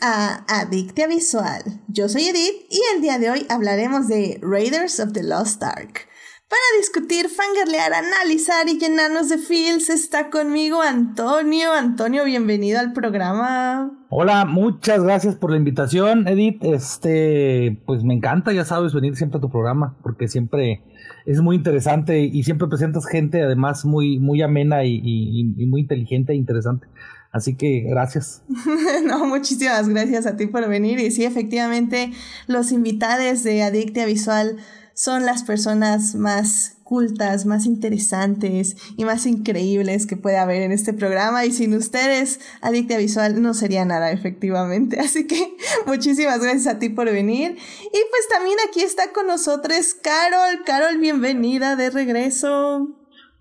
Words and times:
A 0.00 0.44
Adictia 0.46 1.08
Visual. 1.08 1.64
Yo 1.88 2.08
soy 2.08 2.28
Edith 2.28 2.64
y 2.70 2.80
el 2.94 3.02
día 3.02 3.18
de 3.18 3.28
hoy 3.28 3.44
hablaremos 3.50 4.06
de 4.06 4.38
Raiders 4.40 5.00
of 5.00 5.12
the 5.12 5.24
Lost 5.24 5.64
Ark. 5.64 6.06
Para 6.48 6.78
discutir, 6.78 7.26
fangirlear, 7.28 7.92
analizar 7.92 8.68
y 8.68 8.78
llenarnos 8.78 9.30
de 9.30 9.38
feels 9.38 9.90
está 9.90 10.30
conmigo 10.30 10.80
Antonio. 10.80 11.72
Antonio, 11.72 12.24
bienvenido 12.24 12.78
al 12.78 12.92
programa. 12.92 13.90
Hola, 14.10 14.44
muchas 14.44 15.02
gracias 15.02 15.34
por 15.34 15.50
la 15.50 15.56
invitación, 15.56 16.28
Edith. 16.28 16.62
Este, 16.62 17.82
pues 17.84 18.04
me 18.04 18.14
encanta, 18.14 18.52
ya 18.52 18.64
sabes, 18.64 18.94
venir 18.94 19.16
siempre 19.16 19.38
a 19.38 19.40
tu 19.40 19.50
programa 19.50 19.96
porque 20.04 20.28
siempre 20.28 20.84
es 21.26 21.40
muy 21.40 21.56
interesante 21.56 22.20
y 22.20 22.44
siempre 22.44 22.68
presentas 22.68 23.08
gente 23.08 23.42
además 23.42 23.84
muy, 23.84 24.20
muy 24.20 24.40
amena 24.40 24.84
y 24.84 25.66
muy 25.66 25.80
inteligente 25.80 26.32
e 26.32 26.36
interesante. 26.36 26.86
Así 27.34 27.56
que 27.56 27.80
gracias. 27.80 28.42
no, 29.04 29.26
muchísimas 29.26 29.88
gracias 29.88 30.24
a 30.24 30.36
ti 30.36 30.46
por 30.46 30.68
venir. 30.68 31.00
Y 31.00 31.10
sí, 31.10 31.24
efectivamente, 31.24 32.12
los 32.46 32.70
invitados 32.70 33.42
de 33.42 33.64
Adictia 33.64 34.06
Visual 34.06 34.56
son 34.94 35.26
las 35.26 35.42
personas 35.42 36.14
más 36.14 36.76
cultas, 36.84 37.44
más 37.44 37.66
interesantes 37.66 38.76
y 38.96 39.04
más 39.04 39.26
increíbles 39.26 40.06
que 40.06 40.16
puede 40.16 40.38
haber 40.38 40.62
en 40.62 40.70
este 40.70 40.92
programa. 40.92 41.44
Y 41.44 41.50
sin 41.50 41.74
ustedes, 41.74 42.38
Adictia 42.60 42.98
Visual 42.98 43.42
no 43.42 43.52
sería 43.52 43.84
nada, 43.84 44.12
efectivamente. 44.12 45.00
Así 45.00 45.26
que 45.26 45.56
muchísimas 45.88 46.40
gracias 46.40 46.68
a 46.68 46.78
ti 46.78 46.88
por 46.88 47.10
venir. 47.10 47.56
Y 47.56 47.90
pues 47.90 48.28
también 48.30 48.58
aquí 48.68 48.80
está 48.80 49.10
con 49.12 49.26
nosotros 49.26 49.96
Carol. 50.00 50.62
Carol, 50.64 50.98
bienvenida 50.98 51.74
de 51.74 51.90
regreso. 51.90 52.90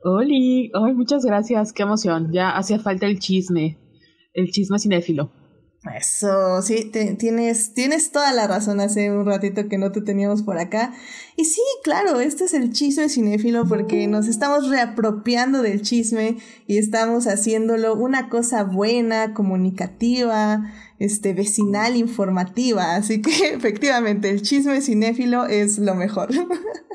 Oli, 0.04 0.72
ay, 0.73 0.94
muchas 0.95 1.23
gracias, 1.23 1.73
qué 1.73 1.84
emoción. 1.84 2.32
Ya 2.34 2.50
hacía 2.50 2.80
falta 2.80 3.06
el 3.06 3.20
chisme 3.20 3.78
el 4.34 4.50
chisme 4.52 4.80
cinéfilo. 4.80 5.31
Eso, 6.00 6.62
sí, 6.62 6.89
tienes, 7.20 7.73
tienes 7.73 8.12
toda 8.12 8.31
la 8.31 8.48
razón 8.48 8.80
hace 8.80 9.12
un 9.12 9.26
ratito 9.26 9.67
que 9.67 9.78
no 9.78 9.92
te 9.92 10.00
teníamos 10.00 10.42
por 10.42 10.58
acá. 10.58 10.94
Y 11.36 11.44
sí, 11.44 11.62
claro, 11.84 12.22
este 12.22 12.45
es 12.45 12.54
el 12.54 12.72
chisme 12.72 13.09
cinéfilo 13.09 13.66
porque 13.67 14.08
nos 14.08 14.28
estamos 14.28 14.70
reapropiando 14.70 15.61
del 15.61 15.81
chisme 15.81 16.38
y 16.67 16.78
estamos 16.78 17.28
haciéndolo 17.28 17.95
una 17.95 18.30
cosa 18.30 18.64
buena, 18.64 19.34
comunicativa, 19.34 20.72
este, 21.00 21.34
vecinal, 21.34 21.98
informativa. 21.98 22.95
Así 22.95 23.22
que 23.22 23.31
efectivamente, 23.54 24.30
el 24.30 24.42
chisme 24.42 24.80
cinéfilo 24.80 25.48
es 25.48 25.80
lo 25.80 25.95
mejor. 25.95 26.30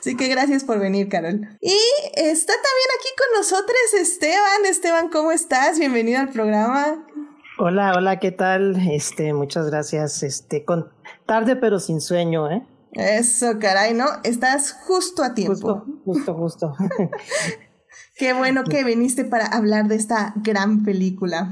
Así 0.00 0.16
que 0.16 0.28
gracias 0.28 0.64
por 0.64 0.78
venir, 0.78 1.08
Carol. 1.08 1.48
Y 1.60 1.78
está 2.16 2.52
también 2.52 2.88
aquí 2.98 3.08
con 3.16 3.38
nosotros 3.38 3.76
Esteban. 3.98 4.66
Esteban, 4.66 5.08
¿cómo 5.10 5.32
estás? 5.32 5.78
Bienvenido 5.78 6.20
al 6.20 6.30
programa. 6.30 7.06
Hola, 7.58 7.92
hola, 7.96 8.18
¿qué 8.18 8.32
tal? 8.32 8.76
Este, 8.90 9.32
muchas 9.32 9.70
gracias. 9.70 10.22
Este, 10.22 10.64
con 10.64 10.90
tarde 11.26 11.56
pero 11.56 11.78
sin 11.78 12.00
sueño, 12.00 12.50
¿eh? 12.50 12.66
Eso, 12.92 13.58
caray, 13.60 13.94
¿no? 13.94 14.06
Estás 14.24 14.72
justo 14.72 15.22
a 15.22 15.34
tiempo. 15.34 15.84
Justo, 16.04 16.34
justo, 16.34 16.72
justo. 16.72 16.74
Qué 18.16 18.32
bueno 18.32 18.64
que 18.64 18.84
viniste 18.84 19.24
para 19.24 19.46
hablar 19.46 19.88
de 19.88 19.96
esta 19.96 20.34
gran 20.36 20.84
película. 20.84 21.50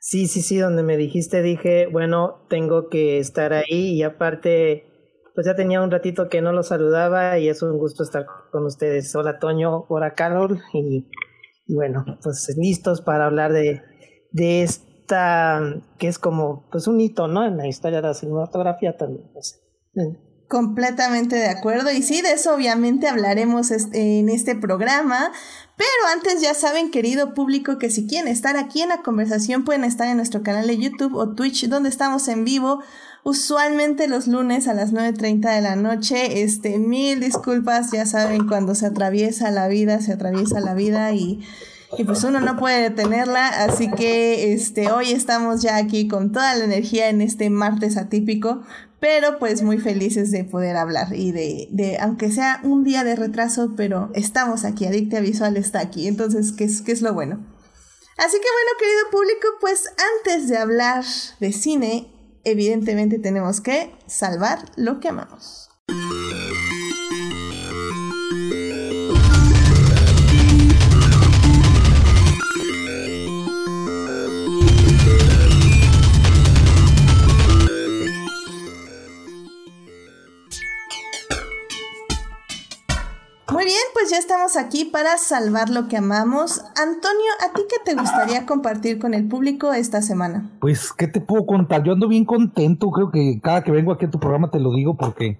Sí, 0.00 0.28
sí, 0.28 0.42
sí, 0.42 0.56
donde 0.56 0.82
me 0.82 0.96
dijiste, 0.96 1.42
dije, 1.42 1.88
bueno, 1.88 2.46
tengo 2.48 2.88
que 2.88 3.18
estar 3.18 3.52
ahí 3.52 3.94
y 3.94 4.02
aparte 4.02 4.87
pues 5.38 5.46
ya 5.46 5.54
tenía 5.54 5.80
un 5.80 5.92
ratito 5.92 6.28
que 6.28 6.42
no 6.42 6.50
los 6.50 6.66
saludaba 6.66 7.38
y 7.38 7.48
es 7.48 7.62
un 7.62 7.78
gusto 7.78 8.02
estar 8.02 8.26
con 8.50 8.66
ustedes. 8.66 9.14
Hola 9.14 9.38
Toño, 9.38 9.86
hola 9.88 10.14
Carol 10.14 10.60
y, 10.72 11.06
bueno, 11.68 12.04
pues 12.24 12.52
listos 12.58 13.02
para 13.02 13.26
hablar 13.26 13.52
de, 13.52 13.80
de 14.32 14.64
esta, 14.64 15.60
que 15.96 16.08
es 16.08 16.18
como 16.18 16.68
pues 16.72 16.88
un 16.88 17.00
hito, 17.00 17.28
¿no? 17.28 17.46
En 17.46 17.56
la 17.56 17.68
historia 17.68 18.00
de 18.00 18.08
la 18.08 18.14
cinematografía 18.14 18.96
también. 18.96 19.30
Completamente 20.48 21.36
de 21.36 21.46
acuerdo. 21.46 21.92
Y 21.92 22.02
sí, 22.02 22.20
de 22.20 22.32
eso 22.32 22.52
obviamente 22.52 23.06
hablaremos 23.06 23.70
en 23.70 24.28
este 24.30 24.56
programa. 24.56 25.30
Pero 25.76 25.88
antes 26.12 26.42
ya 26.42 26.54
saben, 26.54 26.90
querido 26.90 27.34
público, 27.34 27.78
que 27.78 27.90
si 27.90 28.08
quieren 28.08 28.26
estar 28.26 28.56
aquí 28.56 28.82
en 28.82 28.88
la 28.88 29.02
conversación 29.02 29.64
pueden 29.64 29.84
estar 29.84 30.08
en 30.08 30.16
nuestro 30.16 30.42
canal 30.42 30.66
de 30.66 30.78
YouTube 30.78 31.14
o 31.14 31.36
Twitch, 31.36 31.68
donde 31.68 31.90
estamos 31.90 32.26
en 32.26 32.44
vivo 32.44 32.82
usualmente 33.24 34.08
los 34.08 34.26
lunes 34.26 34.68
a 34.68 34.74
las 34.74 34.92
9.30 34.92 35.54
de 35.54 35.60
la 35.60 35.76
noche. 35.76 36.42
Este, 36.42 36.78
mil 36.78 37.20
disculpas, 37.20 37.90
ya 37.92 38.06
saben, 38.06 38.46
cuando 38.46 38.74
se 38.74 38.86
atraviesa 38.86 39.50
la 39.50 39.68
vida, 39.68 40.00
se 40.00 40.12
atraviesa 40.12 40.60
la 40.60 40.74
vida 40.74 41.12
y, 41.12 41.40
y 41.96 42.04
pues 42.04 42.24
uno 42.24 42.40
no 42.40 42.56
puede 42.56 42.82
detenerla. 42.82 43.48
Así 43.48 43.90
que 43.90 44.52
este, 44.52 44.90
hoy 44.90 45.12
estamos 45.12 45.62
ya 45.62 45.76
aquí 45.76 46.08
con 46.08 46.32
toda 46.32 46.54
la 46.54 46.64
energía 46.64 47.08
en 47.08 47.20
este 47.20 47.50
martes 47.50 47.96
atípico. 47.96 48.62
Pero 49.00 49.38
pues 49.38 49.62
muy 49.62 49.78
felices 49.78 50.32
de 50.32 50.42
poder 50.42 50.76
hablar 50.76 51.14
y 51.14 51.30
de, 51.30 51.68
de 51.70 51.98
aunque 51.98 52.32
sea 52.32 52.60
un 52.64 52.82
día 52.82 53.04
de 53.04 53.14
retraso, 53.14 53.74
pero 53.76 54.10
estamos 54.14 54.64
aquí, 54.64 54.86
Adicta 54.86 55.20
Visual 55.20 55.56
está 55.56 55.78
aquí, 55.78 56.08
entonces, 56.08 56.50
¿qué 56.50 56.64
es, 56.64 56.82
qué 56.82 56.90
es 56.90 57.00
lo 57.00 57.14
bueno? 57.14 57.38
Así 58.16 58.36
que 58.38 58.48
bueno, 58.52 58.70
querido 58.80 59.10
público, 59.12 59.48
pues 59.60 59.84
antes 60.16 60.48
de 60.48 60.58
hablar 60.58 61.04
de 61.38 61.52
cine, 61.52 62.12
evidentemente 62.50 63.18
tenemos 63.18 63.60
que 63.60 63.90
salvar 64.06 64.64
lo 64.76 65.00
que 65.00 65.08
amamos. 65.08 65.68
Bien, 83.68 83.84
pues 83.92 84.10
ya 84.10 84.16
estamos 84.16 84.56
aquí 84.56 84.86
para 84.86 85.18
salvar 85.18 85.68
lo 85.68 85.88
que 85.88 85.98
amamos. 85.98 86.60
Antonio, 86.74 87.30
¿a 87.44 87.52
ti 87.52 87.60
qué 87.68 87.76
te 87.84 88.00
gustaría 88.00 88.46
compartir 88.46 88.98
con 88.98 89.12
el 89.12 89.28
público 89.28 89.74
esta 89.74 90.00
semana? 90.00 90.50
Pues, 90.58 90.94
¿qué 90.94 91.06
te 91.06 91.20
puedo 91.20 91.44
contar? 91.44 91.84
Yo 91.84 91.92
ando 91.92 92.08
bien 92.08 92.24
contento, 92.24 92.90
creo 92.90 93.10
que 93.10 93.40
cada 93.42 93.62
que 93.62 93.70
vengo 93.70 93.92
aquí 93.92 94.06
a 94.06 94.10
tu 94.10 94.18
programa 94.18 94.50
te 94.50 94.58
lo 94.58 94.72
digo 94.72 94.96
porque 94.96 95.38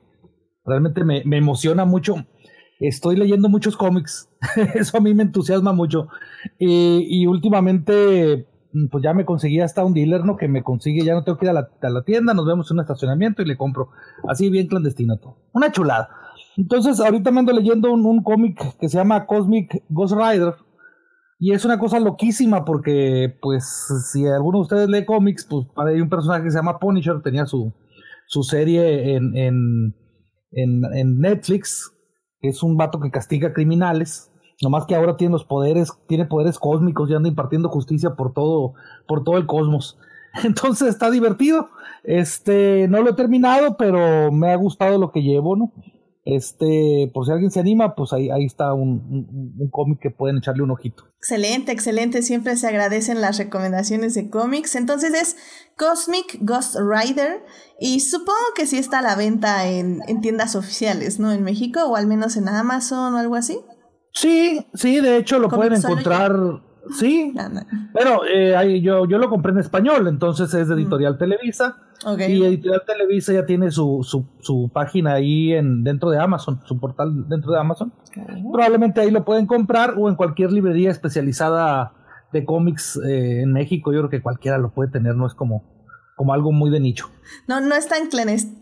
realmente 0.66 1.04
me, 1.04 1.22
emociona 1.38 1.86
mucho. 1.86 2.16
Estoy 2.80 3.16
leyendo 3.16 3.48
muchos 3.48 3.78
cómics, 3.78 4.28
eso 4.74 4.98
a 4.98 5.00
mí 5.00 5.14
me 5.14 5.22
entusiasma 5.22 5.72
mucho. 5.72 6.08
Y, 6.58 7.26
últimamente, 7.26 8.46
pues 8.90 9.02
ya 9.02 9.14
me 9.14 9.24
conseguí 9.24 9.60
hasta 9.60 9.86
un 9.86 9.94
dealer, 9.94 10.26
¿no? 10.26 10.36
Que 10.36 10.48
me 10.48 10.62
consigue, 10.62 11.02
ya 11.02 11.14
no 11.14 11.24
tengo 11.24 11.38
que 11.38 11.46
ir 11.46 11.50
a 11.50 11.54
la, 11.54 11.70
a 11.80 11.88
la 11.88 12.02
tienda, 12.02 12.34
nos 12.34 12.46
vemos 12.46 12.70
en 12.70 12.76
un 12.76 12.82
estacionamiento 12.82 13.40
y 13.40 13.46
le 13.46 13.56
compro. 13.56 13.88
Así 14.28 14.50
bien 14.50 14.66
clandestino 14.66 15.16
todo. 15.16 15.38
Una 15.54 15.72
chulada. 15.72 16.10
Entonces, 16.58 16.98
ahorita 16.98 17.30
me 17.30 17.38
ando 17.38 17.52
leyendo 17.52 17.92
un, 17.92 18.22
cómic 18.24 18.76
que 18.80 18.88
se 18.88 18.98
llama 18.98 19.26
Cosmic 19.26 19.84
Ghost 19.88 20.14
Rider. 20.14 20.54
Y 21.38 21.52
es 21.52 21.64
una 21.64 21.78
cosa 21.78 22.00
loquísima 22.00 22.64
porque, 22.64 23.32
pues, 23.40 23.86
si 24.10 24.26
alguno 24.26 24.58
de 24.58 24.62
ustedes 24.62 24.88
lee 24.88 25.04
cómics, 25.04 25.46
pues 25.48 25.68
hay 25.76 26.00
un 26.00 26.08
personaje 26.08 26.42
que 26.42 26.50
se 26.50 26.58
llama 26.58 26.80
Punisher, 26.80 27.22
tenía 27.22 27.46
su, 27.46 27.72
su 28.26 28.42
serie 28.42 29.14
en, 29.14 29.36
en, 29.36 29.94
en, 30.50 31.20
Netflix, 31.20 31.92
que 32.40 32.48
es 32.48 32.60
un 32.64 32.76
vato 32.76 32.98
que 32.98 33.12
castiga 33.12 33.52
criminales. 33.52 34.32
Nomás 34.60 34.84
que 34.84 34.96
ahora 34.96 35.16
tiene 35.16 35.34
los 35.34 35.44
poderes, 35.44 35.92
tiene 36.08 36.26
poderes 36.26 36.58
cósmicos 36.58 37.08
y 37.08 37.14
anda 37.14 37.28
impartiendo 37.28 37.68
justicia 37.68 38.16
por 38.16 38.32
todo, 38.32 38.74
por 39.06 39.22
todo 39.22 39.36
el 39.36 39.46
cosmos. 39.46 39.96
Entonces 40.42 40.88
está 40.88 41.08
divertido. 41.08 41.68
Este, 42.02 42.88
no 42.88 43.00
lo 43.00 43.10
he 43.10 43.14
terminado, 43.14 43.76
pero 43.76 44.32
me 44.32 44.50
ha 44.50 44.56
gustado 44.56 44.98
lo 44.98 45.12
que 45.12 45.22
llevo, 45.22 45.54
¿no? 45.54 45.72
Este, 46.30 47.10
por 47.14 47.24
si 47.24 47.32
alguien 47.32 47.50
se 47.50 47.58
anima, 47.58 47.94
pues 47.94 48.12
ahí, 48.12 48.28
ahí 48.28 48.44
está 48.44 48.74
un, 48.74 49.56
un, 49.58 49.70
cómic 49.70 49.98
que 49.98 50.10
pueden 50.10 50.36
echarle 50.36 50.62
un 50.62 50.70
ojito. 50.70 51.04
Excelente, 51.16 51.72
excelente. 51.72 52.20
Siempre 52.20 52.54
se 52.56 52.66
agradecen 52.66 53.22
las 53.22 53.38
recomendaciones 53.38 54.12
de 54.12 54.28
cómics. 54.28 54.74
Entonces 54.74 55.14
es 55.14 55.36
Cosmic 55.78 56.38
Ghost 56.42 56.76
Rider. 56.76 57.42
Y 57.80 58.00
supongo 58.00 58.36
que 58.54 58.66
sí 58.66 58.76
está 58.76 58.98
a 58.98 59.02
la 59.02 59.16
venta 59.16 59.68
en, 59.68 60.02
en 60.06 60.20
tiendas 60.20 60.54
oficiales, 60.54 61.18
¿no? 61.18 61.32
En 61.32 61.42
México, 61.42 61.80
o 61.86 61.96
al 61.96 62.06
menos 62.06 62.36
en 62.36 62.50
Amazon 62.50 63.14
o 63.14 63.18
algo 63.18 63.34
así. 63.34 63.58
Sí, 64.12 64.66
sí, 64.74 65.00
de 65.00 65.16
hecho 65.16 65.38
lo 65.38 65.48
pueden 65.48 65.76
encontrar. 65.76 66.32
Sí, 66.92 67.34
pero 67.92 68.22
eh, 68.26 68.80
yo, 68.80 69.06
yo 69.06 69.18
lo 69.18 69.28
compré 69.28 69.52
en 69.52 69.58
español, 69.58 70.08
entonces 70.08 70.52
es 70.54 70.68
de 70.68 70.74
Editorial 70.74 71.18
Televisa. 71.18 71.76
Y 72.28 72.44
Editorial 72.44 72.82
Televisa 72.86 73.32
ya 73.32 73.44
tiene 73.44 73.70
su, 73.70 74.00
su, 74.04 74.24
su, 74.40 74.70
página 74.72 75.14
ahí 75.14 75.52
en, 75.52 75.82
dentro 75.82 76.10
de 76.10 76.18
Amazon, 76.18 76.60
su 76.64 76.78
portal 76.78 77.28
dentro 77.28 77.52
de 77.52 77.58
Amazon. 77.58 77.92
Probablemente 78.52 79.00
ahí 79.00 79.10
lo 79.10 79.24
pueden 79.24 79.46
comprar 79.46 79.94
o 79.96 80.08
en 80.08 80.14
cualquier 80.14 80.52
librería 80.52 80.90
especializada 80.90 81.92
de 82.32 82.44
cómics 82.44 83.00
eh, 83.04 83.42
en 83.42 83.52
México. 83.52 83.92
Yo 83.92 84.00
creo 84.00 84.10
que 84.10 84.22
cualquiera 84.22 84.58
lo 84.58 84.70
puede 84.70 84.90
tener, 84.90 85.16
no 85.16 85.26
es 85.26 85.34
como, 85.34 85.64
como 86.18 86.34
algo 86.34 86.52
muy 86.52 86.70
de 86.70 86.80
nicho. 86.80 87.08
No, 87.46 87.60
no 87.60 87.74
es 87.74 87.86
tan 87.86 88.08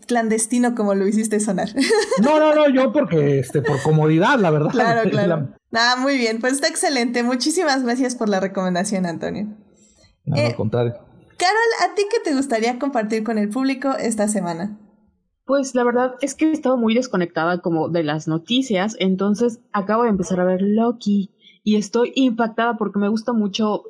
clandestino 0.05 0.75
como 0.75 0.95
lo 0.95 1.07
hiciste 1.07 1.41
sonar. 1.41 1.69
No, 2.21 2.39
no, 2.39 2.55
no, 2.55 2.69
yo 2.69 2.93
porque, 2.93 3.39
este, 3.39 3.61
por 3.61 3.81
comodidad, 3.81 4.39
la 4.39 4.49
verdad. 4.51 4.69
Claro, 4.71 5.09
claro. 5.09 5.49
Nada, 5.71 5.93
ah, 5.93 5.95
muy 5.97 6.17
bien, 6.17 6.39
pues 6.39 6.53
está 6.53 6.67
excelente. 6.67 7.23
Muchísimas 7.23 7.83
gracias 7.83 8.15
por 8.15 8.29
la 8.29 8.39
recomendación, 8.39 9.05
Antonio. 9.05 9.47
No, 10.25 10.35
al 10.35 10.51
eh, 10.51 10.55
contrario. 10.55 10.93
Carol, 11.37 11.91
¿a 11.91 11.95
ti 11.95 12.03
qué 12.09 12.19
te 12.23 12.35
gustaría 12.35 12.79
compartir 12.79 13.23
con 13.23 13.37
el 13.37 13.49
público 13.49 13.91
esta 13.99 14.27
semana? 14.27 14.77
Pues 15.45 15.75
la 15.75 15.83
verdad 15.83 16.15
es 16.21 16.35
que 16.35 16.45
he 16.49 16.51
estado 16.51 16.77
muy 16.77 16.93
desconectada 16.93 17.61
como 17.61 17.89
de 17.89 18.03
las 18.03 18.27
noticias, 18.27 18.95
entonces 18.99 19.61
acabo 19.71 20.03
de 20.03 20.09
empezar 20.09 20.39
a 20.39 20.45
ver 20.45 20.61
Loki 20.61 21.33
y 21.63 21.75
estoy 21.75 22.11
impactada 22.15 22.77
porque 22.77 22.99
me 22.99 23.09
gusta 23.09 23.33
mucho. 23.33 23.83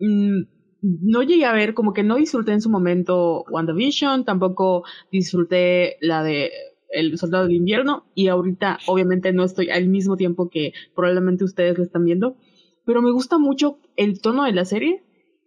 Mm, 0.00 0.55
no 0.82 1.22
llegué 1.22 1.44
a 1.44 1.52
ver, 1.52 1.74
como 1.74 1.92
que 1.92 2.02
no 2.02 2.16
disfruté 2.16 2.52
en 2.52 2.60
su 2.60 2.70
momento 2.70 3.44
WandaVision, 3.50 4.24
tampoco 4.24 4.84
disfruté 5.10 5.96
la 6.00 6.22
de 6.22 6.50
El 6.90 7.16
Soldado 7.18 7.44
del 7.44 7.56
Invierno 7.56 8.04
y 8.14 8.28
ahorita 8.28 8.78
obviamente 8.86 9.32
no 9.32 9.44
estoy 9.44 9.70
al 9.70 9.88
mismo 9.88 10.16
tiempo 10.16 10.48
que 10.48 10.72
probablemente 10.94 11.44
ustedes 11.44 11.76
lo 11.76 11.84
están 11.84 12.04
viendo, 12.04 12.36
pero 12.84 13.02
me 13.02 13.10
gusta 13.10 13.38
mucho 13.38 13.78
el 13.96 14.20
tono 14.20 14.44
de 14.44 14.52
la 14.52 14.64
serie 14.64 15.02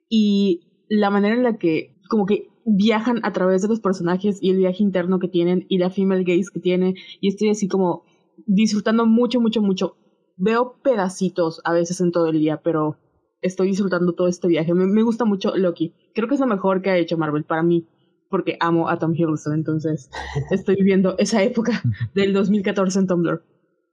y 0.09 0.61
la 0.89 1.09
manera 1.09 1.35
en 1.35 1.43
la 1.43 1.57
que 1.57 1.95
como 2.09 2.25
que 2.25 2.49
viajan 2.65 3.19
a 3.23 3.31
través 3.31 3.61
de 3.61 3.67
los 3.67 3.79
personajes 3.79 4.39
y 4.41 4.51
el 4.51 4.57
viaje 4.57 4.83
interno 4.83 5.19
que 5.19 5.27
tienen 5.27 5.65
y 5.69 5.77
la 5.77 5.89
female 5.89 6.23
gaze 6.23 6.51
que 6.53 6.59
tiene 6.59 6.95
y 7.21 7.29
estoy 7.29 7.49
así 7.49 7.67
como 7.67 8.03
disfrutando 8.45 9.05
mucho, 9.05 9.39
mucho, 9.39 9.61
mucho. 9.61 9.95
Veo 10.37 10.75
pedacitos 10.81 11.61
a 11.65 11.73
veces 11.73 11.99
en 12.01 12.11
todo 12.11 12.27
el 12.27 12.39
día, 12.39 12.61
pero 12.63 12.97
estoy 13.41 13.69
disfrutando 13.69 14.13
todo 14.13 14.27
este 14.27 14.47
viaje. 14.47 14.73
Me, 14.73 15.03
gusta 15.03 15.25
mucho 15.25 15.55
Loki. 15.55 15.93
Creo 16.13 16.27
que 16.27 16.35
es 16.35 16.39
lo 16.39 16.47
mejor 16.47 16.81
que 16.81 16.89
ha 16.89 16.97
hecho 16.97 17.17
Marvel 17.17 17.43
para 17.43 17.63
mí, 17.63 17.87
porque 18.29 18.57
amo 18.59 18.89
a 18.89 18.97
Tom 18.99 19.13
Hiddleston, 19.13 19.53
entonces 19.53 20.09
estoy 20.51 20.75
viviendo 20.75 21.15
esa 21.17 21.41
época 21.43 21.81
del 22.13 22.33
2014 22.33 22.99
en 22.99 23.07
Tumblr. 23.07 23.43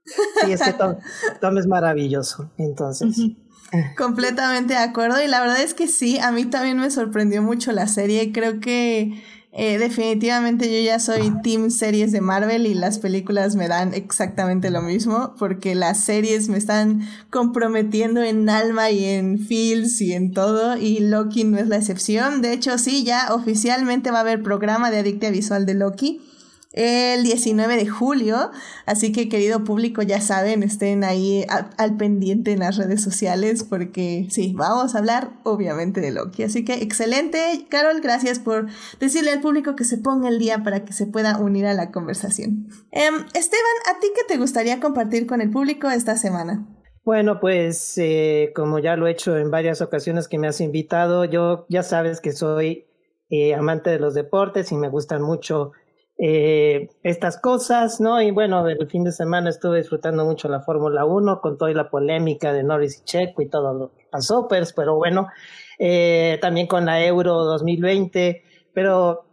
Sí, 0.04 0.52
es 0.52 0.62
que 0.62 0.72
Tom, 1.40 1.58
es 1.58 1.66
maravilloso, 1.66 2.50
entonces. 2.58 3.16
Completamente 3.98 4.74
de 4.74 4.80
acuerdo 4.80 5.20
y 5.20 5.26
la 5.26 5.40
verdad 5.40 5.60
es 5.60 5.74
que 5.74 5.88
sí, 5.88 6.18
a 6.20 6.30
mí 6.30 6.44
también 6.44 6.78
me 6.78 6.88
sorprendió 6.90 7.42
mucho 7.42 7.72
la 7.72 7.88
serie, 7.88 8.30
creo 8.30 8.60
que 8.60 9.20
eh, 9.58 9.78
definitivamente 9.78 10.70
yo 10.70 10.84
ya 10.84 10.98
soy 10.98 11.32
team 11.42 11.70
series 11.70 12.12
de 12.12 12.20
Marvel 12.20 12.66
y 12.66 12.74
las 12.74 12.98
películas 12.98 13.56
me 13.56 13.68
dan 13.68 13.94
exactamente 13.94 14.70
lo 14.70 14.82
mismo 14.82 15.34
porque 15.38 15.74
las 15.74 15.98
series 15.98 16.50
me 16.50 16.58
están 16.58 17.08
comprometiendo 17.30 18.22
en 18.22 18.50
alma 18.50 18.90
y 18.90 19.04
en 19.04 19.38
feels 19.38 20.02
y 20.02 20.12
en 20.12 20.32
todo 20.32 20.76
y 20.76 21.00
Loki 21.00 21.44
no 21.44 21.56
es 21.56 21.68
la 21.68 21.76
excepción. 21.76 22.42
De 22.42 22.52
hecho, 22.52 22.76
sí, 22.76 23.02
ya 23.02 23.34
oficialmente 23.34 24.10
va 24.10 24.18
a 24.18 24.20
haber 24.20 24.42
programa 24.42 24.90
de 24.90 24.98
Adictia 24.98 25.30
Visual 25.30 25.64
de 25.64 25.74
Loki 25.74 26.20
el 26.76 27.24
19 27.24 27.76
de 27.76 27.88
julio. 27.88 28.50
Así 28.84 29.10
que, 29.10 29.28
querido 29.28 29.64
público, 29.64 30.02
ya 30.02 30.20
saben, 30.20 30.62
estén 30.62 31.02
ahí 31.02 31.44
al 31.48 31.96
pendiente 31.96 32.52
en 32.52 32.60
las 32.60 32.76
redes 32.76 33.02
sociales 33.02 33.64
porque 33.64 34.26
sí, 34.30 34.52
vamos 34.56 34.94
a 34.94 34.98
hablar 34.98 35.30
obviamente 35.42 36.00
de 36.00 36.12
Loki. 36.12 36.44
Así 36.44 36.64
que, 36.64 36.74
excelente, 36.74 37.66
Carol, 37.68 38.00
gracias 38.00 38.38
por 38.38 38.66
decirle 39.00 39.32
al 39.32 39.40
público 39.40 39.74
que 39.74 39.84
se 39.84 39.98
ponga 39.98 40.28
el 40.28 40.38
día 40.38 40.62
para 40.62 40.84
que 40.84 40.92
se 40.92 41.06
pueda 41.06 41.38
unir 41.38 41.66
a 41.66 41.74
la 41.74 41.90
conversación. 41.90 42.68
Em, 42.92 43.14
Esteban, 43.34 43.76
¿a 43.90 43.98
ti 43.98 44.08
qué 44.14 44.22
te 44.28 44.38
gustaría 44.38 44.78
compartir 44.78 45.26
con 45.26 45.40
el 45.40 45.50
público 45.50 45.90
esta 45.90 46.16
semana? 46.16 46.66
Bueno, 47.04 47.38
pues 47.40 47.96
eh, 47.98 48.52
como 48.54 48.80
ya 48.80 48.96
lo 48.96 49.06
he 49.06 49.12
hecho 49.12 49.36
en 49.38 49.50
varias 49.50 49.80
ocasiones 49.80 50.28
que 50.28 50.38
me 50.38 50.48
has 50.48 50.60
invitado, 50.60 51.24
yo 51.24 51.64
ya 51.68 51.82
sabes 51.82 52.20
que 52.20 52.32
soy 52.32 52.86
eh, 53.30 53.54
amante 53.54 53.90
de 53.90 53.98
los 53.98 54.12
deportes 54.12 54.72
y 54.72 54.76
me 54.76 54.88
gustan 54.88 55.22
mucho 55.22 55.72
eh, 56.18 56.88
estas 57.02 57.38
cosas, 57.38 58.00
¿no? 58.00 58.22
Y 58.22 58.30
bueno, 58.30 58.66
el 58.66 58.88
fin 58.88 59.04
de 59.04 59.12
semana 59.12 59.50
estuve 59.50 59.78
disfrutando 59.78 60.24
mucho 60.24 60.48
la 60.48 60.60
Fórmula 60.60 61.04
1 61.04 61.40
con 61.42 61.58
toda 61.58 61.70
la 61.72 61.90
polémica 61.90 62.54
de 62.54 62.62
Norris 62.62 63.00
y 63.00 63.04
Checo 63.04 63.42
y 63.42 63.48
todo 63.48 63.74
lo 63.74 63.92
que 63.92 64.06
pasó, 64.10 64.48
pues, 64.48 64.72
pero 64.72 64.96
bueno, 64.96 65.28
eh, 65.78 66.38
también 66.40 66.66
con 66.66 66.86
la 66.86 67.04
Euro 67.04 67.44
2020, 67.44 68.42
pero 68.72 69.26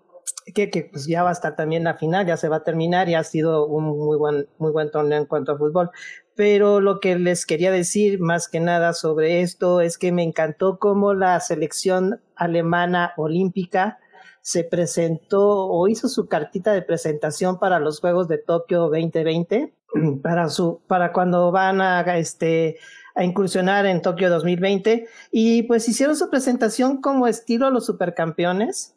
que, 0.54 0.70
que 0.70 0.90
pues 0.92 1.08
ya 1.08 1.24
va 1.24 1.30
a 1.30 1.34
estar 1.34 1.56
también 1.56 1.86
la 1.86 1.96
final, 1.96 2.26
ya 2.26 2.36
se 2.36 2.50
va 2.50 2.58
a 2.58 2.64
terminar 2.64 3.08
y 3.08 3.16
ha 3.16 3.24
sido 3.24 3.66
un 3.66 3.86
muy 3.86 4.18
buen, 4.18 4.48
muy 4.58 4.72
buen 4.72 4.92
torneo 4.92 5.20
en 5.20 5.26
cuanto 5.26 5.54
a 5.54 5.58
fútbol. 5.58 5.90
Pero 6.36 6.82
lo 6.82 7.00
que 7.00 7.18
les 7.18 7.46
quería 7.46 7.72
decir 7.72 8.20
más 8.20 8.50
que 8.50 8.60
nada 8.60 8.94
sobre 8.94 9.42
esto 9.42 9.80
es 9.80 9.98
que 9.98 10.12
me 10.12 10.24
encantó 10.24 10.80
cómo 10.80 11.14
la 11.14 11.40
selección 11.40 12.20
alemana 12.36 13.14
olímpica 13.16 14.00
se 14.44 14.66
presentó 14.66 15.68
o 15.68 15.88
hizo 15.88 16.10
su 16.10 16.28
cartita 16.28 16.74
de 16.74 16.82
presentación 16.82 17.60
para 17.60 17.80
los 17.80 18.02
Juegos 18.02 18.28
de 18.28 18.38
Tokio 18.38 18.82
2020, 18.90 19.74
para, 20.22 20.50
su, 20.50 20.82
para 20.86 21.14
cuando 21.14 21.50
van 21.52 21.80
a, 21.80 22.02
este, 22.18 22.78
a 23.16 23.24
incursionar 23.24 23.86
en 23.86 24.02
Tokio 24.02 24.30
2020. 24.30 25.08
Y 25.32 25.64
pues 25.64 25.88
hicieron 25.88 26.18
su 26.18 26.30
presentación 26.30 27.00
como 27.00 27.28
estilo 27.28 27.70
los 27.70 27.86
supercampeones 27.86 28.96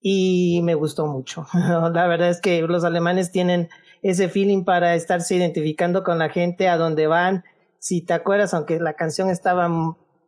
y 0.00 0.62
me 0.62 0.74
gustó 0.74 1.06
mucho. 1.06 1.46
La 1.52 2.06
verdad 2.06 2.30
es 2.30 2.40
que 2.40 2.62
los 2.62 2.82
alemanes 2.84 3.30
tienen 3.30 3.68
ese 4.00 4.30
feeling 4.30 4.64
para 4.64 4.94
estarse 4.94 5.34
identificando 5.34 6.02
con 6.02 6.18
la 6.18 6.30
gente 6.30 6.68
a 6.68 6.78
donde 6.78 7.06
van. 7.06 7.44
Si 7.78 8.00
te 8.00 8.14
acuerdas, 8.14 8.54
aunque 8.54 8.80
la 8.80 8.94
canción 8.94 9.28
estaba 9.28 9.68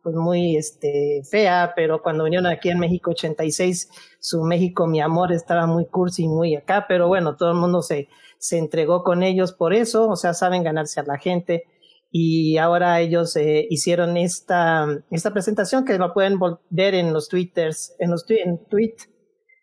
pues 0.01 0.15
muy 0.15 0.57
este, 0.57 1.21
fea, 1.29 1.73
pero 1.75 2.01
cuando 2.01 2.23
vinieron 2.23 2.47
aquí 2.47 2.69
en 2.69 2.79
México 2.79 3.11
86, 3.11 3.89
su 4.19 4.43
México, 4.43 4.87
mi 4.87 5.01
amor, 5.01 5.31
estaba 5.31 5.65
muy 5.67 5.85
cursi, 5.85 6.27
muy 6.27 6.55
acá, 6.55 6.85
pero 6.87 7.07
bueno, 7.07 7.35
todo 7.35 7.51
el 7.51 7.57
mundo 7.57 7.81
se, 7.81 8.07
se 8.37 8.57
entregó 8.57 9.03
con 9.03 9.23
ellos 9.23 9.53
por 9.53 9.73
eso, 9.73 10.09
o 10.09 10.15
sea, 10.15 10.33
saben 10.33 10.63
ganarse 10.63 10.99
a 10.99 11.03
la 11.03 11.17
gente. 11.17 11.65
Y 12.11 12.57
ahora 12.57 12.99
ellos 13.01 13.35
eh, 13.35 13.67
hicieron 13.69 14.17
esta, 14.17 14.87
esta 15.11 15.31
presentación 15.31 15.85
que 15.85 15.97
lo 15.99 16.11
pueden 16.13 16.39
ver 16.69 16.95
en 16.95 17.13
los 17.13 17.29
twitters, 17.29 17.95
en 17.99 18.09
los 18.09 18.25
en 18.29 18.57
tweet 18.65 18.95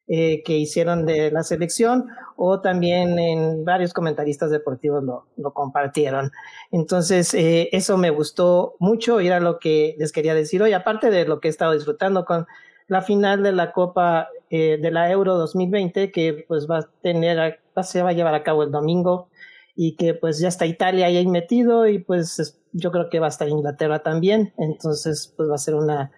eh, 0.08 0.44
que 0.44 0.56
hicieron 0.56 1.04
de 1.04 1.32
la 1.32 1.42
selección 1.42 2.06
o 2.36 2.60
también 2.60 3.18
en 3.18 3.64
varios 3.64 3.92
comentaristas 3.92 4.52
deportivos 4.52 5.02
lo, 5.02 5.52
compartieron. 5.52 6.30
Entonces, 6.70 7.34
eh, 7.34 7.70
eso 7.72 7.98
me 7.98 8.10
gustó 8.10 8.76
mucho 8.78 9.20
y 9.20 9.26
era 9.26 9.40
lo 9.40 9.58
que 9.58 9.96
les 9.98 10.12
quería 10.12 10.32
decir 10.32 10.62
hoy, 10.62 10.74
aparte 10.74 11.10
de 11.10 11.24
lo 11.24 11.40
que 11.40 11.48
he 11.48 11.50
estado 11.50 11.72
disfrutando 11.72 12.24
con 12.24 12.46
la 12.86 13.02
final 13.02 13.42
de 13.42 13.50
la 13.50 13.72
Copa 13.72 14.28
eh, 14.48 14.78
de 14.80 14.92
la 14.92 15.10
Euro 15.10 15.34
2020, 15.38 16.12
que 16.12 16.44
pues 16.46 16.68
va 16.70 16.78
a 16.78 16.90
tener, 17.02 17.58
se 17.82 18.02
va 18.04 18.10
a 18.10 18.12
llevar 18.12 18.36
a 18.36 18.44
cabo 18.44 18.62
el 18.62 18.70
domingo 18.70 19.28
y 19.74 19.96
que 19.96 20.14
pues 20.14 20.38
ya 20.38 20.46
está 20.46 20.66
Italia 20.66 21.06
ahí 21.06 21.26
metido 21.26 21.88
y 21.88 21.98
pues 21.98 22.62
yo 22.70 22.92
creo 22.92 23.10
que 23.10 23.18
va 23.18 23.26
a 23.26 23.30
estar 23.30 23.48
Inglaterra 23.48 24.04
también, 24.04 24.52
entonces 24.56 25.34
pues 25.36 25.50
va 25.50 25.56
a 25.56 25.58
ser 25.58 25.74
una 25.74 26.12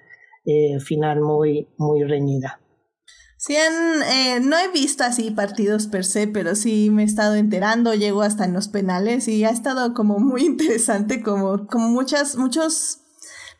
final 0.84 1.20
muy, 1.20 1.68
muy 1.78 2.04
reñida. 2.04 2.60
Sí, 3.38 3.54
eh, 3.54 4.40
no 4.42 4.58
he 4.58 4.66
visto 4.72 5.04
así 5.04 5.30
partidos 5.30 5.86
per 5.86 6.04
se, 6.04 6.26
pero 6.26 6.56
sí 6.56 6.90
me 6.90 7.02
he 7.02 7.06
estado 7.06 7.36
enterando, 7.36 7.94
llego 7.94 8.22
hasta 8.22 8.44
en 8.44 8.52
los 8.52 8.66
penales 8.66 9.28
y 9.28 9.44
ha 9.44 9.50
estado 9.50 9.94
como 9.94 10.18
muy 10.18 10.42
interesante, 10.44 11.22
como, 11.22 11.68
como 11.68 11.88
muchas, 11.88 12.36
muchos 12.36 12.98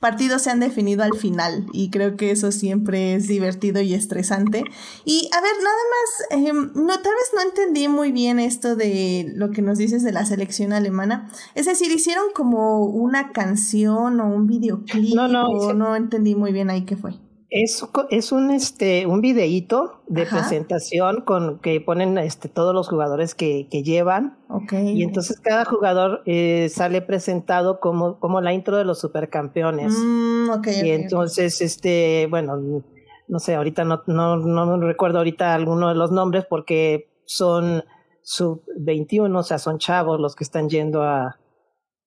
partidos 0.00 0.42
se 0.42 0.50
han 0.50 0.58
definido 0.58 1.04
al 1.04 1.14
final 1.14 1.66
y 1.72 1.90
creo 1.90 2.16
que 2.16 2.32
eso 2.32 2.50
siempre 2.50 3.14
es 3.14 3.28
divertido 3.28 3.80
y 3.80 3.94
estresante. 3.94 4.64
Y 5.04 5.30
a 5.32 5.40
ver, 5.40 5.52
nada 5.62 5.76
más, 5.94 6.42
em, 6.48 6.72
no, 6.74 7.00
tal 7.00 7.12
vez 7.14 7.30
no 7.36 7.42
entendí 7.42 7.86
muy 7.86 8.10
bien 8.10 8.40
esto 8.40 8.74
de 8.74 9.30
lo 9.36 9.52
que 9.52 9.62
nos 9.62 9.78
dices 9.78 10.02
de 10.02 10.10
la 10.10 10.26
selección 10.26 10.72
alemana. 10.72 11.30
Es 11.54 11.66
decir, 11.66 11.92
hicieron 11.92 12.24
como 12.34 12.84
una 12.84 13.30
canción 13.30 14.20
o 14.20 14.26
un 14.26 14.48
videoclip 14.48 15.14
no, 15.14 15.28
no, 15.28 15.46
o 15.46 15.72
no 15.72 15.94
entendí 15.94 16.34
muy 16.34 16.52
bien 16.52 16.68
ahí 16.68 16.84
qué 16.84 16.96
fue. 16.96 17.14
Es, 17.50 17.82
es 18.10 18.30
un 18.30 18.50
este 18.50 19.06
un 19.06 19.22
videíto 19.22 20.02
de 20.06 20.26
presentación 20.26 21.22
con 21.22 21.58
que 21.60 21.80
ponen 21.80 22.18
este 22.18 22.50
todos 22.50 22.74
los 22.74 22.88
jugadores 22.88 23.34
que, 23.34 23.68
que 23.70 23.82
llevan. 23.82 24.36
Okay. 24.48 24.90
Y 24.90 25.02
entonces 25.02 25.40
cada 25.40 25.64
jugador 25.64 26.22
eh, 26.26 26.68
sale 26.70 27.00
presentado 27.00 27.80
como, 27.80 28.20
como 28.20 28.42
la 28.42 28.52
intro 28.52 28.76
de 28.76 28.84
los 28.84 29.00
supercampeones. 29.00 29.94
Mm, 29.98 30.50
okay, 30.50 30.88
y 30.88 30.90
entonces, 30.90 31.62
este, 31.62 32.26
bueno, 32.28 32.84
no 33.28 33.38
sé, 33.38 33.54
ahorita 33.54 33.84
no, 33.84 34.02
no, 34.06 34.36
no 34.36 34.76
recuerdo 34.86 35.18
ahorita 35.18 35.54
alguno 35.54 35.88
de 35.88 35.94
los 35.94 36.10
nombres 36.10 36.44
porque 36.48 37.10
son 37.24 37.82
sub 38.20 38.62
21, 38.78 39.38
o 39.38 39.42
sea, 39.42 39.58
son 39.58 39.78
chavos 39.78 40.20
los 40.20 40.36
que 40.36 40.44
están 40.44 40.68
yendo 40.68 41.02
a, 41.02 41.38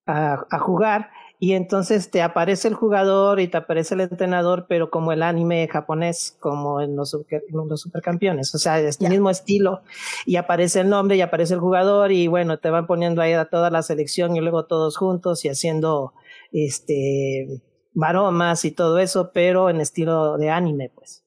a, 0.05 0.45
a 0.51 0.59
jugar 0.59 1.09
y 1.43 1.53
entonces 1.53 2.11
te 2.11 2.21
aparece 2.21 2.67
el 2.67 2.75
jugador 2.75 3.39
y 3.39 3.47
te 3.47 3.57
aparece 3.57 3.95
el 3.95 4.01
entrenador, 4.01 4.67
pero 4.69 4.91
como 4.91 5.11
el 5.11 5.23
anime 5.23 5.67
japonés, 5.67 6.37
como 6.39 6.81
en 6.81 6.95
los, 6.95 7.17
los 7.51 7.81
supercampeones, 7.81 8.53
o 8.53 8.59
sea, 8.59 8.79
es 8.79 9.01
el 9.01 9.09
mismo 9.09 9.31
estilo, 9.31 9.81
y 10.27 10.35
aparece 10.35 10.81
el 10.81 10.89
nombre 10.89 11.17
y 11.17 11.21
aparece 11.21 11.55
el 11.55 11.59
jugador, 11.59 12.11
y 12.11 12.27
bueno, 12.27 12.59
te 12.59 12.69
van 12.69 12.85
poniendo 12.85 13.23
ahí 13.23 13.33
a 13.33 13.45
toda 13.45 13.71
la 13.71 13.81
selección 13.81 14.35
y 14.35 14.39
luego 14.39 14.67
todos 14.67 14.97
juntos 14.97 15.43
y 15.43 15.49
haciendo 15.49 16.13
este 16.51 17.47
maromas 17.95 18.63
y 18.63 18.69
todo 18.69 18.99
eso, 18.99 19.31
pero 19.33 19.71
en 19.71 19.81
estilo 19.81 20.37
de 20.37 20.51
anime, 20.51 20.91
pues. 20.93 21.23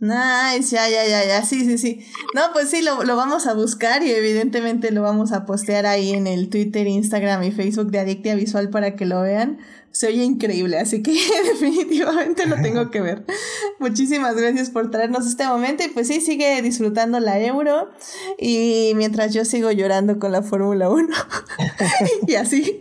Nice, 0.00 0.76
ya, 0.76 0.88
ya, 0.88 1.04
ya, 1.08 1.24
ya, 1.24 1.42
sí, 1.44 1.64
sí, 1.64 1.76
sí. 1.76 2.06
No, 2.32 2.42
pues 2.52 2.70
sí, 2.70 2.82
lo, 2.82 3.02
lo, 3.02 3.16
vamos 3.16 3.48
a 3.48 3.54
buscar 3.54 4.04
y 4.04 4.12
evidentemente 4.12 4.92
lo 4.92 5.02
vamos 5.02 5.32
a 5.32 5.44
postear 5.44 5.86
ahí 5.86 6.10
en 6.12 6.28
el 6.28 6.50
Twitter, 6.50 6.86
Instagram 6.86 7.42
y 7.42 7.50
Facebook 7.50 7.90
de 7.90 7.98
Adictia 7.98 8.36
Visual 8.36 8.70
para 8.70 8.94
que 8.94 9.06
lo 9.06 9.20
vean. 9.22 9.58
Se 9.98 10.06
oye 10.06 10.22
increíble, 10.22 10.78
así 10.78 11.02
que 11.02 11.10
definitivamente 11.52 12.46
lo 12.46 12.54
tengo 12.62 12.88
que 12.88 13.00
ver. 13.00 13.24
Muchísimas 13.80 14.36
gracias 14.36 14.70
por 14.70 14.92
traernos 14.92 15.26
este 15.26 15.44
momento 15.44 15.82
y 15.82 15.88
pues 15.88 16.06
sí, 16.06 16.20
sigue 16.20 16.62
disfrutando 16.62 17.18
la 17.18 17.40
euro 17.40 17.90
y 18.38 18.92
mientras 18.94 19.34
yo 19.34 19.44
sigo 19.44 19.72
llorando 19.72 20.20
con 20.20 20.30
la 20.30 20.42
Fórmula 20.42 20.88
1 20.88 21.08
y 22.28 22.36
así. 22.36 22.78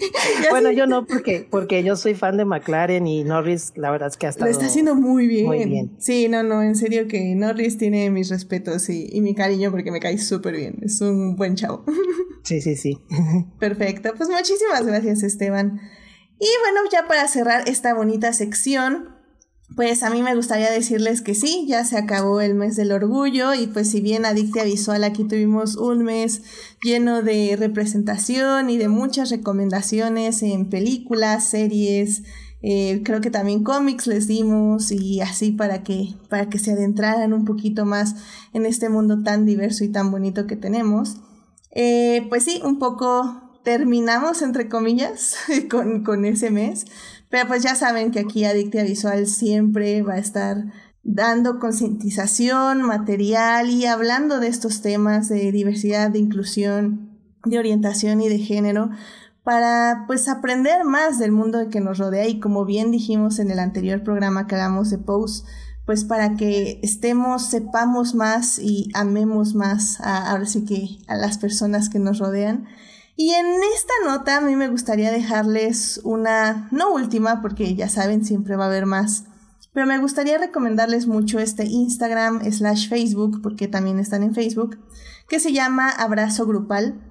bueno, 0.51 0.69
yo 0.69 0.85
no 0.85 1.07
porque, 1.07 1.47
porque 1.49 1.83
yo 1.83 1.95
soy 1.95 2.13
fan 2.13 2.37
de 2.37 2.45
McLaren 2.45 3.07
y 3.07 3.23
Norris, 3.23 3.73
la 3.75 3.89
verdad 3.89 4.09
es 4.09 4.17
que 4.17 4.27
hasta... 4.27 4.45
Lo 4.45 4.51
está 4.51 4.67
haciendo 4.67 4.93
muy 4.93 5.25
bien. 5.25 5.47
Muy 5.47 5.65
bien. 5.65 5.95
Sí, 5.97 6.27
no, 6.29 6.43
no, 6.43 6.61
en 6.61 6.75
serio 6.75 7.07
que 7.07 7.33
Norris 7.33 7.79
tiene 7.79 8.11
mis 8.11 8.29
respetos 8.29 8.89
y, 8.89 9.09
y 9.11 9.21
mi 9.21 9.33
cariño 9.33 9.71
porque 9.71 9.89
me 9.89 9.99
cae 9.99 10.19
súper 10.19 10.55
bien, 10.55 10.75
es 10.83 11.01
un 11.01 11.35
buen 11.35 11.55
chavo. 11.55 11.83
Sí, 12.43 12.61
sí, 12.61 12.77
sí. 12.77 12.97
Perfecto, 13.59 14.13
pues 14.15 14.29
muchísimas 14.29 14.85
gracias 14.85 15.21
Esteban. 15.21 15.81
Y 16.39 16.47
bueno, 16.61 16.89
ya 16.91 17.07
para 17.07 17.27
cerrar 17.27 17.67
esta 17.67 17.93
bonita 17.93 18.31
sección, 18.33 19.17
pues 19.75 20.03
a 20.03 20.09
mí 20.09 20.23
me 20.23 20.35
gustaría 20.35 20.71
decirles 20.71 21.21
que 21.21 21.35
sí, 21.35 21.65
ya 21.67 21.83
se 21.83 21.97
acabó 21.97 22.41
el 22.41 22.55
mes 22.55 22.75
del 22.75 22.91
orgullo 22.91 23.53
y 23.53 23.67
pues 23.67 23.89
si 23.89 24.01
bien 24.01 24.25
Adictia 24.25 24.63
Visual 24.63 25.03
aquí 25.03 25.23
tuvimos 25.23 25.75
un 25.75 26.03
mes 26.03 26.41
lleno 26.83 27.21
de 27.21 27.55
representación 27.57 28.69
y 28.69 28.77
de 28.77 28.87
muchas 28.87 29.29
recomendaciones 29.29 30.41
en 30.41 30.69
películas, 30.69 31.49
series, 31.49 32.23
eh, 32.61 33.01
creo 33.03 33.21
que 33.21 33.29
también 33.29 33.63
cómics 33.63 34.07
les 34.07 34.27
dimos 34.27 34.91
y 34.91 35.21
así 35.21 35.51
para 35.51 35.83
que, 35.83 36.15
para 36.29 36.49
que 36.49 36.59
se 36.59 36.71
adentraran 36.71 37.33
un 37.33 37.45
poquito 37.45 37.85
más 37.85 38.15
en 38.53 38.65
este 38.65 38.89
mundo 38.89 39.21
tan 39.21 39.45
diverso 39.45 39.83
y 39.83 39.89
tan 39.89 40.11
bonito 40.11 40.47
que 40.47 40.55
tenemos. 40.55 41.17
Eh, 41.71 42.25
pues 42.29 42.45
sí, 42.45 42.61
un 42.63 42.79
poco 42.79 43.46
terminamos, 43.67 44.43
entre 44.43 44.69
comillas, 44.69 45.35
con, 45.69 46.01
con 46.05 46.23
ese 46.23 46.51
mes. 46.51 46.85
Pero 47.27 47.49
pues 47.49 47.63
ya 47.63 47.75
saben 47.75 48.11
que 48.11 48.19
aquí 48.21 48.45
Adictia 48.45 48.83
Visual 48.83 49.27
siempre 49.27 50.01
va 50.03 50.13
a 50.13 50.19
estar 50.19 50.63
dando 51.03 51.59
concientización, 51.59 52.81
material 52.81 53.69
y 53.69 53.85
hablando 53.85 54.39
de 54.39 54.47
estos 54.47 54.81
temas 54.81 55.27
de 55.27 55.51
diversidad, 55.51 56.09
de 56.09 56.19
inclusión, 56.19 57.19
de 57.43 57.59
orientación 57.59 58.21
y 58.21 58.29
de 58.29 58.39
género 58.39 58.89
para 59.43 60.05
pues 60.07 60.29
aprender 60.29 60.85
más 60.85 61.19
del 61.19 61.33
mundo 61.33 61.67
que 61.69 61.81
nos 61.81 61.97
rodea 61.97 62.25
y 62.25 62.39
como 62.39 62.63
bien 62.63 62.89
dijimos 62.89 63.37
en 63.37 63.51
el 63.51 63.59
anterior 63.59 64.01
programa 64.01 64.47
que 64.47 64.55
hagamos 64.55 64.89
de 64.91 64.97
Pose, 64.97 65.43
pues 65.85 66.05
para 66.05 66.35
que 66.35 66.79
estemos, 66.83 67.49
sepamos 67.49 68.15
más 68.15 68.59
y 68.59 68.89
amemos 68.93 69.55
más 69.55 69.99
a, 69.99 70.31
ahora 70.31 70.45
sí 70.45 70.63
que 70.63 70.99
a 71.07 71.17
las 71.17 71.37
personas 71.37 71.89
que 71.89 71.99
nos 71.99 72.19
rodean 72.19 72.65
y 73.17 73.31
en 73.31 73.47
esta 73.75 73.93
nota 74.05 74.37
a 74.37 74.41
mí 74.41 74.55
me 74.55 74.69
gustaría 74.69 75.11
dejarles 75.11 75.99
una, 76.03 76.69
no 76.71 76.93
última, 76.93 77.41
porque 77.41 77.73
ya 77.73 77.89
saben, 77.89 78.23
siempre 78.23 78.55
va 78.55 78.65
a 78.65 78.67
haber 78.67 78.85
más, 78.85 79.23
pero 79.73 79.87
me 79.87 79.97
gustaría 79.97 80.37
recomendarles 80.37 81.07
mucho 81.07 81.39
este 81.39 81.65
Instagram 81.65 82.43
slash 82.51 82.89
Facebook, 82.89 83.41
porque 83.41 83.67
también 83.67 83.97
están 83.97 84.21
en 84.21 84.35
Facebook, 84.35 84.77
que 85.27 85.39
se 85.39 85.51
llama 85.51 85.89
Abrazo 85.89 86.45
Grupal. 86.45 87.01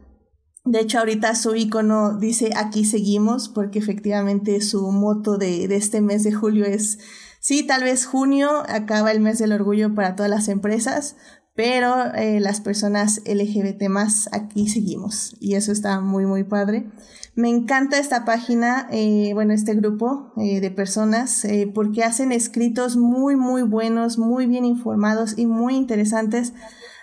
De 0.64 0.80
hecho, 0.80 1.00
ahorita 1.00 1.34
su 1.34 1.56
icono 1.56 2.16
dice 2.18 2.50
aquí 2.56 2.84
seguimos, 2.84 3.48
porque 3.48 3.80
efectivamente 3.80 4.60
su 4.60 4.90
moto 4.92 5.38
de, 5.38 5.66
de 5.66 5.76
este 5.76 6.00
mes 6.00 6.22
de 6.22 6.32
julio 6.32 6.64
es, 6.64 6.98
sí, 7.40 7.64
tal 7.64 7.82
vez 7.82 8.06
junio 8.06 8.62
acaba 8.68 9.10
el 9.10 9.20
mes 9.20 9.38
del 9.38 9.52
orgullo 9.52 9.94
para 9.94 10.14
todas 10.14 10.30
las 10.30 10.48
empresas, 10.48 11.16
pero 11.56 12.14
eh, 12.14 12.38
las 12.38 12.60
personas 12.60 13.22
LGBT 13.24 13.88
más 13.88 14.28
aquí 14.30 14.68
seguimos 14.68 15.34
y 15.40 15.54
eso 15.54 15.72
está 15.72 16.00
muy 16.00 16.26
muy 16.26 16.44
padre. 16.44 16.86
Me 17.34 17.48
encanta 17.50 17.98
esta 17.98 18.24
página, 18.24 18.86
eh, 18.90 19.32
bueno, 19.34 19.52
este 19.52 19.74
grupo 19.74 20.32
eh, 20.36 20.60
de 20.60 20.70
personas 20.70 21.46
porque 21.74 22.04
hacen 22.04 22.30
escritos 22.30 22.96
muy 22.96 23.36
muy 23.36 23.62
buenos, 23.62 24.18
muy 24.18 24.46
bien 24.46 24.64
informados 24.64 25.36
y 25.36 25.46
muy 25.46 25.74
interesantes 25.74 26.52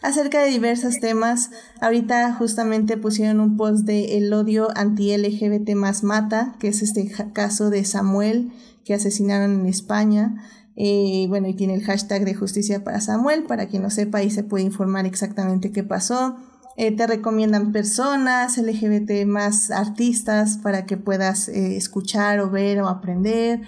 acerca 0.04 0.42
de 0.42 0.52
diversos 0.52 1.00
temas. 1.00 1.50
Ahorita 1.82 2.34
justamente 2.34 2.98
pusieron 2.98 3.40
un 3.40 3.58
post 3.58 3.86
de 3.86 4.18
el 4.18 4.32
odio 4.34 4.70
anti-LGBT 4.76 5.72
más 5.76 6.04
mata, 6.04 6.56
que 6.60 6.68
es 6.68 6.84
este 6.84 7.12
caso 7.34 7.72
de 7.72 7.84
Samuel 7.86 8.52
que 8.86 8.94
asesinaron 8.94 9.62
en 9.62 9.66
España. 9.66 10.36
Eh, 10.76 11.26
bueno, 11.30 11.48
y 11.48 11.54
tiene 11.54 11.76
el 11.76 11.84
hashtag 11.84 12.26
de 12.26 12.34
justicia 12.34 12.84
para 12.84 13.00
Samuel, 13.02 13.44
para 13.44 13.68
quien 13.68 13.84
no 13.84 13.90
sepa 13.90 14.24
y 14.24 14.32
se 14.32 14.44
puede 14.44 14.64
informar 14.64 15.06
exactamente 15.06 15.72
qué 15.72 15.84
pasó. 15.84 16.36
Eh, 16.76 16.96
te 16.96 17.06
recomiendan 17.06 17.72
personas 17.72 18.58
LGBT 18.58 19.26
más 19.28 19.70
artistas 19.70 20.58
para 20.58 20.86
que 20.86 20.98
puedas 20.98 21.48
eh, 21.48 21.78
escuchar 21.78 22.40
o 22.40 22.50
ver 22.50 22.82
o 22.82 22.88
aprender. 22.88 23.62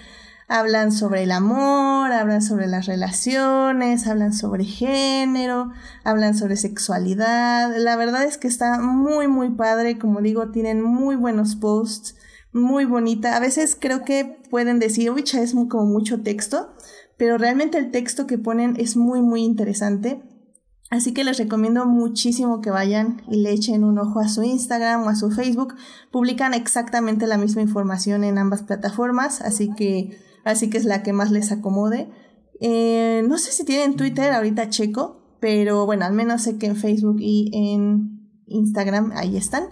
Hablan 0.48 0.92
sobre 0.92 1.24
el 1.24 1.32
amor, 1.32 2.12
hablan 2.12 2.42
sobre 2.42 2.68
las 2.68 2.86
relaciones, 2.86 4.06
hablan 4.08 4.34
sobre 4.34 4.64
género, 4.64 5.72
hablan 6.04 6.36
sobre 6.36 6.56
sexualidad. 6.56 7.76
La 7.78 7.96
verdad 7.96 8.24
es 8.24 8.38
que 8.38 8.48
está 8.48 8.80
muy, 8.80 9.28
muy 9.28 9.50
padre. 9.52 9.98
Como 9.98 10.22
digo, 10.22 10.50
tienen 10.52 10.84
muy 10.84 11.16
buenos 11.16 11.56
posts, 11.56 12.16
muy 12.54 12.86
bonita. 12.86 13.36
A 13.36 13.40
veces 13.40 13.76
creo 13.80 14.04
que 14.04 14.40
pueden 14.50 14.80
decir, 14.80 15.12
uy, 15.12 15.24
es 15.34 15.54
como 15.70 15.86
mucho 15.86 16.22
texto, 16.22 16.75
pero 17.18 17.38
realmente 17.38 17.78
el 17.78 17.92
texto 17.92 18.28
que 18.28 18.38
ponen 18.38 18.76
es 18.78 18.98
muy, 18.98 19.22
muy 19.22 19.44
interesante. 19.44 20.22
Así 20.92 21.14
que 21.14 21.24
les 21.24 21.38
recomiendo 21.38 21.86
muchísimo 21.86 22.62
que 22.62 22.70
vayan 22.70 23.24
y 23.30 23.38
le 23.38 23.52
echen 23.52 23.84
un 23.84 23.98
ojo 23.98 24.20
a 24.20 24.28
su 24.28 24.44
Instagram 24.44 25.04
o 25.04 25.10
a 25.10 25.16
su 25.16 25.32
Facebook. 25.32 25.76
Publican 26.12 26.54
exactamente 26.54 27.26
la 27.26 27.38
misma 27.38 27.62
información 27.62 28.24
en 28.24 28.38
ambas 28.38 28.64
plataformas, 28.64 29.42
así 29.42 29.74
que, 29.76 30.18
así 30.44 30.70
que 30.70 30.78
es 30.78 30.86
la 30.86 31.02
que 31.02 31.12
más 31.12 31.32
les 31.32 31.52
acomode. 31.52 32.10
Eh, 32.62 33.24
no 33.28 33.38
sé 33.38 33.52
si 33.52 33.66
tienen 33.66 33.96
Twitter, 33.96 34.32
ahorita 34.32 34.70
checo, 34.70 35.38
pero 35.40 35.86
bueno, 35.86 36.06
al 36.06 36.14
menos 36.14 36.44
sé 36.44 36.58
que 36.58 36.68
en 36.68 36.76
Facebook 36.76 37.18
y 37.20 37.50
en 37.54 38.30
Instagram 38.46 39.12
ahí 39.16 39.38
están. 39.38 39.64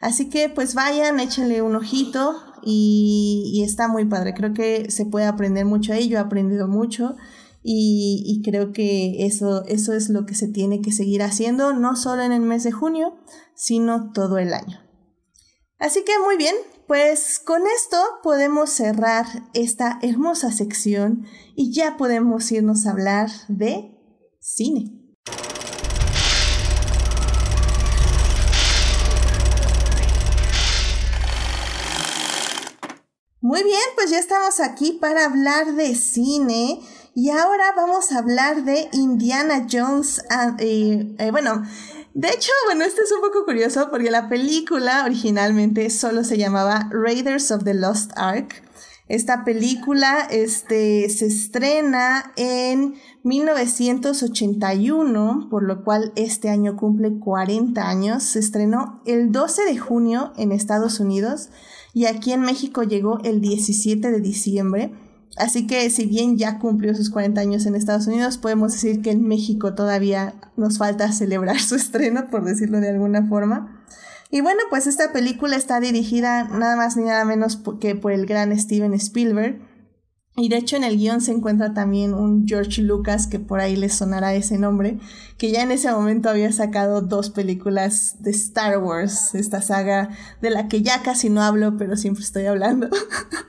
Así 0.00 0.28
que 0.28 0.48
pues 0.48 0.74
vayan, 0.74 1.20
échenle 1.20 1.62
un 1.62 1.76
ojito 1.76 2.36
y, 2.70 3.62
está 3.64 3.88
muy 3.88 4.04
padre. 4.04 4.34
Creo 4.34 4.52
que 4.52 4.90
se 4.90 5.06
puede 5.06 5.26
aprender 5.26 5.64
mucho 5.64 5.92
ahí. 5.92 6.08
Yo 6.08 6.18
he 6.18 6.20
aprendido 6.20 6.68
mucho 6.68 7.16
y, 7.62 8.42
creo 8.44 8.72
que 8.72 9.24
eso, 9.24 9.64
eso 9.64 9.94
es 9.94 10.10
lo 10.10 10.26
que 10.26 10.34
se 10.34 10.48
tiene 10.48 10.82
que 10.82 10.92
seguir 10.92 11.22
haciendo, 11.22 11.72
no 11.72 11.96
solo 11.96 12.22
en 12.22 12.32
el 12.32 12.42
mes 12.42 12.64
de 12.64 12.72
junio, 12.72 13.16
sino 13.54 14.12
todo 14.12 14.38
el 14.38 14.52
año. 14.52 14.80
Así 15.78 16.04
que 16.04 16.12
muy 16.24 16.36
bien, 16.36 16.54
pues 16.86 17.38
con 17.38 17.62
esto 17.66 17.96
podemos 18.22 18.70
cerrar 18.70 19.26
esta 19.54 19.98
hermosa 20.02 20.52
sección 20.52 21.24
y 21.54 21.72
ya 21.72 21.96
podemos 21.96 22.50
irnos 22.52 22.86
a 22.86 22.90
hablar 22.90 23.30
de 23.48 23.96
cine. 24.40 24.97
Muy 33.40 33.62
bien, 33.62 33.78
pues 33.94 34.10
ya 34.10 34.18
estamos 34.18 34.58
aquí 34.58 34.98
para 35.00 35.24
hablar 35.24 35.74
de 35.74 35.94
cine 35.94 36.80
y 37.14 37.30
ahora 37.30 37.72
vamos 37.76 38.10
a 38.10 38.18
hablar 38.18 38.64
de 38.64 38.88
Indiana 38.92 39.64
Jones. 39.70 40.24
Ah, 40.28 40.56
eh, 40.58 41.14
bueno, 41.30 41.62
de 42.14 42.30
hecho, 42.30 42.50
bueno, 42.66 42.84
este 42.84 43.02
es 43.02 43.12
un 43.12 43.20
poco 43.20 43.44
curioso 43.44 43.90
porque 43.92 44.10
la 44.10 44.28
película 44.28 45.04
originalmente 45.04 45.88
solo 45.90 46.24
se 46.24 46.36
llamaba 46.36 46.90
Raiders 46.90 47.52
of 47.52 47.62
the 47.62 47.74
Lost 47.74 48.10
Ark. 48.16 48.64
Esta 49.06 49.44
película 49.44 50.26
este, 50.28 51.08
se 51.08 51.26
estrena 51.26 52.32
en 52.34 52.96
1981, 53.22 55.46
por 55.48 55.62
lo 55.62 55.84
cual 55.84 56.12
este 56.16 56.50
año 56.50 56.76
cumple 56.76 57.20
40 57.20 57.88
años. 57.88 58.24
Se 58.24 58.40
estrenó 58.40 59.00
el 59.06 59.30
12 59.30 59.64
de 59.64 59.78
junio 59.78 60.32
en 60.36 60.50
Estados 60.50 60.98
Unidos 60.98 61.50
y 61.94 62.06
aquí 62.06 62.32
en 62.32 62.42
México 62.42 62.82
llegó 62.82 63.18
el 63.24 63.40
17 63.40 64.10
de 64.10 64.20
diciembre. 64.20 64.92
Así 65.36 65.66
que 65.66 65.88
si 65.90 66.06
bien 66.06 66.36
ya 66.36 66.58
cumplió 66.58 66.94
sus 66.94 67.10
40 67.10 67.40
años 67.40 67.66
en 67.66 67.74
Estados 67.74 68.06
Unidos, 68.06 68.38
podemos 68.38 68.72
decir 68.72 69.02
que 69.02 69.10
en 69.10 69.26
México 69.26 69.74
todavía 69.74 70.34
nos 70.56 70.78
falta 70.78 71.12
celebrar 71.12 71.60
su 71.60 71.76
estreno, 71.76 72.28
por 72.30 72.44
decirlo 72.44 72.80
de 72.80 72.90
alguna 72.90 73.26
forma. 73.26 73.84
Y 74.30 74.42
bueno, 74.42 74.60
pues 74.68 74.86
esta 74.86 75.12
película 75.12 75.56
está 75.56 75.80
dirigida 75.80 76.44
nada 76.44 76.76
más 76.76 76.96
ni 76.96 77.04
nada 77.04 77.24
menos 77.24 77.60
que 77.80 77.94
por 77.94 78.12
el 78.12 78.26
gran 78.26 78.56
Steven 78.58 78.92
Spielberg. 78.94 79.58
Y 80.38 80.48
de 80.48 80.56
hecho 80.56 80.76
en 80.76 80.84
el 80.84 80.96
guion 80.96 81.20
se 81.20 81.32
encuentra 81.32 81.74
también 81.74 82.14
un 82.14 82.46
George 82.46 82.80
Lucas, 82.80 83.26
que 83.26 83.40
por 83.40 83.58
ahí 83.58 83.74
les 83.74 83.94
sonará 83.94 84.34
ese 84.34 84.56
nombre, 84.56 84.98
que 85.36 85.50
ya 85.50 85.62
en 85.62 85.72
ese 85.72 85.90
momento 85.90 86.30
había 86.30 86.52
sacado 86.52 87.00
dos 87.00 87.30
películas 87.30 88.16
de 88.20 88.30
Star 88.30 88.78
Wars, 88.78 89.34
esta 89.34 89.62
saga 89.62 90.10
de 90.40 90.50
la 90.50 90.68
que 90.68 90.80
ya 90.82 91.02
casi 91.02 91.28
no 91.28 91.42
hablo, 91.42 91.76
pero 91.76 91.96
siempre 91.96 92.22
estoy 92.22 92.46
hablando, 92.46 92.88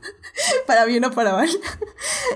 para 0.67 0.85
bien 0.85 1.05
o 1.05 1.11
para 1.11 1.33
mal. 1.33 1.49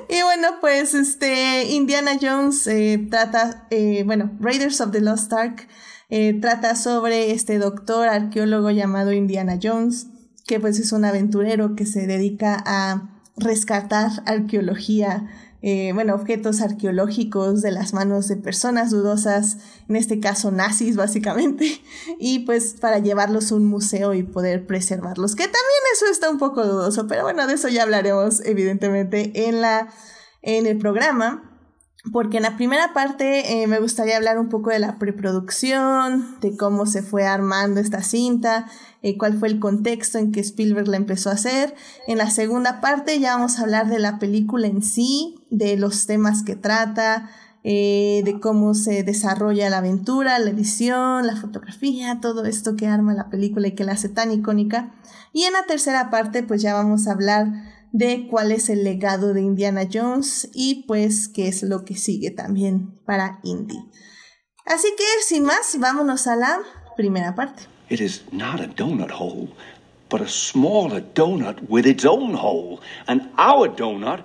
y 0.07 0.22
bueno, 0.22 0.48
pues 0.62 0.93
este 0.93 1.72
Indiana 1.72 2.12
Jones 2.22 2.67
eh, 2.67 3.07
trata, 3.10 3.65
eh, 3.72 4.03
bueno, 4.05 4.38
Raiders 4.39 4.81
of 4.81 4.91
the 4.91 5.01
Lost 5.01 5.33
Ark 5.33 5.67
eh, 6.10 6.39
trata 6.39 6.75
sobre 6.75 7.31
este 7.31 7.57
doctor 7.57 8.07
arqueólogo 8.07 8.69
llamado 8.69 9.13
Indiana 9.13 9.57
Jones, 9.60 10.10
que 10.45 10.60
pues 10.60 10.77
es 10.77 10.91
un 10.91 11.05
aventurero 11.05 11.75
que 11.75 11.88
se 11.88 12.05
dedica 12.05 12.62
a 12.67 13.12
rescatar 13.37 14.11
arqueología 14.25 15.27
eh, 15.65 15.93
bueno, 15.93 16.13
objetos 16.13 16.59
arqueológicos 16.59 17.61
de 17.61 17.71
las 17.71 17.93
manos 17.93 18.27
de 18.27 18.35
personas 18.35 18.91
dudosas, 18.91 19.59
en 19.87 19.95
este 19.95 20.19
caso 20.19 20.51
nazis 20.51 20.97
básicamente, 20.97 21.81
y 22.19 22.39
pues 22.39 22.75
para 22.81 22.99
llevarlos 22.99 23.49
a 23.49 23.55
un 23.55 23.65
museo 23.67 24.13
y 24.13 24.23
poder 24.23 24.67
preservarlos, 24.67 25.37
que 25.37 25.45
también 25.45 25.63
eso 25.95 26.07
está 26.11 26.29
un 26.29 26.37
poco 26.37 26.65
dudoso, 26.67 27.07
pero 27.07 27.23
bueno, 27.23 27.47
de 27.47 27.53
eso 27.53 27.69
ya 27.69 27.83
hablaremos 27.83 28.41
evidentemente 28.43 29.47
en, 29.47 29.61
la, 29.61 29.87
en 30.41 30.65
el 30.65 30.77
programa 30.77 31.49
porque 32.11 32.37
en 32.37 32.43
la 32.43 32.57
primera 32.57 32.91
parte 32.93 33.63
eh, 33.63 33.67
me 33.67 33.79
gustaría 33.79 34.17
hablar 34.17 34.37
un 34.37 34.49
poco 34.49 34.71
de 34.71 34.79
la 34.79 34.99
preproducción, 34.99 36.37
de 36.41 36.57
cómo 36.57 36.85
se 36.85 37.01
fue 37.01 37.25
armando 37.25 37.79
esta 37.79 38.01
cinta, 38.01 38.65
eh, 39.03 39.17
cuál 39.17 39.38
fue 39.38 39.50
el 39.50 39.60
contexto 39.60 40.17
en 40.17 40.31
que 40.31 40.39
Spielberg 40.39 40.88
la 40.88 40.98
empezó 40.98 41.29
a 41.29 41.33
hacer. 41.33 41.75
En 42.07 42.17
la 42.17 42.29
segunda 42.29 42.79
parte 42.79 43.19
ya 43.19 43.36
vamos 43.36 43.60
a 43.60 43.63
hablar 43.63 43.89
de 43.89 44.00
la 44.00 44.17
película 44.17 44.67
en 44.67 44.81
sí, 44.81 45.36
de 45.51 45.75
los 45.75 46.07
temas 46.07 46.41
que 46.41 46.55
trata, 46.55 47.29
eh, 47.65 48.22
de 48.24 48.39
cómo 48.39 48.74
se 48.74 49.03
desarrolla 49.03 49.69
la 49.69 49.79
aventura, 49.79 50.39
la 50.39 50.50
edición, 50.50 51.27
la 51.27 51.36
fotografía, 51.36 52.19
todo 52.22 52.45
esto 52.45 52.77
que 52.77 52.88
arma 52.88 53.13
la 53.13 53.29
película 53.29 53.67
y 53.67 53.75
que 53.75 53.83
la 53.83 53.91
hace 53.91 54.07
tan 54.07 54.31
icónica. 54.31 54.95
Y 55.33 55.43
en 55.43 55.53
la 55.53 55.65
tercera 55.65 56.10
parte 56.10 56.41
pues 56.41 56.62
ya 56.62 56.74
vamos 56.74 57.07
a 57.07 57.12
hablar 57.12 57.48
de 57.91 58.27
cuál 58.29 58.53
es 58.53 58.69
el 58.69 58.86
legado 58.86 59.33
de 59.33 59.41
Indiana 59.41 59.88
Jones 59.91 60.50
y 60.53 60.86
pues 60.88 61.27
qué 61.27 61.50
es 61.50 61.62
lo 61.62 61.83
que 61.83 61.95
sigue 61.95 62.31
también 62.31 63.00
para 63.05 63.39
Indy. 63.43 63.79
Así 64.65 64.88
que 64.98 65.03
sin 65.25 65.43
más, 65.43 65.77
vámonos 65.77 66.25
a 66.27 66.38
la 66.38 66.60
primera 66.95 67.36
parte. 67.36 67.73
It 67.89 67.99
is 67.99 68.23
not 68.31 68.59
a 68.59 68.67
donut 68.67 69.11
hole, 69.11 69.49
but 70.09 70.21
a 70.21 70.27
smaller 70.27 71.01
donut 71.01 71.69
with 71.69 71.85
its 71.85 72.05
own 72.05 72.33
hole, 72.33 72.81
and 73.07 73.29
our 73.37 73.67
donut 73.67 74.23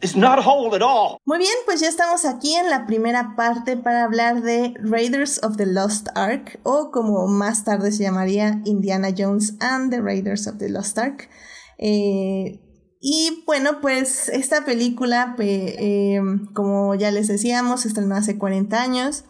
is 0.00 0.16
not 0.16 0.38
a 0.38 0.42
hole 0.42 0.74
at 0.74 0.82
all. 0.82 1.18
Muy 1.26 1.38
bien, 1.38 1.54
pues 1.64 1.80
ya 1.80 1.88
estamos 1.88 2.24
aquí 2.24 2.54
en 2.54 2.68
la 2.70 2.86
primera 2.86 3.34
parte 3.36 3.76
para 3.76 4.04
hablar 4.04 4.42
de 4.42 4.74
Raiders 4.80 5.42
of 5.42 5.56
the 5.56 5.66
Lost 5.66 6.08
Ark, 6.14 6.60
o 6.62 6.90
como 6.90 7.26
más 7.26 7.64
tarde 7.64 7.92
se 7.92 8.04
llamaría 8.04 8.60
Indiana 8.64 9.08
Jones 9.16 9.54
and 9.60 9.90
the 9.90 10.00
Raiders 10.00 10.46
of 10.46 10.58
the 10.58 10.68
Lost 10.68 10.98
Ark. 10.98 11.28
Eh, 11.78 12.60
y 13.00 13.42
bueno, 13.46 13.80
pues 13.82 14.30
esta 14.30 14.64
película, 14.64 15.36
eh, 15.38 16.20
como 16.54 16.94
ya 16.94 17.10
les 17.10 17.28
decíamos, 17.28 17.84
estrenó 17.84 18.14
hace 18.14 18.38
40 18.38 18.80
años. 18.80 19.24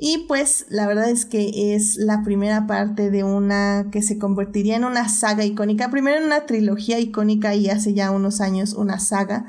Y 0.00 0.26
pues 0.28 0.66
la 0.68 0.86
verdad 0.86 1.10
es 1.10 1.26
que 1.26 1.74
es 1.74 1.96
la 1.96 2.22
primera 2.22 2.68
parte 2.68 3.10
de 3.10 3.24
una 3.24 3.88
que 3.90 4.00
se 4.00 4.16
convertiría 4.16 4.76
en 4.76 4.84
una 4.84 5.08
saga 5.08 5.44
icónica. 5.44 5.90
Primero 5.90 6.18
en 6.18 6.24
una 6.26 6.46
trilogía 6.46 7.00
icónica 7.00 7.56
y 7.56 7.68
hace 7.68 7.94
ya 7.94 8.12
unos 8.12 8.40
años 8.40 8.74
una 8.74 9.00
saga. 9.00 9.46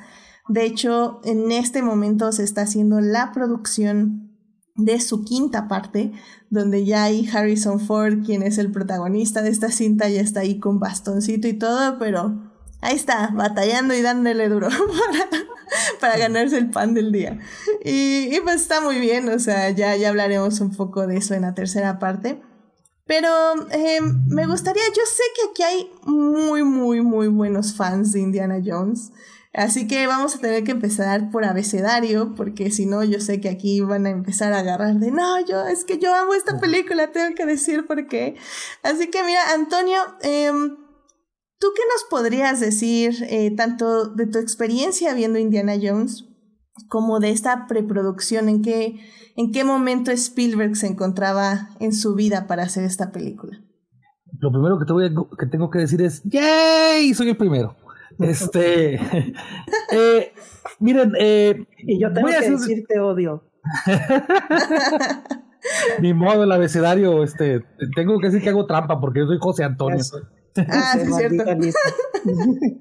De 0.47 0.65
hecho, 0.65 1.21
en 1.23 1.51
este 1.51 1.83
momento 1.83 2.31
se 2.31 2.43
está 2.43 2.63
haciendo 2.63 2.99
la 2.99 3.31
producción 3.31 4.29
de 4.75 4.99
su 4.99 5.23
quinta 5.23 5.67
parte, 5.67 6.13
donde 6.49 6.83
ya 6.83 7.03
hay 7.03 7.29
Harrison 7.31 7.79
Ford, 7.79 8.25
quien 8.25 8.41
es 8.41 8.57
el 8.57 8.71
protagonista 8.71 9.43
de 9.43 9.49
esta 9.49 9.69
cinta, 9.69 10.09
ya 10.09 10.21
está 10.21 10.39
ahí 10.39 10.59
con 10.59 10.79
bastoncito 10.79 11.47
y 11.47 11.53
todo, 11.53 11.99
pero 11.99 12.48
ahí 12.81 12.95
está, 12.95 13.29
batallando 13.33 13.93
y 13.93 14.01
dándole 14.01 14.49
duro 14.49 14.69
para, 15.99 16.17
ganarse 16.17 16.57
el 16.57 16.69
pan 16.69 16.93
del 16.93 17.11
día. 17.11 17.39
Y, 17.83 18.39
pues 18.41 18.61
está 18.61 18.81
muy 18.81 18.99
bien, 18.99 19.29
o 19.29 19.39
sea, 19.39 19.69
ya, 19.69 19.95
ya 19.95 20.09
hablaremos 20.09 20.59
un 20.61 20.75
poco 20.75 21.07
de 21.07 21.17
eso 21.17 21.33
en 21.33 21.43
la 21.43 21.53
tercera 21.53 21.99
parte. 21.99 22.41
Pero 23.05 23.29
em, 23.71 24.23
me 24.27 24.45
gustaría, 24.45 24.83
yo 24.95 25.01
sé 25.05 25.23
que 25.35 25.49
aquí 25.49 25.63
hay 25.63 25.91
muy, 26.05 26.63
muy, 26.63 27.01
muy 27.01 27.27
buenos 27.27 27.73
fans 27.75 28.13
de 28.13 28.19
Indiana 28.19 28.61
Jones. 28.63 29.11
Así 29.51 29.87
que 29.87 30.05
vamos 30.05 30.35
a 30.35 30.39
tener 30.39 30.63
que 30.63 30.71
empezar 30.71 31.31
por 31.31 31.43
abecedario, 31.43 32.35
porque 32.35 32.69
si 32.69 32.85
no, 32.85 33.03
yo 33.03 33.19
sé 33.19 33.41
que 33.41 33.49
aquí 33.49 33.81
van 33.81 34.05
a 34.05 34.11
empezar 34.11 34.53
a 34.53 34.59
agarrar 34.59 34.93
de, 34.95 35.09
no, 35.09 35.43
yo, 35.43 35.65
es 35.65 35.85
que 35.85 35.97
yo 35.97 36.13
amo 36.13 36.35
esta 36.35 36.59
película, 36.59 37.11
tengo 37.11 37.33
que 37.35 37.47
decir 37.47 37.87
por 37.87 38.07
qué. 38.07 38.35
Así 38.83 39.09
que 39.09 39.23
mira, 39.23 39.53
Antonio, 39.53 39.99
eh, 40.21 40.51
¿Tú 41.59 41.67
qué 41.75 41.81
nos 41.93 42.05
podrías 42.09 42.61
decir 42.61 43.15
eh, 43.29 43.53
tanto 43.53 44.07
de 44.07 44.27
tu 44.27 44.39
experiencia 44.39 45.13
viendo 45.13 45.39
Indiana 45.39 45.73
Jones 45.81 46.25
como 46.87 47.19
de 47.19 47.31
esta 47.31 47.67
preproducción? 47.67 48.47
¿En 48.47 48.61
qué, 48.61 48.97
¿En 49.35 49.51
qué 49.51 49.65
momento 49.65 50.09
Spielberg 50.11 50.77
se 50.77 50.87
encontraba 50.87 51.71
en 51.81 51.91
su 51.91 52.15
vida 52.15 52.47
para 52.47 52.63
hacer 52.63 52.85
esta 52.85 53.11
película? 53.11 53.59
Lo 54.39 54.51
primero 54.51 54.79
que, 54.79 54.85
te 54.85 54.93
voy 54.93 55.13
que 55.37 55.45
tengo 55.47 55.69
que 55.69 55.79
decir 55.79 56.01
es, 56.01 56.23
¡yay! 56.23 57.13
Soy 57.13 57.29
el 57.29 57.37
primero. 57.37 57.75
Este, 58.19 58.95
eh, 59.91 60.31
miren, 60.79 61.11
eh, 61.19 61.65
y 61.79 61.99
yo 61.99 62.13
tengo 62.13 62.29
que 62.29 62.51
decirte 62.51 63.01
odio. 63.01 63.43
Ni 66.01 66.13
modo, 66.13 66.45
el 66.45 66.51
abecedario, 66.53 67.21
este, 67.21 67.65
tengo 67.95 68.17
que 68.19 68.27
decir 68.27 68.41
que 68.41 68.47
hago 68.47 68.65
trampa 68.65 69.01
porque 69.01 69.19
yo 69.19 69.25
soy 69.25 69.39
José 69.41 69.65
Antonio. 69.65 69.99
Ah, 70.69 70.97
sí, 70.99 71.11
cierto. 71.13 71.43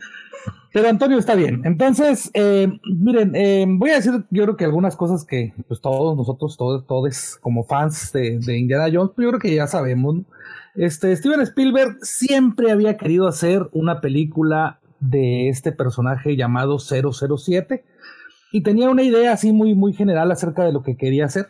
Pero 0.73 0.89
Antonio 0.89 1.19
está 1.19 1.35
bien. 1.35 1.63
Entonces, 1.65 2.31
eh, 2.35 2.69
miren, 2.85 3.35
eh, 3.35 3.65
voy 3.69 3.91
a 3.91 3.97
decir 3.97 4.13
yo 4.31 4.45
creo 4.45 4.57
que 4.57 4.65
algunas 4.65 4.97
cosas 4.97 5.25
que 5.25 5.55
pues 5.67 5.81
todos 5.81 6.17
nosotros, 6.17 6.57
todos, 6.57 6.87
todos 6.87 7.39
como 7.41 7.65
fans 7.65 8.13
de, 8.13 8.39
Indiana 8.57 8.89
Jones, 8.93 9.13
pues 9.15 9.25
yo 9.25 9.31
creo 9.31 9.41
que 9.41 9.55
ya 9.55 9.67
sabemos. 9.67 10.19
Este, 10.75 11.17
Steven 11.17 11.41
Spielberg 11.41 11.99
siempre 12.03 12.71
había 12.71 12.97
querido 12.97 13.27
hacer 13.27 13.69
una 13.73 14.01
película 14.01 14.79
de 15.01 15.49
este 15.49 15.73
personaje 15.73 16.37
llamado 16.37 16.79
007 16.79 17.85
y 18.53 18.63
tenía 18.63 18.91
una 18.91 19.03
idea 19.03 19.33
así 19.33 19.53
muy, 19.53 19.75
muy 19.75 19.93
general 19.95 20.31
acerca 20.31 20.65
de 20.65 20.73
lo 20.73 20.83
que 20.83 20.97
quería 20.97 21.25
hacer. 21.25 21.49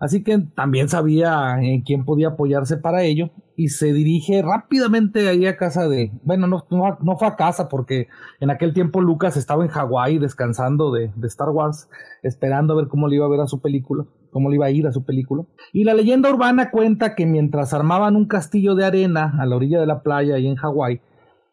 Así 0.00 0.24
que 0.24 0.38
también 0.38 0.88
sabía 0.88 1.58
en 1.60 1.82
quién 1.82 2.06
podía 2.06 2.28
apoyarse 2.28 2.78
para 2.78 3.02
ello 3.02 3.30
y 3.54 3.68
se 3.68 3.92
dirige 3.92 4.40
rápidamente 4.40 5.28
ahí 5.28 5.44
a 5.46 5.58
casa 5.58 5.86
de, 5.86 6.10
bueno, 6.24 6.46
no, 6.46 6.64
no, 6.70 7.16
fue 7.18 7.28
a 7.28 7.36
casa 7.36 7.68
porque 7.68 8.08
en 8.40 8.48
aquel 8.48 8.72
tiempo 8.72 9.02
Lucas 9.02 9.36
estaba 9.36 9.62
en 9.62 9.70
Hawái 9.70 10.18
descansando 10.18 10.90
de, 10.90 11.12
de, 11.14 11.26
Star 11.26 11.50
Wars, 11.50 11.90
esperando 12.22 12.72
a 12.72 12.76
ver 12.76 12.88
cómo 12.88 13.06
le 13.06 13.16
iba 13.16 13.26
a 13.26 13.28
ver 13.28 13.40
a 13.40 13.46
su 13.46 13.60
película, 13.60 14.06
cómo 14.30 14.48
le 14.48 14.56
iba 14.56 14.64
a 14.64 14.70
ir 14.70 14.86
a 14.86 14.92
su 14.92 15.04
película. 15.04 15.44
Y 15.74 15.84
la 15.84 15.92
leyenda 15.92 16.30
urbana 16.30 16.70
cuenta 16.70 17.14
que 17.14 17.26
mientras 17.26 17.74
armaban 17.74 18.16
un 18.16 18.24
castillo 18.24 18.74
de 18.74 18.86
arena 18.86 19.34
a 19.38 19.44
la 19.44 19.56
orilla 19.56 19.80
de 19.80 19.86
la 19.86 20.02
playa 20.02 20.36
ahí 20.36 20.46
en 20.46 20.56
Hawái, 20.56 21.02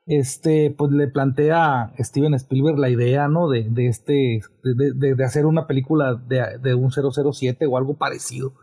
este, 0.07 0.73
pues 0.75 0.91
le 0.91 1.09
plantea 1.09 1.81
a 1.81 1.93
Steven 1.99 2.33
Spielberg 2.33 2.79
la 2.79 2.89
idea, 2.89 3.27
¿no? 3.27 3.49
De, 3.49 3.67
de 3.69 3.87
este, 3.87 4.41
de, 4.63 5.15
de, 5.15 5.23
hacer 5.23 5.45
una 5.45 5.67
película 5.67 6.15
de, 6.15 6.59
de, 6.61 6.73
un 6.73 6.91
007 6.91 7.65
o 7.67 7.77
algo 7.77 7.97
parecido. 7.97 8.53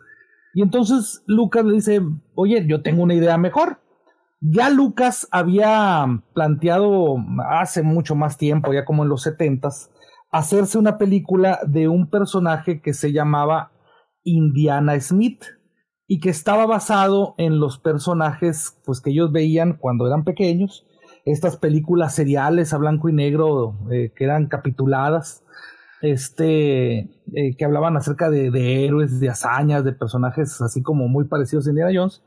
Y 0.55 0.63
entonces 0.63 1.23
Lucas 1.27 1.65
le 1.65 1.75
dice, 1.75 2.01
oye, 2.35 2.65
yo 2.67 2.83
tengo 2.83 3.03
una 3.03 3.15
idea 3.15 3.37
mejor. 3.37 3.81
Ya 4.41 4.71
Lucas 4.71 5.29
había 5.31 6.07
planteado 6.35 7.17
hace 7.51 7.83
mucho 7.83 8.15
más 8.15 8.39
tiempo, 8.39 8.73
ya 8.73 8.85
como 8.85 9.03
en 9.03 9.11
los 9.11 9.23
setentas, 9.23 9.91
hacerse 10.31 10.79
una 10.79 10.97
película 10.97 11.61
de 11.67 11.89
un 11.89 12.09
personaje 12.09 12.81
que 12.81 12.95
se 12.95 13.13
llamaba 13.13 13.73
Indiana 14.23 14.99
Smith 14.99 15.45
y 16.07 16.21
que 16.21 16.31
estaba 16.31 16.67
basado 16.67 17.35
en 17.37 17.59
los 17.61 17.79
personajes 17.79 18.79
pues 18.85 19.01
que 19.01 19.11
ellos 19.11 19.33
veían 19.33 19.77
cuando 19.79 20.07
eran 20.07 20.25
pequeños 20.25 20.87
estas 21.25 21.57
películas 21.57 22.15
seriales 22.15 22.73
a 22.73 22.79
blanco 22.79 23.09
y 23.09 23.13
negro 23.13 23.79
eh, 23.91 24.13
que 24.15 24.25
eran 24.25 24.47
capituladas, 24.47 25.43
este, 26.03 26.99
eh, 26.99 27.57
que 27.57 27.65
hablaban 27.65 27.97
acerca 27.97 28.29
de, 28.29 28.51
de, 28.51 28.85
héroes, 28.85 29.21
de 29.21 29.31
hazañas, 29.31 29.85
de 29.85 29.93
personajes 29.93 30.61
así 30.61 30.83
como 30.83 31.09
muy 31.09 31.27
parecidos 31.27 31.67
a 31.67 31.71
Indiana 31.71 31.93
Jones. 31.95 32.23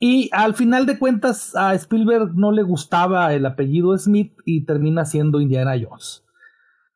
Y 0.00 0.30
al 0.32 0.54
final 0.54 0.84
de 0.84 0.98
cuentas 0.98 1.54
a 1.54 1.74
Spielberg 1.74 2.34
no 2.34 2.50
le 2.50 2.64
gustaba 2.64 3.32
el 3.34 3.46
apellido 3.46 3.96
Smith 3.96 4.34
y 4.44 4.64
termina 4.64 5.04
siendo 5.04 5.40
Indiana 5.40 5.74
Jones. 5.80 6.24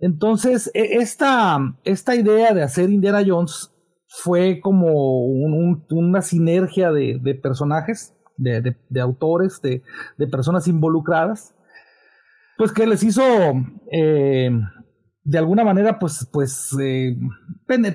Entonces, 0.00 0.72
e, 0.74 0.96
esta, 0.96 1.58
esta 1.84 2.16
idea 2.16 2.52
de 2.52 2.64
hacer 2.64 2.90
Indiana 2.90 3.22
Jones 3.24 3.72
fue 4.08 4.58
como 4.60 5.24
una 5.24 6.20
sinergia 6.20 6.90
de, 6.90 7.20
de 7.22 7.34
personajes 7.36 8.15
de, 8.36 8.76
de, 8.88 9.00
autores, 9.00 9.60
de, 9.62 9.82
de, 10.16 10.26
personas 10.26 10.68
involucradas, 10.68 11.54
pues 12.56 12.72
que 12.72 12.86
les 12.86 13.02
hizo 13.02 13.22
eh, 13.92 14.50
de 15.26 15.38
alguna 15.38 15.64
manera, 15.64 15.98
pues, 15.98 16.28
pues, 16.32 16.76
eh, 16.80 17.16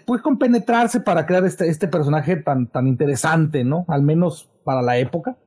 pues 0.06 0.22
compenetrarse 0.22 1.00
para 1.00 1.26
crear 1.26 1.46
este, 1.46 1.70
este 1.70 1.88
personaje 1.88 2.36
tan, 2.36 2.70
tan 2.70 2.88
interesante, 2.88 3.64
¿no? 3.64 3.86
Al 3.88 4.02
menos 4.04 4.52
para 4.66 4.82
la 4.82 4.98
época. 4.98 5.38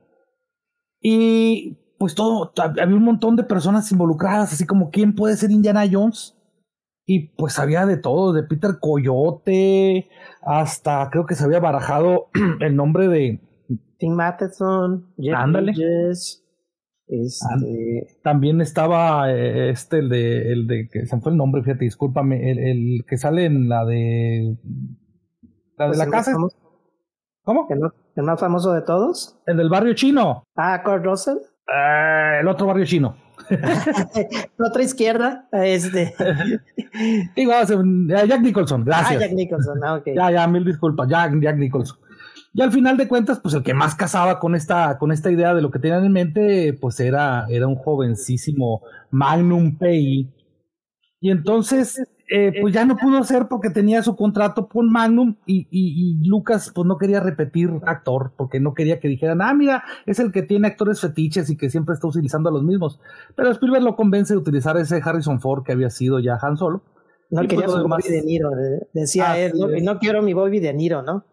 Y 0.99 1.77
pues 1.99 2.15
todo, 2.15 2.51
había 2.57 2.95
un 2.95 3.03
montón 3.03 3.35
de 3.35 3.43
personas 3.43 3.91
involucradas, 3.91 4.51
así 4.51 4.65
como 4.65 4.89
quién 4.89 5.13
puede 5.13 5.37
ser 5.37 5.51
Indiana 5.51 5.83
Jones. 5.89 6.35
Y 7.05 7.35
pues 7.35 7.59
había 7.59 7.85
de 7.85 7.97
todo, 7.97 8.33
de 8.33 8.41
Peter 8.41 8.79
Coyote, 8.81 10.09
hasta 10.41 11.07
creo 11.11 11.27
que 11.27 11.35
se 11.35 11.43
había 11.43 11.59
barajado 11.59 12.29
el 12.61 12.75
nombre 12.75 13.07
de, 13.07 13.41
Tim 13.97 14.13
Matheson, 14.13 15.13
Jeff 15.17 15.35
Este... 17.07 18.07
También 18.23 18.61
estaba 18.61 19.31
eh, 19.31 19.69
este, 19.69 19.99
el 19.99 20.09
de, 20.09 20.51
el 20.51 20.67
de, 20.67 20.89
que 20.89 21.05
se 21.05 21.15
me 21.15 21.21
fue 21.21 21.31
el 21.31 21.37
nombre, 21.37 21.61
fíjate, 21.63 21.85
discúlpame, 21.85 22.51
el, 22.51 22.59
el 22.59 23.05
que 23.07 23.17
sale 23.17 23.45
en 23.45 23.69
la 23.69 23.85
de, 23.85 24.57
la 25.77 25.85
de 25.85 25.89
pues 25.89 25.97
la 25.97 26.07
casa. 26.09 26.31
famoso- 26.33 26.57
¿Cómo? 27.43 27.67
¿El, 27.69 27.79
más- 27.79 27.93
el 28.15 28.23
más 28.23 28.39
famoso 28.39 28.73
de 28.73 28.81
todos? 28.81 29.37
El 29.45 29.57
del 29.57 29.69
barrio 29.69 29.93
chino. 29.93 30.43
Ah, 30.55 30.81
Kurt 30.83 31.05
Russell. 31.05 31.37
Eh, 31.67 32.39
el 32.41 32.47
otro 32.47 32.65
barrio 32.67 32.85
chino. 32.85 33.15
La 34.57 34.67
otra 34.69 34.81
izquierda. 34.81 35.47
Este. 35.51 36.13
Digo, 37.35 37.51
ah, 37.53 37.63
eh, 37.63 38.27
Jack 38.27 38.41
Nicholson, 38.41 38.81
ah, 38.81 38.83
gracias. 38.85 39.19
Jack 39.21 39.33
Nicholson. 39.33 39.83
Ah, 39.83 39.95
ok. 39.95 40.07
Ya, 40.15 40.31
ya, 40.31 40.47
mil 40.47 40.63
disculpas, 40.65 41.07
Jack, 41.07 41.33
Jack 41.41 41.57
Nicholson. 41.57 41.97
Y 42.57 42.61
al 42.61 42.71
final 42.71 42.95
de 42.95 43.09
cuentas, 43.09 43.41
pues 43.41 43.53
el 43.53 43.63
que 43.63 43.73
más 43.73 43.95
casaba 43.95 44.39
con 44.39 44.55
esta, 44.55 44.97
con 44.97 45.11
esta 45.11 45.29
idea 45.29 45.53
de 45.53 45.61
lo 45.61 45.71
que 45.71 45.79
tenían 45.79 46.05
en 46.05 46.13
mente, 46.13 46.71
pues 46.79 46.97
era, 47.01 47.45
era 47.49 47.67
un 47.67 47.75
jovencísimo 47.75 48.81
Magnum 49.11 49.77
Pay. 49.77 50.33
Y 51.19 51.31
entonces, 51.31 52.01
eh, 52.31 52.53
pues 52.61 52.73
ya 52.73 52.85
no 52.85 52.95
pudo 52.95 53.21
ser 53.25 53.47
porque 53.49 53.71
tenía 53.71 54.01
su 54.03 54.15
contrato 54.15 54.69
con 54.69 54.89
Magnum 54.89 55.35
y, 55.45 55.67
y, 55.69 56.21
y 56.21 56.27
Lucas 56.29 56.71
pues 56.73 56.87
no 56.87 56.97
quería 56.97 57.19
repetir 57.19 57.69
actor 57.85 58.31
porque 58.37 58.61
no 58.61 58.73
quería 58.73 59.01
que 59.01 59.09
dijeran, 59.09 59.41
ah, 59.41 59.53
mira, 59.53 59.83
es 60.05 60.19
el 60.19 60.31
que 60.31 60.41
tiene 60.41 60.69
actores 60.69 61.01
fetiches 61.01 61.49
y 61.49 61.57
que 61.57 61.69
siempre 61.69 61.93
está 61.93 62.07
utilizando 62.07 62.47
a 62.49 62.53
los 62.53 62.63
mismos. 62.63 63.01
Pero 63.35 63.51
Spielberg 63.51 63.83
lo 63.83 63.97
convence 63.97 64.33
de 64.33 64.37
utilizar 64.39 64.77
ese 64.77 65.01
Harrison 65.03 65.41
Ford 65.41 65.63
que 65.65 65.73
había 65.73 65.89
sido 65.89 66.19
ya 66.19 66.37
Han 66.41 66.55
Solo. 66.55 66.83
No 67.31 67.43
Y 67.43 67.47
quería 67.47 67.65
pues 67.65 67.75
su 67.75 67.81
demás- 67.83 68.01
Bobby 68.01 68.15
De 68.15 68.21
Niro. 68.23 68.49
eh, 68.51 68.87
Decía 68.93 69.31
Así 69.33 69.41
él. 69.41 69.51
No, 69.59 69.67
es. 69.69 69.83
no 69.83 69.99
quiero 69.99 70.21
mi 70.21 70.31
Bobby 70.33 70.61
De 70.61 70.73
Niro, 70.73 71.01
¿no? 71.01 71.25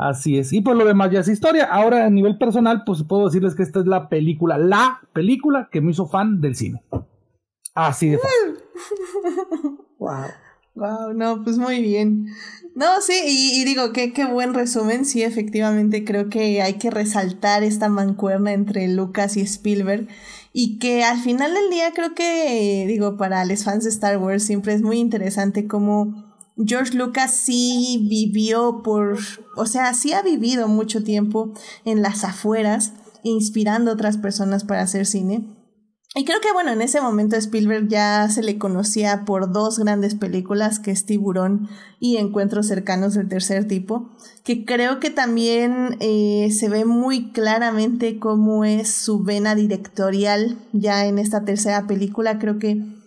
Así 0.00 0.38
es. 0.38 0.54
Y 0.54 0.62
por 0.62 0.76
lo 0.76 0.86
demás 0.86 1.10
ya 1.10 1.20
es 1.20 1.28
historia. 1.28 1.64
Ahora 1.64 2.06
a 2.06 2.10
nivel 2.10 2.38
personal, 2.38 2.84
pues 2.86 3.02
puedo 3.06 3.26
decirles 3.26 3.54
que 3.54 3.62
esta 3.62 3.80
es 3.80 3.86
la 3.86 4.08
película, 4.08 4.56
la 4.56 5.00
película 5.12 5.68
que 5.70 5.82
me 5.82 5.90
hizo 5.90 6.06
fan 6.06 6.40
del 6.40 6.56
cine. 6.56 6.82
Así 7.74 8.08
de 8.08 8.18
fácil. 8.18 9.76
Wow. 9.98 10.24
Wow, 10.74 11.12
no, 11.12 11.44
pues 11.44 11.58
muy 11.58 11.82
bien. 11.82 12.28
No, 12.74 13.02
sí, 13.02 13.12
y, 13.26 13.60
y 13.60 13.64
digo, 13.66 13.92
qué, 13.92 14.14
qué 14.14 14.24
buen 14.24 14.54
resumen. 14.54 15.04
Sí, 15.04 15.22
efectivamente, 15.22 16.06
creo 16.06 16.30
que 16.30 16.62
hay 16.62 16.78
que 16.78 16.88
resaltar 16.88 17.62
esta 17.62 17.90
mancuerna 17.90 18.54
entre 18.54 18.88
Lucas 18.88 19.36
y 19.36 19.42
Spielberg. 19.42 20.08
Y 20.54 20.78
que 20.78 21.04
al 21.04 21.18
final 21.18 21.52
del 21.52 21.68
día 21.68 21.92
creo 21.94 22.14
que, 22.14 22.86
digo, 22.88 23.18
para 23.18 23.44
los 23.44 23.64
fans 23.64 23.84
de 23.84 23.90
Star 23.90 24.16
Wars 24.16 24.44
siempre 24.44 24.72
es 24.72 24.80
muy 24.80 24.96
interesante 24.96 25.66
cómo 25.66 26.29
George 26.64 26.96
Lucas 26.96 27.32
sí 27.32 28.06
vivió 28.08 28.82
por, 28.82 29.18
o 29.56 29.66
sea, 29.66 29.94
sí 29.94 30.12
ha 30.12 30.22
vivido 30.22 30.68
mucho 30.68 31.02
tiempo 31.02 31.52
en 31.84 32.02
las 32.02 32.24
afueras, 32.24 32.92
inspirando 33.22 33.90
a 33.90 33.94
otras 33.94 34.18
personas 34.18 34.64
para 34.64 34.82
hacer 34.82 35.06
cine. 35.06 35.56
Y 36.16 36.24
creo 36.24 36.40
que 36.40 36.52
bueno, 36.52 36.72
en 36.72 36.82
ese 36.82 37.00
momento 37.00 37.36
Spielberg 37.36 37.86
ya 37.86 38.28
se 38.28 38.42
le 38.42 38.58
conocía 38.58 39.24
por 39.24 39.52
dos 39.52 39.78
grandes 39.78 40.16
películas, 40.16 40.80
que 40.80 40.90
es 40.90 41.06
Tiburón 41.06 41.68
y 42.00 42.16
Encuentros 42.16 42.66
cercanos 42.66 43.14
del 43.14 43.28
tercer 43.28 43.68
tipo, 43.68 44.10
que 44.42 44.64
creo 44.64 44.98
que 44.98 45.10
también 45.10 45.96
eh, 46.00 46.50
se 46.50 46.68
ve 46.68 46.84
muy 46.84 47.30
claramente 47.30 48.18
cómo 48.18 48.64
es 48.64 48.90
su 48.90 49.22
vena 49.22 49.54
directorial 49.54 50.58
ya 50.72 51.06
en 51.06 51.20
esta 51.20 51.44
tercera 51.44 51.86
película. 51.86 52.40
Creo 52.40 52.58
que 52.58 52.99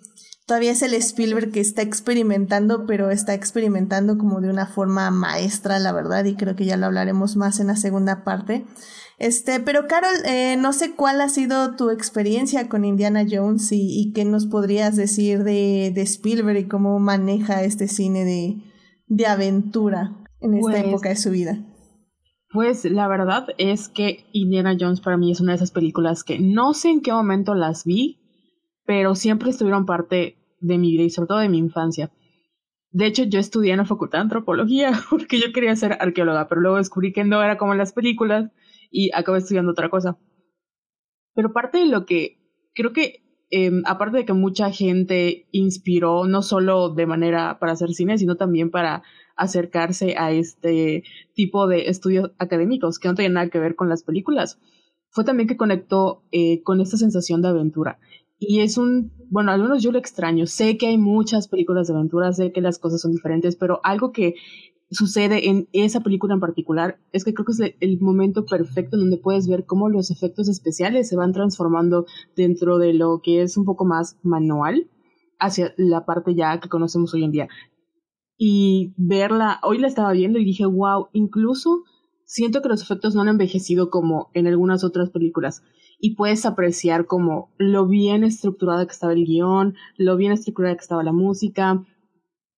todavía 0.45 0.71
es 0.71 0.81
el 0.81 0.93
Spielberg 0.93 1.51
que 1.51 1.59
está 1.59 1.81
experimentando, 1.81 2.85
pero 2.85 3.09
está 3.11 3.33
experimentando 3.33 4.17
como 4.17 4.41
de 4.41 4.49
una 4.49 4.65
forma 4.65 5.09
maestra, 5.11 5.79
la 5.79 5.91
verdad, 5.91 6.25
y 6.25 6.35
creo 6.35 6.55
que 6.55 6.65
ya 6.65 6.77
lo 6.77 6.85
hablaremos 6.87 7.35
más 7.35 7.59
en 7.59 7.67
la 7.67 7.75
segunda 7.75 8.23
parte. 8.23 8.65
Este, 9.19 9.59
pero 9.59 9.87
Carol, 9.87 10.15
eh, 10.25 10.57
no 10.57 10.73
sé 10.73 10.95
cuál 10.95 11.21
ha 11.21 11.29
sido 11.29 11.75
tu 11.75 11.91
experiencia 11.91 12.67
con 12.67 12.83
Indiana 12.83 13.23
Jones 13.29 13.71
y, 13.71 14.01
y 14.01 14.11
qué 14.11 14.25
nos 14.25 14.47
podrías 14.47 14.95
decir 14.95 15.43
de, 15.43 15.91
de 15.93 16.01
Spielberg 16.01 16.57
y 16.57 16.67
cómo 16.67 16.99
maneja 16.99 17.63
este 17.63 17.87
cine 17.87 18.25
de, 18.25 18.57
de 19.07 19.25
aventura 19.27 20.17
en 20.41 20.55
esta 20.55 20.71
Pues- 20.71 20.83
época 20.85 21.09
de 21.09 21.15
su 21.15 21.29
vida. 21.31 21.57
Pues 22.51 22.85
la 22.85 23.07
verdad 23.07 23.47
es 23.57 23.89
que 23.89 24.25
Indiana 24.31 24.77
Jones 24.79 25.01
para 25.01 25.17
mí 25.17 25.31
es 25.31 25.41
una 25.41 25.53
de 25.53 25.55
esas 25.55 25.71
películas 25.71 26.23
que 26.23 26.37
no 26.39 26.75
sé 26.75 26.89
en 26.89 27.01
qué 27.01 27.11
momento 27.11 27.55
las 27.55 27.83
vi, 27.83 28.19
pero 28.85 29.15
siempre 29.15 29.49
estuvieron 29.49 29.85
parte 29.85 30.37
de 30.59 30.77
mi 30.77 30.91
vida 30.91 31.03
y 31.03 31.09
sobre 31.09 31.27
todo 31.27 31.39
de 31.39 31.49
mi 31.49 31.57
infancia. 31.57 32.11
De 32.91 33.07
hecho, 33.07 33.23
yo 33.23 33.39
estudié 33.39 33.71
en 33.71 33.79
la 33.79 33.85
facultad 33.85 34.19
de 34.19 34.23
antropología 34.23 34.91
porque 35.09 35.39
yo 35.39 35.51
quería 35.51 35.75
ser 35.75 35.97
arqueóloga, 35.99 36.47
pero 36.47 36.61
luego 36.61 36.77
descubrí 36.77 37.11
que 37.11 37.23
no 37.23 37.41
era 37.41 37.57
como 37.57 37.73
en 37.73 37.79
las 37.79 37.93
películas 37.93 38.51
y 38.91 39.11
acabé 39.13 39.39
estudiando 39.39 39.71
otra 39.71 39.89
cosa. 39.89 40.17
Pero 41.33 41.51
parte 41.51 41.79
de 41.79 41.87
lo 41.87 42.05
que 42.05 42.37
creo 42.75 42.93
que, 42.93 43.23
em, 43.49 43.81
aparte 43.85 44.17
de 44.17 44.25
que 44.25 44.33
mucha 44.33 44.71
gente 44.71 45.47
inspiró, 45.51 46.27
no 46.27 46.43
solo 46.43 46.89
de 46.89 47.07
manera 47.07 47.57
para 47.59 47.71
hacer 47.71 47.93
cine, 47.93 48.17
sino 48.17 48.35
también 48.35 48.69
para 48.69 49.03
acercarse 49.35 50.15
a 50.17 50.31
este 50.31 51.03
tipo 51.33 51.67
de 51.67 51.89
estudios 51.89 52.31
académicos 52.37 52.99
que 52.99 53.07
no 53.07 53.15
tienen 53.15 53.33
nada 53.33 53.49
que 53.49 53.59
ver 53.59 53.75
con 53.75 53.89
las 53.89 54.03
películas, 54.03 54.59
fue 55.09 55.23
también 55.23 55.47
que 55.47 55.57
conectó 55.57 56.23
eh, 56.31 56.61
con 56.63 56.81
esta 56.81 56.97
sensación 56.97 57.41
de 57.41 57.49
aventura. 57.49 57.99
Y 58.47 58.61
es 58.61 58.77
un, 58.77 59.11
bueno, 59.29 59.51
al 59.51 59.61
menos 59.61 59.81
yo 59.81 59.91
lo 59.91 59.99
extraño. 59.99 60.45
Sé 60.47 60.77
que 60.77 60.87
hay 60.87 60.97
muchas 60.97 61.47
películas 61.47 61.87
de 61.87 61.93
aventura, 61.93 62.33
sé 62.33 62.51
que 62.51 62.61
las 62.61 62.79
cosas 62.79 63.01
son 63.01 63.11
diferentes, 63.11 63.55
pero 63.55 63.79
algo 63.83 64.11
que 64.11 64.35
sucede 64.91 65.49
en 65.49 65.67
esa 65.71 66.01
película 66.01 66.33
en 66.33 66.39
particular 66.39 66.99
es 67.11 67.23
que 67.23 67.33
creo 67.33 67.45
que 67.45 67.51
es 67.53 67.75
el 67.79 67.99
momento 67.99 68.45
perfecto 68.45 68.95
en 68.95 69.01
donde 69.01 69.17
puedes 69.17 69.47
ver 69.47 69.65
cómo 69.65 69.89
los 69.89 70.11
efectos 70.11 70.49
especiales 70.49 71.09
se 71.09 71.15
van 71.15 71.33
transformando 71.33 72.05
dentro 72.35 72.77
de 72.77 72.93
lo 72.93 73.21
que 73.23 73.41
es 73.41 73.57
un 73.57 73.65
poco 73.65 73.85
más 73.85 74.17
manual 74.23 74.89
hacia 75.39 75.73
la 75.77 76.05
parte 76.05 76.35
ya 76.35 76.59
que 76.59 76.69
conocemos 76.69 77.13
hoy 77.13 77.23
en 77.23 77.31
día. 77.31 77.47
Y 78.37 78.93
verla, 78.97 79.59
hoy 79.63 79.79
la 79.79 79.87
estaba 79.87 80.11
viendo 80.11 80.39
y 80.39 80.45
dije, 80.45 80.65
wow, 80.65 81.07
incluso 81.13 81.83
siento 82.25 82.61
que 82.61 82.69
los 82.69 82.81
efectos 82.81 83.15
no 83.15 83.21
han 83.21 83.27
envejecido 83.29 83.89
como 83.89 84.29
en 84.33 84.47
algunas 84.47 84.83
otras 84.83 85.09
películas. 85.09 85.63
Y 86.05 86.15
puedes 86.15 86.45
apreciar 86.45 87.05
como 87.05 87.53
lo 87.57 87.87
bien 87.87 88.25
estructurada 88.25 88.85
que 88.85 88.91
estaba 88.91 89.13
el 89.13 89.23
guion, 89.23 89.75
lo 89.95 90.17
bien 90.17 90.33
estructurada 90.33 90.75
que 90.75 90.81
estaba 90.81 91.01
la 91.01 91.13
música, 91.13 91.81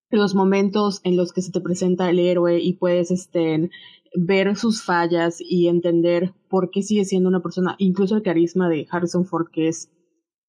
los 0.09 0.33
momentos 0.33 0.99
en 1.03 1.15
los 1.15 1.31
que 1.31 1.43
se 1.43 1.51
te 1.51 1.61
presenta 1.61 2.09
el 2.09 2.17
héroe 2.17 2.59
y 2.59 2.73
puedes 2.73 3.11
este, 3.11 3.69
ver 4.15 4.55
sus 4.55 4.81
fallas 4.81 5.37
y 5.39 5.67
entender 5.67 6.33
por 6.49 6.71
qué 6.71 6.81
sigue 6.81 7.05
siendo 7.05 7.29
una 7.29 7.43
persona, 7.43 7.75
incluso 7.77 8.15
el 8.15 8.23
carisma 8.23 8.67
de 8.67 8.87
Harrison 8.89 9.27
Ford, 9.27 9.51
que 9.51 9.67
es, 9.67 9.91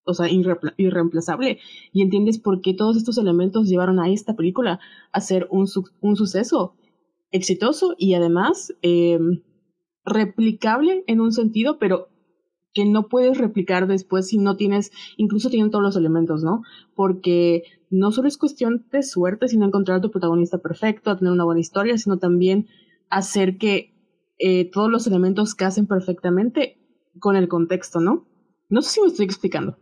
o 0.07 0.15
sea, 0.15 0.29
irreemplazable, 0.31 1.59
y 1.93 2.01
entiendes 2.01 2.39
por 2.39 2.63
qué 2.63 2.73
todos 2.73 2.97
estos 2.97 3.19
elementos 3.19 3.69
llevaron 3.69 4.01
a 4.01 4.09
esta 4.09 4.37
película 4.37 4.81
a 5.13 5.21
ser 5.21 5.49
un, 5.51 5.67
un 6.01 6.17
suceso 6.17 6.77
exitoso 7.31 7.95
y 7.99 8.15
además 8.15 8.73
eh, 8.81 9.19
replicable 10.03 11.05
en 11.07 11.21
un 11.21 11.33
sentido, 11.33 11.79
pero 11.79 12.09
que 12.77 12.85
no 12.85 13.09
puedes 13.09 13.39
replicar 13.39 13.87
después 13.87 14.29
si 14.29 14.37
no 14.37 14.59
tienes, 14.59 14.93
incluso 15.17 15.49
tienen 15.49 15.71
todos 15.71 15.83
los 15.83 15.97
elementos, 15.97 16.45
¿no? 16.45 16.61
Porque 16.95 17.63
no 17.89 18.13
solo 18.13 18.29
es 18.29 18.37
cuestión 18.37 18.85
de 18.93 19.03
suerte, 19.03 19.49
sino 19.49 19.65
encontrar 19.65 19.97
a 19.97 20.01
tu 20.03 20.11
protagonista 20.11 20.59
perfecto, 20.59 21.11
a 21.11 21.17
tener 21.17 21.33
una 21.33 21.45
buena 21.45 21.63
historia, 21.63 21.97
sino 21.97 22.19
también 22.19 22.67
hacer 23.09 23.57
que 23.57 23.95
eh, 24.39 24.71
todos 24.71 24.91
los 24.91 25.07
elementos 25.07 25.55
casen 25.55 25.87
perfectamente 25.87 26.77
con 27.19 27.35
el 27.35 27.49
contexto, 27.49 27.99
¿no? 28.01 28.27
No 28.69 28.83
sé 28.83 28.91
si 28.91 29.01
me 29.01 29.07
estoy 29.07 29.25
explicando. 29.25 29.79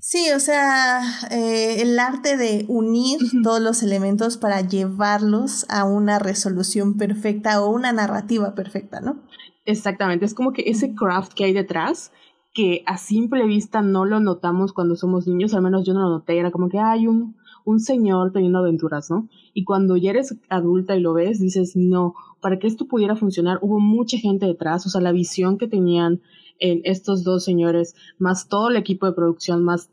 Sí, 0.00 0.32
o 0.34 0.40
sea, 0.40 1.00
eh, 1.30 1.80
el 1.80 1.96
arte 2.00 2.36
de 2.36 2.64
unir 2.66 3.20
todos 3.44 3.60
los 3.60 3.84
elementos 3.84 4.36
para 4.36 4.62
llevarlos 4.62 5.64
a 5.68 5.84
una 5.84 6.18
resolución 6.18 6.96
perfecta 6.96 7.62
o 7.62 7.70
una 7.70 7.92
narrativa 7.92 8.56
perfecta, 8.56 9.00
¿no? 9.00 9.22
Exactamente, 9.66 10.24
es 10.24 10.34
como 10.34 10.52
que 10.52 10.62
ese 10.66 10.94
craft 10.94 11.34
que 11.34 11.44
hay 11.44 11.52
detrás, 11.52 12.12
que 12.52 12.82
a 12.86 12.96
simple 12.96 13.44
vista 13.46 13.82
no 13.82 14.04
lo 14.04 14.18
notamos 14.18 14.72
cuando 14.72 14.96
somos 14.96 15.26
niños, 15.26 15.54
al 15.54 15.62
menos 15.62 15.86
yo 15.86 15.92
no 15.94 16.00
lo 16.00 16.08
noté, 16.08 16.38
era 16.38 16.50
como 16.50 16.68
que 16.68 16.78
hay 16.78 17.06
un, 17.06 17.36
un 17.64 17.78
señor 17.78 18.32
teniendo 18.32 18.58
aventuras, 18.58 19.10
¿no? 19.10 19.28
Y 19.52 19.64
cuando 19.64 19.96
ya 19.96 20.10
eres 20.10 20.36
adulta 20.48 20.96
y 20.96 21.00
lo 21.00 21.12
ves, 21.12 21.38
dices, 21.40 21.72
no, 21.76 22.14
para 22.40 22.58
que 22.58 22.66
esto 22.66 22.86
pudiera 22.86 23.16
funcionar 23.16 23.58
hubo 23.60 23.78
mucha 23.80 24.18
gente 24.18 24.46
detrás, 24.46 24.86
o 24.86 24.88
sea, 24.88 25.00
la 25.00 25.12
visión 25.12 25.58
que 25.58 25.68
tenían 25.68 26.22
en 26.58 26.80
estos 26.84 27.22
dos 27.22 27.44
señores, 27.44 27.94
más 28.18 28.48
todo 28.48 28.70
el 28.70 28.76
equipo 28.76 29.06
de 29.06 29.12
producción, 29.12 29.62
más 29.62 29.90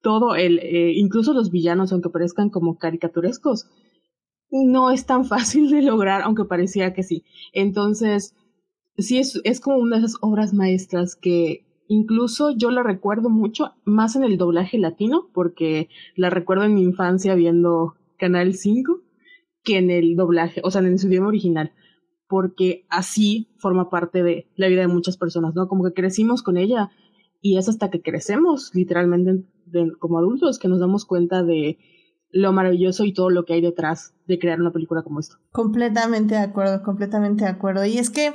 todo 0.00 0.36
el, 0.36 0.58
eh, 0.60 0.92
incluso 0.94 1.34
los 1.34 1.50
villanos, 1.50 1.92
aunque 1.92 2.08
parezcan 2.08 2.50
como 2.50 2.78
caricaturescos, 2.78 3.68
no 4.50 4.90
es 4.90 5.06
tan 5.06 5.24
fácil 5.24 5.70
de 5.70 5.82
lograr, 5.82 6.22
aunque 6.22 6.44
parecía 6.44 6.94
que 6.94 7.02
sí. 7.02 7.24
Entonces, 7.52 8.34
sí 8.98 9.18
es, 9.18 9.40
es 9.44 9.60
como 9.60 9.78
una 9.78 9.96
de 9.98 10.06
esas 10.06 10.18
obras 10.20 10.52
maestras 10.52 11.16
que 11.16 11.64
incluso 11.88 12.50
yo 12.50 12.70
la 12.70 12.82
recuerdo 12.82 13.30
mucho, 13.30 13.72
más 13.84 14.14
en 14.14 14.24
el 14.24 14.36
doblaje 14.36 14.78
latino, 14.78 15.28
porque 15.32 15.88
la 16.14 16.30
recuerdo 16.30 16.64
en 16.64 16.74
mi 16.74 16.82
infancia 16.82 17.34
viendo 17.34 17.94
Canal 18.18 18.54
5, 18.54 19.00
que 19.64 19.78
en 19.78 19.90
el 19.90 20.16
doblaje, 20.16 20.60
o 20.64 20.70
sea, 20.70 20.82
en 20.82 20.98
su 20.98 21.08
idioma 21.08 21.28
original, 21.28 21.72
porque 22.28 22.84
así 22.90 23.48
forma 23.56 23.88
parte 23.88 24.22
de 24.22 24.48
la 24.54 24.68
vida 24.68 24.82
de 24.82 24.88
muchas 24.88 25.16
personas, 25.16 25.54
¿no? 25.54 25.66
Como 25.66 25.84
que 25.84 25.94
crecimos 25.94 26.42
con 26.42 26.58
ella 26.58 26.90
y 27.40 27.56
es 27.56 27.68
hasta 27.68 27.90
que 27.90 28.02
crecemos 28.02 28.74
literalmente 28.74 29.44
como 29.98 30.18
adultos 30.18 30.58
que 30.58 30.68
nos 30.68 30.80
damos 30.80 31.04
cuenta 31.04 31.42
de 31.42 31.78
lo 32.30 32.52
maravilloso 32.52 33.04
y 33.04 33.14
todo 33.14 33.30
lo 33.30 33.44
que 33.44 33.54
hay 33.54 33.60
detrás 33.62 34.14
de 34.26 34.38
crear 34.38 34.60
una 34.60 34.72
película 34.72 35.02
como 35.02 35.20
esta. 35.20 35.38
Completamente 35.52 36.34
de 36.34 36.42
acuerdo, 36.42 36.82
completamente 36.82 37.44
de 37.44 37.50
acuerdo. 37.50 37.86
Y 37.86 37.96
es 37.96 38.10
que 38.10 38.34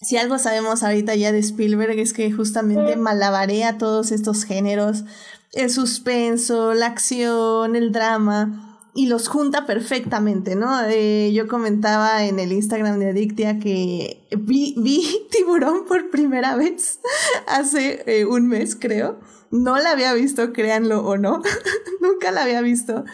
si 0.00 0.16
algo 0.16 0.38
sabemos 0.38 0.82
ahorita 0.82 1.14
ya 1.16 1.32
de 1.32 1.38
Spielberg 1.38 1.98
es 1.98 2.12
que 2.12 2.30
justamente 2.30 2.96
malabarea 2.96 3.78
todos 3.78 4.12
estos 4.12 4.44
géneros, 4.44 5.04
el 5.52 5.70
suspenso, 5.70 6.74
la 6.74 6.86
acción, 6.86 7.74
el 7.74 7.90
drama, 7.90 8.68
y 8.98 9.06
los 9.06 9.28
junta 9.28 9.64
perfectamente, 9.64 10.56
¿no? 10.56 10.84
Eh, 10.88 11.32
yo 11.32 11.46
comentaba 11.46 12.24
en 12.24 12.40
el 12.40 12.50
Instagram 12.50 12.98
de 12.98 13.10
Adictia 13.10 13.60
que 13.60 14.26
vi, 14.36 14.74
vi 14.76 15.26
Tiburón 15.30 15.84
por 15.86 16.10
primera 16.10 16.56
vez 16.56 16.98
hace 17.46 18.02
eh, 18.06 18.24
un 18.24 18.48
mes, 18.48 18.74
creo. 18.74 19.20
No 19.50 19.78
la 19.78 19.92
había 19.92 20.12
visto, 20.14 20.52
créanlo 20.52 21.06
o 21.06 21.16
no. 21.16 21.42
Nunca 22.00 22.32
la 22.32 22.42
había 22.42 22.60
visto. 22.60 23.04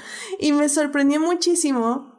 Y 0.40 0.52
me 0.52 0.70
sorprendió 0.70 1.20
muchísimo 1.20 2.12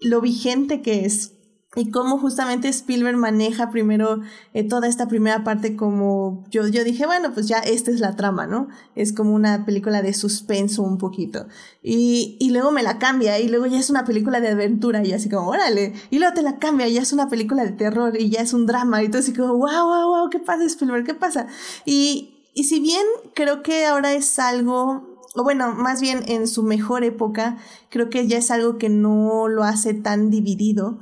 lo 0.00 0.20
vigente 0.20 0.82
que 0.82 1.04
es 1.06 1.32
y 1.74 1.90
cómo 1.90 2.18
justamente 2.18 2.68
Spielberg 2.68 3.16
maneja 3.16 3.70
primero 3.70 4.20
eh, 4.52 4.62
toda 4.62 4.88
esta 4.88 5.08
primera 5.08 5.42
parte 5.42 5.74
como 5.74 6.44
yo, 6.50 6.68
yo 6.68 6.84
dije, 6.84 7.06
bueno, 7.06 7.32
pues 7.32 7.48
ya 7.48 7.60
esta 7.60 7.90
es 7.90 7.98
la 7.98 8.14
trama, 8.14 8.46
¿no? 8.46 8.68
Es 8.94 9.14
como 9.14 9.32
una 9.32 9.64
película 9.64 10.02
de 10.02 10.12
suspenso 10.12 10.82
un 10.82 10.98
poquito. 10.98 11.46
Y, 11.82 12.36
y 12.40 12.50
luego 12.50 12.72
me 12.72 12.82
la 12.82 12.98
cambia 12.98 13.38
y 13.38 13.48
luego 13.48 13.64
ya 13.64 13.78
es 13.78 13.88
una 13.88 14.04
película 14.04 14.40
de 14.40 14.48
aventura 14.48 15.02
y 15.02 15.12
así 15.12 15.30
como, 15.30 15.48
órale. 15.48 15.94
Y 16.10 16.18
luego 16.18 16.34
te 16.34 16.42
la 16.42 16.58
cambia 16.58 16.88
y 16.88 16.94
ya 16.94 17.00
es 17.00 17.12
una 17.14 17.30
película 17.30 17.64
de 17.64 17.72
terror 17.72 18.20
y 18.20 18.28
ya 18.28 18.42
es 18.42 18.52
un 18.52 18.66
drama 18.66 19.02
y 19.02 19.08
todo 19.08 19.20
así 19.20 19.32
como, 19.32 19.54
wow, 19.56 19.86
wow, 19.86 20.08
wow, 20.08 20.30
¿qué 20.30 20.40
pasa 20.40 20.64
Spielberg? 20.64 21.06
¿Qué 21.06 21.14
pasa? 21.14 21.46
Y, 21.86 22.50
y 22.52 22.64
si 22.64 22.80
bien 22.80 23.06
creo 23.34 23.62
que 23.62 23.86
ahora 23.86 24.12
es 24.12 24.38
algo 24.38 25.08
o 25.34 25.42
bueno, 25.42 25.74
más 25.74 26.02
bien 26.02 26.22
en 26.26 26.46
su 26.46 26.62
mejor 26.62 27.02
época, 27.02 27.56
creo 27.88 28.10
que 28.10 28.28
ya 28.28 28.36
es 28.36 28.50
algo 28.50 28.76
que 28.76 28.90
no 28.90 29.48
lo 29.48 29.64
hace 29.64 29.94
tan 29.94 30.28
dividido 30.28 30.98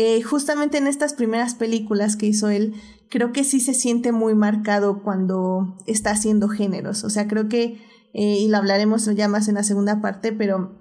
eh, 0.00 0.22
justamente 0.22 0.78
en 0.78 0.86
estas 0.86 1.12
primeras 1.12 1.56
películas 1.56 2.14
que 2.14 2.26
hizo 2.26 2.48
él, 2.50 2.74
creo 3.10 3.32
que 3.32 3.42
sí 3.42 3.58
se 3.58 3.74
siente 3.74 4.12
muy 4.12 4.36
marcado 4.36 5.02
cuando 5.02 5.76
está 5.88 6.12
haciendo 6.12 6.48
géneros. 6.48 7.02
O 7.02 7.10
sea, 7.10 7.26
creo 7.26 7.48
que, 7.48 7.82
eh, 8.12 8.38
y 8.38 8.46
lo 8.46 8.58
hablaremos 8.58 9.06
ya 9.16 9.26
más 9.26 9.48
en 9.48 9.56
la 9.56 9.64
segunda 9.64 10.00
parte, 10.00 10.30
pero 10.30 10.78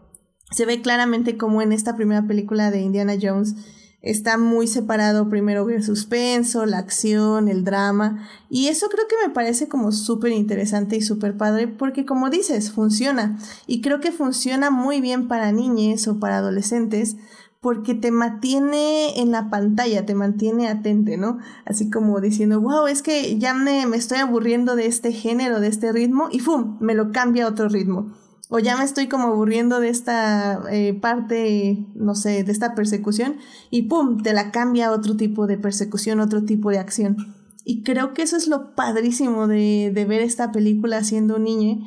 se 0.51 0.67
ve 0.67 0.83
claramente 0.83 1.35
como 1.35 1.63
en 1.63 1.71
esta 1.71 1.95
primera 1.95 2.27
película 2.27 2.69
de 2.69 2.81
Indiana 2.81 3.15
Jones 3.19 3.55
está 4.03 4.37
muy 4.37 4.67
separado 4.67 5.27
primero 5.29 5.67
el 5.67 5.83
suspenso, 5.83 6.67
la 6.67 6.77
acción, 6.77 7.47
el 7.47 7.63
drama, 7.63 8.29
y 8.51 8.67
eso 8.67 8.87
creo 8.87 9.07
que 9.07 9.27
me 9.27 9.33
parece 9.33 9.67
como 9.67 9.91
súper 9.91 10.31
interesante 10.31 10.95
y 10.95 11.01
súper 11.01 11.35
padre 11.35 11.67
porque 11.67 12.05
como 12.05 12.29
dices, 12.29 12.71
funciona, 12.71 13.39
y 13.65 13.81
creo 13.81 13.99
que 13.99 14.11
funciona 14.11 14.69
muy 14.69 15.01
bien 15.01 15.27
para 15.27 15.51
niñes 15.51 16.07
o 16.07 16.19
para 16.19 16.37
adolescentes 16.37 17.17
porque 17.61 17.95
te 17.95 18.11
mantiene 18.11 19.19
en 19.19 19.31
la 19.31 19.49
pantalla, 19.49 20.05
te 20.05 20.15
mantiene 20.15 20.67
atente, 20.67 21.17
¿no? 21.17 21.39
Así 21.65 21.89
como 21.89 22.21
diciendo, 22.21 22.61
wow, 22.61 22.87
es 22.87 23.01
que 23.01 23.37
ya 23.39 23.53
me, 23.53 23.85
me 23.87 23.97
estoy 23.97 24.19
aburriendo 24.19 24.75
de 24.75 24.85
este 24.85 25.11
género, 25.11 25.59
de 25.59 25.67
este 25.67 25.91
ritmo, 25.91 26.29
y 26.31 26.39
¡fum! 26.39 26.77
me 26.79 26.93
lo 26.93 27.11
cambia 27.11 27.45
a 27.45 27.49
otro 27.49 27.67
ritmo. 27.69 28.13
O 28.49 28.59
ya 28.59 28.77
me 28.77 28.85
estoy 28.85 29.07
como 29.07 29.27
aburriendo 29.27 29.79
de 29.79 29.89
esta 29.89 30.61
eh, 30.71 30.93
parte, 30.93 31.85
no 31.95 32.15
sé, 32.15 32.43
de 32.43 32.51
esta 32.51 32.75
persecución, 32.75 33.37
y 33.71 33.83
¡pum! 33.83 34.21
te 34.21 34.33
la 34.33 34.51
cambia 34.51 34.87
a 34.87 34.91
otro 34.91 35.17
tipo 35.17 35.47
de 35.47 35.57
persecución, 35.57 36.19
otro 36.19 36.45
tipo 36.45 36.69
de 36.69 36.79
acción. 36.79 37.17
Y 37.65 37.83
creo 37.83 38.13
que 38.13 38.21
eso 38.21 38.37
es 38.37 38.47
lo 38.47 38.75
padrísimo 38.75 39.47
de, 39.47 39.91
de 39.93 40.05
ver 40.05 40.21
esta 40.21 40.51
película 40.53 41.03
siendo 41.03 41.35
un 41.35 41.43
niño. 41.43 41.79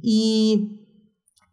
Y 0.00 0.77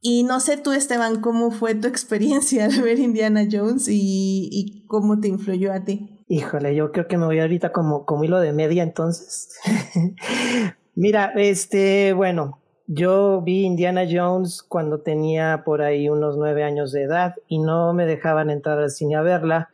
y 0.08 0.22
no 0.22 0.40
sé 0.40 0.58
tú, 0.58 0.72
Esteban, 0.72 1.20
cómo 1.20 1.50
fue 1.50 1.74
tu 1.74 1.88
experiencia 1.88 2.66
al 2.66 2.80
ver 2.84 3.00
Indiana 3.00 3.48
Jones 3.52 3.88
y, 3.90 4.86
cómo 4.86 5.20
te 5.20 5.30
influyó 5.30 5.74
a 5.74 5.84
ti. 5.84 6.24
Híjole, 6.28 6.76
yo 6.76 6.92
creo 6.92 7.08
que 7.08 7.18
me 7.18 7.26
voy 7.26 7.40
ahorita 7.40 7.72
como, 7.72 8.06
como 8.06 8.24
hilo 8.24 8.40
de 8.40 8.54
media 8.54 8.84
entonces. 8.84 9.50
Mira, 10.96 11.34
este, 11.36 12.14
bueno, 12.14 12.62
yo 12.86 13.42
vi 13.42 13.64
Indiana 13.64 14.04
Jones 14.08 14.62
cuando 14.62 15.02
tenía 15.02 15.64
por 15.66 15.82
ahí 15.82 16.08
unos 16.08 16.38
nueve 16.38 16.64
años 16.64 16.92
de 16.92 17.02
edad 17.02 17.34
y 17.48 17.58
no 17.58 17.92
me 17.96 18.06
dejaban 18.06 18.52
entrar 18.52 18.78
al 18.78 18.92
cine 18.92 19.16
a 19.16 19.24
verla. 19.24 19.70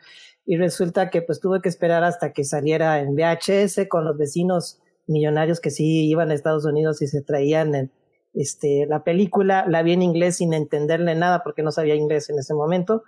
Y 0.46 0.56
resulta 0.56 1.10
que 1.10 1.22
pues 1.22 1.42
tuve 1.42 1.62
que 1.62 1.68
esperar 1.68 2.06
hasta 2.06 2.32
que 2.32 2.46
saliera 2.46 3.02
en 3.02 3.16
VHS 3.18 3.82
con 3.90 4.06
los 4.06 4.18
vecinos 4.18 4.80
millonarios 5.08 5.60
que 5.60 5.72
sí 5.72 6.08
iban 6.10 6.32
a 6.32 6.36
Estados 6.36 6.64
Unidos 6.64 7.02
y 7.02 7.08
se 7.08 7.22
traían 7.22 7.76
en, 7.76 7.92
este, 8.34 8.86
la 8.88 9.04
película, 9.04 9.66
la 9.68 9.84
vi 9.84 9.94
en 9.94 10.02
inglés 10.02 10.38
sin 10.38 10.54
entenderle 10.54 11.16
nada 11.16 11.44
porque 11.44 11.64
no 11.64 11.72
sabía 11.72 11.96
inglés 11.96 12.30
en 12.30 12.40
ese 12.40 12.54
momento. 12.54 13.04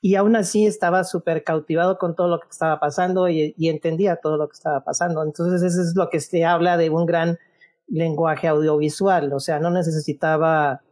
Y 0.00 0.14
aún 0.14 0.36
así 0.36 0.66
estaba 0.66 1.04
súper 1.04 1.44
cautivado 1.44 1.98
con 1.98 2.14
todo 2.14 2.28
lo 2.28 2.40
que 2.40 2.48
estaba 2.50 2.78
pasando 2.80 3.28
y, 3.28 3.54
entendía 3.58 4.16
todo 4.16 4.36
lo 4.36 4.48
que 4.48 4.54
estaba 4.54 4.84
pasando. 4.84 5.22
Entonces 5.22 5.62
eso 5.62 5.82
es 5.82 5.94
lo 5.96 6.08
que 6.08 6.20
se 6.20 6.44
habla 6.44 6.76
de 6.76 6.90
un 6.90 7.06
gran 7.06 7.38
lenguaje 7.88 8.48
audiovisual. 8.48 9.32
O 9.32 9.40
sea, 9.40 9.58
no 9.58 9.70
necesitaba 9.70 10.82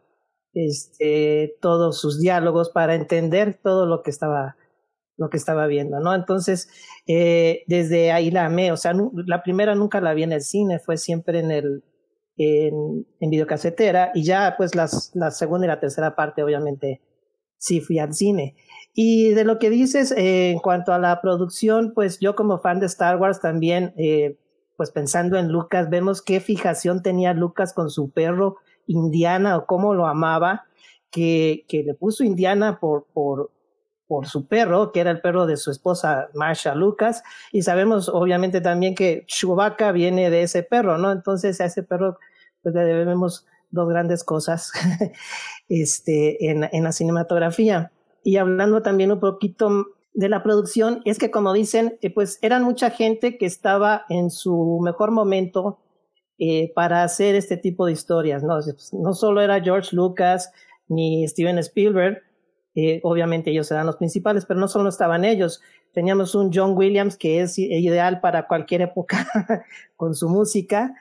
este, 0.54 1.56
todos 1.60 2.00
sus 2.00 2.20
diálogos 2.20 2.70
para 2.70 2.94
entender 2.94 3.58
todo 3.62 3.86
lo 3.86 4.02
que 4.02 4.10
estaba 4.10 4.56
lo 5.18 5.30
que 5.30 5.38
estaba 5.38 5.66
viendo, 5.66 5.98
¿no? 5.98 6.14
Entonces, 6.14 6.68
eh, 7.06 7.64
desde 7.68 8.12
ahí 8.12 8.30
la 8.30 8.44
amé, 8.44 8.70
o 8.70 8.76
sea, 8.76 8.92
la 9.14 9.42
primera 9.42 9.74
nunca 9.74 9.98
la 10.02 10.12
vi 10.12 10.24
en 10.24 10.32
el 10.32 10.42
cine, 10.42 10.78
fue 10.78 10.98
siempre 10.98 11.38
en 11.38 11.50
el, 11.50 11.84
en, 12.36 13.06
en 13.20 13.30
videocasetera 13.30 14.10
y 14.14 14.24
ya 14.24 14.54
pues 14.56 14.74
las, 14.74 15.10
la 15.14 15.30
segunda 15.30 15.66
y 15.66 15.68
la 15.68 15.80
tercera 15.80 16.14
parte 16.14 16.42
obviamente 16.42 17.00
sí 17.58 17.80
fui 17.80 17.98
al 17.98 18.14
cine. 18.14 18.54
Y 18.94 19.30
de 19.30 19.44
lo 19.44 19.58
que 19.58 19.70
dices 19.70 20.12
eh, 20.12 20.50
en 20.50 20.58
cuanto 20.58 20.92
a 20.92 20.98
la 20.98 21.20
producción, 21.20 21.92
pues 21.94 22.18
yo 22.18 22.34
como 22.34 22.58
fan 22.58 22.80
de 22.80 22.86
Star 22.86 23.18
Wars 23.18 23.40
también, 23.40 23.92
eh, 23.96 24.38
pues 24.76 24.90
pensando 24.90 25.38
en 25.38 25.48
Lucas, 25.48 25.90
vemos 25.90 26.22
qué 26.22 26.40
fijación 26.40 27.02
tenía 27.02 27.34
Lucas 27.34 27.72
con 27.74 27.90
su 27.90 28.10
perro 28.10 28.56
Indiana 28.86 29.56
o 29.56 29.66
cómo 29.66 29.94
lo 29.94 30.06
amaba, 30.06 30.64
que, 31.10 31.64
que 31.68 31.82
le 31.82 31.94
puso 31.94 32.24
Indiana 32.24 32.78
por, 32.80 33.06
por, 33.12 33.50
por 34.06 34.26
su 34.26 34.46
perro, 34.46 34.92
que 34.92 35.00
era 35.00 35.10
el 35.10 35.20
perro 35.20 35.46
de 35.46 35.56
su 35.56 35.70
esposa 35.70 36.28
Marsha 36.34 36.74
Lucas, 36.74 37.22
y 37.52 37.62
sabemos 37.62 38.08
obviamente 38.08 38.60
también 38.60 38.94
que 38.94 39.24
Chewbacca 39.26 39.92
viene 39.92 40.30
de 40.30 40.42
ese 40.42 40.62
perro, 40.62 40.98
¿no? 40.98 41.12
Entonces 41.12 41.60
a 41.60 41.64
ese 41.64 41.82
perro 41.82 42.18
pues 42.62 42.74
le 42.74 42.84
debemos 42.84 43.46
dos 43.70 43.88
grandes 43.88 44.24
cosas 44.24 44.72
este, 45.68 46.50
en, 46.50 46.68
en 46.72 46.84
la 46.84 46.92
cinematografía. 46.92 47.92
Y 48.22 48.38
hablando 48.38 48.82
también 48.82 49.12
un 49.12 49.20
poquito 49.20 49.86
de 50.16 50.28
la 50.30 50.42
producción, 50.42 51.02
es 51.04 51.18
que 51.18 51.30
como 51.30 51.52
dicen, 51.52 51.98
eh, 52.00 52.12
pues 52.12 52.38
eran 52.40 52.64
mucha 52.64 52.90
gente 52.90 53.36
que 53.36 53.46
estaba 53.46 54.06
en 54.08 54.30
su 54.30 54.80
mejor 54.82 55.10
momento 55.10 55.78
eh, 56.38 56.72
para 56.74 57.02
hacer 57.02 57.34
este 57.34 57.56
tipo 57.56 57.86
de 57.86 57.92
historias, 57.92 58.42
¿no? 58.42 58.58
No 58.92 59.12
solo 59.12 59.42
era 59.42 59.60
George 59.60 59.94
Lucas 59.94 60.50
ni 60.88 61.28
Steven 61.28 61.58
Spielberg, 61.58 62.22
eh, 62.78 63.00
obviamente 63.04 63.50
ellos 63.50 63.70
eran 63.70 63.86
los 63.86 63.96
principales, 63.96 64.44
pero 64.44 64.60
no 64.60 64.68
solo 64.68 64.90
estaban 64.90 65.24
ellos. 65.24 65.62
Teníamos 65.92 66.34
un 66.34 66.50
John 66.52 66.76
Williams 66.76 67.16
que 67.16 67.40
es 67.40 67.58
ideal 67.58 68.20
para 68.20 68.46
cualquier 68.46 68.82
época 68.82 69.26
con 69.96 70.14
su 70.14 70.28
música. 70.28 70.94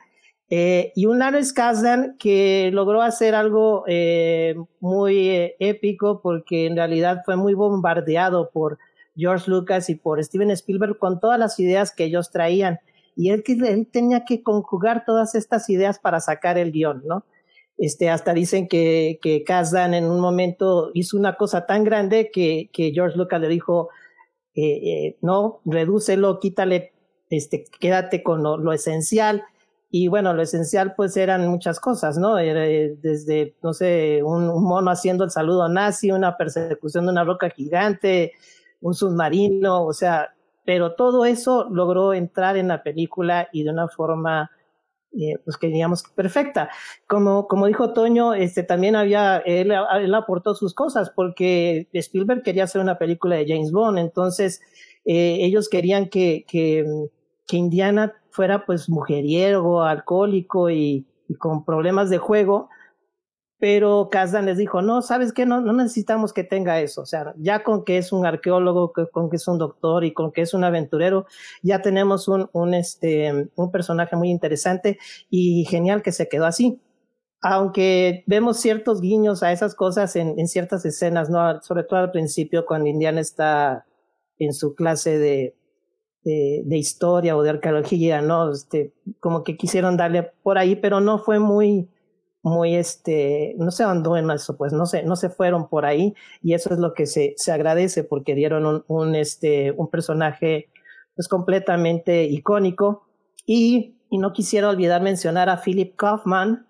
Eh, 0.48 0.92
y 0.96 1.04
un 1.04 1.18
Lawrence 1.18 1.52
Kasdan 1.52 2.16
que 2.18 2.70
logró 2.72 3.02
hacer 3.02 3.34
algo 3.34 3.84
eh, 3.88 4.54
muy 4.80 5.52
épico 5.58 6.22
porque 6.22 6.66
en 6.66 6.76
realidad 6.76 7.22
fue 7.26 7.36
muy 7.36 7.52
bombardeado 7.52 8.50
por 8.50 8.78
George 9.14 9.50
Lucas 9.50 9.90
y 9.90 9.96
por 9.96 10.22
Steven 10.24 10.50
Spielberg 10.52 10.98
con 10.98 11.20
todas 11.20 11.38
las 11.38 11.60
ideas 11.60 11.92
que 11.92 12.04
ellos 12.04 12.30
traían. 12.30 12.80
Y 13.14 13.30
él, 13.30 13.44
él 13.46 13.86
tenía 13.92 14.24
que 14.24 14.42
conjugar 14.42 15.04
todas 15.04 15.34
estas 15.34 15.68
ideas 15.68 15.98
para 15.98 16.20
sacar 16.20 16.56
el 16.56 16.72
guion, 16.72 17.02
¿no? 17.06 17.24
Este, 17.78 18.08
hasta 18.08 18.32
dicen 18.32 18.68
que, 18.68 19.18
que 19.20 19.44
Kazdan 19.44 19.92
en 19.92 20.06
un 20.06 20.20
momento 20.20 20.90
hizo 20.94 21.18
una 21.18 21.36
cosa 21.36 21.66
tan 21.66 21.84
grande 21.84 22.30
que, 22.32 22.70
que 22.72 22.92
George 22.92 23.18
Lucas 23.18 23.40
le 23.40 23.48
dijo, 23.48 23.90
eh, 24.54 24.62
eh, 24.62 25.16
no, 25.20 25.60
redúcelo, 25.66 26.40
quítale, 26.40 26.94
este, 27.28 27.64
quédate 27.78 28.22
con 28.22 28.42
lo, 28.42 28.72
esencial. 28.72 29.44
Y 29.90 30.08
bueno, 30.08 30.32
lo 30.32 30.42
esencial 30.42 30.94
pues 30.96 31.16
eran 31.16 31.46
muchas 31.48 31.78
cosas, 31.78 32.16
¿no? 32.18 32.38
Eh, 32.38 32.96
desde, 33.00 33.54
no 33.62 33.74
sé, 33.74 34.22
un, 34.22 34.48
un, 34.48 34.64
mono 34.64 34.90
haciendo 34.90 35.24
el 35.24 35.30
saludo 35.30 35.68
nazi, 35.68 36.10
una 36.10 36.36
persecución 36.36 37.04
de 37.04 37.12
una 37.12 37.24
roca 37.24 37.50
gigante, 37.50 38.32
un 38.80 38.94
submarino, 38.94 39.84
o 39.84 39.92
sea, 39.92 40.34
pero 40.64 40.94
todo 40.94 41.26
eso 41.26 41.68
logró 41.70 42.14
entrar 42.14 42.56
en 42.56 42.68
la 42.68 42.82
película 42.82 43.48
y 43.52 43.62
de 43.62 43.70
una 43.70 43.88
forma 43.88 44.50
eh, 45.18 45.38
pues 45.44 45.56
que 45.56 45.68
digamos 45.68 46.02
perfecta. 46.14 46.70
Como, 47.06 47.48
como 47.48 47.66
dijo 47.66 47.92
Toño, 47.92 48.34
este, 48.34 48.62
también 48.62 48.96
había, 48.96 49.38
él, 49.38 49.72
aportó 50.14 50.54
sus 50.54 50.74
cosas 50.74 51.10
porque 51.10 51.88
Spielberg 51.92 52.42
quería 52.42 52.64
hacer 52.64 52.80
una 52.80 52.98
película 52.98 53.36
de 53.36 53.46
James 53.48 53.72
Bond, 53.72 53.98
entonces 53.98 54.60
eh, 55.04 55.38
ellos 55.40 55.68
querían 55.68 56.08
que, 56.08 56.44
que, 56.46 56.84
que, 57.46 57.56
Indiana 57.56 58.14
fuera 58.30 58.66
pues 58.66 58.88
mujeriego, 58.88 59.82
alcohólico 59.82 60.70
y, 60.70 61.06
con 61.38 61.64
problemas 61.64 62.10
de 62.10 62.18
juego, 62.18 62.68
pero 63.58 64.08
Kazdan 64.10 64.46
les 64.46 64.58
dijo, 64.58 64.82
no, 64.82 65.02
¿sabes 65.02 65.32
qué? 65.32 65.46
No, 65.46 65.60
no 65.60 65.72
necesitamos 65.72 66.32
que 66.32 66.44
tenga 66.44 66.80
eso, 66.80 67.02
o 67.02 67.06
sea, 67.06 67.34
ya 67.38 67.62
con 67.62 67.84
que 67.84 67.98
es 67.98 68.12
un 68.12 68.26
arqueólogo, 68.26 68.92
con 69.12 69.30
que 69.30 69.36
es 69.36 69.48
un 69.48 69.58
doctor 69.58 70.04
y 70.04 70.12
con 70.12 70.32
que 70.32 70.42
es 70.42 70.54
un 70.54 70.64
aventurero, 70.64 71.26
ya 71.62 71.82
tenemos 71.82 72.28
un, 72.28 72.48
un, 72.52 72.74
este, 72.74 73.50
un 73.54 73.70
personaje 73.70 74.16
muy 74.16 74.30
interesante 74.30 74.98
y 75.30 75.64
genial 75.66 76.02
que 76.02 76.12
se 76.12 76.28
quedó 76.28 76.46
así 76.46 76.80
aunque 77.42 78.24
vemos 78.26 78.58
ciertos 78.58 79.00
guiños 79.00 79.42
a 79.42 79.52
esas 79.52 79.74
cosas 79.74 80.16
en, 80.16 80.48
ciertas 80.48 80.84
escenas, 80.84 81.30
¿no? 81.30 81.62
Sobre 81.62 81.84
todo 81.84 82.00
al 82.00 82.10
principio 82.10 82.66
cuando 82.66 82.88
Indiana 82.88 83.20
está 83.20 83.86
en 84.38 84.52
su 84.52 84.74
clase 84.74 85.18
de, 85.18 85.54
de, 86.24 86.76
historia 86.76 87.36
o 87.36 87.42
de 87.42 87.50
arqueología, 87.50 88.20
¿no? 88.20 88.50
Este, 88.50 88.92
como 89.20 89.44
que 89.44 89.56
quisieron 89.56 89.96
darle 89.96 90.32
por 90.42 90.58
ahí, 90.58 90.76
pero 90.76 91.00
no 91.00 91.18
fue 91.18 91.38
muy, 91.38 91.88
muy, 92.46 92.76
este, 92.76 93.56
no 93.58 93.72
se 93.72 93.82
andó 93.82 94.16
en 94.16 94.30
eso, 94.30 94.56
pues 94.56 94.72
no 94.72 94.86
se, 94.86 95.02
no 95.02 95.16
se 95.16 95.30
fueron 95.30 95.68
por 95.68 95.84
ahí 95.84 96.14
y 96.40 96.54
eso 96.54 96.72
es 96.72 96.78
lo 96.78 96.94
que 96.94 97.06
se, 97.06 97.34
se 97.36 97.50
agradece 97.50 98.04
porque 98.04 98.36
dieron 98.36 98.84
un, 98.86 99.14
este, 99.16 99.72
un 99.72 99.90
personaje 99.90 100.70
pues 101.16 101.26
completamente 101.26 102.22
icónico 102.22 103.08
y, 103.46 103.96
y 104.10 104.18
no 104.18 104.32
quisiera 104.32 104.68
olvidar 104.68 105.02
mencionar 105.02 105.48
a 105.48 105.60
Philip 105.60 105.96
Kaufman, 105.96 106.68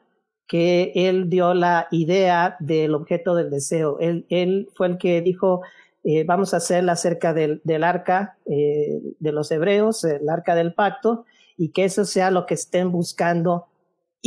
que 0.48 0.92
él 0.94 1.28
dio 1.28 1.52
la 1.52 1.88
idea 1.90 2.56
del 2.58 2.94
objeto 2.94 3.34
del 3.34 3.50
deseo. 3.50 3.98
Él, 3.98 4.24
él 4.30 4.70
fue 4.74 4.86
el 4.86 4.96
que 4.96 5.20
dijo, 5.20 5.60
eh, 6.04 6.24
vamos 6.24 6.54
a 6.54 6.58
hacerla 6.58 6.92
acerca 6.92 7.34
del, 7.34 7.60
del 7.64 7.84
arca 7.84 8.38
eh, 8.46 8.98
de 9.18 9.32
los 9.32 9.50
hebreos, 9.50 10.04
el 10.04 10.26
arca 10.30 10.54
del 10.54 10.72
pacto, 10.72 11.26
y 11.58 11.72
que 11.72 11.84
eso 11.84 12.06
sea 12.06 12.30
lo 12.30 12.46
que 12.46 12.54
estén 12.54 12.90
buscando. 12.92 13.66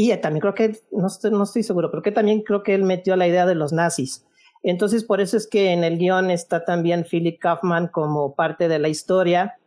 Y 0.01 0.15
también 0.21 0.39
creo 0.39 0.53
que, 0.53 0.79
no 0.93 1.07
estoy, 1.07 1.29
no 1.29 1.43
estoy 1.43 1.61
seguro, 1.61 1.91
pero 1.91 2.01
que 2.01 2.13
también 2.13 2.41
creo 2.43 2.63
que 2.63 2.73
él 2.73 2.83
metió 2.83 3.17
la 3.17 3.27
idea 3.27 3.45
de 3.45 3.53
los 3.53 3.73
nazis. 3.73 4.25
Entonces, 4.63 5.03
por 5.03 5.19
eso 5.19 5.35
es 5.35 5.45
que 5.45 5.73
en 5.73 5.83
el 5.83 5.97
guion 5.97 6.31
está 6.31 6.63
también 6.63 7.03
Philip 7.03 7.37
Kaufman 7.37 7.89
como 7.89 8.33
parte 8.33 8.69
de 8.69 8.79
la 8.79 8.87
historia, 8.87 9.57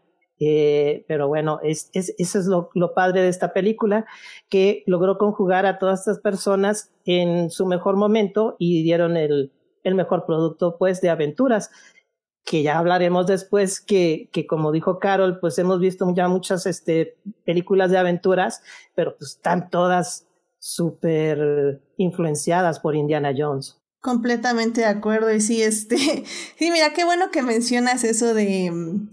eh, 0.41 1.05
pero 1.07 1.29
bueno, 1.29 1.61
es, 1.63 1.91
es, 1.93 2.15
eso 2.17 2.39
es 2.39 2.47
lo, 2.47 2.71
lo, 2.73 2.95
padre 2.95 3.21
de 3.21 3.29
esta 3.29 3.53
película, 3.53 4.07
que 4.49 4.85
logró 4.87 5.19
conjugar 5.19 5.67
a 5.67 5.79
todas 5.79 6.01
estas 6.01 6.21
personas 6.21 6.91
en 7.05 7.51
su 7.51 7.67
mejor 7.67 7.97
momento 7.97 8.57
y 8.59 8.83
dieron 8.85 9.19
el, 9.19 9.53
el 9.85 9.95
mejor 9.95 10.25
producto 10.25 10.79
pues 10.79 11.03
de 11.03 11.11
aventuras 11.11 11.71
que 12.45 12.63
ya 12.63 12.79
hablaremos 12.79 13.27
después, 13.27 13.81
que, 13.81 14.29
que 14.33 14.47
como 14.47 14.73
dijo 14.73 14.99
Carol, 14.99 15.39
pues 15.41 15.59
hemos 15.59 15.81
visto 15.81 16.13
ya 16.15 16.29
muchas 16.29 16.67
este, 16.67 17.17
películas 17.45 17.91
de 17.91 17.99
aventuras, 17.99 18.63
pero 18.95 19.17
pues 19.17 19.33
están 19.33 19.71
todas 19.71 20.27
súper 20.59 21.83
influenciadas 21.97 22.81
por 22.81 22.95
Indiana 22.95 23.33
Jones. 23.37 23.79
Completamente 24.01 24.81
de 24.81 24.87
acuerdo. 24.87 25.33
Y 25.33 25.41
sí, 25.41 25.63
este, 25.63 25.97
sí, 26.59 26.71
mira, 26.73 26.93
qué 26.93 27.05
bueno 27.05 27.31
que 27.31 27.43
mencionas 27.43 28.05
eso 28.05 28.35
de, 28.35 28.73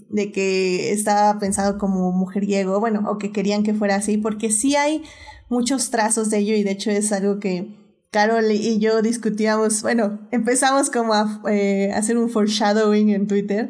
de 0.09 0.31
que 0.31 0.91
estaba 0.91 1.39
pensado 1.39 1.77
como 1.77 2.11
mujeriego, 2.11 2.79
bueno, 2.79 3.03
o 3.07 3.17
que 3.17 3.31
querían 3.31 3.63
que 3.63 3.73
fuera 3.73 3.95
así, 3.95 4.17
porque 4.17 4.49
sí 4.49 4.75
hay 4.75 5.03
muchos 5.47 5.91
trazos 5.91 6.29
de 6.29 6.39
ello 6.39 6.55
y 6.55 6.63
de 6.63 6.71
hecho 6.71 6.91
es 6.91 7.11
algo 7.11 7.39
que 7.39 7.78
Carol 8.11 8.51
y 8.51 8.79
yo 8.79 9.01
discutíamos, 9.01 9.81
bueno, 9.81 10.27
empezamos 10.31 10.89
como 10.89 11.13
a 11.13 11.41
eh, 11.49 11.91
hacer 11.93 12.17
un 12.17 12.29
foreshadowing 12.29 13.09
en 13.09 13.27
Twitter, 13.27 13.69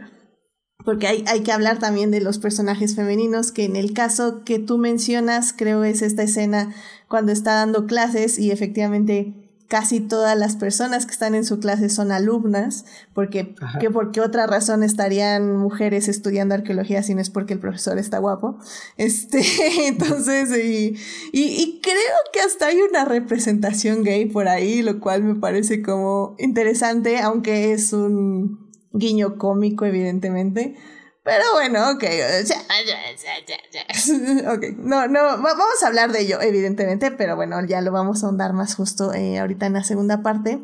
porque 0.86 1.08
hay, 1.08 1.26
hay 1.28 1.42
que 1.42 1.52
hablar 1.52 1.80
también 1.80 2.10
de 2.10 2.22
los 2.22 2.40
personajes 2.40 2.96
femeninos, 2.96 3.52
que 3.52 3.66
en 3.66 3.76
el 3.76 3.94
caso 3.94 4.44
que 4.46 4.60
tú 4.60 4.78
mencionas, 4.78 5.54
creo 5.54 5.84
es 5.84 6.02
esta 6.02 6.24
escena 6.24 6.74
cuando 7.10 7.32
está 7.34 7.56
dando 7.56 7.86
clases 7.86 8.40
y 8.40 8.52
efectivamente 8.52 9.49
casi 9.70 10.00
todas 10.00 10.36
las 10.36 10.56
personas 10.56 11.06
que 11.06 11.12
están 11.12 11.36
en 11.36 11.46
su 11.46 11.60
clase 11.60 11.90
son 11.90 12.12
alumnas, 12.12 12.86
porque 13.14 13.54
que 13.80 13.92
por 13.92 14.12
qué 14.12 14.20
otra 14.20 14.48
razón 14.48 14.82
estarían 14.82 15.56
mujeres 15.56 16.08
estudiando 16.08 16.56
arqueología 16.56 17.04
si 17.04 17.14
no 17.14 17.22
es 17.22 17.30
porque 17.30 17.54
el 17.54 17.60
profesor 17.60 18.00
está 18.00 18.18
guapo. 18.18 18.58
Este, 18.98 19.42
entonces, 19.88 20.50
y, 20.58 20.96
y, 21.32 21.80
creo 21.82 22.18
que 22.34 22.40
hasta 22.42 22.66
hay 22.66 22.82
una 22.82 23.06
representación 23.06 24.04
gay 24.04 24.26
por 24.26 24.48
ahí, 24.48 24.82
lo 24.82 25.00
cual 25.00 25.24
me 25.24 25.36
parece 25.36 25.84
como 25.84 26.36
interesante, 26.40 27.20
aunque 27.20 27.72
es 27.72 27.94
un 27.94 28.72
guiño 28.92 29.38
cómico, 29.38 29.86
evidentemente. 29.86 30.76
Pero 31.24 31.44
bueno, 31.54 31.92
ok. 31.92 32.04
ok, 34.56 34.78
no, 34.78 35.08
no, 35.08 35.22
vamos 35.42 35.84
a 35.84 35.88
hablar 35.88 36.12
de 36.12 36.22
ello, 36.22 36.42
evidentemente, 36.42 37.12
pero 37.12 37.36
bueno, 37.36 37.64
ya 37.66 37.82
lo 37.82 37.92
vamos 37.92 38.24
a 38.24 38.28
ahondar 38.28 38.54
más 38.54 38.76
justo 38.76 39.14
eh, 39.14 39.40
ahorita 39.40 39.66
en 39.66 39.74
la 39.74 39.84
segunda 39.84 40.24
parte. 40.24 40.64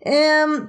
Em, 0.00 0.68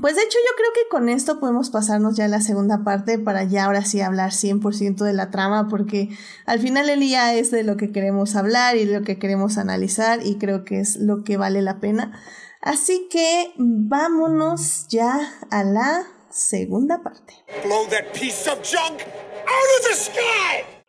pues 0.00 0.16
de 0.16 0.22
hecho 0.22 0.38
yo 0.44 0.56
creo 0.56 0.70
que 0.74 0.88
con 0.90 1.08
esto 1.08 1.38
podemos 1.38 1.70
pasarnos 1.70 2.16
ya 2.16 2.24
a 2.24 2.28
la 2.28 2.40
segunda 2.40 2.82
parte 2.82 3.18
para 3.18 3.44
ya 3.44 3.66
ahora 3.66 3.84
sí 3.84 4.00
hablar 4.00 4.32
100% 4.32 5.04
de 5.04 5.12
la 5.12 5.30
trama, 5.30 5.68
porque 5.68 6.08
al 6.46 6.58
final 6.58 6.88
el 6.88 7.00
día 7.00 7.34
es 7.34 7.50
de 7.50 7.62
lo 7.62 7.76
que 7.76 7.92
queremos 7.92 8.34
hablar 8.34 8.76
y 8.76 8.86
de 8.86 8.98
lo 8.98 9.04
que 9.04 9.18
queremos 9.18 9.56
analizar 9.56 10.24
y 10.24 10.38
creo 10.38 10.64
que 10.64 10.80
es 10.80 10.96
lo 10.96 11.22
que 11.22 11.36
vale 11.36 11.62
la 11.62 11.78
pena. 11.78 12.18
Así 12.60 13.08
que 13.10 13.52
vámonos 13.58 14.86
ya 14.88 15.20
a 15.50 15.64
la 15.64 16.06
segunda 16.34 17.02
parte. 17.02 17.32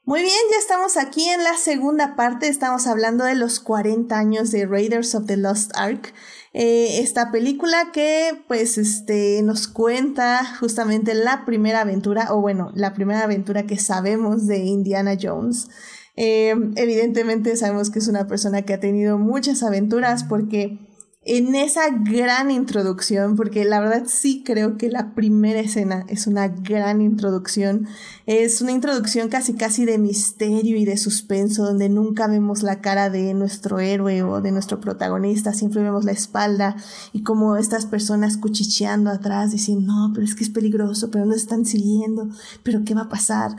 Muy 0.03 0.21
bien, 0.21 0.33
ya 0.51 0.57
estamos 0.57 0.97
aquí 0.97 1.29
en 1.29 1.43
la 1.43 1.55
segunda 1.57 2.15
parte. 2.15 2.47
Estamos 2.47 2.87
hablando 2.87 3.23
de 3.23 3.35
los 3.35 3.59
40 3.59 4.17
años 4.17 4.51
de 4.51 4.65
Raiders 4.65 5.15
of 5.15 5.27
the 5.27 5.37
Lost 5.37 5.71
Ark. 5.75 6.13
Eh, 6.53 6.99
esta 6.99 7.31
película 7.31 7.91
que 7.91 8.43
pues 8.47 8.77
este 8.77 9.41
nos 9.43 9.67
cuenta 9.67 10.45
justamente 10.59 11.13
la 11.13 11.43
primera 11.45 11.81
aventura, 11.81 12.33
o 12.33 12.41
bueno, 12.41 12.71
la 12.75 12.93
primera 12.93 13.23
aventura 13.23 13.63
que 13.63 13.77
sabemos 13.77 14.47
de 14.47 14.59
Indiana 14.59 15.15
Jones. 15.19 15.67
Eh, 16.15 16.55
evidentemente 16.75 17.55
sabemos 17.55 17.89
que 17.91 17.99
es 17.99 18.07
una 18.07 18.27
persona 18.27 18.61
que 18.61 18.73
ha 18.73 18.79
tenido 18.79 19.17
muchas 19.17 19.63
aventuras 19.63 20.23
porque 20.23 20.79
en 21.27 21.55
esa 21.55 21.89
gran 21.89 22.51
introducción, 22.51 23.35
porque 23.35 23.65
la 23.65 23.79
verdad 23.79 24.03
sí 24.05 24.43
creo 24.45 24.77
que 24.77 24.89
la 24.89 25.15
primera 25.15 25.59
escena 25.59 26.05
es 26.07 26.27
una 26.27 26.47
gran 26.47 27.01
introducción, 27.01 27.87
es 28.27 28.61
una 28.61 28.71
introducción 28.71 29.27
casi 29.27 29.55
casi 29.55 29.85
de 29.85 29.97
misterio 29.97 30.77
y 30.77 30.85
de 30.85 30.97
suspenso, 30.97 31.63
donde 31.63 31.89
nunca 31.89 32.27
vemos 32.27 32.61
la 32.61 32.79
cara 32.79 33.09
de 33.09 33.33
nuestro 33.33 33.79
héroe 33.79 34.21
o 34.21 34.39
de 34.39 34.51
nuestro 34.51 34.79
protagonista, 34.79 35.51
siempre 35.51 35.81
vemos 35.81 36.05
la 36.05 36.11
espalda 36.11 36.75
y 37.11 37.23
como 37.23 37.57
estas 37.57 37.87
personas 37.87 38.37
cuchicheando 38.37 39.09
atrás, 39.09 39.51
diciendo, 39.51 39.93
no, 39.93 40.11
pero 40.13 40.27
es 40.27 40.35
que 40.35 40.43
es 40.43 40.51
peligroso, 40.51 41.09
pero 41.09 41.25
nos 41.25 41.37
están 41.37 41.65
siguiendo, 41.65 42.29
pero 42.61 42.83
¿qué 42.85 42.93
va 42.93 43.01
a 43.01 43.09
pasar? 43.09 43.55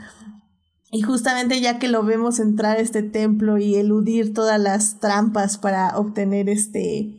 Y 0.89 1.01
justamente 1.01 1.59
ya 1.59 1.79
que 1.79 1.89
lo 1.89 2.03
vemos 2.03 2.39
entrar 2.39 2.77
a 2.77 2.79
este 2.79 3.03
templo 3.03 3.57
y 3.57 3.75
eludir 3.75 4.33
todas 4.33 4.57
las 4.57 5.01
trampas 5.01 5.57
para 5.57 5.97
obtener 5.97 6.47
este 6.47 7.16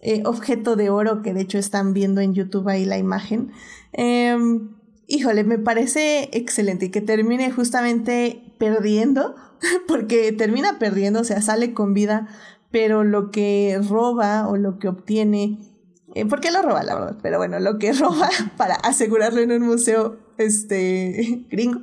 eh, 0.00 0.22
objeto 0.24 0.76
de 0.76 0.90
oro, 0.90 1.22
que 1.22 1.34
de 1.34 1.40
hecho 1.40 1.58
están 1.58 1.92
viendo 1.92 2.20
en 2.20 2.34
YouTube 2.34 2.68
ahí 2.68 2.84
la 2.84 2.98
imagen. 2.98 3.50
Em, 3.92 4.70
híjole, 5.06 5.42
me 5.44 5.58
parece 5.58 6.28
excelente 6.32 6.86
y 6.86 6.90
que 6.90 7.00
termine 7.00 7.50
justamente 7.50 8.54
perdiendo, 8.58 9.34
porque 9.88 10.32
termina 10.32 10.78
perdiendo, 10.78 11.20
o 11.20 11.24
sea, 11.24 11.42
sale 11.42 11.74
con 11.74 11.94
vida, 11.94 12.28
pero 12.70 13.02
lo 13.02 13.30
que 13.30 13.80
roba 13.88 14.46
o 14.48 14.56
lo 14.56 14.78
que 14.78 14.88
obtiene, 14.88 15.58
eh, 16.14 16.26
¿por 16.26 16.40
qué 16.40 16.52
lo 16.52 16.62
roba, 16.62 16.82
la 16.84 16.94
verdad? 16.94 17.16
Pero 17.22 17.38
bueno, 17.38 17.58
lo 17.58 17.78
que 17.78 17.92
roba 17.94 18.28
para 18.56 18.74
asegurarlo 18.74 19.40
en 19.40 19.50
un 19.52 19.62
museo 19.62 20.18
este 20.36 21.44
gringo. 21.50 21.80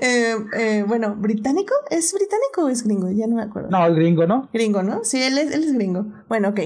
Em, 0.00 0.48
eh, 0.58 0.84
bueno, 0.86 1.14
británico, 1.16 1.74
¿es 1.90 2.12
británico 2.14 2.64
o 2.64 2.68
es 2.68 2.82
gringo? 2.84 3.10
Ya 3.10 3.26
no 3.26 3.36
me 3.36 3.42
acuerdo. 3.42 3.68
No, 3.70 3.86
es 3.86 3.94
gringo, 3.94 4.26
¿no? 4.26 4.48
Gringo, 4.52 4.82
¿no? 4.82 5.04
Sí, 5.04 5.22
él 5.22 5.36
es, 5.36 5.52
él 5.52 5.64
es 5.64 5.74
gringo. 5.74 6.06
Bueno, 6.28 6.48
ok. 6.50 6.60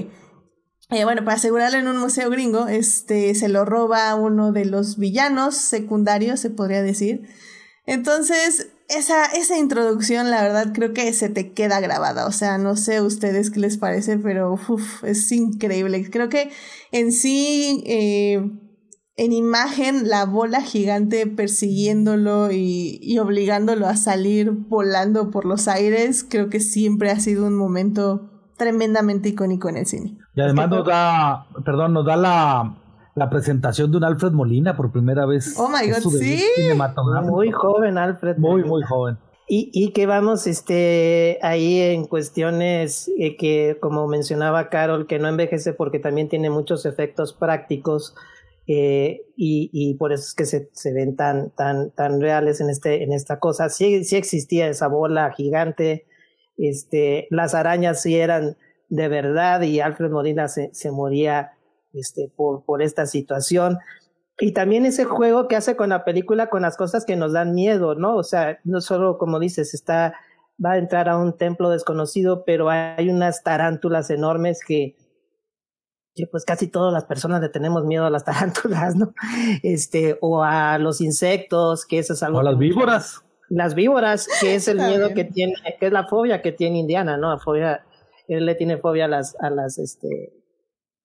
Eh, 0.89 1.03
bueno, 1.03 1.25
para 1.25 1.35
asegurarlo 1.35 1.77
en 1.77 1.87
un 1.87 1.97
museo 1.97 2.29
gringo, 2.29 2.67
este, 2.67 3.35
se 3.35 3.49
lo 3.49 3.65
roba 3.65 4.15
uno 4.15 4.53
de 4.53 4.63
los 4.63 4.97
villanos 4.97 5.55
secundarios, 5.55 6.39
se 6.39 6.49
podría 6.49 6.81
decir. 6.81 7.27
Entonces, 7.85 8.69
esa, 8.87 9.25
esa 9.25 9.57
introducción, 9.57 10.31
la 10.31 10.41
verdad, 10.41 10.71
creo 10.73 10.93
que 10.93 11.11
se 11.11 11.27
te 11.27 11.51
queda 11.51 11.81
grabada. 11.81 12.25
O 12.25 12.31
sea, 12.31 12.57
no 12.57 12.77
sé 12.77 13.01
ustedes 13.01 13.51
qué 13.51 13.59
les 13.59 13.77
parece, 13.77 14.17
pero 14.17 14.57
es 15.03 15.31
increíble. 15.33 16.09
Creo 16.09 16.29
que 16.29 16.51
en 16.93 17.11
sí, 17.11 17.83
eh, 17.85 18.49
en 19.17 19.33
imagen, 19.33 20.07
la 20.07 20.25
bola 20.25 20.61
gigante 20.61 21.27
persiguiéndolo 21.27 22.51
y, 22.51 22.99
y 23.01 23.19
obligándolo 23.19 23.87
a 23.87 23.97
salir 23.97 24.51
volando 24.51 25.31
por 25.31 25.43
los 25.43 25.67
aires, 25.67 26.25
creo 26.27 26.49
que 26.49 26.61
siempre 26.61 27.09
ha 27.11 27.19
sido 27.19 27.45
un 27.45 27.55
momento 27.55 28.36
tremendamente 28.57 29.29
icónico 29.29 29.69
en 29.69 29.77
el 29.77 29.85
cine. 29.85 30.17
Y 30.35 30.41
además 30.41 30.69
nos 30.69 30.85
da, 30.85 31.47
perdón, 31.63 31.93
nos 31.93 32.05
da 32.05 32.15
la, 32.15 32.77
la 33.15 33.29
presentación 33.29 33.91
de 33.91 33.97
un 33.97 34.03
Alfred 34.03 34.31
Molina 34.31 34.75
por 34.75 34.91
primera 34.91 35.25
vez. 35.25 35.55
Oh 35.57 35.69
my 35.69 35.89
god, 35.89 35.99
sí. 36.11 36.43
Muy 37.23 37.51
joven, 37.51 37.97
Alfred. 37.97 38.37
Muy, 38.37 38.63
muy 38.63 38.83
joven. 38.83 39.17
Y, 39.49 39.71
y 39.73 39.93
que 39.93 40.05
vamos 40.05 40.45
este, 40.45 41.39
ahí 41.41 41.79
en 41.79 42.05
cuestiones 42.05 43.09
eh, 43.17 43.37
que, 43.37 43.77
como 43.79 44.05
mencionaba 44.07 44.67
Carol, 44.69 45.07
que 45.07 45.19
no 45.19 45.29
envejece 45.29 45.71
porque 45.71 45.99
también 45.99 46.27
tiene 46.27 46.49
muchos 46.49 46.85
efectos 46.85 47.31
prácticos 47.31 48.13
eh, 48.67 49.21
y, 49.37 49.69
y, 49.71 49.93
por 49.93 50.11
eso 50.11 50.23
es 50.23 50.33
que 50.33 50.45
se, 50.45 50.69
se, 50.73 50.91
ven 50.91 51.15
tan, 51.15 51.51
tan, 51.51 51.91
tan 51.91 52.19
reales 52.19 52.59
en, 52.59 52.69
este, 52.69 53.03
en 53.03 53.13
esta 53.13 53.39
cosa. 53.39 53.69
Sí, 53.69 54.03
sí 54.03 54.17
existía 54.17 54.67
esa 54.67 54.89
bola 54.89 55.31
gigante, 55.31 56.05
este, 56.57 57.27
las 57.29 57.53
arañas 57.53 58.01
sí 58.01 58.15
eran 58.15 58.57
de 58.89 59.07
verdad 59.07 59.61
y 59.61 59.79
Alfred 59.79 60.11
Molina 60.11 60.47
se, 60.47 60.69
se 60.73 60.91
moría 60.91 61.51
este, 61.93 62.31
por, 62.35 62.63
por 62.65 62.81
esta 62.81 63.05
situación. 63.05 63.79
Y 64.39 64.53
también 64.53 64.85
ese 64.85 65.05
juego 65.05 65.47
que 65.47 65.55
hace 65.55 65.75
con 65.75 65.89
la 65.89 66.05
película, 66.05 66.49
con 66.49 66.61
las 66.61 66.77
cosas 66.77 67.05
que 67.05 67.15
nos 67.15 67.33
dan 67.33 67.53
miedo, 67.55 67.95
¿no? 67.95 68.15
O 68.15 68.23
sea, 68.23 68.59
no 68.63 68.81
solo, 68.81 69.17
como 69.17 69.39
dices, 69.39 69.73
está, 69.73 70.13
va 70.63 70.73
a 70.73 70.77
entrar 70.77 71.09
a 71.09 71.17
un 71.17 71.37
templo 71.37 71.69
desconocido, 71.69 72.43
pero 72.45 72.69
hay 72.69 73.09
unas 73.09 73.43
tarántulas 73.43 74.11
enormes 74.11 74.63
que, 74.65 74.95
que 76.13 76.27
pues 76.27 76.45
casi 76.45 76.67
todas 76.67 76.93
las 76.93 77.05
personas 77.05 77.41
le 77.41 77.49
tenemos 77.49 77.83
miedo 77.83 78.05
a 78.05 78.11
las 78.11 78.25
tarántulas, 78.25 78.95
¿no? 78.95 79.13
Este, 79.63 80.17
o 80.21 80.43
a 80.43 80.77
los 80.77 81.01
insectos, 81.01 81.85
que 81.85 81.97
eso 81.97 82.13
es 82.13 82.21
algo. 82.21 82.37
O 82.37 82.41
a 82.41 82.43
las 82.43 82.57
víboras. 82.59 83.23
Las 83.49 83.75
víboras, 83.75 84.27
que 84.41 84.55
es 84.55 84.67
el 84.67 84.77
miedo 84.77 85.13
que 85.13 85.23
tiene, 85.23 85.53
que 85.79 85.87
es 85.87 85.91
la 85.91 86.05
fobia 86.05 86.41
que 86.41 86.51
tiene 86.51 86.79
Indiana, 86.79 87.17
¿no? 87.17 87.29
La 87.29 87.39
fobia, 87.39 87.85
él 88.27 88.45
le 88.45 88.55
tiene 88.55 88.77
fobia 88.77 89.05
a 89.05 89.07
las, 89.07 89.35
a 89.39 89.49
las, 89.49 89.77
este, 89.77 90.33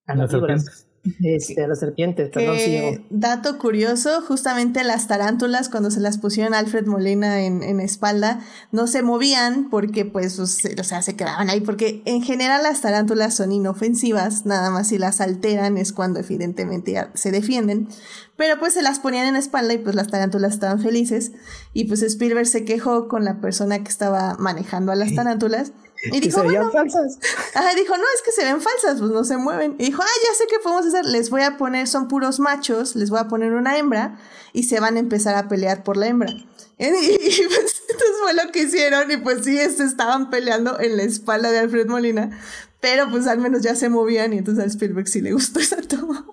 a 0.05 0.15
las, 0.15 0.31
las 0.31 0.33
víboras. 0.33 0.87
Este, 1.21 1.67
las 1.67 1.81
serpientes, 1.81 2.29
perdón, 2.29 2.57
sí, 2.57 3.05
Dato 3.09 3.57
curioso, 3.57 4.21
justamente 4.21 4.85
las 4.85 5.09
tarántulas 5.09 5.67
cuando 5.67 5.91
se 5.91 5.99
las 5.99 6.17
pusieron 6.17 6.53
a 6.53 6.59
Alfred 6.59 6.85
Molina 6.85 7.41
en, 7.41 7.61
en 7.61 7.81
espalda, 7.81 8.39
no 8.71 8.87
se 8.87 9.03
movían 9.03 9.69
porque 9.69 10.05
pues, 10.05 10.39
o 10.39 10.47
sea, 10.47 11.01
se 11.01 11.15
quedaban 11.17 11.49
ahí, 11.49 11.59
porque 11.59 12.01
en 12.05 12.21
general 12.21 12.63
las 12.63 12.79
tarántulas 12.79 13.35
son 13.35 13.51
inofensivas, 13.51 14.45
nada 14.45 14.69
más 14.69 14.87
si 14.87 14.97
las 14.97 15.19
alteran 15.19 15.77
es 15.77 15.91
cuando 15.91 16.21
evidentemente 16.21 16.95
se 17.15 17.31
defienden, 17.31 17.89
pero 18.37 18.57
pues 18.57 18.73
se 18.73 18.81
las 18.81 18.99
ponían 18.99 19.27
en 19.27 19.35
espalda 19.35 19.73
y 19.73 19.79
pues 19.79 19.95
las 19.95 20.07
tarántulas 20.07 20.53
estaban 20.53 20.79
felices 20.79 21.33
y 21.73 21.83
pues 21.83 22.01
Spielberg 22.01 22.47
se 22.47 22.63
quejó 22.63 23.09
con 23.09 23.25
la 23.25 23.41
persona 23.41 23.83
que 23.83 23.89
estaba 23.89 24.37
manejando 24.39 24.93
a 24.93 24.95
las 24.95 25.13
tarántulas 25.13 25.73
y 26.11 26.19
dijo, 26.19 26.41
se 26.41 26.47
veían 26.47 26.71
falsas. 26.71 27.17
Ajá, 27.53 27.75
dijo, 27.75 27.95
no, 27.95 28.03
es 28.15 28.21
que 28.23 28.31
se 28.31 28.43
ven 28.43 28.61
falsas, 28.61 28.99
pues 28.99 29.11
no 29.11 29.23
se 29.23 29.37
mueven. 29.37 29.75
Y 29.79 29.85
dijo, 29.85 30.01
ah, 30.01 30.19
ya 30.27 30.35
sé 30.35 30.45
qué 30.49 30.57
podemos 30.61 30.85
hacer. 30.85 31.05
Les 31.05 31.29
voy 31.29 31.41
a 31.41 31.57
poner, 31.57 31.87
son 31.87 32.07
puros 32.07 32.39
machos, 32.39 32.95
les 32.95 33.09
voy 33.09 33.19
a 33.19 33.27
poner 33.27 33.53
una 33.53 33.77
hembra 33.77 34.19
y 34.51 34.63
se 34.63 34.79
van 34.79 34.97
a 34.97 34.99
empezar 34.99 35.35
a 35.35 35.47
pelear 35.47 35.83
por 35.83 35.97
la 35.97 36.07
hembra. 36.07 36.33
Y, 36.75 36.85
y 36.85 37.47
pues 37.47 37.83
entonces 37.87 38.15
fue 38.21 38.33
lo 38.33 38.51
que 38.51 38.63
hicieron 38.63 39.09
y 39.09 39.17
pues 39.17 39.45
sí, 39.45 39.57
este, 39.57 39.83
estaban 39.83 40.29
peleando 40.29 40.79
en 40.79 40.97
la 40.97 41.03
espalda 41.03 41.51
de 41.51 41.59
Alfred 41.59 41.87
Molina, 41.87 42.37
pero 42.81 43.09
pues 43.09 43.27
al 43.27 43.37
menos 43.37 43.61
ya 43.61 43.75
se 43.75 43.89
movían 43.89 44.33
y 44.33 44.39
entonces 44.39 44.63
a 44.63 44.67
Spielberg 44.67 45.07
sí 45.07 45.21
le 45.21 45.31
gustó 45.31 45.59
esa 45.59 45.81
toma. 45.81 46.25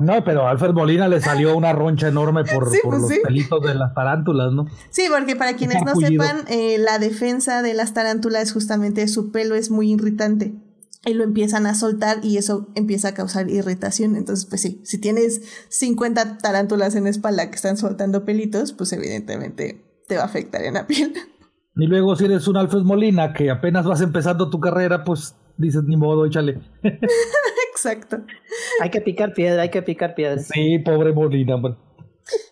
No, 0.00 0.24
pero 0.24 0.46
a 0.46 0.50
Alfred 0.50 0.72
Molina 0.72 1.08
le 1.08 1.20
salió 1.20 1.56
una 1.56 1.72
roncha 1.72 2.08
enorme 2.08 2.44
por, 2.44 2.70
sí, 2.70 2.78
por 2.82 2.92
pues 2.92 3.02
los 3.02 3.10
sí. 3.10 3.20
pelitos 3.22 3.62
de 3.62 3.74
las 3.74 3.94
tarántulas, 3.94 4.52
¿no? 4.52 4.66
Sí, 4.90 5.04
porque 5.08 5.36
para 5.36 5.56
quienes 5.56 5.82
no 5.84 5.94
sepan, 5.96 6.44
eh, 6.48 6.78
la 6.78 6.98
defensa 6.98 7.62
de 7.62 7.74
las 7.74 7.94
tarántulas 7.94 8.52
justamente 8.52 9.06
su 9.08 9.30
pelo 9.30 9.54
es 9.54 9.70
muy 9.70 9.92
irritante. 9.92 10.54
Y 11.04 11.14
lo 11.14 11.24
empiezan 11.24 11.66
a 11.66 11.74
soltar 11.74 12.18
y 12.24 12.36
eso 12.38 12.68
empieza 12.74 13.08
a 13.08 13.14
causar 13.14 13.48
irritación. 13.48 14.16
Entonces, 14.16 14.46
pues 14.46 14.60
sí, 14.60 14.80
si 14.84 14.98
tienes 14.98 15.42
50 15.68 16.38
tarántulas 16.38 16.94
en 16.96 17.04
la 17.04 17.10
espalda 17.10 17.48
que 17.48 17.56
están 17.56 17.76
soltando 17.76 18.24
pelitos, 18.24 18.72
pues 18.72 18.92
evidentemente 18.92 20.02
te 20.08 20.16
va 20.16 20.22
a 20.22 20.26
afectar 20.26 20.62
en 20.64 20.74
la 20.74 20.86
piel. 20.86 21.14
Y 21.76 21.86
luego 21.86 22.16
si 22.16 22.24
eres 22.24 22.48
un 22.48 22.56
Alfred 22.56 22.82
Molina 22.82 23.32
que 23.32 23.50
apenas 23.50 23.86
vas 23.86 24.00
empezando 24.00 24.50
tu 24.50 24.58
carrera, 24.58 25.04
pues 25.04 25.36
dices 25.56 25.84
ni 25.84 25.96
modo, 25.96 26.26
échale. 26.26 26.60
Exacto. 27.78 28.18
Hay 28.82 28.90
que 28.90 29.00
picar 29.00 29.32
piedra, 29.32 29.62
hay 29.62 29.70
que 29.70 29.82
picar 29.82 30.14
piedra. 30.14 30.38
Sí, 30.38 30.78
pobre 30.80 31.12
Molina, 31.12 31.54
hombre. 31.54 31.74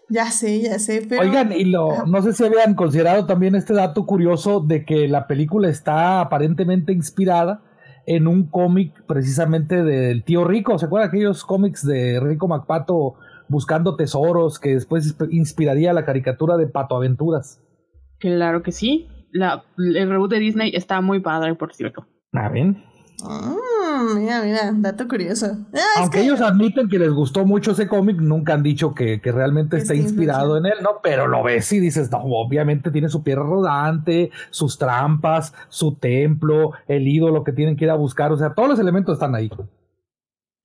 Ya 0.09 0.31
sé, 0.31 0.63
ya 0.63 0.79
sé, 0.79 1.05
pero... 1.07 1.23
Oigan, 1.23 1.53
y 1.53 1.65
lo, 1.65 2.07
no 2.07 2.23
sé 2.23 2.33
si 2.33 2.45
habían 2.45 2.75
considerado 2.75 3.27
también 3.27 3.55
este 3.55 3.75
dato 3.75 4.07
curioso 4.07 4.61
de 4.61 4.85
que 4.85 5.09
la 5.09 5.27
película 5.27 5.69
está 5.69 6.21
aparentemente 6.21 6.93
inspirada 6.93 7.63
en 8.07 8.29
un 8.29 8.49
cómic 8.49 9.05
precisamente 9.07 9.83
del 9.83 10.25
tío 10.25 10.45
Rico. 10.45 10.79
¿Se 10.79 10.87
acuerdan 10.87 11.09
aquellos 11.09 11.45
cómics 11.45 11.85
de 11.85 12.21
Rico 12.21 12.47
MacPato 12.47 13.17
buscando 13.49 13.97
tesoros 13.97 14.61
que 14.61 14.75
después 14.75 15.17
inspiraría 15.31 15.93
la 15.93 16.05
caricatura 16.05 16.57
de 16.57 16.69
Pato 16.69 16.97
Aventuras? 16.97 17.61
Claro 18.19 18.63
que 18.63 18.73
sí. 18.73 19.09
La, 19.33 19.65
el 19.77 20.09
reboot 20.09 20.31
de 20.31 20.39
Disney 20.39 20.71
está 20.75 21.01
muy 21.01 21.21
padre, 21.21 21.55
por 21.57 21.75
cierto. 21.75 22.07
Ah, 22.33 22.49
bien. 22.49 22.83
Mm, 23.23 24.19
mira, 24.19 24.43
mira, 24.43 24.73
dato 24.75 25.09
curioso. 25.09 25.57
Ah, 25.75 26.01
Aunque 26.01 26.19
que... 26.19 26.25
ellos 26.25 26.41
admiten 26.41 26.89
que 26.89 26.99
les 26.99 27.11
gustó 27.11 27.47
mucho 27.47 27.73
ese 27.73 27.89
cómic, 27.89 28.19
nunca 28.19 28.55
han 28.55 28.63
dicho 28.63 28.95
que, 28.95 29.21
que 29.21 29.33
realmente 29.33 29.79
está 29.79 29.95
inspirado 29.95 30.59
en 30.59 30.67
él, 30.67 30.75
¿no? 30.83 31.01
Pero 31.03 31.27
lo 31.27 31.43
ves 31.43 31.73
y 31.73 31.81
dices, 31.81 32.11
no, 32.11 32.19
obviamente 32.19 32.91
tiene 32.91 33.09
su 33.09 33.23
piedra 33.23 33.43
rodante, 33.43 34.31
sus 34.51 34.79
trampas, 34.79 35.55
su 35.69 35.97
templo, 35.97 36.73
el 36.89 37.09
ídolo 37.09 37.43
que 37.43 37.53
tienen 37.53 37.77
que 37.77 37.85
ir 37.87 37.91
a 37.91 37.97
buscar, 37.97 38.33
o 38.33 38.37
sea, 38.37 38.55
todos 38.55 38.69
los 38.69 38.79
elementos 38.79 39.15
están 39.15 39.35
ahí. 39.35 39.51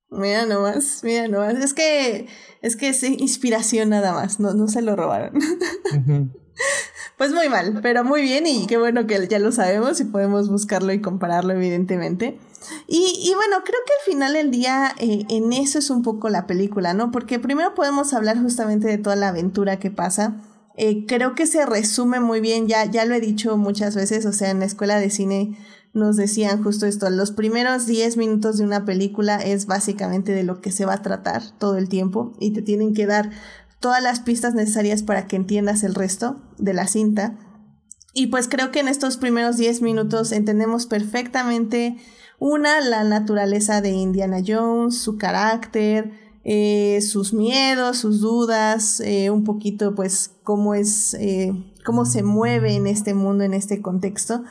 Mira 0.10 0.46
nomás, 0.46 1.02
mira 1.06 1.30
nomás. 1.30 1.56
Es 1.56 1.74
que 1.74 2.28
es 2.62 2.76
que 2.76 2.90
es 2.90 3.02
inspiración 3.04 3.90
nada 3.90 4.14
más, 4.14 4.42
no, 4.42 4.54
no 4.54 4.68
se 4.68 4.82
lo 4.82 4.98
robaron. 4.98 5.38
Uh 5.38 5.40
-huh. 5.96 6.30
Pues 7.22 7.34
muy 7.34 7.50
mal, 7.50 7.82
pero 7.84 8.04
muy 8.04 8.24
bien 8.24 8.48
y 8.48 8.66
qué 8.66 8.80
bueno 8.80 9.06
que 9.06 9.28
ya 9.28 9.38
lo 9.38 9.52
sabemos 9.52 10.00
y 10.00 10.06
podemos 10.06 10.50
buscarlo 10.50 10.92
y 10.92 11.02
compararlo 11.02 11.54
evidentemente. 11.54 12.40
Y, 12.88 13.32
bueno, 13.36 13.58
creo 13.64 13.78
que 13.86 13.94
al 13.94 14.12
final 14.12 14.34
del 14.34 14.50
día 14.50 14.96
eh, 14.98 15.26
en 15.30 15.54
eso 15.54 15.78
es 15.78 15.92
un 15.92 16.02
poco 16.02 16.30
la 16.30 16.48
película, 16.48 16.96
¿no? 16.96 17.12
Porque 17.12 17.38
primero 17.38 17.76
podemos 17.76 18.16
hablar 18.16 18.42
justamente 18.42 18.88
de 18.88 18.98
toda 18.98 19.16
la 19.16 19.28
aventura 19.28 19.78
que 19.78 19.92
pasa. 19.92 20.42
Eh, 20.78 21.06
creo 21.06 21.36
que 21.36 21.46
se 21.46 21.64
resume 21.64 22.20
muy 22.20 22.42
bien, 22.42 22.68
ya, 22.68 22.86
ya 22.86 23.06
lo 23.06 23.14
he 23.14 23.22
dicho 23.22 23.56
muchas 23.56 23.96
veces, 23.96 24.26
o 24.26 24.34
sea, 24.34 24.50
en 24.50 24.58
la 24.58 24.66
escuela 24.66 25.00
de 25.00 25.12
cine 25.12 25.56
nos 25.94 26.16
decían 26.16 26.64
justo 26.64 26.88
esto, 26.88 27.08
los 27.12 27.32
primeros 27.32 27.86
10 27.86 28.18
minutos 28.18 28.58
de 28.58 28.64
una 28.64 28.84
película 28.84 29.36
es 29.36 29.68
básicamente 29.68 30.32
de 30.32 30.44
lo 30.44 30.60
que 30.60 30.72
se 30.72 30.86
va 30.86 30.94
a 30.94 31.02
tratar 31.04 31.44
todo 31.60 31.78
el 31.78 31.88
tiempo 31.88 32.34
y 32.40 32.52
te 32.52 32.64
tienen 32.64 32.96
que 32.96 33.06
dar 33.06 33.30
todas 33.82 34.02
las 34.02 34.22
pistas 34.22 34.54
necesarias 34.54 35.04
para 35.04 35.28
que 35.28 35.36
entiendas 35.36 35.84
el 35.84 35.96
resto 35.96 36.42
de 36.58 36.74
la 36.74 36.88
cinta. 36.88 37.38
Y 38.14 38.28
pues 38.28 38.48
creo 38.48 38.72
que 38.72 38.80
en 38.80 38.88
estos 38.88 39.18
primeros 39.18 39.58
10 39.58 39.82
minutos 39.82 40.32
entendemos 40.32 40.86
perfectamente 40.86 41.98
una, 42.40 42.80
la 42.80 43.04
naturaleza 43.04 43.82
de 43.82 43.90
Indiana 43.90 44.38
Jones, 44.46 44.98
su 44.98 45.18
carácter, 45.18 46.12
eh, 46.44 47.00
sus 47.02 47.34
miedos, 47.34 47.98
sus 47.98 48.22
dudas, 48.22 49.00
eh, 49.00 49.30
un 49.30 49.44
poquito 49.44 49.96
pues 49.96 50.32
cómo 50.44 50.74
es, 50.74 51.14
eh, 51.16 51.54
cómo 51.86 52.06
se 52.06 52.24
mueve 52.24 52.76
en 52.76 52.88
este 52.88 53.14
mundo, 53.14 53.44
en 53.44 53.54
este 53.54 53.82
contexto. 53.82 54.44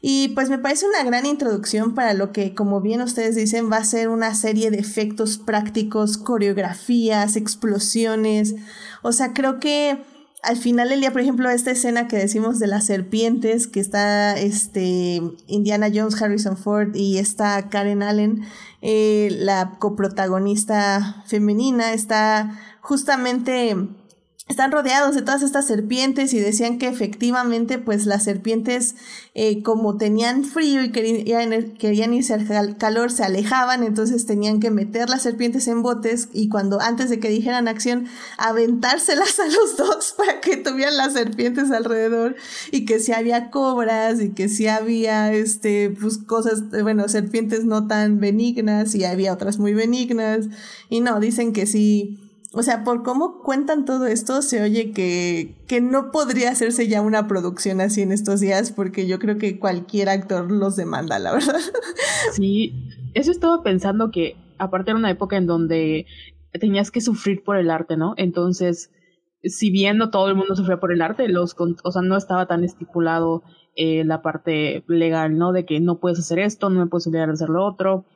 Y 0.00 0.28
pues 0.28 0.50
me 0.50 0.58
parece 0.58 0.86
una 0.86 1.02
gran 1.04 1.26
introducción 1.26 1.94
para 1.94 2.14
lo 2.14 2.32
que, 2.32 2.54
como 2.54 2.80
bien 2.80 3.00
ustedes 3.00 3.34
dicen, 3.34 3.70
va 3.70 3.78
a 3.78 3.84
ser 3.84 4.08
una 4.08 4.34
serie 4.34 4.70
de 4.70 4.78
efectos 4.78 5.38
prácticos, 5.38 6.18
coreografías, 6.18 7.36
explosiones. 7.36 8.54
O 9.02 9.12
sea, 9.12 9.32
creo 9.32 9.58
que 9.58 9.98
al 10.42 10.56
final 10.56 10.90
del 10.90 11.00
día, 11.00 11.10
por 11.10 11.22
ejemplo, 11.22 11.50
esta 11.50 11.72
escena 11.72 12.06
que 12.06 12.16
decimos 12.16 12.58
de 12.60 12.68
las 12.68 12.86
serpientes, 12.86 13.66
que 13.66 13.80
está 13.80 14.38
este 14.38 15.20
Indiana 15.48 15.88
Jones, 15.92 16.20
Harrison 16.22 16.56
Ford 16.56 16.94
y 16.94 17.18
está 17.18 17.68
Karen 17.68 18.02
Allen, 18.02 18.42
eh, 18.80 19.28
la 19.32 19.72
coprotagonista 19.80 21.24
femenina, 21.26 21.92
está 21.92 22.60
justamente 22.80 23.76
están 24.48 24.70
rodeados 24.70 25.16
de 25.16 25.22
todas 25.22 25.42
estas 25.42 25.66
serpientes 25.66 26.32
y 26.32 26.38
decían 26.38 26.78
que 26.78 26.86
efectivamente 26.86 27.78
pues 27.78 28.06
las 28.06 28.22
serpientes 28.22 28.94
eh, 29.34 29.62
como 29.62 29.96
tenían 29.96 30.44
frío 30.44 30.84
y 30.84 30.92
querían, 30.92 31.72
querían 31.72 32.14
irse 32.14 32.32
al 32.32 32.76
calor 32.76 33.10
se 33.10 33.24
alejaban 33.24 33.82
entonces 33.82 34.24
tenían 34.24 34.60
que 34.60 34.70
meter 34.70 35.10
las 35.10 35.22
serpientes 35.22 35.66
en 35.66 35.82
botes 35.82 36.28
y 36.32 36.48
cuando 36.48 36.80
antes 36.80 37.10
de 37.10 37.18
que 37.18 37.28
dijeran 37.28 37.66
acción 37.66 38.06
aventárselas 38.38 39.40
a 39.40 39.46
los 39.46 39.76
dos 39.76 40.14
para 40.16 40.40
que 40.40 40.56
tuvieran 40.56 40.96
las 40.96 41.14
serpientes 41.14 41.72
alrededor 41.72 42.36
y 42.70 42.84
que 42.84 43.00
si 43.00 43.12
había 43.12 43.50
cobras 43.50 44.20
y 44.20 44.30
que 44.30 44.48
si 44.48 44.68
había 44.68 45.32
este 45.32 45.90
pues 45.90 46.18
cosas 46.18 46.70
bueno 46.70 47.08
serpientes 47.08 47.64
no 47.64 47.88
tan 47.88 48.20
benignas 48.20 48.94
y 48.94 49.04
había 49.04 49.32
otras 49.32 49.58
muy 49.58 49.74
benignas. 49.74 50.46
Y 50.88 51.00
no 51.00 51.18
dicen 51.20 51.52
que 51.52 51.66
sí 51.66 52.25
o 52.52 52.62
sea, 52.62 52.84
por 52.84 53.02
cómo 53.02 53.42
cuentan 53.42 53.84
todo 53.84 54.06
esto, 54.06 54.40
se 54.42 54.62
oye 54.62 54.92
que, 54.92 55.56
que 55.66 55.80
no 55.80 56.10
podría 56.10 56.50
hacerse 56.50 56.88
ya 56.88 57.02
una 57.02 57.26
producción 57.26 57.80
así 57.80 58.02
en 58.02 58.12
estos 58.12 58.40
días, 58.40 58.72
porque 58.72 59.06
yo 59.06 59.18
creo 59.18 59.38
que 59.38 59.58
cualquier 59.58 60.08
actor 60.08 60.50
los 60.50 60.76
demanda, 60.76 61.18
la 61.18 61.32
verdad. 61.32 61.56
Sí, 62.32 62.72
eso 63.14 63.30
estaba 63.30 63.62
pensando 63.62 64.10
que 64.10 64.36
aparte 64.58 64.90
era 64.90 64.98
una 64.98 65.10
época 65.10 65.36
en 65.36 65.46
donde 65.46 66.06
tenías 66.58 66.90
que 66.90 67.00
sufrir 67.00 67.44
por 67.44 67.56
el 67.56 67.70
arte, 67.70 67.96
¿no? 67.96 68.14
Entonces, 68.16 68.90
si 69.42 69.70
bien 69.70 69.98
no 69.98 70.10
todo 70.10 70.28
el 70.28 70.34
mundo 70.34 70.56
sufría 70.56 70.80
por 70.80 70.92
el 70.92 71.02
arte, 71.02 71.28
los, 71.28 71.54
o 71.58 71.92
sea, 71.92 72.02
no 72.02 72.16
estaba 72.16 72.46
tan 72.46 72.64
estipulado 72.64 73.42
eh, 73.74 74.04
la 74.04 74.22
parte 74.22 74.84
legal, 74.88 75.36
¿no? 75.36 75.52
De 75.52 75.64
que 75.66 75.80
no 75.80 75.98
puedes 76.00 76.18
hacer 76.18 76.38
esto, 76.38 76.70
no 76.70 76.80
me 76.80 76.86
puedes 76.86 77.06
obligar 77.06 77.28
a 77.28 77.32
hacer 77.32 77.48
lo 77.48 77.64
otro, 77.64 78.06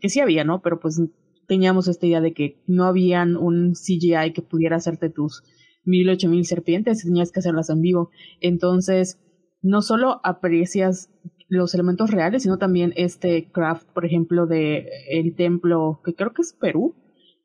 que 0.00 0.08
sí 0.08 0.20
había, 0.20 0.44
¿no? 0.44 0.62
Pero 0.62 0.80
pues 0.80 1.00
teníamos 1.46 1.88
esta 1.88 2.06
idea 2.06 2.20
de 2.20 2.32
que 2.32 2.62
no 2.66 2.84
habían 2.84 3.36
un 3.36 3.72
CGI 3.74 4.32
que 4.34 4.42
pudiera 4.42 4.76
hacerte 4.76 5.10
tus 5.10 5.42
mil, 5.84 6.08
ocho 6.08 6.28
mil 6.28 6.44
serpientes, 6.46 7.04
tenías 7.04 7.32
que 7.32 7.40
hacerlas 7.40 7.70
en 7.70 7.80
vivo. 7.80 8.10
Entonces, 8.40 9.20
no 9.62 9.82
solo 9.82 10.20
aprecias 10.24 11.10
los 11.48 11.74
elementos 11.74 12.10
reales, 12.10 12.42
sino 12.42 12.58
también 12.58 12.92
este 12.96 13.50
craft, 13.50 13.88
por 13.92 14.04
ejemplo, 14.04 14.46
de 14.46 14.88
el 15.08 15.34
templo, 15.34 16.00
que 16.04 16.14
creo 16.14 16.32
que 16.32 16.42
es 16.42 16.52
Perú, 16.52 16.94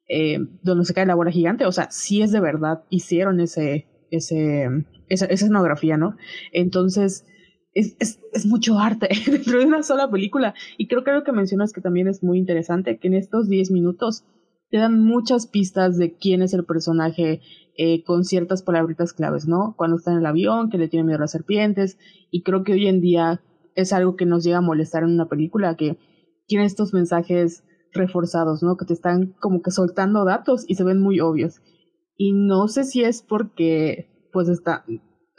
eh, 0.08 0.40
donde 0.64 0.86
se 0.86 0.94
cae 0.94 1.06
la 1.06 1.16
bola 1.16 1.32
gigante, 1.32 1.66
o 1.66 1.72
sea, 1.72 1.92
sí 1.92 2.22
es 2.22 2.32
de 2.32 2.40
verdad, 2.40 2.84
hicieron 2.90 3.40
ese, 3.40 3.88
ese, 4.10 4.68
esa, 5.10 5.26
esa 5.26 5.46
escenografía, 5.46 5.98
¿no? 5.98 6.16
Entonces, 6.52 7.26
es, 7.74 7.96
es, 8.00 8.20
es, 8.34 8.46
mucho 8.46 8.80
arte 8.80 9.10
dentro 9.26 9.60
de 9.60 9.66
una 9.66 9.84
sola 9.84 10.10
película. 10.10 10.54
Y 10.78 10.88
creo 10.88 11.04
que 11.04 11.12
lo 11.12 11.24
que 11.24 11.32
mencionas 11.32 11.74
que 11.74 11.82
también 11.82 12.08
es 12.08 12.24
muy 12.24 12.38
interesante, 12.38 12.98
que 13.00 13.08
en 13.08 13.14
estos 13.16 13.48
10 13.48 13.72
minutos 13.72 14.26
te 14.70 14.78
dan 14.78 15.04
muchas 15.04 15.48
pistas 15.48 15.98
de 15.98 16.16
quién 16.16 16.42
es 16.42 16.54
el 16.54 16.66
personaje 16.66 17.42
eh, 17.78 18.04
con 18.04 18.24
ciertas 18.24 18.62
palabritas 18.62 19.14
claves, 19.14 19.48
¿no? 19.48 19.74
Cuando 19.78 19.98
está 19.98 20.12
en 20.12 20.20
el 20.20 20.26
avión, 20.26 20.70
que 20.70 20.78
le 20.78 20.88
tiene 20.88 21.06
miedo 21.06 21.18
a 21.18 21.22
las 21.22 21.32
serpientes. 21.32 21.98
Y 22.30 22.44
creo 22.44 22.64
que 22.64 22.74
hoy 22.74 22.88
en 22.88 23.02
día 23.02 23.42
es 23.76 23.94
algo 23.94 24.16
que 24.16 24.26
nos 24.26 24.44
llega 24.44 24.58
a 24.58 24.62
molestar 24.62 25.04
en 25.04 25.12
una 25.12 25.28
película, 25.28 25.76
que 25.76 25.98
tiene 26.46 26.66
estos 26.66 26.94
mensajes 26.94 27.64
reforzados, 27.94 28.62
¿no? 28.62 28.78
Que 28.78 28.86
te 28.86 28.94
están 28.94 29.34
como 29.40 29.62
que 29.62 29.72
soltando 29.72 30.26
datos 30.26 30.66
y 30.68 30.76
se 30.76 30.84
ven 30.84 31.00
muy 31.00 31.20
obvios. 31.20 31.62
Y 32.16 32.34
no 32.34 32.68
sé 32.68 32.84
si 32.84 33.04
es 33.04 33.24
porque, 33.24 34.30
pues 34.34 34.50
está, 34.50 34.84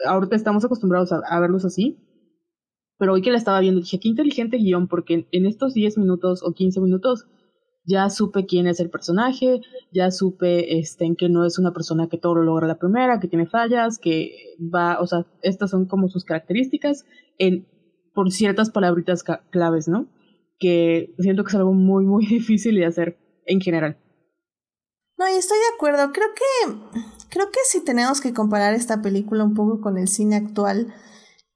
ahorita 0.05 0.35
estamos 0.35 0.65
acostumbrados 0.65 1.13
a, 1.13 1.21
a 1.29 1.39
verlos 1.39 1.63
así, 1.63 1.99
pero 3.01 3.13
hoy 3.13 3.23
que 3.23 3.31
la 3.31 3.39
estaba 3.39 3.59
viendo 3.59 3.81
dije, 3.81 3.99
qué 3.99 4.09
inteligente 4.09 4.57
guion, 4.57 4.87
porque 4.87 5.27
en 5.31 5.47
estos 5.47 5.73
10 5.73 5.97
minutos 5.97 6.43
o 6.43 6.53
15 6.53 6.81
minutos 6.81 7.25
ya 7.83 8.07
supe 8.11 8.45
quién 8.45 8.67
es 8.67 8.79
el 8.79 8.91
personaje, 8.91 9.61
ya 9.91 10.11
supe 10.11 10.77
este, 10.77 11.05
en 11.05 11.15
que 11.15 11.27
no 11.27 11.43
es 11.43 11.57
una 11.57 11.73
persona 11.73 12.09
que 12.09 12.19
todo 12.19 12.35
lo 12.35 12.43
logra 12.43 12.67
la 12.67 12.77
primera, 12.77 13.19
que 13.19 13.27
tiene 13.27 13.47
fallas, 13.47 13.97
que 13.97 14.53
va, 14.59 14.99
o 15.01 15.07
sea, 15.07 15.25
estas 15.41 15.71
son 15.71 15.87
como 15.87 16.09
sus 16.09 16.25
características 16.25 17.07
en, 17.39 17.67
por 18.13 18.31
ciertas 18.31 18.69
palabritas 18.69 19.23
claves, 19.49 19.87
¿no? 19.87 20.07
Que 20.59 21.15
siento 21.17 21.43
que 21.43 21.49
es 21.49 21.55
algo 21.55 21.73
muy, 21.73 22.05
muy 22.05 22.25
difícil 22.27 22.75
de 22.75 22.85
hacer 22.85 23.17
en 23.47 23.61
general. 23.61 23.97
No, 25.17 25.27
y 25.27 25.39
estoy 25.39 25.57
de 25.57 25.75
acuerdo. 25.75 26.11
Creo 26.13 26.27
que, 26.35 26.99
creo 27.29 27.47
que 27.47 27.61
si 27.65 27.83
tenemos 27.83 28.21
que 28.21 28.31
comparar 28.31 28.75
esta 28.75 29.01
película 29.01 29.43
un 29.43 29.55
poco 29.55 29.81
con 29.81 29.97
el 29.97 30.07
cine 30.07 30.35
actual, 30.35 30.93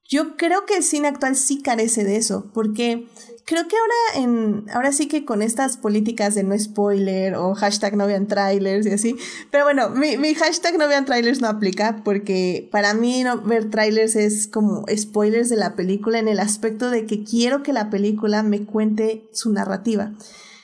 yo 0.08 0.38
creo 0.38 0.66
que 0.66 0.78
el 0.78 0.84
cine 0.84 1.08
actual 1.08 1.36
sí 1.36 1.62
carece 1.62 2.03
de 2.03 2.18
eso, 2.18 2.51
porque 2.53 3.08
creo 3.45 3.68
que 3.68 3.76
ahora 3.76 4.24
en 4.24 4.66
ahora 4.72 4.91
sí 4.91 5.08
que 5.08 5.26
con 5.26 5.41
estas 5.41 5.78
políticas 5.78 6.36
de 6.36 6.43
no 6.43 6.58
spoiler 6.58 7.36
o 7.36 7.56
hashtag 7.56 7.95
no 7.95 8.06
vean 8.06 8.28
trailers 8.28 8.86
y 8.86 8.91
así, 8.91 9.16
pero 9.51 9.64
bueno, 9.64 9.89
mi, 9.89 10.34
hashtag 10.36 10.78
no 10.78 10.88
vean 10.88 11.06
trailers 11.06 11.41
no 11.41 11.47
aplica 11.47 12.01
porque 12.03 12.68
para 12.72 12.93
mí 12.93 13.24
no 13.24 13.41
ver 13.41 13.70
trailers 13.70 14.16
es 14.16 14.47
como 14.47 14.86
spoilers 14.95 15.49
de 15.49 15.58
la 15.58 15.76
película 15.76 16.20
en 16.20 16.28
el 16.28 16.39
aspecto 16.39 16.89
de 16.91 17.06
que 17.06 17.24
quiero 17.24 17.64
que 17.64 17.74
la 17.74 17.89
película 17.89 18.43
me 18.43 18.66
cuente 18.66 19.28
su 19.32 19.51
narrativa. 19.53 20.12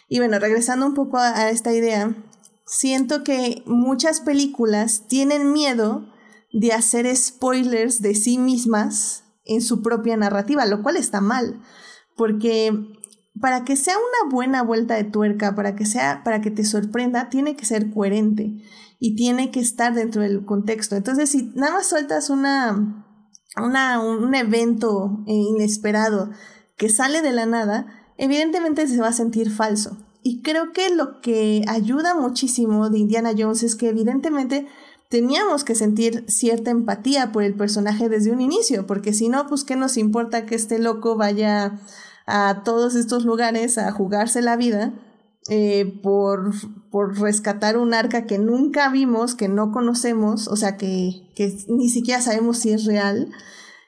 Y 0.08 0.20
bueno, 0.20 0.40
regresando 0.40 0.86
un 0.86 0.94
poco 0.94 1.18
a 1.18 1.50
esta 1.50 1.74
idea, 1.74 2.14
siento 2.66 3.24
que 3.24 3.64
muchas 3.66 4.22
películas 4.22 5.08
tienen 5.08 5.54
miedo 5.54 6.06
de 6.52 6.74
hacer 6.74 7.16
spoilers 7.16 8.02
de 8.02 8.14
sí 8.14 8.38
mismas 8.38 9.24
en 9.54 9.62
su 9.62 9.82
propia 9.82 10.18
narrativa, 10.18 10.66
lo 10.66 10.82
cual 10.84 10.98
está 10.98 11.22
mal, 11.22 11.62
porque 12.16 12.72
para 13.40 13.64
que 13.64 13.76
sea 13.76 13.96
una 13.98 14.32
buena 14.32 14.62
vuelta 14.62 14.96
de 14.96 15.04
tuerca, 15.04 15.56
para 15.56 15.76
que 15.76 15.86
sea, 15.86 16.24
para 16.24 16.42
que 16.42 16.52
te 16.52 16.64
sorprenda, 16.64 17.30
tiene 17.30 17.56
que 17.56 17.66
ser 17.66 17.92
coherente 17.92 18.62
y 19.00 19.16
tiene 19.16 19.52
que 19.52 19.60
estar 19.60 19.94
dentro 19.94 20.22
del 20.22 20.46
contexto. 20.46 20.96
Entonces, 20.96 21.30
si 21.30 21.52
nada 21.56 21.74
más 21.74 21.88
sueltas 21.88 22.30
una, 22.30 23.06
una 23.58 24.00
un 24.00 24.36
evento 24.36 25.24
inesperado 25.26 26.30
que 26.78 26.90
sale 26.90 27.22
de 27.22 27.32
la 27.32 27.46
nada, 27.46 27.88
evidentemente 28.18 28.88
se 28.88 29.00
va 29.00 29.08
a 29.08 29.14
sentir 29.14 29.50
falso. 29.50 29.98
Y 30.24 30.44
creo 30.44 30.72
que 30.72 30.94
lo 30.94 31.20
que 31.20 31.64
ayuda 31.68 32.14
muchísimo 32.14 32.90
de 32.90 33.00
Indiana 33.00 33.32
Jones 33.36 33.64
es 33.64 33.76
que 33.76 33.90
evidentemente 33.90 34.68
teníamos 35.12 35.66
que 35.66 35.76
sentir 35.76 36.24
cierta 36.30 36.72
empatía 36.72 37.34
por 37.34 37.44
el 37.44 37.54
personaje 37.54 38.08
desde 38.08 38.32
un 38.32 38.40
inicio, 38.40 38.88
porque 38.88 39.12
si 39.12 39.28
no, 39.28 39.46
pues 39.46 39.66
qué 39.66 39.76
nos 39.76 39.98
importa 39.98 40.46
que 40.46 40.56
este 40.56 40.80
loco 40.80 41.18
vaya 41.18 41.82
a 42.26 42.62
todos 42.64 42.96
estos 42.96 43.26
lugares 43.26 43.78
a 43.78 43.92
jugarse 43.92 44.42
la 44.42 44.56
vida 44.56 44.94
eh, 45.50 46.00
por, 46.02 46.54
por 46.90 47.20
rescatar 47.20 47.78
un 47.78 47.94
arca 47.94 48.26
que 48.26 48.38
nunca 48.38 48.90
vimos, 48.90 49.36
que 49.36 49.50
no 49.50 49.74
conocemos, 49.74 50.48
o 50.48 50.56
sea, 50.56 50.78
que, 50.78 51.30
que 51.36 51.58
ni 51.68 51.90
siquiera 51.90 52.22
sabemos 52.22 52.60
si 52.60 52.72
es 52.72 52.86
real. 52.86 53.34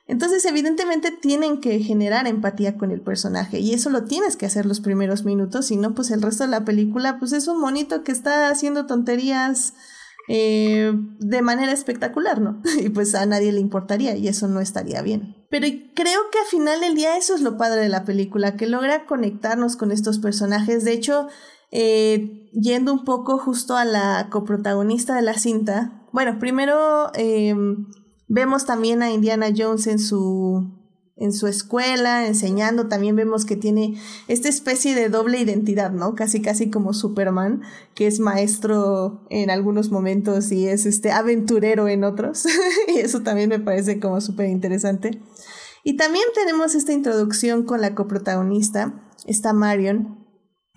Entonces, 0.07 0.43
evidentemente 0.43 1.11
tienen 1.11 1.61
que 1.61 1.79
generar 1.79 2.27
empatía 2.27 2.77
con 2.77 2.91
el 2.91 2.99
personaje 2.99 3.59
y 3.59 3.73
eso 3.73 3.89
lo 3.89 4.03
tienes 4.03 4.35
que 4.35 4.45
hacer 4.45 4.65
los 4.65 4.81
primeros 4.81 5.23
minutos, 5.23 5.67
si 5.67 5.77
no, 5.77 5.95
pues 5.95 6.11
el 6.11 6.21
resto 6.21 6.43
de 6.43 6.49
la 6.49 6.65
película, 6.65 7.17
pues 7.17 7.31
es 7.31 7.47
un 7.47 7.61
monito 7.61 8.03
que 8.03 8.11
está 8.11 8.49
haciendo 8.49 8.87
tonterías 8.87 9.73
eh, 10.27 10.93
de 11.19 11.41
manera 11.41 11.71
espectacular, 11.71 12.41
¿no? 12.41 12.61
Y 12.81 12.89
pues 12.89 13.15
a 13.15 13.25
nadie 13.25 13.51
le 13.51 13.59
importaría 13.59 14.15
y 14.15 14.27
eso 14.27 14.47
no 14.47 14.59
estaría 14.59 15.01
bien. 15.01 15.35
Pero 15.49 15.67
creo 15.93 16.21
que 16.31 16.39
al 16.39 16.45
final 16.49 16.79
del 16.79 16.95
día 16.95 17.17
eso 17.17 17.35
es 17.35 17.41
lo 17.41 17.57
padre 17.57 17.81
de 17.81 17.89
la 17.89 18.05
película, 18.05 18.55
que 18.55 18.67
logra 18.67 19.05
conectarnos 19.05 19.75
con 19.75 19.91
estos 19.91 20.19
personajes. 20.19 20.83
De 20.83 20.93
hecho, 20.93 21.27
eh, 21.71 22.49
yendo 22.53 22.93
un 22.93 23.03
poco 23.03 23.37
justo 23.37 23.75
a 23.75 23.85
la 23.85 24.29
coprotagonista 24.29 25.15
de 25.15 25.21
la 25.21 25.33
cinta, 25.33 26.07
bueno, 26.11 26.39
primero 26.39 27.11
eh, 27.15 27.55
vemos 28.27 28.65
también 28.65 29.01
a 29.03 29.11
Indiana 29.11 29.47
Jones 29.55 29.87
en 29.87 29.99
su 29.99 30.82
en 31.15 31.31
su 31.31 31.47
escuela, 31.47 32.25
enseñando, 32.25 32.87
también 32.87 33.15
vemos 33.15 33.45
que 33.45 33.55
tiene 33.55 33.95
esta 34.27 34.49
especie 34.49 34.95
de 34.95 35.09
doble 35.09 35.39
identidad, 35.39 35.91
¿no? 35.91 36.15
Casi 36.15 36.41
casi 36.41 36.71
como 36.71 36.93
Superman, 36.93 37.61
que 37.93 38.07
es 38.07 38.19
maestro 38.19 39.21
en 39.29 39.51
algunos 39.51 39.91
momentos 39.91 40.51
y 40.51 40.67
es 40.67 40.85
este 40.85 41.11
aventurero 41.11 41.87
en 41.87 42.03
otros. 42.03 42.45
y 42.87 42.99
eso 42.99 43.21
también 43.21 43.49
me 43.49 43.59
parece 43.59 43.99
como 43.99 44.21
súper 44.21 44.49
interesante. 44.49 45.21
Y 45.83 45.97
también 45.97 46.25
tenemos 46.33 46.75
esta 46.75 46.93
introducción 46.93 47.63
con 47.63 47.81
la 47.81 47.93
coprotagonista, 47.93 49.03
esta 49.27 49.53
Marion, 49.53 50.22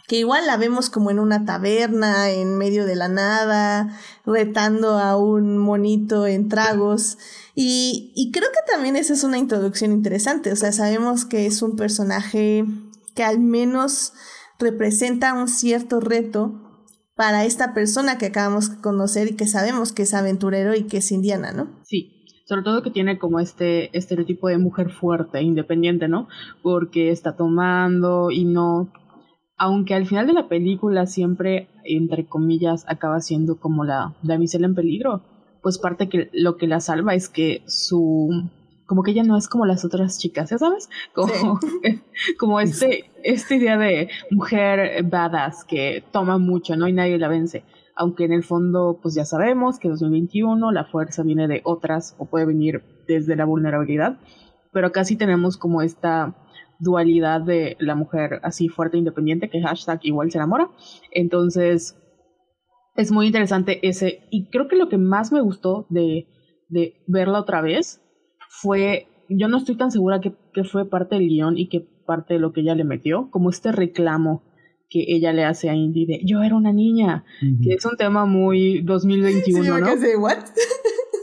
que 0.06 0.18
igual 0.18 0.46
la 0.46 0.56
vemos 0.56 0.88
como 0.88 1.10
en 1.10 1.18
una 1.18 1.44
taberna, 1.44 2.30
en 2.30 2.56
medio 2.56 2.86
de 2.86 2.94
la 2.94 3.08
nada, 3.08 3.98
retando 4.24 4.98
a 4.98 5.16
un 5.16 5.58
monito 5.58 6.26
en 6.26 6.48
tragos. 6.48 7.18
Y, 7.54 8.12
y 8.14 8.30
creo 8.30 8.48
que 8.50 8.72
también 8.72 8.96
esa 8.96 9.14
es 9.14 9.24
una 9.24 9.38
introducción 9.38 9.92
interesante. 9.92 10.52
O 10.52 10.56
sea, 10.56 10.70
sabemos 10.72 11.24
que 11.24 11.46
es 11.46 11.60
un 11.62 11.76
personaje 11.76 12.64
que 13.14 13.24
al 13.24 13.40
menos 13.40 14.12
representa 14.58 15.34
un 15.34 15.48
cierto 15.48 16.00
reto 16.00 16.62
para 17.16 17.44
esta 17.44 17.74
persona 17.74 18.18
que 18.18 18.26
acabamos 18.26 18.70
de 18.70 18.80
conocer 18.80 19.28
y 19.28 19.36
que 19.36 19.46
sabemos 19.46 19.92
que 19.92 20.02
es 20.02 20.14
aventurero 20.14 20.74
y 20.74 20.84
que 20.84 20.98
es 20.98 21.10
indiana, 21.10 21.52
¿no? 21.52 21.80
Sí, 21.84 22.12
sobre 22.44 22.62
todo 22.62 22.82
que 22.82 22.90
tiene 22.90 23.18
como 23.18 23.40
este 23.40 23.96
estereotipo 23.96 24.48
de 24.48 24.58
mujer 24.58 24.90
fuerte, 24.90 25.42
independiente, 25.42 26.08
¿no? 26.08 26.28
Porque 26.62 27.10
está 27.10 27.34
tomando 27.34 28.30
y 28.30 28.44
no 28.44 28.92
aunque 29.58 29.94
al 29.94 30.06
final 30.06 30.26
de 30.26 30.34
la 30.34 30.48
película 30.48 31.06
siempre, 31.06 31.68
entre 31.84 32.26
comillas, 32.26 32.84
acaba 32.88 33.20
siendo 33.20 33.58
como 33.58 33.84
la 33.84 34.14
damisela 34.22 34.66
en 34.66 34.74
peligro, 34.74 35.22
pues 35.62 35.78
parte 35.78 36.08
que 36.08 36.30
lo 36.32 36.56
que 36.56 36.66
la 36.66 36.80
salva 36.80 37.14
es 37.14 37.28
que 37.28 37.62
su 37.66 38.48
como 38.86 39.02
que 39.02 39.10
ella 39.10 39.24
no 39.24 39.36
es 39.36 39.48
como 39.48 39.66
las 39.66 39.84
otras 39.84 40.18
chicas, 40.18 40.50
¿ya 40.50 40.58
sabes? 40.58 40.88
Como, 41.12 41.58
como 42.38 42.60
este, 42.60 43.10
esta 43.24 43.56
idea 43.56 43.76
de 43.76 44.08
mujer 44.30 45.02
badass 45.02 45.64
que 45.64 46.04
toma 46.12 46.38
mucho, 46.38 46.76
¿no? 46.76 46.86
Y 46.86 46.92
nadie 46.92 47.18
la 47.18 47.28
vence. 47.28 47.64
Aunque 47.96 48.24
en 48.24 48.32
el 48.32 48.44
fondo, 48.44 49.00
pues 49.02 49.14
ya 49.14 49.24
sabemos 49.24 49.78
que 49.78 49.88
en 49.88 49.94
2021 49.94 50.70
la 50.70 50.84
fuerza 50.84 51.22
viene 51.24 51.48
de 51.48 51.62
otras 51.64 52.14
o 52.18 52.26
puede 52.26 52.46
venir 52.46 52.82
desde 53.08 53.34
la 53.36 53.44
vulnerabilidad, 53.44 54.18
pero 54.72 54.92
casi 54.92 55.16
tenemos 55.16 55.56
como 55.56 55.82
esta 55.82 56.36
dualidad 56.78 57.40
de 57.40 57.76
la 57.80 57.94
mujer 57.94 58.40
así 58.42 58.68
fuerte 58.68 58.96
e 58.96 59.00
independiente 59.00 59.50
que 59.50 59.62
hashtag 59.62 60.00
igual 60.02 60.30
se 60.30 60.38
enamora. 60.38 60.70
Entonces, 61.10 61.98
es 62.96 63.12
muy 63.12 63.26
interesante 63.26 63.86
ese. 63.86 64.26
Y 64.30 64.50
creo 64.50 64.68
que 64.68 64.76
lo 64.76 64.88
que 64.88 64.98
más 64.98 65.32
me 65.32 65.40
gustó 65.40 65.86
de, 65.90 66.28
de 66.68 67.04
verla 67.06 67.40
otra 67.40 67.60
vez 67.60 68.02
fue, 68.48 69.08
yo 69.28 69.48
no 69.48 69.58
estoy 69.58 69.76
tan 69.76 69.90
segura 69.90 70.20
que, 70.20 70.34
que 70.52 70.64
fue 70.64 70.88
parte 70.88 71.16
del 71.16 71.28
guion 71.28 71.58
y 71.58 71.68
que 71.68 71.80
parte 72.06 72.34
de 72.34 72.40
lo 72.40 72.52
que 72.52 72.60
ella 72.60 72.74
le 72.74 72.84
metió, 72.84 73.30
como 73.30 73.50
este 73.50 73.72
reclamo 73.72 74.44
que 74.88 75.04
ella 75.08 75.32
le 75.32 75.44
hace 75.44 75.68
a 75.68 75.74
Indy 75.74 76.06
de 76.06 76.20
yo 76.24 76.42
era 76.42 76.54
una 76.54 76.72
niña, 76.72 77.24
que 77.40 77.74
es 77.74 77.84
un 77.84 77.96
tema 77.96 78.24
muy 78.24 78.82
2021, 78.82 79.80
¿no? 79.80 79.86
¿What? 80.20 80.44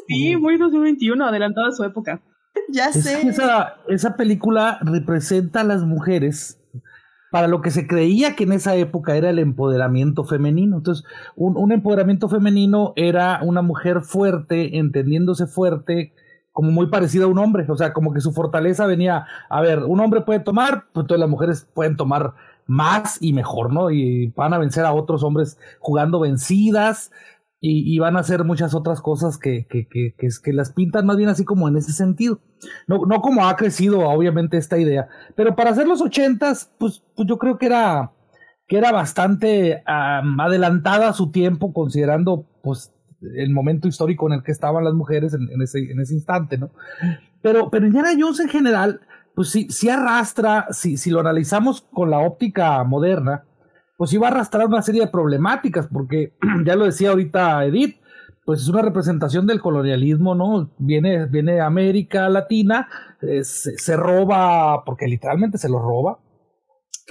Sí, 0.07 0.35
muy 0.35 0.57
2021, 0.57 1.25
adelantada 1.25 1.69
a 1.69 1.71
su 1.71 1.83
época. 1.83 2.21
Ya 2.69 2.91
sé. 2.91 3.27
esa, 3.27 3.75
esa 3.87 4.15
película 4.15 4.79
representa 4.81 5.61
a 5.61 5.63
las 5.63 5.83
mujeres 5.83 6.59
para 7.31 7.47
lo 7.47 7.61
que 7.61 7.71
se 7.71 7.87
creía 7.87 8.35
que 8.35 8.43
en 8.43 8.51
esa 8.51 8.75
época 8.75 9.15
era 9.15 9.31
el 9.31 9.39
empoderamiento 9.39 10.23
femenino. 10.23 10.77
Entonces, 10.77 11.03
un, 11.35 11.57
un, 11.57 11.71
empoderamiento 11.71 12.29
femenino 12.29 12.93
era 12.95 13.39
una 13.41 13.63
mujer 13.63 14.01
fuerte, 14.01 14.77
entendiéndose 14.77 15.47
fuerte, 15.47 16.13
como 16.51 16.69
muy 16.69 16.87
parecida 16.87 17.25
a 17.25 17.27
un 17.27 17.39
hombre. 17.39 17.65
O 17.67 17.75
sea, 17.75 17.91
como 17.91 18.13
que 18.13 18.21
su 18.21 18.31
fortaleza 18.33 18.85
venía, 18.85 19.25
a 19.49 19.61
ver, 19.61 19.79
un 19.79 19.99
hombre 19.99 20.21
puede 20.21 20.41
tomar, 20.41 20.85
pues 20.93 21.07
todas 21.07 21.19
las 21.19 21.29
mujeres 21.29 21.67
pueden 21.73 21.97
tomar 21.97 22.35
más 22.65 23.17
y 23.21 23.33
mejor, 23.33 23.73
¿no? 23.73 23.91
Y 23.91 24.27
van 24.35 24.53
a 24.53 24.57
vencer 24.57 24.85
a 24.85 24.93
otros 24.93 25.23
hombres 25.23 25.57
jugando 25.79 26.19
vencidas, 26.19 27.11
y, 27.65 27.97
van 27.97 28.17
a 28.17 28.19
hacer 28.19 28.43
muchas 28.43 28.75
otras 28.75 28.99
cosas 28.99 29.37
que, 29.37 29.65
que, 29.69 29.87
que, 29.87 30.13
que, 30.17 30.53
las 30.53 30.73
pintan 30.73 31.05
más 31.05 31.15
bien 31.15 31.29
así 31.29 31.45
como 31.45 31.69
en 31.69 31.77
ese 31.77 31.93
sentido. 31.93 32.41
No, 32.87 33.05
no 33.07 33.21
como 33.21 33.47
ha 33.47 33.55
crecido 33.55 34.01
obviamente 34.01 34.57
esta 34.57 34.77
idea, 34.77 35.07
pero 35.37 35.55
para 35.55 35.69
hacer 35.69 35.87
los 35.87 36.01
ochentas, 36.01 36.69
pues, 36.77 37.01
pues 37.15 37.25
yo 37.25 37.37
creo 37.37 37.57
que 37.57 37.67
era, 37.67 38.11
que 38.67 38.77
era 38.77 38.91
bastante 38.91 39.81
adelantada 39.85 41.07
a 41.07 41.13
su 41.13 41.31
tiempo 41.31 41.71
considerando 41.71 42.45
pues 42.61 42.93
el 43.21 43.51
momento 43.51 43.87
histórico 43.87 44.27
en 44.27 44.33
el 44.33 44.43
que 44.43 44.51
estaban 44.51 44.83
las 44.83 44.93
mujeres 44.93 45.33
en, 45.33 45.61
ese, 45.61 45.89
en 45.89 46.01
ese 46.01 46.15
instante, 46.15 46.57
¿no? 46.57 46.71
Pero, 47.41 47.69
pero 47.69 47.85
Indiana 47.85 48.09
Jones 48.19 48.41
en 48.41 48.49
general, 48.49 48.99
pues 49.35 49.49
sí, 49.49 49.67
sí 49.69 49.87
arrastra, 49.87 50.67
si, 50.71 50.97
si 50.97 51.11
lo 51.11 51.21
analizamos 51.21 51.87
con 51.93 52.09
la 52.09 52.19
óptica 52.19 52.83
moderna, 52.83 53.45
pues 54.03 54.11
iba 54.11 54.27
a 54.27 54.31
arrastrar 54.31 54.67
una 54.67 54.81
serie 54.81 54.99
de 54.99 55.07
problemáticas, 55.07 55.87
porque 55.87 56.33
ya 56.65 56.75
lo 56.75 56.83
decía 56.83 57.11
ahorita 57.11 57.63
Edith, 57.63 58.01
pues 58.43 58.59
es 58.59 58.67
una 58.67 58.81
representación 58.81 59.47
del 59.47 59.61
colonialismo, 59.61 60.35
¿no? 60.35 60.73
Viene, 60.77 61.25
viene 61.27 61.61
América 61.61 62.27
Latina, 62.27 62.89
eh, 63.21 63.45
se, 63.45 63.95
roba, 63.95 64.83
porque 64.83 65.07
literalmente 65.07 65.57
se 65.57 65.69
lo 65.69 65.79
roba, 65.79 66.19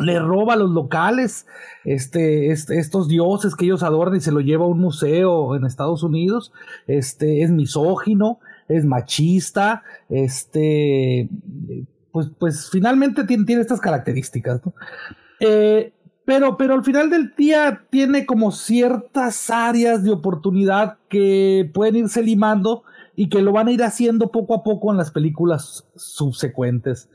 le 0.00 0.18
roba 0.18 0.52
a 0.52 0.56
los 0.56 0.68
locales 0.68 1.46
este, 1.86 2.50
estos 2.50 3.08
dioses 3.08 3.56
que 3.56 3.64
ellos 3.64 3.82
adoran 3.82 4.16
y 4.16 4.20
se 4.20 4.30
lo 4.30 4.40
lleva 4.40 4.66
a 4.66 4.68
un 4.68 4.80
museo 4.80 5.56
en 5.56 5.64
Estados 5.64 6.02
Unidos, 6.02 6.52
este, 6.86 7.42
es 7.42 7.50
misógino, 7.50 8.38
es 8.68 8.84
machista, 8.84 9.82
este, 10.10 11.30
pues, 12.12 12.30
pues 12.38 12.68
finalmente 12.70 13.24
tiene, 13.24 13.46
tiene 13.46 13.62
estas 13.62 13.80
características, 13.80 14.60
¿no? 14.66 14.74
Eh, 15.40 15.94
pero, 16.24 16.56
pero 16.56 16.74
al 16.74 16.84
final 16.84 17.10
del 17.10 17.34
día 17.36 17.84
tiene 17.90 18.26
como 18.26 18.52
ciertas 18.52 19.50
áreas 19.50 20.04
de 20.04 20.10
oportunidad 20.10 20.98
que 21.08 21.70
pueden 21.74 21.96
irse 21.96 22.22
limando 22.22 22.84
y 23.16 23.28
que 23.28 23.42
lo 23.42 23.52
van 23.52 23.68
a 23.68 23.72
ir 23.72 23.82
haciendo 23.82 24.30
poco 24.30 24.54
a 24.54 24.62
poco 24.62 24.90
en 24.90 24.98
las 24.98 25.10
películas 25.10 25.86
subsecuentes. 25.96 27.10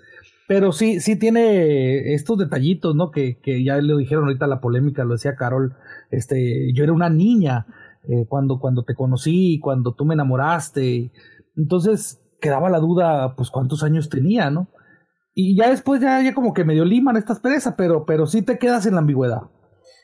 Pero 0.47 0.71
sí, 0.71 1.01
sí 1.01 1.17
tiene 1.17 2.13
estos 2.13 2.37
detallitos, 2.37 2.95
¿no? 2.95 3.11
Que, 3.11 3.37
que 3.41 3.63
ya 3.63 3.77
le 3.77 3.97
dijeron 3.97 4.25
ahorita 4.25 4.47
la 4.47 4.61
polémica, 4.61 5.03
lo 5.03 5.13
decía 5.13 5.35
Carol, 5.35 5.75
este, 6.09 6.71
yo 6.73 6.83
era 6.83 6.93
una 6.93 7.09
niña 7.09 7.65
eh, 8.07 8.25
cuando, 8.27 8.59
cuando 8.59 8.83
te 8.83 8.95
conocí, 8.95 9.59
cuando 9.59 9.93
tú 9.93 10.05
me 10.05 10.13
enamoraste. 10.13 11.11
Entonces 11.57 12.21
quedaba 12.39 12.69
la 12.69 12.79
duda, 12.79 13.35
pues 13.35 13.49
cuántos 13.49 13.83
años 13.83 14.09
tenía, 14.09 14.49
¿no? 14.49 14.69
Y 15.39 15.55
ya 15.55 15.69
después 15.69 16.01
ya, 16.01 16.19
ya 16.23 16.33
como 16.33 16.51
que 16.51 16.63
medio 16.63 16.83
liman 16.83 17.15
estas 17.15 17.39
perezas, 17.39 17.75
pero, 17.77 18.07
pero 18.07 18.25
sí 18.25 18.41
te 18.41 18.57
quedas 18.57 18.87
en 18.87 18.95
la 18.95 19.01
ambigüedad. 19.01 19.41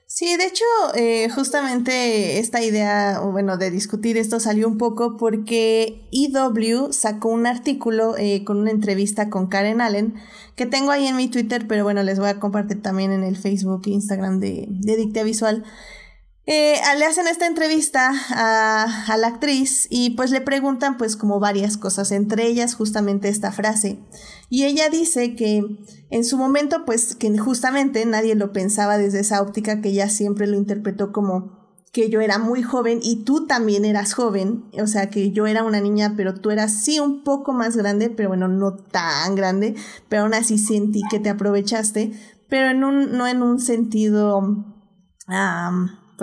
Sí, 0.06 0.38
de 0.38 0.46
hecho, 0.46 0.64
eh, 0.94 1.28
justamente 1.30 2.38
esta 2.38 2.62
idea, 2.62 3.20
bueno, 3.20 3.58
de 3.58 3.72
discutir 3.72 4.16
esto 4.18 4.40
salió 4.40 4.68
un 4.68 4.78
poco 4.78 5.18
porque 5.18 6.08
EW 6.12 6.92
sacó 6.92 7.30
un 7.30 7.48
artículo 7.48 8.16
eh, 8.16 8.44
con 8.46 8.60
una 8.60 8.70
entrevista 8.70 9.32
con 9.32 9.48
Karen 9.48 9.82
Allen, 9.82 10.14
que 10.56 10.68
tengo 10.68 10.92
ahí 10.92 11.08
en 11.08 11.16
mi 11.16 11.28
Twitter, 11.30 11.66
pero 11.68 11.84
bueno, 11.84 12.04
les 12.04 12.20
voy 12.20 12.30
a 12.30 12.40
compartir 12.40 12.84
también 12.84 13.12
en 13.12 13.24
el 13.24 13.36
Facebook 13.36 13.82
e 13.88 13.90
Instagram 13.90 14.40
de, 14.40 14.68
de 14.70 14.96
Dicta 14.98 15.24
Visual. 15.24 15.64
Eh, 16.46 16.76
le 16.98 17.06
hacen 17.06 17.28
esta 17.28 17.48
entrevista 17.48 18.12
a, 18.32 19.18
la 19.18 19.28
actriz 19.28 19.88
y 19.90 20.12
pues 20.12 20.30
le 20.30 20.42
preguntan 20.42 20.98
pues 20.98 21.16
como 21.16 21.40
varias 21.40 21.78
cosas, 21.78 22.12
entre 22.12 22.48
ellas 22.48 22.76
justamente 22.76 23.30
esta 23.30 23.54
frase. 23.54 24.00
Y 24.50 24.66
ella 24.66 24.90
dice 24.90 25.36
que 25.36 25.64
en 26.10 26.26
su 26.26 26.38
momento 26.38 26.84
pues 26.86 27.16
que 27.16 27.38
justamente 27.38 28.06
nadie 28.06 28.36
lo 28.36 28.52
pensaba 28.52 28.98
desde 28.98 29.22
esa 29.22 29.42
óptica 29.42 29.80
que 29.80 29.90
ella 29.90 30.10
siempre 30.10 30.48
lo 30.48 30.58
interpretó 30.58 31.14
como 31.14 31.64
que 31.94 32.10
yo 32.10 32.20
era 32.20 32.40
muy 32.40 32.62
joven 32.62 33.00
y 33.02 33.24
tú 33.24 33.46
también 33.46 33.86
eras 33.86 34.14
joven, 34.14 34.66
o 34.82 34.88
sea 34.88 35.10
que 35.12 35.32
yo 35.32 35.46
era 35.46 35.64
una 35.64 35.80
niña 35.80 36.16
pero 36.18 36.34
tú 36.34 36.50
eras 36.50 36.74
sí 36.74 37.00
un 37.00 37.24
poco 37.24 37.54
más 37.54 37.78
grande, 37.78 38.10
pero 38.10 38.30
bueno, 38.30 38.48
no 38.48 38.76
tan 38.76 39.36
grande, 39.36 39.76
pero 40.10 40.24
aún 40.24 40.34
así 40.34 40.58
sentí 40.58 41.04
que 41.10 41.20
te 41.20 41.30
aprovechaste, 41.30 42.12
pero 42.50 42.72
en 42.72 42.84
un, 42.84 43.16
no 43.16 43.28
en 43.28 43.44
un 43.44 43.60
sentido 43.60 44.42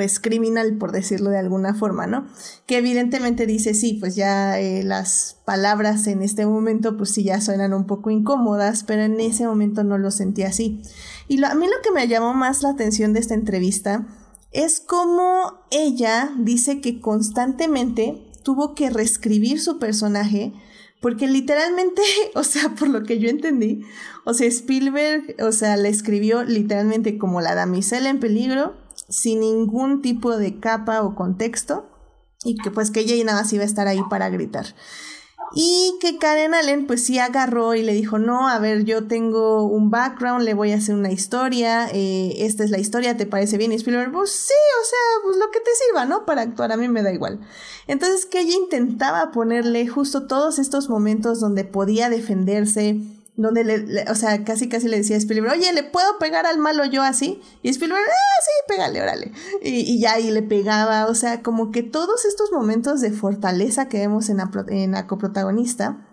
pues 0.01 0.19
criminal, 0.19 0.79
por 0.79 0.93
decirlo 0.93 1.29
de 1.29 1.37
alguna 1.37 1.75
forma, 1.75 2.07
¿no? 2.07 2.27
Que 2.65 2.79
evidentemente 2.79 3.45
dice, 3.45 3.75
sí, 3.75 3.99
pues 4.01 4.17
ya 4.17 4.59
eh, 4.59 4.83
las 4.83 5.37
palabras 5.45 6.07
en 6.07 6.23
este 6.23 6.47
momento, 6.47 6.97
pues 6.97 7.11
sí, 7.11 7.23
ya 7.23 7.39
suenan 7.43 7.75
un 7.75 7.87
poco 7.87 8.09
incómodas, 8.09 8.83
pero 8.83 9.03
en 9.03 9.21
ese 9.21 9.47
momento 9.47 9.85
no 9.85 9.99
lo 9.99 10.11
sentí 10.11 10.43
así. 10.43 10.81
Y 11.29 11.45
a 11.45 11.55
mí 11.55 11.67
lo 11.67 11.83
que 11.85 11.91
me 11.91 12.09
llamó 12.09 12.33
más 12.33 12.63
la 12.63 12.71
atención 12.71 13.13
de 13.13 13.21
esta 13.21 13.35
entrevista 13.35 14.09
es 14.53 14.81
cómo 14.81 15.67
ella 15.71 16.33
dice 16.39 16.81
que 16.81 16.99
constantemente 16.99 18.33
tuvo 18.43 18.75
que 18.75 18.89
reescribir 18.89 19.61
su 19.61 19.79
personaje, 19.79 20.55
porque 21.03 21.29
literalmente, 21.29 22.01
o 22.35 22.43
sea, 22.43 22.71
por 22.71 22.89
lo 22.89 23.03
que 23.03 23.19
yo 23.19 23.29
entendí, 23.29 23.83
o 24.25 24.33
sea, 24.33 24.47
Spielberg, 24.47 25.37
o 25.43 25.53
sea, 25.53 25.77
la 25.77 25.89
escribió 25.89 26.43
literalmente 26.43 27.19
como 27.19 27.43
la 27.43 27.55
damisela 27.55 28.09
en 28.09 28.19
peligro, 28.19 28.80
sin 29.11 29.41
ningún 29.41 30.01
tipo 30.01 30.37
de 30.37 30.59
capa 30.59 31.03
o 31.03 31.15
contexto 31.15 31.87
y 32.45 32.57
que 32.57 32.71
pues 32.71 32.91
que 32.91 33.01
ella 33.01 33.23
nada 33.25 33.43
más 33.43 33.53
iba 33.53 33.65
a 33.65 33.67
estar 33.67 33.87
ahí 33.87 34.01
para 34.09 34.31
gritar. 34.31 34.67
Y 35.53 35.99
que 36.01 36.17
Karen 36.17 36.55
Allen 36.55 36.87
pues 36.87 37.05
sí 37.05 37.19
agarró 37.19 37.75
y 37.75 37.83
le 37.83 37.93
dijo, 37.93 38.19
no, 38.21 38.49
a 38.49 38.61
ver, 38.61 38.85
yo 38.85 39.09
tengo 39.09 39.65
un 39.65 39.91
background, 39.91 40.45
le 40.45 40.55
voy 40.55 40.71
a 40.71 40.77
hacer 40.77 40.95
una 40.95 41.11
historia, 41.11 41.89
eh, 41.93 42.35
esta 42.39 42.63
es 42.63 42.71
la 42.71 42.79
historia, 42.79 43.17
¿te 43.17 43.27
parece 43.27 43.59
bien? 43.59 43.73
Y 43.73 43.75
Spielberg, 43.75 44.13
pues 44.13 44.31
sí, 44.31 44.55
o 44.81 44.85
sea, 44.85 45.25
pues 45.25 45.37
lo 45.39 45.51
que 45.51 45.59
te 45.59 45.71
sirva, 45.87 46.05
¿no? 46.05 46.25
Para 46.25 46.43
actuar, 46.43 46.71
a 46.71 46.77
mí 46.77 46.87
me 46.87 47.03
da 47.03 47.13
igual. 47.13 47.41
Entonces 47.89 48.27
que 48.27 48.43
ella 48.43 48.55
intentaba 48.55 49.33
ponerle 49.33 49.89
justo 49.89 50.29
todos 50.29 50.61
estos 50.61 50.89
momentos 50.89 51.41
donde 51.41 51.65
podía 51.65 52.11
defenderse, 52.11 53.01
donde 53.41 53.65
le, 53.65 54.05
o 54.11 54.15
sea, 54.15 54.45
casi 54.45 54.69
casi 54.69 54.89
le 54.89 54.99
decía 54.99 55.17
a 55.17 55.19
Spielberg, 55.19 55.55
oye, 55.55 55.73
¿le 55.73 55.83
puedo 55.83 56.19
pegar 56.19 56.47
al 56.47 56.59
malo 56.59 56.85
yo 56.85 57.03
así? 57.03 57.41
Y 57.63 57.71
Spielberg, 57.71 58.05
ah, 58.07 58.43
sí, 58.43 58.51
pégale, 58.69 59.01
órale. 59.01 59.33
Y, 59.63 59.81
y 59.81 60.01
ya, 60.01 60.19
y 60.21 60.31
le 60.31 60.43
pegaba, 60.43 61.07
o 61.07 61.15
sea, 61.15 61.43
como 61.43 61.71
que 61.71 61.83
todos 61.83 62.25
estos 62.25 62.53
momentos 62.53 63.01
de 63.01 63.13
fortaleza 63.13 63.89
que 63.89 63.99
vemos 63.99 64.29
en 64.29 64.39
la, 64.39 64.51
en 64.69 64.93
la 64.93 65.07
coprotagonista, 65.07 66.07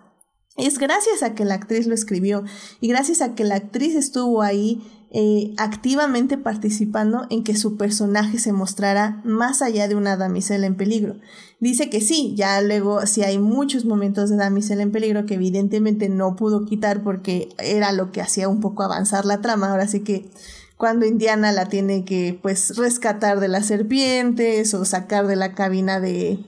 es 0.56 0.78
gracias 0.78 1.22
a 1.22 1.34
que 1.34 1.44
la 1.44 1.54
actriz 1.54 1.86
lo 1.86 1.94
escribió 1.94 2.44
y 2.80 2.88
gracias 2.88 3.22
a 3.22 3.34
que 3.34 3.44
la 3.44 3.54
actriz 3.54 3.94
estuvo 3.94 4.42
ahí 4.42 4.82
eh, 5.10 5.54
activamente 5.56 6.36
participando 6.36 7.26
en 7.30 7.42
que 7.42 7.56
su 7.56 7.78
personaje 7.78 8.38
se 8.38 8.52
mostrara 8.52 9.22
más 9.24 9.62
allá 9.62 9.88
de 9.88 9.94
una 9.94 10.16
damisela 10.16 10.66
en 10.66 10.76
peligro. 10.76 11.16
Dice 11.60 11.88
que 11.88 12.00
sí, 12.00 12.34
ya 12.36 12.60
luego 12.60 13.04
sí 13.06 13.22
hay 13.22 13.38
muchos 13.38 13.86
momentos 13.86 14.28
de 14.28 14.36
damisela 14.36 14.82
en 14.82 14.92
peligro 14.92 15.24
que 15.24 15.34
evidentemente 15.34 16.08
no 16.08 16.36
pudo 16.36 16.66
quitar 16.66 17.02
porque 17.02 17.48
era 17.58 17.92
lo 17.92 18.12
que 18.12 18.20
hacía 18.20 18.48
un 18.48 18.60
poco 18.60 18.82
avanzar 18.82 19.24
la 19.24 19.40
trama. 19.40 19.70
Ahora 19.70 19.88
sí 19.88 20.00
que 20.00 20.30
cuando 20.76 21.06
Indiana 21.06 21.52
la 21.52 21.66
tiene 21.66 22.04
que 22.04 22.38
pues 22.40 22.76
rescatar 22.76 23.40
de 23.40 23.48
las 23.48 23.66
serpientes 23.66 24.74
o 24.74 24.84
sacar 24.84 25.26
de 25.26 25.36
la 25.36 25.54
cabina 25.54 26.00
de, 26.00 26.38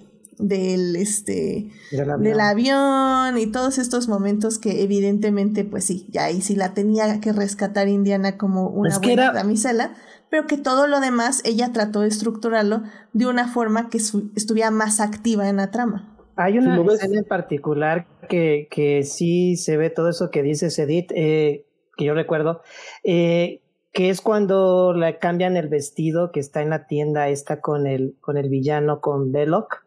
del 0.41 0.97
este 0.97 1.69
del 1.91 2.41
avión. 2.41 3.39
y 3.39 3.47
todos 3.47 3.79
estos 3.79 4.09
momentos 4.09 4.59
que 4.59 4.83
evidentemente 4.83 5.65
pues 5.65 5.85
sí 5.85 6.07
ya 6.11 6.25
ahí 6.25 6.41
sí 6.41 6.57
la 6.57 6.75
tenía 6.75 7.21
que 7.21 7.33
rescatar 7.33 7.89
Indiana 7.89 8.37
como 8.37 8.69
una 8.69 8.99
buena 8.99 9.33
damisela 9.33 9.95
pero 10.31 10.47
que 10.47 10.57
todo 10.57 10.87
lo 10.87 11.01
demás 11.01 11.43
ella 11.45 11.73
trató 11.73 12.01
de 12.01 12.09
estructurarlo 12.09 12.83
de 13.13 13.27
una 13.27 13.49
forma 13.49 13.89
que 13.89 13.99
estuviera 13.99 14.71
más 14.71 15.01
activa 15.01 15.49
en 15.49 15.57
la 15.57 15.71
trama 15.71 16.17
hay 16.37 16.59
una 16.59 16.81
escena 16.93 17.19
en 17.19 17.25
particular 17.25 18.07
que, 18.29 18.69
que 18.71 19.03
sí 19.03 19.57
se 19.57 19.77
ve 19.77 19.91
todo 19.91 20.09
eso 20.09 20.31
que 20.31 20.43
dice 20.43 20.69
Edith 20.83 21.13
eh, 21.15 21.67
que 21.97 22.05
yo 22.05 22.15
recuerdo 22.15 22.63
eh, 23.05 23.61
que 23.93 24.11
es 24.11 24.21
cuando 24.21 24.93
le 24.95 25.19
cambian 25.19 25.57
el 25.57 25.69
vestido 25.69 26.31
que 26.33 26.41
está 26.41 26.63
en 26.63 26.71
la 26.71 26.87
tienda 26.87 27.29
esta 27.29 27.61
con 27.61 27.87
el 27.87 28.17
con 28.21 28.37
el 28.37 28.49
villano 28.49 29.01
con 29.01 29.33
Belloc 29.33 29.85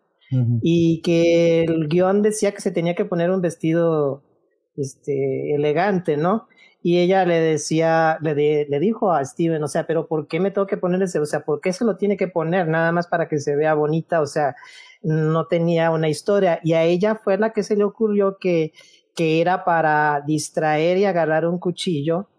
y 0.61 1.01
que 1.01 1.63
el 1.63 1.87
guion 1.87 2.21
decía 2.21 2.53
que 2.53 2.61
se 2.61 2.71
tenía 2.71 2.95
que 2.95 3.05
poner 3.05 3.31
un 3.31 3.41
vestido 3.41 4.23
este, 4.75 5.55
elegante, 5.55 6.17
¿no? 6.17 6.47
Y 6.81 6.99
ella 6.99 7.25
le 7.25 7.39
decía, 7.39 8.17
le, 8.21 8.65
le 8.67 8.79
dijo 8.79 9.13
a 9.13 9.23
Steven, 9.23 9.63
o 9.63 9.67
sea, 9.67 9.87
pero 9.87 10.07
¿por 10.07 10.27
qué 10.27 10.41
me 10.41 10.51
tengo 10.51 10.67
que 10.67 10.75
poner 10.75 11.01
ese? 11.01 11.19
O 11.19 11.25
sea, 11.25 11.45
¿por 11.45 11.61
qué 11.61 11.71
se 11.71 11.85
lo 11.85 11.95
tiene 11.95 12.17
que 12.17 12.27
poner 12.27 12.67
nada 12.67 12.91
más 12.91 13.07
para 13.07 13.29
que 13.29 13.39
se 13.39 13.55
vea 13.55 13.73
bonita? 13.73 14.19
O 14.19 14.25
sea, 14.25 14.55
no 15.01 15.47
tenía 15.47 15.91
una 15.91 16.09
historia 16.09 16.59
y 16.63 16.73
a 16.73 16.83
ella 16.83 17.15
fue 17.15 17.37
la 17.37 17.53
que 17.53 17.63
se 17.63 17.77
le 17.77 17.85
ocurrió 17.85 18.37
que, 18.37 18.73
que 19.15 19.39
era 19.39 19.63
para 19.63 20.23
distraer 20.27 20.97
y 20.97 21.05
agarrar 21.05 21.45
un 21.45 21.57
cuchillo 21.59 22.29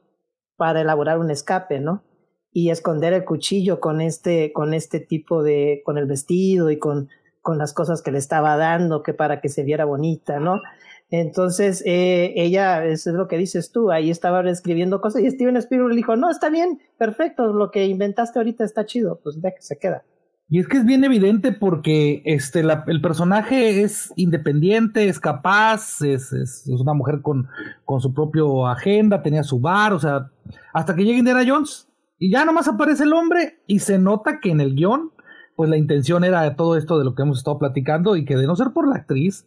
para 0.57 0.83
elaborar 0.83 1.19
un 1.19 1.31
escape, 1.31 1.81
¿no? 1.81 2.05
Y 2.53 2.71
esconder 2.71 3.15
el 3.15 3.25
cuchillo 3.25 3.81
con 3.81 4.01
este, 4.01 4.53
con 4.53 4.75
este 4.75 5.01
tipo 5.01 5.43
de, 5.43 5.83
con 5.85 5.99
el 5.99 6.07
vestido 6.07 6.71
y 6.71 6.79
con, 6.79 7.09
con 7.45 7.59
las 7.59 7.75
cosas 7.75 8.01
que 8.01 8.11
le 8.11 8.17
estaba 8.17 8.57
dando, 8.57 9.03
que 9.03 9.13
para 9.13 9.43
que 9.43 9.51
se 9.51 9.65
viera 9.65 9.85
bonita, 9.85 10.41
¿no? 10.41 10.63
Entonces, 11.11 11.83
eh, 11.85 12.33
ella, 12.37 12.87
eso 12.87 13.11
es 13.11 13.17
lo 13.17 13.29
que 13.29 13.37
dices 13.37 13.71
tú, 13.71 13.93
ahí 13.93 14.11
estaba 14.11 14.41
escribiendo 14.49 15.03
cosas 15.03 15.21
y 15.21 15.31
Steven 15.31 15.59
Spielberg 15.59 15.91
le 15.91 15.97
dijo, 15.97 16.17
no, 16.17 16.31
está 16.31 16.49
bien, 16.49 16.81
perfecto, 16.97 17.53
lo 17.53 17.71
que 17.71 17.85
inventaste 17.85 18.39
ahorita 18.39 18.65
está 18.65 18.87
chido, 18.87 19.21
pues 19.23 19.39
ya 19.43 19.51
que 19.51 19.61
se 19.61 19.77
queda. 19.77 20.03
Y 20.49 20.59
es 20.59 20.67
que 20.67 20.79
es 20.79 20.87
bien 20.87 21.05
evidente 21.05 21.53
porque 21.53 22.23
este, 22.25 22.61
el 22.61 23.03
personaje 23.03 23.83
es 23.83 24.11
independiente, 24.17 25.07
es 25.07 25.21
capaz, 25.21 26.01
es, 26.01 26.33
es, 26.33 26.67
una 26.67 26.95
mujer 26.95 27.21
con, 27.21 27.47
con 27.85 28.01
su 28.01 28.15
propio 28.15 28.67
agenda, 28.67 29.23
tenía 29.23 29.43
su 29.43 29.61
bar, 29.61 29.93
o 29.93 29.99
sea, 29.99 30.31
hasta 30.73 30.97
que 30.97 31.05
llega 31.05 31.19
Indiana 31.19 31.45
Jones 31.47 31.89
y 32.19 32.31
ya 32.31 32.47
nomás 32.47 32.69
aparece 32.69 33.05
el 33.05 33.13
hombre 33.13 33.59
y 33.67 33.81
se 33.81 33.99
nota 33.99 34.41
que 34.41 34.51
en 34.51 34.63
el 34.63 34.75
guion, 34.75 35.11
pues 35.57 35.71
la 35.71 35.77
intención 35.77 36.25
era 36.25 36.57
todo 36.57 36.77
esto 36.77 36.99
de 36.99 37.05
lo 37.05 37.15
que 37.15 37.23
hemos 37.23 37.39
estado 37.39 37.59
platicando 37.59 38.17
y 38.17 38.25
que 38.25 38.37
de 38.37 38.47
no 38.47 38.57
ser 38.57 38.73
por 38.73 38.89
la 38.89 38.97
actriz, 38.97 39.47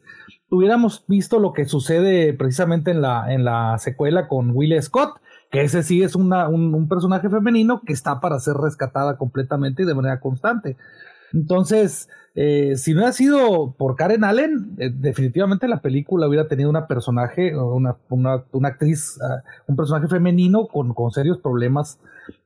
hubiéramos 0.50 1.04
visto 1.08 1.40
lo 1.40 1.54
que 1.54 1.66
sucede 1.66 2.34
precisamente 2.34 2.92
en 2.92 3.02
la, 3.02 3.34
en 3.34 3.44
la 3.44 3.78
secuela 3.78 4.28
con 4.28 4.52
Will 4.52 4.82
Scott, 4.82 5.20
que 5.52 5.62
ese 5.62 5.84
sí 5.84 6.04
es 6.04 6.16
una, 6.16 6.48
un, 6.48 6.74
un, 6.74 6.88
personaje 6.88 7.30
femenino 7.30 7.82
que 7.86 7.94
está 7.94 8.20
para 8.20 8.40
ser 8.40 8.56
rescatada 8.56 9.18
completamente 9.18 9.84
y 9.84 9.86
de 9.86 9.96
manera 9.96 10.20
constante. 10.20 10.78
Entonces, 11.34 12.10
eh, 12.40 12.76
si 12.78 12.94
no 12.94 13.00
hubiera 13.00 13.14
sido 13.14 13.74
por 13.80 13.96
Karen 13.96 14.24
Allen, 14.24 14.76
eh, 14.78 14.92
definitivamente 14.94 15.68
la 15.68 15.82
película 15.82 16.28
hubiera 16.28 16.48
tenido 16.48 16.70
una 16.70 16.86
personaje, 16.86 17.58
una, 17.58 17.98
actriz, 18.66 19.18
uh, 19.18 19.42
un 19.66 19.76
personaje 19.76 20.08
femenino 20.08 20.68
con, 20.68 20.94
con 20.94 21.10
serios 21.10 21.40
problemas 21.40 21.98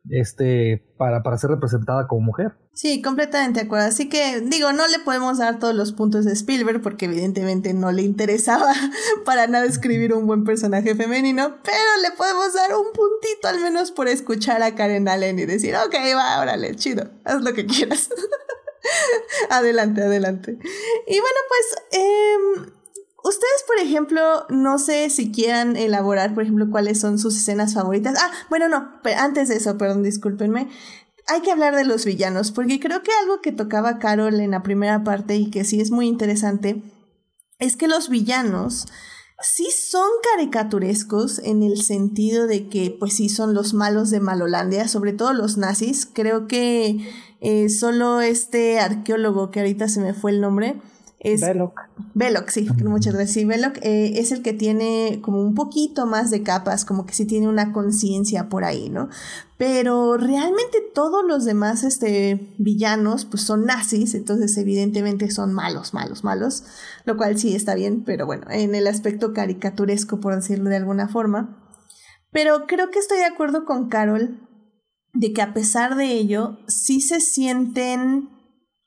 este, 0.10 0.82
para, 0.98 1.24
para 1.24 1.38
ser 1.38 1.50
representada 1.50 2.08
como 2.08 2.22
mujer. 2.22 2.54
Sí, 2.72 3.02
completamente 3.02 3.60
de 3.60 3.66
acuerdo. 3.66 3.86
Así 3.86 4.08
que 4.08 4.40
digo, 4.40 4.72
no 4.72 4.88
le 4.88 5.00
podemos 5.00 5.40
dar 5.40 5.60
todos 5.60 5.76
los 5.76 5.92
puntos 5.92 6.24
de 6.24 6.32
Spielberg 6.32 6.82
porque 6.82 7.04
evidentemente 7.08 7.74
no 7.74 7.92
le 7.92 8.04
interesaba 8.04 8.72
para 9.26 9.48
nada 9.48 9.66
escribir 9.66 10.14
un 10.14 10.26
buen 10.26 10.46
personaje 10.46 10.96
femenino, 10.96 11.58
pero 11.66 12.02
le 12.02 12.16
podemos 12.16 12.54
dar 12.54 12.78
un 12.78 12.94
puntito 12.94 13.50
al 13.50 13.60
menos 13.60 13.92
por 13.92 14.08
escuchar 14.08 14.64
a 14.64 14.74
Karen 14.74 15.10
Allen 15.10 15.38
y 15.38 15.46
decir, 15.46 15.76
ok, 15.76 15.96
va, 16.16 16.40
órale, 16.40 16.76
chido, 16.76 17.12
haz 17.26 17.42
lo 17.42 17.52
que 17.52 17.66
quieras. 17.66 18.10
adelante, 19.50 20.02
adelante. 20.02 20.58
Y 21.08 21.20
bueno, 21.20 21.40
pues... 21.48 21.84
Eh, 21.92 22.72
Ustedes, 23.24 23.64
por 23.68 23.78
ejemplo, 23.78 24.48
no 24.50 24.80
sé 24.80 25.10
si 25.12 25.32
quieran 25.32 25.78
elaborar, 25.78 26.34
por 26.34 26.44
ejemplo, 26.44 26.70
cuáles 26.72 27.00
son 27.00 27.20
sus 27.20 27.38
escenas 27.38 27.76
favoritas. 27.76 28.18
Ah, 28.20 28.32
bueno, 28.50 28.68
no, 28.68 29.00
antes 29.18 29.48
de 29.50 29.58
eso, 29.58 29.78
perdón, 29.78 30.02
discúlpenme. 30.02 30.70
Hay 31.28 31.42
que 31.42 31.52
hablar 31.52 31.76
de 31.76 31.86
los 31.86 32.04
villanos, 32.04 32.52
porque 32.52 32.80
creo 32.80 33.04
que 33.04 33.12
algo 33.22 33.42
que 33.42 33.52
tocaba 33.52 34.00
Carol 34.00 34.40
en 34.40 34.52
la 34.52 34.64
primera 34.64 35.04
parte 35.04 35.36
y 35.36 35.52
que 35.52 35.64
sí 35.66 35.80
es 35.80 35.92
muy 35.92 36.08
interesante, 36.08 36.82
es 37.60 37.78
que 37.78 37.88
los 37.88 38.10
villanos 38.10 38.88
sí 39.40 39.70
son 39.72 40.10
caricaturescos 40.34 41.40
en 41.40 41.62
el 41.62 41.82
sentido 41.84 42.48
de 42.48 42.70
que, 42.70 42.96
pues 43.00 43.14
sí, 43.14 43.30
son 43.30 43.54
los 43.54 43.76
malos 43.76 44.10
de 44.10 44.20
Malolandia, 44.20 44.88
sobre 44.88 45.14
todo 45.14 45.34
los 45.34 45.58
nazis. 45.58 46.08
Creo 46.12 46.48
que 46.48 47.08
eh, 47.42 47.70
solo 47.70 48.22
este 48.22 48.80
arqueólogo, 48.80 49.52
que 49.52 49.60
ahorita 49.60 49.88
se 49.88 50.00
me 50.00 50.14
fue 50.14 50.32
el 50.32 50.42
nombre, 50.42 50.80
es 51.24 51.42
Belloc. 51.42 51.80
Belloc, 52.16 52.50
sí, 52.50 52.68
muchas 52.84 53.14
gracias. 53.14 53.34
Sí, 53.36 53.46
Belloc 53.46 53.78
eh, 53.84 54.14
es 54.16 54.32
el 54.32 54.42
que 54.42 54.54
tiene 54.54 55.20
como 55.22 55.40
un 55.40 55.54
poquito 55.54 56.08
más 56.08 56.32
de 56.32 56.42
capas, 56.42 56.84
como 56.84 57.06
que 57.06 57.14
sí 57.14 57.26
tiene 57.26 57.48
una 57.48 57.72
conciencia 57.74 58.50
por 58.50 58.64
ahí, 58.64 58.90
¿no? 58.90 59.08
Pero 59.56 60.18
realmente 60.18 60.80
todos 60.96 61.24
los 61.24 61.46
demás 61.46 61.84
este, 61.84 62.56
villanos 62.58 63.26
pues 63.26 63.44
son 63.44 63.66
nazis, 63.66 64.16
entonces 64.16 64.58
evidentemente 64.58 65.30
son 65.30 65.54
malos, 65.54 65.94
malos, 65.94 66.24
malos, 66.24 66.64
lo 67.06 67.18
cual 67.18 67.38
sí 67.38 67.56
está 67.56 67.76
bien, 67.76 68.04
pero 68.04 68.26
bueno, 68.26 68.48
en 68.50 68.74
el 68.74 68.88
aspecto 68.88 69.32
caricaturesco, 69.32 70.20
por 70.20 70.36
decirlo 70.36 70.72
de 70.72 70.78
alguna 70.78 71.08
forma. 71.08 71.60
Pero 72.32 72.66
creo 72.66 72.90
que 72.90 72.98
estoy 72.98 73.20
de 73.20 73.26
acuerdo 73.26 73.66
con 73.66 73.90
Carol 73.90 74.40
de 75.14 75.34
que 75.34 75.42
a 75.42 75.54
pesar 75.54 75.96
de 75.96 76.12
ello, 76.12 76.60
sí 76.68 77.02
se 77.02 77.20
sienten 77.20 78.30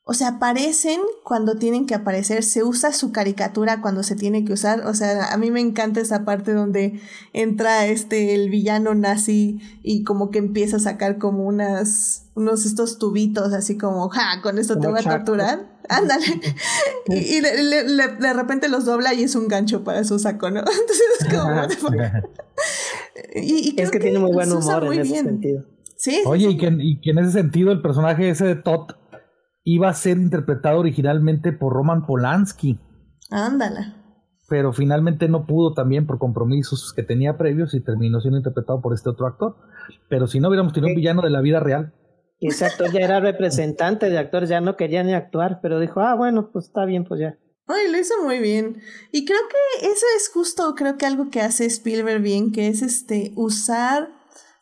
o 0.07 0.13
sea, 0.13 0.27
aparecen 0.27 0.99
cuando 1.23 1.55
tienen 1.55 1.87
que 1.87 1.95
aparecer, 1.95 2.43
se 2.43 2.63
usa 2.63 2.93
su 2.93 3.11
caricatura 3.11 3.81
cuando 3.81 4.03
se 4.03 4.15
tiene 4.15 4.45
que 4.45 4.53
usar. 4.53 4.85
O 4.85 4.93
sea, 4.93 5.33
a 5.33 5.37
mí 5.37 5.49
me 5.49 5.61
encanta 5.61 5.99
esa 5.99 6.23
parte 6.23 6.53
donde 6.53 7.01
entra 7.33 7.87
este 7.87 8.35
el 8.35 8.51
villano 8.51 8.93
nazi 8.93 9.59
y 9.81 10.03
como 10.03 10.29
que 10.29 10.37
empieza 10.37 10.77
a 10.77 10.79
sacar 10.79 11.17
como 11.17 11.45
unas 11.45 12.27
unos 12.35 12.67
estos 12.67 12.99
tubitos 12.99 13.51
así 13.51 13.77
como, 13.77 14.07
ja, 14.09 14.41
con 14.43 14.59
esto 14.59 14.79
te 14.79 14.87
voy 14.87 14.99
a 14.99 15.03
torturar. 15.03 15.75
Ándale. 15.89 16.25
y, 17.07 17.15
y 17.15 17.41
le, 17.41 17.63
le, 17.63 17.89
le, 17.89 18.07
de 18.07 18.33
repente 18.33 18.69
los 18.69 18.85
dobla 18.85 19.15
y 19.15 19.23
es 19.23 19.33
un 19.33 19.47
gancho 19.47 19.83
para 19.83 20.03
su 20.03 20.19
saco, 20.19 20.51
¿no? 20.51 20.59
Entonces 20.81 21.03
es 21.19 21.33
como... 21.33 21.89
y, 23.35 23.73
y 23.75 23.81
es 23.81 23.89
que, 23.89 23.97
que, 23.97 24.03
tiene 24.03 24.19
muy 24.19 24.33
buen 24.33 24.51
humor 24.51 24.93
en 24.93 25.01
ese 25.01 25.15
sentido. 25.15 25.74
Sí. 25.97 26.21
Oye, 26.25 26.49
y 26.49 26.57
que, 26.57 26.75
y 26.77 26.99
que 26.99 27.11
en 27.11 27.19
ese 27.19 27.31
sentido 27.31 27.71
el 27.71 27.81
personaje 27.81 28.29
ese 28.29 28.45
de 28.45 28.55
Todd 28.55 28.91
iba 29.63 29.89
a 29.89 29.93
ser 29.93 30.17
interpretado 30.17 30.79
originalmente 30.79 31.51
por 31.51 31.73
Roman 31.73 32.05
Polanski. 32.05 32.79
Ándala. 33.31 34.01
Pero 34.47 34.73
finalmente 34.73 35.27
no 35.27 35.47
pudo 35.47 35.73
también 35.73 36.05
por 36.05 36.19
compromisos 36.19 36.93
que 36.95 37.01
tenía 37.01 37.37
previos 37.37 37.73
y 37.73 37.83
terminó 37.83 38.21
siendo 38.21 38.37
interpretado 38.37 38.79
por 38.81 38.93
este 38.93 39.09
otro 39.09 39.25
actor. 39.25 39.55
Pero 40.07 40.27
si 40.27 40.39
no 40.39 40.49
hubiéramos 40.49 40.71
tenido 40.71 40.89
un 40.89 40.95
villano 40.95 41.23
de 41.23 41.31
la 41.31 41.41
vida 41.41 41.59
real. 41.59 41.93
Exacto, 42.39 42.85
ya 42.85 42.99
era 42.99 43.19
representante 43.19 44.09
de 44.09 44.17
actores, 44.19 44.49
ya 44.49 44.61
no 44.61 44.75
quería 44.75 45.03
ni 45.03 45.13
actuar, 45.13 45.59
pero 45.61 45.79
dijo, 45.79 46.01
ah, 46.01 46.15
bueno, 46.15 46.51
pues 46.51 46.65
está 46.65 46.85
bien, 46.85 47.05
pues 47.05 47.19
ya. 47.21 47.39
Ay, 47.65 47.91
lo 47.91 47.97
hizo 47.97 48.13
muy 48.23 48.39
bien. 48.39 48.81
Y 49.11 49.25
creo 49.25 49.39
que 49.49 49.87
eso 49.87 50.05
es 50.17 50.29
justo, 50.31 50.75
creo 50.75 50.97
que 50.97 51.07
algo 51.07 51.31
que 51.31 51.41
hace 51.41 51.65
Spielberg 51.65 52.21
bien, 52.21 52.51
que 52.51 52.67
es 52.67 52.83
este, 52.83 53.31
usar 53.35 54.09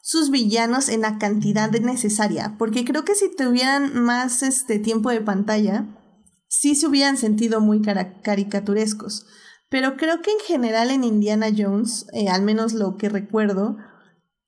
sus 0.06 0.32
villanos 0.32 0.90
en 0.90 1.00
la 1.00 1.18
cantidad 1.18 1.72
necesaria, 1.72 2.56
porque 2.60 2.84
creo 2.84 3.06
que 3.06 3.16
si 3.16 3.34
tuvieran 3.34 4.04
más 4.04 4.44
este 4.44 4.78
tiempo 4.78 5.10
de 5.10 5.22
pantalla, 5.22 5.86
sí 6.50 6.76
se 6.76 6.88
hubieran 6.88 7.16
sentido 7.16 7.62
muy 7.62 7.82
caricaturescos. 7.82 9.26
Pero 9.70 9.96
creo 9.96 10.22
que 10.22 10.32
en 10.32 10.40
general 10.46 10.92
en 10.92 11.06
Indiana 11.06 11.48
Jones, 11.58 12.06
eh, 12.12 12.28
al 12.28 12.42
menos 12.42 12.74
lo 12.74 12.98
que 12.98 13.08
recuerdo, 13.08 13.78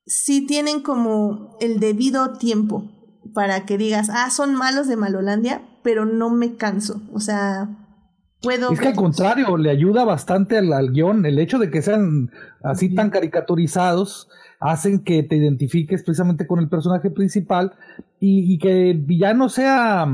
sí 0.06 0.46
tienen 0.46 0.82
como 0.82 1.56
el 1.62 1.80
debido 1.80 2.34
tiempo 2.34 2.92
para 3.34 3.66
que 3.66 3.78
digas, 3.78 4.10
ah, 4.12 4.30
son 4.32 4.56
malos 4.56 4.90
de 4.90 4.98
Malolandia, 4.98 5.62
pero 5.84 6.06
no 6.06 6.30
me 6.30 6.58
canso. 6.58 7.02
O 7.14 7.22
sea, 7.22 7.70
puedo. 8.42 8.72
Es 8.72 8.80
que 8.82 8.90
al 8.90 8.96
contrario, 8.96 9.56
le 9.56 9.70
ayuda 9.70 10.04
bastante 10.04 10.58
al, 10.58 10.74
al 10.74 10.92
guion 10.92 11.26
el 11.26 11.40
hecho 11.40 11.60
de 11.60 11.72
que 11.72 11.82
sean 11.82 12.30
así 12.62 12.94
tan 12.94 13.10
caricaturizados 13.10 14.28
hacen 14.66 15.04
que 15.04 15.24
te 15.24 15.36
identifiques 15.36 16.04
precisamente 16.04 16.48
con 16.48 16.60
el 16.60 16.70
personaje 16.70 17.10
principal 17.10 17.74
y, 18.20 18.54
y 18.54 18.58
que 18.58 18.92
el 18.92 19.00
villano 19.00 19.50
sea 19.50 20.08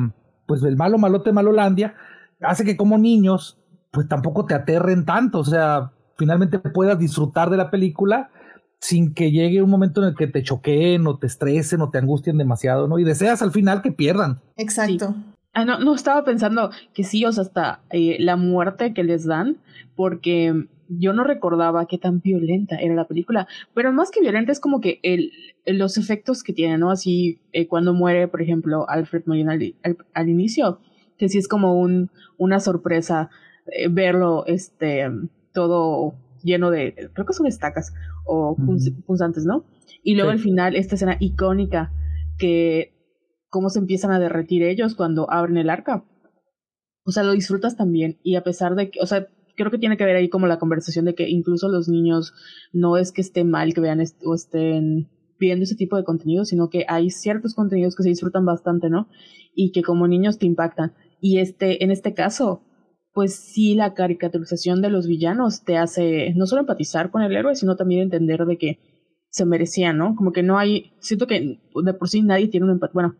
pues 0.45 0.63
el 0.63 0.75
malo 0.75 0.97
malote 0.97 1.31
malolandia, 1.31 1.95
hace 2.41 2.65
que 2.65 2.75
como 2.75 2.97
niños 2.97 3.57
pues 3.91 4.07
tampoco 4.07 4.45
te 4.45 4.53
aterren 4.53 5.05
tanto, 5.05 5.39
o 5.39 5.45
sea, 5.45 5.91
finalmente 6.17 6.59
puedas 6.59 6.99
disfrutar 6.99 7.49
de 7.49 7.57
la 7.57 7.71
película 7.71 8.29
sin 8.79 9.13
que 9.13 9.31
llegue 9.31 9.61
un 9.61 9.69
momento 9.69 10.01
en 10.01 10.09
el 10.09 10.15
que 10.15 10.27
te 10.27 10.43
choqueen 10.43 11.05
o 11.07 11.17
te 11.17 11.27
estresen 11.27 11.81
o 11.81 11.89
te 11.89 11.99
angustien 11.99 12.37
demasiado, 12.37 12.87
¿no? 12.87 12.99
Y 12.99 13.03
deseas 13.03 13.41
al 13.41 13.51
final 13.51 13.81
que 13.81 13.91
pierdan. 13.91 14.39
Exacto. 14.57 15.15
Sí. 15.15 15.33
Ah, 15.53 15.65
no, 15.65 15.79
no, 15.79 15.93
estaba 15.93 16.23
pensando 16.23 16.71
que 16.93 17.03
sí, 17.03 17.25
o 17.25 17.31
sea, 17.31 17.43
hasta 17.43 17.81
eh, 17.89 18.17
la 18.19 18.37
muerte 18.37 18.93
que 18.93 19.03
les 19.03 19.25
dan, 19.25 19.57
porque 19.95 20.67
yo 20.99 21.13
no 21.13 21.23
recordaba 21.23 21.85
qué 21.85 21.97
tan 21.97 22.19
violenta 22.19 22.75
era 22.77 22.95
la 22.95 23.07
película, 23.07 23.47
pero 23.73 23.91
más 23.93 24.11
que 24.11 24.21
violenta 24.21 24.51
es 24.51 24.59
como 24.59 24.81
que 24.81 24.99
el, 25.03 25.31
los 25.65 25.97
efectos 25.97 26.43
que 26.43 26.53
tiene, 26.53 26.77
¿no? 26.77 26.91
Así, 26.91 27.41
eh, 27.53 27.67
cuando 27.67 27.93
muere, 27.93 28.27
por 28.27 28.41
ejemplo, 28.41 28.89
Alfred 28.89 29.23
Molina 29.25 29.53
al, 29.53 29.75
al, 29.83 29.97
al, 30.13 30.29
inicio, 30.29 30.79
que 31.17 31.29
sí 31.29 31.37
es 31.37 31.47
como 31.47 31.79
un, 31.79 32.09
una 32.37 32.59
sorpresa 32.59 33.29
eh, 33.67 33.87
verlo 33.89 34.45
este, 34.47 35.09
todo 35.53 36.15
lleno 36.43 36.71
de, 36.71 37.11
creo 37.13 37.25
que 37.25 37.33
son 37.33 37.47
estacas 37.47 37.93
o 38.25 38.55
punzantes, 39.05 39.45
¿no? 39.45 39.65
Y 40.03 40.15
luego 40.15 40.31
sí. 40.31 40.37
al 40.37 40.39
final, 40.39 40.75
esta 40.75 40.95
escena 40.95 41.17
icónica 41.19 41.91
que 42.37 42.93
cómo 43.49 43.69
se 43.69 43.79
empiezan 43.79 44.11
a 44.11 44.19
derretir 44.19 44.63
ellos 44.63 44.95
cuando 44.95 45.29
abren 45.29 45.57
el 45.57 45.69
arca. 45.69 46.03
O 47.03 47.11
sea, 47.11 47.23
lo 47.23 47.33
disfrutas 47.33 47.75
también 47.77 48.19
y 48.23 48.35
a 48.35 48.43
pesar 48.43 48.75
de 48.75 48.89
que, 48.89 48.99
o 49.01 49.05
sea, 49.05 49.27
creo 49.63 49.71
que 49.71 49.77
tiene 49.77 49.97
que 49.97 50.05
ver 50.05 50.15
ahí 50.15 50.29
como 50.29 50.47
la 50.47 50.59
conversación 50.59 51.05
de 51.05 51.15
que 51.15 51.29
incluso 51.29 51.69
los 51.69 51.87
niños 51.87 52.33
no 52.73 52.97
es 52.97 53.11
que 53.11 53.21
esté 53.21 53.43
mal 53.43 53.73
que 53.73 53.81
vean 53.81 54.01
est 54.01 54.17
o 54.25 54.35
estén 54.35 55.09
viendo 55.39 55.63
ese 55.63 55.75
tipo 55.75 55.97
de 55.97 56.03
contenido, 56.03 56.45
sino 56.45 56.69
que 56.69 56.85
hay 56.87 57.09
ciertos 57.09 57.55
contenidos 57.55 57.95
que 57.95 58.03
se 58.03 58.09
disfrutan 58.09 58.45
bastante, 58.45 58.89
¿no? 58.89 59.07
Y 59.55 59.71
que 59.71 59.81
como 59.81 60.07
niños 60.07 60.37
te 60.37 60.45
impactan. 60.45 60.93
Y 61.19 61.39
este, 61.39 61.83
en 61.83 61.91
este 61.91 62.13
caso, 62.13 62.61
pues 63.13 63.35
sí, 63.35 63.75
la 63.75 63.93
caricaturización 63.93 64.81
de 64.81 64.89
los 64.89 65.07
villanos 65.07 65.63
te 65.63 65.77
hace 65.77 66.33
no 66.35 66.45
solo 66.45 66.61
empatizar 66.61 67.11
con 67.11 67.23
el 67.23 67.35
héroe, 67.35 67.55
sino 67.55 67.75
también 67.75 68.03
entender 68.03 68.45
de 68.45 68.57
que 68.57 68.79
se 69.29 69.45
merecía, 69.45 69.93
¿no? 69.93 70.15
Como 70.15 70.31
que 70.31 70.43
no 70.43 70.57
hay, 70.57 70.93
siento 70.99 71.25
que 71.25 71.59
de 71.83 71.93
por 71.93 72.09
sí 72.09 72.21
nadie 72.21 72.47
tiene 72.47 72.65
una 72.65 72.73
empatía, 72.73 72.93
bueno, 72.93 73.15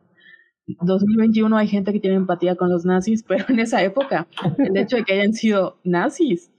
2021 0.68 1.57
hay 1.57 1.68
gente 1.68 1.93
que 1.93 1.99
tiene 1.99 2.16
empatía 2.16 2.55
con 2.55 2.70
los 2.70 2.86
nazis, 2.86 3.24
pero 3.28 3.45
en 3.49 3.59
esa 3.59 3.84
época 3.84 4.28
el 4.57 4.78
hecho 4.78 4.97
de 4.97 5.03
que 5.03 5.14
hayan 5.14 5.34
sido 5.34 5.80
nazis 5.84 6.51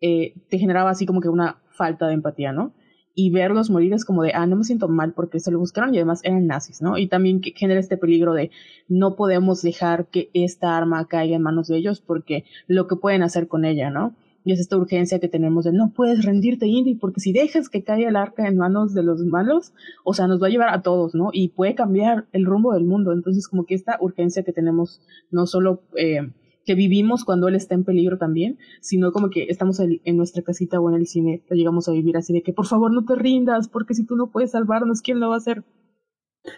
eh, 0.00 0.34
te 0.48 0.58
generaba 0.58 0.90
así 0.90 1.06
como 1.06 1.20
que 1.20 1.28
una 1.28 1.58
falta 1.70 2.06
de 2.06 2.14
empatía, 2.14 2.52
¿no? 2.52 2.72
Y 3.14 3.30
verlos 3.30 3.68
morir 3.68 3.92
es 3.94 4.04
como 4.04 4.22
de, 4.22 4.32
ah, 4.32 4.46
no 4.46 4.54
me 4.54 4.62
siento 4.62 4.86
mal 4.86 5.12
porque 5.12 5.40
se 5.40 5.50
lo 5.50 5.58
buscaron 5.58 5.92
y 5.92 5.98
además 5.98 6.20
eran 6.22 6.46
nazis, 6.46 6.80
¿no? 6.80 6.98
Y 6.98 7.08
también 7.08 7.40
que 7.40 7.50
genera 7.50 7.80
este 7.80 7.96
peligro 7.96 8.32
de 8.32 8.52
no 8.86 9.16
podemos 9.16 9.60
dejar 9.60 10.06
que 10.06 10.30
esta 10.34 10.76
arma 10.76 11.08
caiga 11.08 11.34
en 11.34 11.42
manos 11.42 11.66
de 11.66 11.78
ellos 11.78 12.00
porque 12.00 12.44
lo 12.68 12.86
que 12.86 12.94
pueden 12.94 13.22
hacer 13.22 13.48
con 13.48 13.64
ella, 13.64 13.90
¿no? 13.90 14.14
Y 14.48 14.52
es 14.52 14.60
esta 14.60 14.78
urgencia 14.78 15.18
que 15.18 15.28
tenemos 15.28 15.66
de 15.66 15.74
no 15.74 15.90
puedes 15.90 16.24
rendirte, 16.24 16.66
Indy, 16.66 16.94
porque 16.94 17.20
si 17.20 17.34
dejas 17.34 17.68
que 17.68 17.84
caiga 17.84 18.08
el 18.08 18.16
arca 18.16 18.48
en 18.48 18.56
manos 18.56 18.94
de 18.94 19.02
los 19.02 19.22
malos, 19.22 19.74
o 20.04 20.14
sea, 20.14 20.26
nos 20.26 20.42
va 20.42 20.46
a 20.46 20.48
llevar 20.48 20.70
a 20.70 20.80
todos, 20.80 21.14
¿no? 21.14 21.28
Y 21.34 21.48
puede 21.48 21.74
cambiar 21.74 22.24
el 22.32 22.46
rumbo 22.46 22.72
del 22.72 22.86
mundo. 22.86 23.12
Entonces, 23.12 23.46
como 23.46 23.66
que 23.66 23.74
esta 23.74 23.98
urgencia 24.00 24.44
que 24.44 24.54
tenemos, 24.54 25.02
no 25.30 25.44
solo 25.44 25.82
eh, 25.98 26.32
que 26.64 26.74
vivimos 26.74 27.26
cuando 27.26 27.46
él 27.48 27.56
está 27.56 27.74
en 27.74 27.84
peligro 27.84 28.16
también, 28.16 28.56
sino 28.80 29.12
como 29.12 29.28
que 29.28 29.48
estamos 29.50 29.80
en, 29.80 30.00
nuestra 30.16 30.42
casita 30.42 30.80
o 30.80 30.88
en 30.88 30.96
el 30.96 31.06
cine, 31.06 31.42
llegamos 31.50 31.86
a 31.90 31.92
vivir 31.92 32.16
así 32.16 32.32
de 32.32 32.42
que 32.42 32.54
por 32.54 32.64
favor 32.64 32.90
no 32.90 33.04
te 33.04 33.16
rindas, 33.16 33.68
porque 33.68 33.92
si 33.92 34.06
tú 34.06 34.16
no 34.16 34.30
puedes 34.30 34.52
salvarnos, 34.52 35.02
¿quién 35.02 35.20
lo 35.20 35.28
va 35.28 35.34
a 35.34 35.38
hacer? 35.38 35.62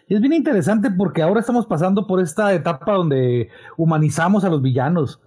Es 0.07 0.21
bien 0.21 0.35
interesante 0.35 0.93
porque 0.93 1.23
ahora 1.23 1.41
estamos 1.41 1.67
pasando 1.67 2.07
por 2.07 2.21
esta 2.21 2.55
etapa 2.55 2.93
donde 2.93 3.49
humanizamos 3.77 4.45
a 4.45 4.49
los 4.49 4.63
villanos. 4.63 5.21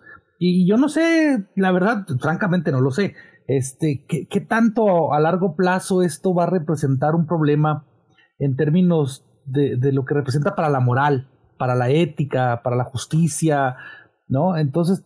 Y 0.46 0.68
yo 0.68 0.76
no 0.76 0.90
sé, 0.90 1.46
la 1.56 1.72
verdad, 1.72 2.06
francamente 2.20 2.74
no 2.74 2.82
lo 2.82 2.92
sé, 2.92 3.16
este, 3.48 4.06
¿qué, 4.06 4.42
tanto 4.42 5.14
a 5.14 5.22
largo 5.22 5.56
plazo 5.56 6.02
esto 6.02 6.34
va 6.34 6.44
a 6.44 6.50
representar 6.50 7.16
un 7.16 7.26
problema 7.28 7.86
en 8.40 8.58
términos 8.58 9.26
de, 9.46 9.78
de, 9.78 9.94
lo 9.94 10.04
que 10.04 10.16
representa 10.16 10.54
para 10.54 10.70
la 10.70 10.82
moral, 10.82 11.30
para 11.58 11.76
la 11.76 11.92
ética, 11.92 12.60
para 12.62 12.76
la 12.76 12.84
justicia, 12.84 13.78
¿no? 14.28 14.58
Entonces, 14.58 15.06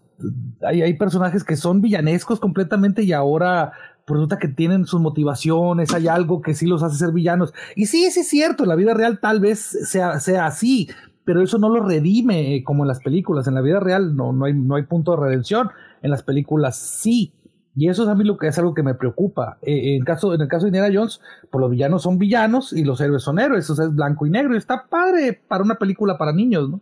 hay, 0.68 0.82
hay 0.82 0.96
personajes 0.96 1.44
que 1.44 1.56
son 1.56 1.82
villanescos 1.82 2.40
completamente 2.40 3.04
y 3.04 3.14
ahora 3.14 3.74
resulta 4.08 4.40
que 4.40 4.48
tienen 4.48 4.88
sus 4.88 5.02
motivaciones, 5.02 5.94
hay 5.94 6.08
algo 6.08 6.42
que 6.42 6.56
sí 6.56 6.66
los 6.66 6.82
hace 6.82 6.98
ser 6.98 7.12
villanos. 7.12 7.54
Y 7.76 7.86
sí, 7.86 8.10
sí 8.10 8.22
es 8.22 8.28
cierto, 8.28 8.64
en 8.64 8.70
la 8.70 8.76
vida 8.76 8.96
real 8.96 9.20
tal 9.20 9.40
vez 9.40 9.60
sea, 9.60 10.20
sea 10.20 10.48
así, 10.48 10.90
pero 11.28 11.42
eso 11.42 11.58
no 11.58 11.68
lo 11.68 11.84
redime 11.84 12.56
eh, 12.56 12.64
como 12.64 12.86
en 12.86 12.88
las 12.88 13.02
películas. 13.02 13.50
En 13.50 13.56
la 13.56 13.60
vida 13.60 13.82
real 13.82 14.16
no, 14.16 14.32
no, 14.32 14.46
hay, 14.46 14.54
no 14.54 14.76
hay 14.76 14.84
punto 14.84 15.12
de 15.12 15.18
redención, 15.18 15.70
en 16.02 16.10
las 16.10 16.24
películas 16.24 16.78
sí. 16.78 17.34
Y 17.76 17.90
eso 17.90 18.04
es 18.04 18.10
a 18.10 18.16
mí 18.16 18.24
lo 18.24 18.38
que 18.38 18.48
es 18.48 18.58
algo 18.58 18.74
que 18.74 18.82
me 18.82 18.94
preocupa. 18.94 19.58
Eh, 19.62 19.98
en, 19.98 20.06
caso, 20.06 20.34
en 20.34 20.40
el 20.40 20.48
caso 20.48 20.64
de 20.64 20.70
Indiana 20.70 20.90
Jones, 20.92 21.20
pues 21.52 21.60
los 21.60 21.70
villanos 21.70 22.04
son 22.04 22.18
villanos 22.18 22.72
y 22.72 22.86
los 22.86 23.02
héroes 23.02 23.24
son 23.24 23.40
héroes. 23.40 23.70
O 23.70 23.76
sea, 23.76 23.88
es 23.88 23.94
blanco 23.94 24.26
y 24.26 24.30
negro. 24.30 24.54
Y 24.54 24.58
está 24.58 24.88
padre 24.88 25.34
para 25.34 25.66
una 25.66 25.76
película 25.76 26.18
para 26.18 26.32
niños, 26.32 26.70
¿no? 26.70 26.80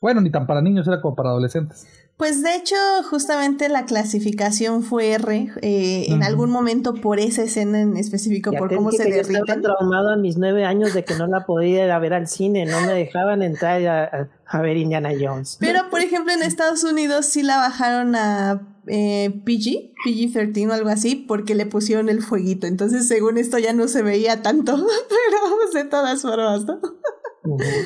Bueno, 0.00 0.22
ni 0.22 0.30
tan 0.30 0.46
para 0.46 0.62
niños, 0.62 0.88
era 0.88 1.02
como 1.02 1.14
para 1.14 1.28
adolescentes. 1.28 1.86
Pues 2.16 2.42
de 2.42 2.54
hecho, 2.54 2.76
justamente 3.10 3.68
la 3.68 3.84
clasificación 3.84 4.82
fue 4.82 5.10
R, 5.12 5.52
eh, 5.60 6.06
en 6.08 6.22
algún 6.22 6.50
momento 6.50 6.94
por 6.94 7.20
esa 7.20 7.42
escena 7.42 7.82
en 7.82 7.98
específico, 7.98 8.52
por 8.52 8.74
cómo 8.74 8.90
se 8.90 9.04
derriten. 9.04 9.34
Yo 9.34 9.40
estaba 9.40 9.60
traumado 9.60 10.10
a 10.10 10.16
mis 10.16 10.38
nueve 10.38 10.64
años 10.64 10.94
de 10.94 11.04
que 11.04 11.14
no 11.14 11.26
la 11.26 11.44
podía 11.44 11.84
ir 11.84 11.90
a 11.90 11.98
ver 11.98 12.14
al 12.14 12.26
cine, 12.26 12.64
no 12.64 12.80
me 12.80 12.94
dejaban 12.94 13.42
entrar 13.42 13.86
a, 13.86 14.30
a 14.46 14.62
ver 14.62 14.78
Indiana 14.78 15.10
Jones. 15.18 15.58
Pero, 15.60 15.90
por 15.90 16.00
ejemplo, 16.00 16.32
en 16.32 16.42
Estados 16.42 16.84
Unidos 16.84 17.26
sí 17.26 17.42
la 17.42 17.58
bajaron 17.58 18.16
a 18.16 18.62
eh, 18.86 19.30
PG, 19.44 19.92
PG-13 20.06 20.70
o 20.70 20.72
algo 20.72 20.88
así, 20.88 21.16
porque 21.16 21.54
le 21.54 21.66
pusieron 21.66 22.08
el 22.08 22.22
fueguito. 22.22 22.66
Entonces, 22.66 23.08
según 23.08 23.36
esto 23.36 23.58
ya 23.58 23.72
no 23.72 23.88
se 23.88 24.02
veía 24.02 24.42
tanto, 24.42 24.72
pero 25.08 25.82
de 25.82 25.90
todas 25.90 26.22
formas, 26.22 26.64
¿no? 26.64 26.80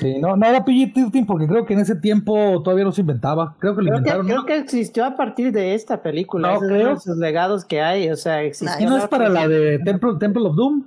Sí, 0.00 0.18
no, 0.18 0.36
no 0.36 0.46
era 0.46 0.64
PG-13 0.64 1.26
porque 1.26 1.46
creo 1.46 1.66
que 1.66 1.74
en 1.74 1.80
ese 1.80 1.96
tiempo 1.96 2.62
todavía 2.62 2.84
no 2.84 2.92
se 2.92 3.02
inventaba. 3.02 3.56
Creo 3.58 3.76
que 3.76 3.82
lo 3.82 3.88
inventaron. 3.88 4.26
creo 4.26 4.44
que 4.44 4.56
existió 4.56 5.04
a 5.04 5.16
partir 5.16 5.52
de 5.52 5.74
esta 5.74 6.02
película. 6.02 6.54
No, 6.54 6.61
creo. 6.61 6.92
Esos 6.92 7.16
legados 7.16 7.64
que 7.64 7.80
hay, 7.80 8.11
o 8.11 8.16
sea, 8.16 8.42
existió. 8.42 8.88
¿No 8.88 8.96
es 8.96 9.08
para 9.08 9.28
la 9.28 9.48
de 9.48 9.78
Temple, 9.80 10.14
Temple 10.18 10.46
of 10.46 10.56
Doom? 10.56 10.86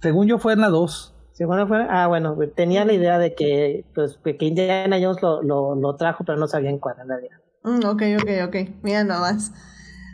Según 0.00 0.26
yo 0.26 0.38
fue 0.38 0.54
en 0.54 0.60
la 0.60 0.68
2. 0.68 1.14
Según 1.32 1.66
fue, 1.68 1.86
ah, 1.88 2.06
bueno, 2.06 2.36
tenía 2.54 2.84
la 2.84 2.92
idea 2.92 3.18
de 3.18 3.34
que, 3.34 3.86
pues, 3.94 4.18
que 4.22 4.44
Indiana 4.44 4.98
Jones 5.00 5.22
lo, 5.22 5.42
lo, 5.42 5.74
lo 5.74 5.96
trajo, 5.96 6.22
pero 6.24 6.36
no 6.36 6.46
sabía 6.46 6.68
en 6.68 6.78
cuál 6.78 6.96
en 7.00 7.08
realidad. 7.08 7.38
Mm, 7.62 7.84
ok, 7.86 8.02
ok, 8.20 8.30
ok. 8.48 8.56
Mira 8.82 9.04
nomás. 9.04 9.52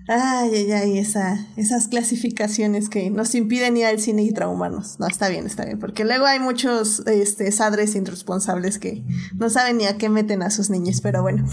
Ay, 0.09 0.55
ay, 0.55 0.73
ay, 0.73 0.99
esa, 0.99 1.47
esas 1.57 1.89
clasificaciones 1.89 2.89
que 2.89 3.11
nos 3.11 3.35
impiden 3.35 3.77
ir 3.77 3.87
al 3.87 3.99
cine 3.99 4.23
y 4.23 4.33
traumarnos. 4.33 5.01
No, 5.01 5.09
está 5.09 5.29
bien, 5.29 5.47
está 5.47 5.65
bien, 5.65 5.81
porque 5.81 6.05
luego 6.05 6.27
hay 6.27 6.39
muchos 6.39 7.01
este, 7.07 7.51
sadres 7.51 7.95
irresponsables 7.97 8.79
que 8.79 9.03
no 9.35 9.51
saben 9.51 9.79
ni 9.79 9.87
a 9.87 9.99
qué 9.99 10.09
meten 10.09 10.43
a 10.43 10.51
sus 10.51 10.71
niños, 10.71 11.01
pero 11.01 11.23
bueno. 11.23 11.45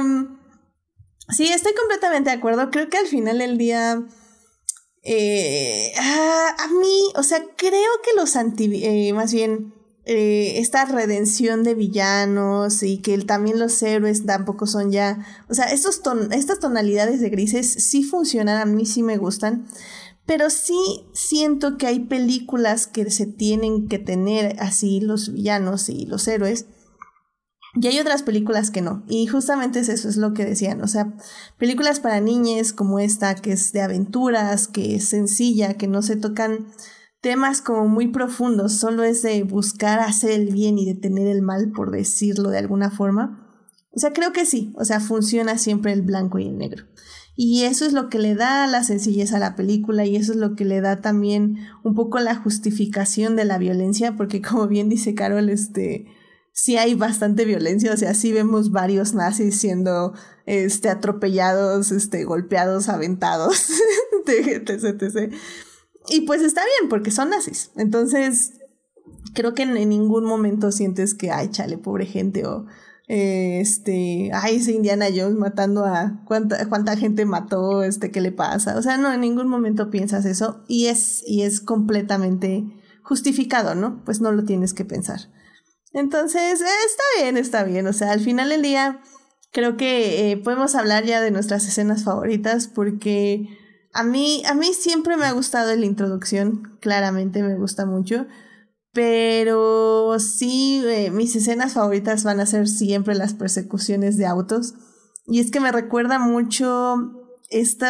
um, 0.00 0.38
sí, 1.36 1.48
estoy 1.48 1.74
completamente 1.74 2.30
de 2.30 2.36
acuerdo. 2.36 2.70
Creo 2.70 2.88
que 2.88 2.98
al 2.98 3.06
final 3.06 3.38
del 3.38 3.58
día, 3.58 4.00
eh, 5.02 5.92
ah, 5.98 6.56
a 6.60 6.68
mí, 6.68 7.12
o 7.16 7.24
sea, 7.24 7.42
creo 7.56 7.90
que 8.04 8.14
los 8.14 8.36
anti, 8.36 8.84
eh, 8.84 9.12
más 9.14 9.32
bien, 9.32 9.74
eh, 10.10 10.58
esta 10.58 10.86
redención 10.86 11.64
de 11.64 11.74
villanos 11.74 12.82
y 12.82 12.96
que 12.96 13.18
también 13.18 13.58
los 13.58 13.82
héroes 13.82 14.24
tampoco 14.24 14.66
son 14.66 14.90
ya, 14.90 15.18
o 15.50 15.54
sea, 15.54 15.66
estos 15.66 16.00
estas 16.30 16.60
tonalidades 16.60 17.20
de 17.20 17.28
grises 17.28 17.70
sí 17.70 18.02
funcionan, 18.02 18.56
a 18.56 18.64
mí 18.64 18.86
sí 18.86 19.02
me 19.02 19.18
gustan, 19.18 19.66
pero 20.24 20.48
sí 20.48 21.04
siento 21.12 21.76
que 21.76 21.88
hay 21.88 22.00
películas 22.00 22.86
que 22.86 23.10
se 23.10 23.26
tienen 23.26 23.86
que 23.86 23.98
tener 23.98 24.56
así 24.60 25.00
los 25.00 25.30
villanos 25.30 25.90
y 25.90 26.06
los 26.06 26.26
héroes. 26.26 26.64
Y 27.74 27.86
hay 27.86 28.00
otras 28.00 28.22
películas 28.22 28.70
que 28.70 28.80
no. 28.80 29.04
Y 29.08 29.26
justamente 29.26 29.80
es 29.80 29.90
eso, 29.90 30.08
es 30.08 30.16
lo 30.16 30.32
que 30.32 30.46
decían. 30.46 30.82
O 30.82 30.88
sea, 30.88 31.12
películas 31.58 32.00
para 32.00 32.20
niñas 32.22 32.72
como 32.72 32.98
esta, 32.98 33.34
que 33.34 33.52
es 33.52 33.72
de 33.72 33.82
aventuras, 33.82 34.68
que 34.68 34.94
es 34.94 35.06
sencilla, 35.10 35.74
que 35.74 35.86
no 35.86 36.00
se 36.00 36.16
tocan 36.16 36.66
temas 37.20 37.60
como 37.60 37.88
muy 37.88 38.08
profundos, 38.08 38.74
solo 38.74 39.02
es 39.02 39.22
de 39.22 39.42
buscar 39.42 40.00
hacer 40.00 40.30
el 40.30 40.52
bien 40.52 40.78
y 40.78 40.86
detener 40.86 41.26
el 41.26 41.42
mal, 41.42 41.72
por 41.72 41.90
decirlo 41.90 42.50
de 42.50 42.58
alguna 42.58 42.90
forma. 42.90 43.44
O 43.94 43.98
sea, 43.98 44.12
creo 44.12 44.32
que 44.32 44.46
sí, 44.46 44.72
o 44.76 44.84
sea, 44.84 45.00
funciona 45.00 45.58
siempre 45.58 45.92
el 45.92 46.02
blanco 46.02 46.38
y 46.38 46.46
el 46.46 46.58
negro. 46.58 46.84
Y 47.40 47.64
eso 47.64 47.84
es 47.84 47.92
lo 47.92 48.08
que 48.08 48.18
le 48.18 48.34
da 48.34 48.66
la 48.66 48.82
sencillez 48.82 49.32
a 49.32 49.38
la 49.38 49.54
película 49.54 50.04
y 50.04 50.16
eso 50.16 50.32
es 50.32 50.38
lo 50.38 50.56
que 50.56 50.64
le 50.64 50.80
da 50.80 51.00
también 51.00 51.58
un 51.84 51.94
poco 51.94 52.18
la 52.18 52.34
justificación 52.34 53.36
de 53.36 53.44
la 53.44 53.58
violencia, 53.58 54.16
porque 54.16 54.42
como 54.42 54.66
bien 54.66 54.88
dice 54.88 55.14
Carol, 55.14 55.48
este, 55.48 56.06
sí 56.52 56.76
hay 56.76 56.94
bastante 56.94 57.44
violencia, 57.44 57.92
o 57.92 57.96
sea, 57.96 58.14
sí 58.14 58.32
vemos 58.32 58.72
varios 58.72 59.14
nazis 59.14 59.56
siendo 59.56 60.14
este, 60.46 60.88
atropellados, 60.88 61.92
este, 61.92 62.24
golpeados, 62.24 62.88
aventados, 62.88 63.70
etc, 64.26 64.68
etc. 64.70 65.32
Y 66.08 66.22
pues 66.22 66.42
está 66.42 66.62
bien, 66.78 66.88
porque 66.88 67.10
son 67.10 67.30
nazis. 67.30 67.70
Entonces, 67.76 68.54
creo 69.34 69.54
que 69.54 69.62
en, 69.62 69.74
ningún 69.74 70.24
momento 70.24 70.72
sientes 70.72 71.14
que, 71.14 71.30
ay, 71.30 71.50
chale, 71.50 71.78
pobre 71.78 72.06
gente, 72.06 72.46
o 72.46 72.66
este, 73.08 74.30
ay, 74.34 74.56
ese 74.56 74.72
Indiana 74.72 75.06
Jones 75.08 75.36
matando 75.36 75.86
a 75.86 76.22
cuánta, 76.26 76.68
cuánta 76.68 76.96
gente 76.96 77.24
mató, 77.24 77.82
este, 77.82 78.10
¿qué 78.10 78.20
le 78.20 78.32
pasa? 78.32 78.76
O 78.76 78.82
sea, 78.82 78.98
no, 78.98 79.12
en 79.12 79.22
ningún 79.22 79.48
momento 79.48 79.90
piensas 79.90 80.26
eso 80.26 80.62
y 80.68 80.86
es, 80.86 81.22
y 81.26 81.42
es 81.42 81.60
completamente 81.60 82.64
justificado, 83.02 83.74
¿no? 83.74 84.04
Pues 84.04 84.20
no 84.20 84.30
lo 84.32 84.44
tienes 84.44 84.74
que 84.74 84.84
pensar. 84.84 85.20
Entonces, 85.94 86.60
está 86.60 87.02
bien, 87.22 87.38
está 87.38 87.64
bien. 87.64 87.86
O 87.86 87.94
sea, 87.94 88.12
al 88.12 88.20
final 88.20 88.50
del 88.50 88.60
día, 88.60 89.00
creo 89.52 89.78
que 89.78 90.30
eh, 90.30 90.36
podemos 90.36 90.74
hablar 90.74 91.04
ya 91.04 91.22
de 91.22 91.30
nuestras 91.30 91.66
escenas 91.66 92.04
favoritas 92.04 92.68
porque 92.68 93.48
a 93.92 94.02
mí, 94.02 94.42
a 94.46 94.54
mí 94.54 94.72
siempre 94.74 95.16
me 95.16 95.26
ha 95.26 95.32
gustado 95.32 95.74
la 95.74 95.86
introducción, 95.86 96.76
claramente 96.80 97.42
me 97.42 97.56
gusta 97.56 97.86
mucho, 97.86 98.26
pero 98.92 100.18
sí, 100.18 100.82
eh, 100.86 101.10
mis 101.10 101.34
escenas 101.36 101.74
favoritas 101.74 102.24
van 102.24 102.40
a 102.40 102.46
ser 102.46 102.68
siempre 102.68 103.14
las 103.14 103.34
persecuciones 103.34 104.16
de 104.16 104.26
autos. 104.26 104.74
Y 105.26 105.40
es 105.40 105.50
que 105.50 105.60
me 105.60 105.72
recuerda 105.72 106.18
mucho 106.18 107.12
esto, 107.50 107.86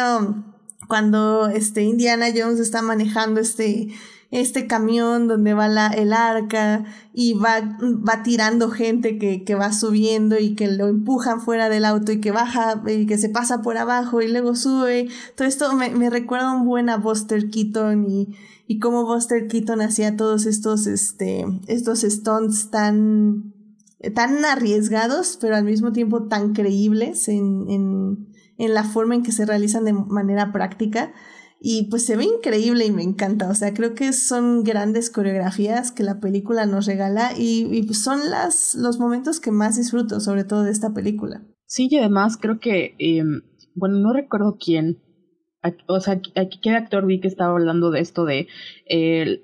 cuando 0.87 1.47
este 1.47 1.83
Indiana 1.83 2.27
Jones 2.35 2.59
está 2.59 2.81
manejando 2.81 3.39
este 3.39 3.89
este 4.31 4.67
camión 4.67 5.27
donde 5.27 5.53
va 5.53 5.67
la, 5.67 5.87
el 5.87 6.13
arca 6.13 6.85
y 7.13 7.33
va, 7.33 7.77
va 7.81 8.21
tirando 8.21 8.69
gente 8.69 9.17
que, 9.17 9.43
que, 9.43 9.55
va 9.55 9.73
subiendo 9.73 10.37
y 10.37 10.55
que 10.55 10.67
lo 10.67 10.87
empujan 10.87 11.41
fuera 11.41 11.67
del 11.67 11.83
auto 11.83 12.11
y 12.11 12.21
que 12.21 12.31
baja 12.31 12.81
y 12.87 13.07
que 13.07 13.17
se 13.17 13.29
pasa 13.29 13.61
por 13.61 13.77
abajo 13.77 14.21
y 14.21 14.27
luego 14.27 14.55
sube. 14.55 15.07
Todo 15.35 15.47
esto 15.47 15.73
me, 15.75 15.89
me 15.89 16.09
recuerda 16.09 16.53
un 16.53 16.65
buen 16.65 16.89
a 16.89 16.97
Buster 16.97 17.49
Keaton 17.49 18.05
y, 18.07 18.35
y 18.67 18.79
cómo 18.79 19.05
Buster 19.05 19.47
Keaton 19.47 19.81
hacía 19.81 20.15
todos 20.15 20.45
estos, 20.45 20.85
este, 20.85 21.45
estos 21.67 22.01
stunts 22.01 22.69
tan 22.69 23.53
tan 24.13 24.45
arriesgados, 24.45 25.37
pero 25.41 25.57
al 25.57 25.65
mismo 25.65 25.91
tiempo 25.91 26.23
tan 26.23 26.53
creíbles 26.53 27.27
en, 27.27 27.69
en, 27.69 28.29
en 28.57 28.73
la 28.73 28.83
forma 28.83 29.15
en 29.15 29.23
que 29.23 29.33
se 29.33 29.45
realizan 29.45 29.83
de 29.83 29.93
manera 29.93 30.53
práctica. 30.53 31.11
Y 31.61 31.87
pues 31.89 32.05
se 32.05 32.15
ve 32.15 32.23
increíble 32.23 32.85
y 32.85 32.91
me 32.91 33.03
encanta. 33.03 33.49
O 33.49 33.55
sea, 33.55 33.73
creo 33.73 33.93
que 33.93 34.13
son 34.13 34.63
grandes 34.63 35.09
coreografías 35.09 35.91
que 35.91 36.03
la 36.03 36.21
película 36.21 36.65
nos 36.65 36.85
regala 36.85 37.33
y, 37.37 37.83
son 37.93 38.29
las, 38.29 38.75
los 38.75 38.97
momentos 38.97 39.41
que 39.41 39.51
más 39.51 39.75
disfruto, 39.75 40.21
sobre 40.21 40.45
todo 40.45 40.63
de 40.63 40.71
esta 40.71 40.93
película. 40.93 41.43
Sí, 41.65 41.89
y 41.91 41.97
además 41.97 42.37
creo 42.37 42.59
que, 42.59 42.95
em, 42.97 43.41
bueno, 43.75 43.99
no 43.99 44.13
recuerdo 44.13 44.57
quién, 44.57 45.01
o 45.87 45.99
sea, 45.99 46.21
qué 46.21 46.69
actor 46.71 47.05
vi 47.05 47.19
que 47.19 47.27
estaba 47.27 47.51
hablando 47.51 47.91
de 47.91 47.99
esto 47.99 48.23
de 48.23 48.47
el, 48.85 49.43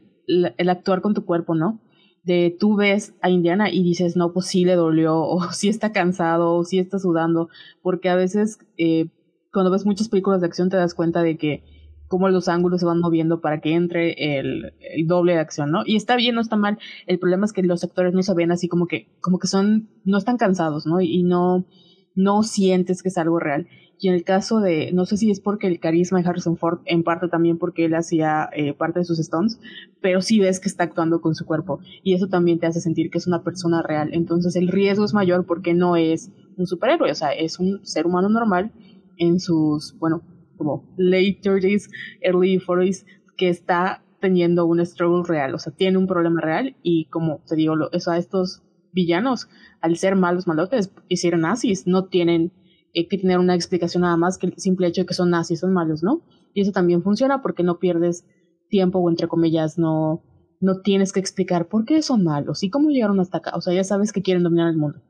el, 0.57 0.69
actuar 0.69 1.01
con 1.01 1.13
tu 1.13 1.25
cuerpo, 1.25 1.53
¿no? 1.53 1.81
De 2.23 2.55
tú 2.57 2.75
ves 2.77 3.13
a 3.21 3.29
Indiana 3.29 3.69
y 3.69 3.83
dices, 3.83 4.15
no, 4.15 4.31
pues 4.33 4.47
sí 4.47 4.63
le 4.63 4.75
dolió, 4.75 5.19
o 5.21 5.51
sí 5.51 5.67
está 5.67 5.91
cansado, 5.91 6.55
o 6.55 6.63
sí 6.63 6.79
está 6.79 6.97
sudando, 6.97 7.49
porque 7.81 8.07
a 8.07 8.15
veces 8.15 8.57
eh, 8.77 9.07
cuando 9.51 9.69
ves 9.69 9.85
muchas 9.85 10.07
películas 10.07 10.39
de 10.39 10.47
acción 10.47 10.69
te 10.69 10.77
das 10.77 10.93
cuenta 10.93 11.21
de 11.21 11.37
que 11.37 11.74
cómo 12.07 12.29
los 12.29 12.47
ángulos 12.47 12.79
se 12.79 12.85
van 12.85 12.99
moviendo 12.99 13.41
para 13.41 13.61
que 13.61 13.73
entre 13.73 14.39
el, 14.39 14.73
doble 15.05 15.33
de 15.33 15.39
acción, 15.39 15.71
¿no? 15.71 15.83
Y 15.85 15.95
está 15.95 16.15
bien, 16.15 16.35
no 16.35 16.41
está 16.41 16.55
mal. 16.55 16.77
El 17.07 17.19
problema 17.19 17.45
es 17.45 17.53
que 17.53 17.63
los 17.63 17.83
actores 17.83 18.13
no 18.13 18.21
se 18.23 18.33
ven 18.33 18.51
así 18.51 18.67
como 18.67 18.87
que, 18.87 19.07
como 19.21 19.39
que 19.39 19.47
son, 19.47 19.89
no 20.03 20.17
están 20.17 20.37
cansados, 20.37 20.85
¿no? 20.85 21.01
Y 21.01 21.23
no, 21.23 21.65
no 22.13 22.43
sientes 22.43 23.01
que 23.01 23.09
es 23.09 23.17
algo 23.17 23.39
real. 23.39 23.67
Y 23.97 24.09
en 24.09 24.15
el 24.15 24.23
caso 24.23 24.59
de, 24.59 24.91
no 24.91 25.05
sé 25.05 25.15
si 25.17 25.31
es 25.31 25.39
porque 25.39 25.67
el 25.67 25.79
carisma 25.79 26.21
de 26.21 26.27
Harrison 26.27 26.57
Ford, 26.57 26.79
en 26.85 27.03
parte 27.03 27.29
también 27.29 27.57
porque 27.57 27.85
él 27.85 27.95
hacía 27.95 28.49
eh, 28.53 28.73
parte 28.73 28.99
de 28.99 29.05
sus 29.05 29.19
stones, 29.19 29.59
pero 30.01 30.21
sí 30.21 30.39
ves 30.39 30.59
que 30.59 30.67
está 30.67 30.83
actuando 30.83 31.21
con 31.21 31.33
su 31.33 31.45
cuerpo. 31.45 31.79
Y 32.03 32.13
eso 32.13 32.27
también 32.27 32.59
te 32.59 32.67
hace 32.67 32.81
sentir 32.81 33.09
que 33.09 33.19
es 33.19 33.27
una 33.27 33.43
persona 33.43 33.81
real. 33.81 34.09
Entonces 34.11 34.55
el 34.57 34.67
riesgo 34.67 35.05
es 35.05 35.13
mayor 35.13 35.45
porque 35.45 35.73
no 35.73 35.95
es 35.95 36.31
un 36.57 36.67
superhéroe, 36.67 37.11
o 37.11 37.15
sea, 37.15 37.31
es 37.31 37.59
un 37.59 37.85
ser 37.85 38.05
humano 38.05 38.29
normal 38.29 38.71
en 39.17 39.39
sus, 39.39 39.97
bueno, 39.97 40.23
como 40.57 40.87
late 40.97 41.39
30s, 41.41 41.89
early 42.21 42.59
40s, 42.59 43.05
que 43.37 43.49
está 43.49 44.03
teniendo 44.19 44.65
un 44.65 44.83
struggle 44.85 45.23
real, 45.27 45.53
o 45.53 45.59
sea, 45.59 45.73
tiene 45.73 45.97
un 45.97 46.07
problema 46.07 46.41
real 46.41 46.75
y 46.81 47.05
como 47.05 47.41
te 47.47 47.55
digo, 47.55 47.75
lo, 47.75 47.91
eso 47.91 48.11
a 48.11 48.17
estos 48.17 48.63
villanos, 48.91 49.49
al 49.81 49.97
ser 49.97 50.15
malos 50.15 50.47
malotes, 50.47 50.91
hicieron 51.09 51.41
nazis, 51.41 51.85
no 51.85 52.05
tienen 52.05 52.53
eh, 52.93 53.07
que 53.07 53.17
tener 53.17 53.39
una 53.39 53.53
explicación 53.53 54.01
nada 54.01 54.17
más 54.17 54.37
que 54.37 54.47
el 54.47 54.53
simple 54.57 54.87
hecho 54.87 55.01
de 55.01 55.05
que 55.05 55.13
son 55.13 55.29
nazis, 55.29 55.59
son 55.59 55.73
malos, 55.73 56.01
¿no? 56.01 56.23
Y 56.53 56.61
eso 56.61 56.71
también 56.71 57.03
funciona 57.03 57.41
porque 57.41 57.61
no 57.61 57.77
pierdes 57.77 58.25
tiempo 58.69 58.99
o 58.99 59.09
entre 59.09 59.27
comillas 59.27 59.77
no, 59.77 60.23
no 60.61 60.81
tienes 60.81 61.11
que 61.11 61.19
explicar 61.19 61.67
por 61.67 61.85
qué 61.85 62.01
son 62.01 62.23
malos 62.23 62.63
y 62.63 62.69
cómo 62.69 62.89
llegaron 62.89 63.19
hasta 63.19 63.39
acá, 63.39 63.51
o 63.55 63.61
sea, 63.61 63.73
ya 63.73 63.83
sabes 63.83 64.11
que 64.11 64.21
quieren 64.21 64.43
dominar 64.43 64.69
el 64.69 64.77
mundo. 64.77 65.01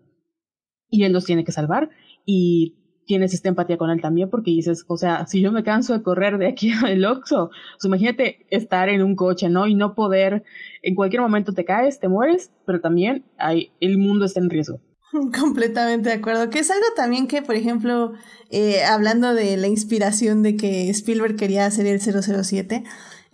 Y 0.90 1.04
él 1.04 1.14
los 1.14 1.26
tiene 1.26 1.44
que 1.44 1.52
salvar 1.52 1.90
y 2.26 2.76
tienes 3.06 3.34
esta 3.34 3.50
empatía 3.50 3.78
con 3.78 3.90
él 3.90 4.02
también 4.02 4.30
porque 4.30 4.52
dices, 4.52 4.84
o 4.88 4.98
sea, 4.98 5.26
si 5.28 5.42
yo 5.42 5.52
me 5.52 5.64
canso 5.64 5.94
de 5.94 6.04
correr 6.04 6.38
de 6.38 6.48
aquí 6.48 6.72
al 6.86 7.04
Oxxo, 7.06 7.50
pues 7.50 7.86
imagínate 7.86 8.46
estar 8.50 8.90
en 8.90 9.02
un 9.02 9.16
coche, 9.16 9.50
¿no? 9.50 9.68
Y 9.68 9.76
no 9.76 9.96
poder, 9.96 10.44
en 10.82 10.96
cualquier 10.96 11.22
momento 11.22 11.54
te 11.54 11.66
caes, 11.66 12.00
te 12.00 12.08
mueres, 12.08 12.52
pero 12.66 12.82
también 12.82 13.26
hay, 13.38 13.72
el 13.80 13.98
mundo 13.98 14.26
está 14.26 14.40
en 14.40 14.50
riesgo. 14.50 14.80
Completamente 15.40 16.10
de 16.10 16.16
acuerdo. 16.16 16.50
Que 16.50 16.60
es 16.60 16.72
algo 16.72 16.86
también 16.96 17.28
que, 17.28 17.42
por 17.42 17.56
ejemplo, 17.56 18.14
eh, 18.50 18.84
hablando 18.84 19.34
de 19.34 19.58
la 19.58 19.68
inspiración 19.68 20.44
de 20.44 20.56
que 20.56 20.90
Spielberg 20.90 21.36
quería 21.36 21.66
hacer 21.66 21.86
el 21.86 22.02
007, 22.02 22.84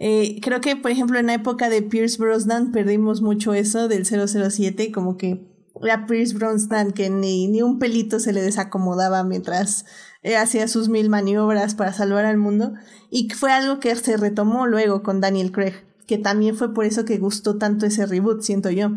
eh, 0.03 0.39
creo 0.41 0.61
que, 0.61 0.75
por 0.75 0.91
ejemplo, 0.91 1.19
en 1.19 1.27
la 1.27 1.35
época 1.35 1.69
de 1.69 1.81
Pierce 1.81 2.17
Brosnan 2.17 2.71
perdimos 2.71 3.21
mucho 3.21 3.53
eso 3.53 3.87
del 3.87 4.05
007, 4.05 4.91
como 4.91 5.17
que 5.17 5.50
a 5.89 6.05
Pierce 6.05 6.33
Brosnan 6.35 6.91
que 6.91 7.09
ni, 7.09 7.47
ni 7.47 7.61
un 7.61 7.79
pelito 7.79 8.19
se 8.19 8.33
le 8.33 8.41
desacomodaba 8.41 9.23
mientras 9.23 9.85
eh, 10.23 10.37
hacía 10.37 10.67
sus 10.67 10.89
mil 10.89 11.09
maniobras 11.09 11.73
para 11.73 11.93
salvar 11.93 12.25
al 12.25 12.37
mundo. 12.37 12.73
Y 13.09 13.29
fue 13.29 13.51
algo 13.51 13.79
que 13.79 13.95
se 13.95 14.17
retomó 14.17 14.67
luego 14.67 15.01
con 15.01 15.21
Daniel 15.21 15.51
Craig, 15.51 15.73
que 16.07 16.17
también 16.17 16.55
fue 16.55 16.73
por 16.73 16.85
eso 16.85 17.05
que 17.05 17.17
gustó 17.17 17.57
tanto 17.57 17.85
ese 17.85 18.05
reboot, 18.05 18.41
siento 18.41 18.69
yo. 18.69 18.91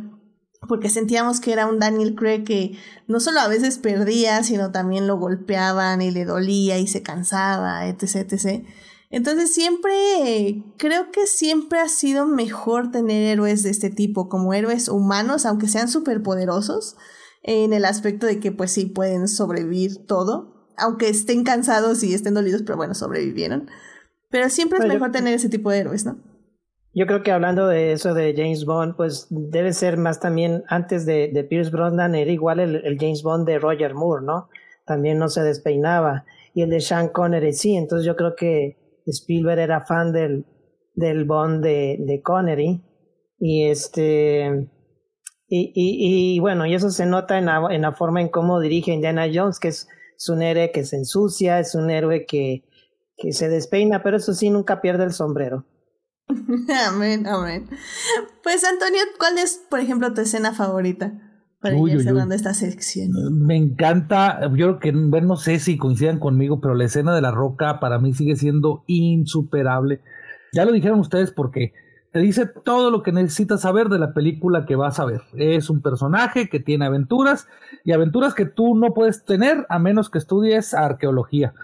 Porque 0.69 0.89
sentíamos 0.89 1.41
que 1.41 1.53
era 1.53 1.67
un 1.67 1.79
Daniel 1.79 2.15
Craig 2.15 2.45
que 2.45 2.79
no 3.07 3.21
solo 3.21 3.41
a 3.41 3.49
veces 3.49 3.79
perdía, 3.79 4.43
sino 4.43 4.71
también 4.71 5.07
lo 5.07 5.19
golpeaban 5.19 6.01
y 6.01 6.11
le 6.11 6.25
dolía 6.25 6.79
y 6.79 6.87
se 6.87 7.03
cansaba, 7.03 7.87
etc, 7.87 8.33
etc. 8.33 8.65
Entonces 9.15 9.55
siempre, 9.55 10.65
creo 10.77 11.13
que 11.13 11.29
siempre 11.29 11.79
ha 11.79 11.87
sido 11.87 12.27
mejor 12.27 12.91
tener 12.91 13.23
héroes 13.23 13.63
de 13.63 13.71
este 13.71 13.89
tipo, 13.89 14.29
como 14.29 14.55
héroes 14.55 14.89
humanos, 14.89 15.47
aunque 15.47 15.69
sean 15.69 15.87
superpoderosos, 15.87 16.97
en 17.45 17.73
el 17.73 17.85
aspecto 17.85 18.27
de 18.27 18.41
que 18.41 18.51
pues 18.51 18.73
sí 18.73 18.87
pueden 18.87 19.29
sobrevivir 19.29 20.05
todo, 20.09 20.67
aunque 20.77 21.09
estén 21.09 21.45
cansados 21.45 22.03
y 22.03 22.13
estén 22.13 22.35
dolidos, 22.35 22.63
pero 22.63 22.77
bueno, 22.77 22.93
sobrevivieron. 22.95 23.71
Pero 24.31 24.49
siempre 24.49 24.81
es 24.81 24.87
mejor 24.87 25.13
tener 25.13 25.33
ese 25.33 25.49
tipo 25.49 25.71
de 25.71 25.79
héroes, 25.79 26.05
¿no? 26.05 26.19
Yo 26.93 27.07
creo 27.07 27.23
que 27.23 27.31
hablando 27.31 27.69
de 27.69 27.93
eso 27.93 28.15
de 28.15 28.35
James 28.37 28.65
Bond, 28.65 28.97
pues 28.97 29.29
debe 29.31 29.75
ser 29.75 29.97
más 29.97 30.19
también 30.19 30.65
antes 30.67 31.07
de, 31.07 31.31
de 31.33 31.45
Pierce 31.45 31.71
Brosnan, 31.71 32.17
era 32.17 32.33
igual 32.33 32.59
el, 32.59 32.85
el 32.85 32.99
James 32.99 33.23
Bond 33.23 33.47
de 33.47 33.61
Roger 33.61 33.95
Moore, 33.95 34.27
¿no? 34.27 34.49
También 34.85 35.19
no 35.19 35.29
se 35.29 35.45
despeinaba. 35.45 36.25
Y 36.53 36.63
el 36.63 36.71
de 36.71 36.81
Sean 36.81 37.11
Connery 37.11 37.53
sí, 37.53 37.77
entonces 37.77 38.05
yo 38.05 38.17
creo 38.17 38.35
que 38.35 38.83
Spielberg 39.07 39.61
era 39.61 39.85
fan 39.85 40.13
del, 40.13 40.47
del 40.95 41.25
Bond 41.25 41.63
de, 41.63 41.97
de 42.01 42.23
Connery. 42.23 42.83
Y 43.39 43.65
este. 43.67 44.71
Y, 45.47 45.73
y, 45.75 46.41
bueno, 46.41 46.67
y 46.67 46.75
eso 46.75 46.91
se 46.91 47.07
nota 47.07 47.39
en 47.39 47.47
la, 47.47 47.63
en 47.71 47.83
la 47.83 47.93
forma 47.93 48.21
en 48.21 48.29
cómo 48.29 48.61
dirige 48.61 48.93
Indiana 48.93 49.27
Jones, 49.33 49.61
que 49.61 49.69
es, 49.69 49.87
es 50.17 50.29
un 50.29 50.43
héroe 50.43 50.73
que 50.73 50.85
se 50.85 50.97
ensucia, 50.97 51.61
es 51.61 51.75
un 51.75 51.91
héroe 51.91 52.25
que, 52.27 52.65
que 53.17 53.33
se 53.33 53.49
despeina, 53.49 54.03
pero 54.03 54.17
eso 54.17 54.33
sí, 54.33 54.51
nunca 54.51 54.81
pierde 54.81 55.05
el 55.05 55.13
sombrero. 55.13 55.67
amén, 56.89 57.27
amén. 57.27 57.69
Pues 58.43 58.65
Antonio, 58.65 59.01
¿cuál 59.19 59.39
es, 59.39 59.61
por 59.71 59.81
ejemplo, 59.81 60.13
tu 60.15 60.23
escena 60.23 60.55
favorita? 60.55 61.13
Para 61.65 61.79
ir 61.79 62.03
cerrando 62.03 62.35
esta 62.35 62.53
sección. 62.53 63.13
Me 63.41 63.57
encanta, 63.57 64.39
yo 64.51 64.51
creo 64.51 64.79
que, 64.81 64.93
bueno, 64.93 65.29
no 65.29 65.37
sé 65.37 65.59
si 65.59 65.79
coincidan 65.79 66.19
conmigo, 66.19 66.61
pero 66.61 66.75
la 66.75 66.85
escena 66.85 67.15
de 67.15 67.23
la 67.23 67.31
roca 67.31 67.81
para 67.81 67.99
mí 67.99 68.13
sigue 68.13 68.37
siendo 68.37 68.85
insuperable. 68.87 70.03
Ya 70.53 70.67
lo 70.67 70.73
dijeron 70.73 71.01
ustedes 71.01 71.31
porque 71.31 71.73
te 72.13 72.19
dice 72.19 72.45
todo 72.45 72.91
lo 72.91 73.03
que 73.03 73.13
necesitas 73.13 73.63
saber 73.63 73.89
de 73.89 73.99
la 73.99 74.13
película 74.13 74.67
que 74.67 74.77
vas 74.77 75.01
a 75.01 75.07
ver. 75.07 75.23
Es 75.39 75.71
un 75.71 75.81
personaje 75.81 76.51
que 76.51 76.61
tiene 76.61 76.85
aventuras 76.85 77.49
y 77.83 77.93
aventuras 77.93 78.35
que 78.35 78.45
tú 78.45 78.75
no 78.77 78.93
puedes 78.93 79.25
tener 79.25 79.65
a 79.71 79.79
menos 79.79 80.11
que 80.11 80.19
estudies 80.19 80.75
arqueología. 80.75 81.55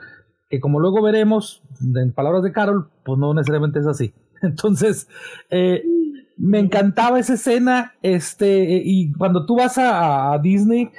Que 0.49 0.61
como 0.61 0.81
luego 0.81 1.03
veremos, 1.03 1.63
en 1.95 2.15
palabras 2.15 2.43
de 2.43 2.53
Carol, 2.53 2.89
pues 3.05 3.19
no 3.19 3.35
necesariamente 3.35 3.81
es 3.81 3.87
así. 3.87 4.15
Entonces, 4.43 5.09
eh, 5.51 5.85
me 6.41 6.59
encantaba 6.59 7.19
esa 7.19 7.35
escena, 7.35 7.95
este, 8.01 8.81
y 8.83 9.13
cuando 9.13 9.45
tú 9.45 9.57
vas 9.57 9.77
a, 9.77 10.39
Disney 10.43 10.91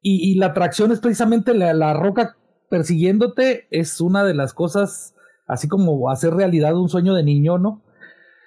y, 0.00 0.36
la 0.38 0.46
atracción 0.46 0.90
es 0.90 1.00
precisamente 1.00 1.52
la, 1.52 1.92
roca 1.92 2.36
persiguiéndote, 2.70 3.66
es 3.70 4.00
una 4.00 4.24
de 4.24 4.32
las 4.32 4.54
cosas, 4.54 5.14
así 5.46 5.68
como 5.68 6.10
hacer 6.10 6.32
realidad 6.32 6.74
un 6.76 6.88
sueño 6.88 7.14
de 7.14 7.24
niño, 7.24 7.58
¿no? 7.58 7.82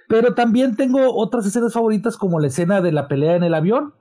Pero 0.07 0.33
también 0.33 0.75
tengo 0.75 1.15
otras 1.15 1.45
escenas 1.45 1.73
favoritas 1.73 2.17
como 2.17 2.39
la 2.39 2.47
escena 2.47 2.81
de 2.81 2.93
la 2.93 3.07
pelea 3.07 3.35
en 3.35 3.43
el 3.43 3.53
avión, 3.53 3.93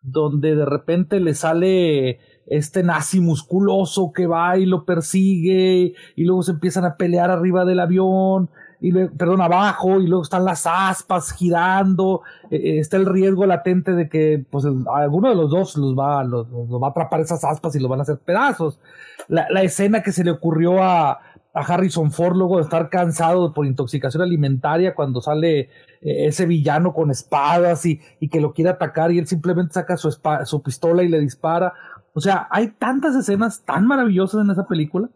donde 0.00 0.54
de 0.54 0.66
repente 0.66 1.18
le 1.18 1.34
sale 1.34 2.20
este 2.46 2.84
nazi 2.84 3.18
musculoso 3.18 4.12
que 4.14 4.28
va 4.28 4.56
y 4.56 4.66
lo 4.66 4.84
persigue 4.84 5.94
y 6.14 6.24
luego 6.24 6.42
se 6.42 6.52
empiezan 6.52 6.84
a 6.84 6.96
pelear 6.96 7.32
arriba 7.32 7.64
del 7.64 7.80
avión 7.80 8.50
y 8.80 8.92
perdón, 8.92 9.40
abajo, 9.40 10.00
y 10.00 10.06
luego 10.06 10.22
están 10.22 10.44
las 10.44 10.64
aspas 10.66 11.32
girando, 11.32 12.22
eh, 12.50 12.56
eh, 12.56 12.78
está 12.78 12.96
el 12.96 13.06
riesgo 13.06 13.44
latente 13.44 13.92
de 13.92 14.08
que 14.08 14.44
pues 14.50 14.64
alguno 14.64 15.30
de 15.30 15.34
los 15.34 15.50
dos 15.50 15.76
los 15.76 15.98
va, 15.98 16.22
los, 16.22 16.46
va 16.46 16.86
a 16.86 16.90
atrapar 16.90 17.20
esas 17.20 17.42
aspas 17.44 17.74
y 17.74 17.80
lo 17.80 17.88
van 17.88 17.98
a 17.98 18.02
hacer 18.02 18.18
pedazos. 18.18 18.78
La, 19.26 19.46
la 19.50 19.62
escena 19.62 20.02
que 20.02 20.12
se 20.12 20.22
le 20.22 20.30
ocurrió 20.30 20.80
a, 20.82 21.10
a, 21.10 21.20
Harrison 21.60 22.12
Ford 22.12 22.36
luego 22.36 22.58
de 22.58 22.62
estar 22.62 22.88
cansado 22.88 23.52
por 23.52 23.66
intoxicación 23.66 24.22
alimentaria 24.22 24.94
cuando 24.94 25.20
sale 25.20 25.58
eh, 25.60 25.68
ese 26.00 26.46
villano 26.46 26.94
con 26.94 27.10
espadas 27.10 27.84
y, 27.84 28.00
y, 28.20 28.28
que 28.28 28.40
lo 28.40 28.52
quiere 28.52 28.70
atacar 28.70 29.10
y 29.10 29.18
él 29.18 29.26
simplemente 29.26 29.74
saca 29.74 29.96
su, 29.96 30.16
su 30.44 30.62
pistola 30.62 31.02
y 31.02 31.08
le 31.08 31.18
dispara. 31.18 31.74
O 32.14 32.20
sea, 32.20 32.46
hay 32.50 32.68
tantas 32.78 33.16
escenas 33.16 33.64
tan 33.64 33.86
maravillosas 33.88 34.44
en 34.44 34.50
esa 34.50 34.68
película 34.68 35.10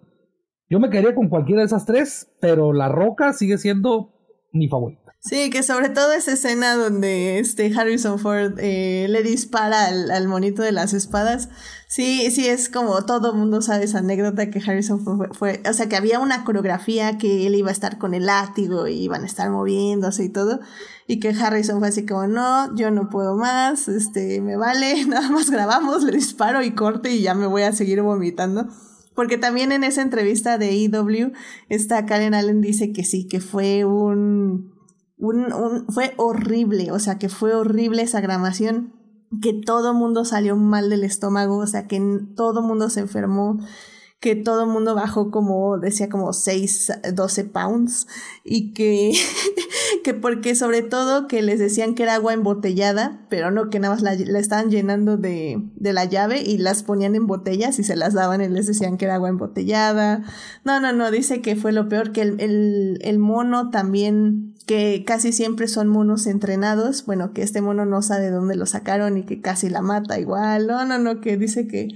yo 0.72 0.80
me 0.80 0.88
quedaría 0.88 1.14
con 1.14 1.28
cualquiera 1.28 1.60
de 1.60 1.66
esas 1.66 1.84
tres, 1.84 2.28
pero 2.40 2.72
La 2.72 2.88
Roca 2.88 3.34
sigue 3.34 3.58
siendo 3.58 4.14
mi 4.52 4.68
favorita. 4.68 5.12
Sí, 5.20 5.50
que 5.50 5.62
sobre 5.62 5.90
todo 5.90 6.14
esa 6.14 6.32
escena 6.32 6.76
donde 6.76 7.38
este 7.38 7.70
Harrison 7.78 8.18
Ford 8.18 8.54
eh, 8.58 9.06
le 9.10 9.22
dispara 9.22 9.88
al, 9.88 10.28
monito 10.28 10.62
de 10.62 10.72
las 10.72 10.94
espadas. 10.94 11.50
Sí, 11.88 12.30
sí, 12.30 12.48
es 12.48 12.70
como 12.70 13.04
todo 13.04 13.34
mundo 13.34 13.60
sabe 13.60 13.84
esa 13.84 13.98
anécdota 13.98 14.48
que 14.48 14.60
Harrison 14.60 15.04
Ford 15.04 15.34
fue, 15.34 15.62
o 15.68 15.74
sea, 15.74 15.90
que 15.90 15.96
había 15.96 16.20
una 16.20 16.42
coreografía 16.42 17.18
que 17.18 17.46
él 17.46 17.54
iba 17.54 17.68
a 17.68 17.72
estar 17.72 17.98
con 17.98 18.14
el 18.14 18.24
látigo 18.24 18.88
y 18.88 18.94
iban 18.94 19.24
a 19.24 19.26
estar 19.26 19.50
moviéndose 19.50 20.24
y 20.24 20.30
todo. 20.30 20.60
Y 21.06 21.20
que 21.20 21.34
Harrison 21.38 21.80
fue 21.80 21.88
así 21.88 22.06
como, 22.06 22.26
no, 22.28 22.74
yo 22.76 22.90
no 22.90 23.10
puedo 23.10 23.36
más, 23.36 23.88
este, 23.88 24.40
me 24.40 24.56
vale, 24.56 25.04
nada 25.06 25.28
más 25.28 25.50
grabamos, 25.50 26.02
le 26.02 26.12
disparo 26.12 26.62
y 26.62 26.70
corte 26.74 27.10
y 27.10 27.20
ya 27.20 27.34
me 27.34 27.46
voy 27.46 27.60
a 27.60 27.72
seguir 27.72 28.00
vomitando. 28.00 28.68
Porque 29.14 29.38
también 29.38 29.72
en 29.72 29.84
esa 29.84 30.02
entrevista 30.02 30.58
de 30.58 30.84
EW, 30.84 31.32
esta 31.68 32.06
Karen 32.06 32.34
Allen 32.34 32.60
dice 32.60 32.92
que 32.92 33.04
sí, 33.04 33.26
que 33.26 33.40
fue 33.40 33.84
un 33.84 34.72
un, 35.22 35.86
fue 35.88 36.14
horrible, 36.16 36.90
o 36.90 36.98
sea, 36.98 37.18
que 37.18 37.28
fue 37.28 37.54
horrible 37.54 38.02
esa 38.02 38.20
grabación, 38.20 38.92
que 39.40 39.52
todo 39.52 39.94
mundo 39.94 40.24
salió 40.24 40.56
mal 40.56 40.90
del 40.90 41.04
estómago, 41.04 41.58
o 41.58 41.66
sea, 41.66 41.86
que 41.86 42.00
todo 42.34 42.60
mundo 42.60 42.90
se 42.90 43.00
enfermó, 43.00 43.58
que 44.20 44.34
todo 44.34 44.66
mundo 44.66 44.94
bajó 44.94 45.30
como, 45.30 45.78
decía, 45.78 46.08
como 46.08 46.32
6, 46.32 46.92
12 47.14 47.44
pounds, 47.44 48.08
y 48.44 48.72
que, 48.72 49.12
que 50.02 50.14
porque 50.14 50.54
sobre 50.54 50.82
todo 50.82 51.26
que 51.26 51.42
les 51.42 51.58
decían 51.58 51.94
que 51.94 52.02
era 52.02 52.14
agua 52.14 52.32
embotellada, 52.32 53.20
pero 53.28 53.50
no, 53.50 53.70
que 53.70 53.78
nada 53.78 53.94
más 53.94 54.02
la, 54.02 54.38
estaban 54.38 54.70
llenando 54.70 55.16
de, 55.16 55.62
de, 55.76 55.92
la 55.92 56.04
llave 56.04 56.42
y 56.42 56.58
las 56.58 56.82
ponían 56.82 57.14
en 57.14 57.26
botellas 57.26 57.78
y 57.78 57.84
se 57.84 57.96
las 57.96 58.14
daban 58.14 58.40
y 58.40 58.48
les 58.48 58.66
decían 58.66 58.96
que 58.96 59.06
era 59.06 59.14
agua 59.14 59.28
embotellada. 59.28 60.22
No, 60.64 60.80
no, 60.80 60.92
no, 60.92 61.10
dice 61.10 61.40
que 61.40 61.56
fue 61.56 61.72
lo 61.72 61.88
peor, 61.88 62.12
que 62.12 62.22
el, 62.22 62.40
el, 62.40 62.98
el 63.02 63.18
mono 63.18 63.70
también 63.70 64.54
que 64.66 65.04
casi 65.06 65.32
siempre 65.32 65.68
son 65.68 65.88
monos 65.88 66.26
entrenados, 66.26 67.04
bueno, 67.06 67.32
que 67.32 67.42
este 67.42 67.60
mono 67.60 67.84
no 67.84 68.02
sabe 68.02 68.30
dónde 68.30 68.56
lo 68.56 68.66
sacaron 68.66 69.18
y 69.18 69.24
que 69.24 69.40
casi 69.40 69.68
la 69.68 69.82
mata 69.82 70.18
igual, 70.18 70.66
no, 70.66 70.84
no, 70.84 70.98
no, 70.98 71.20
que 71.20 71.36
dice 71.36 71.66
que 71.66 71.88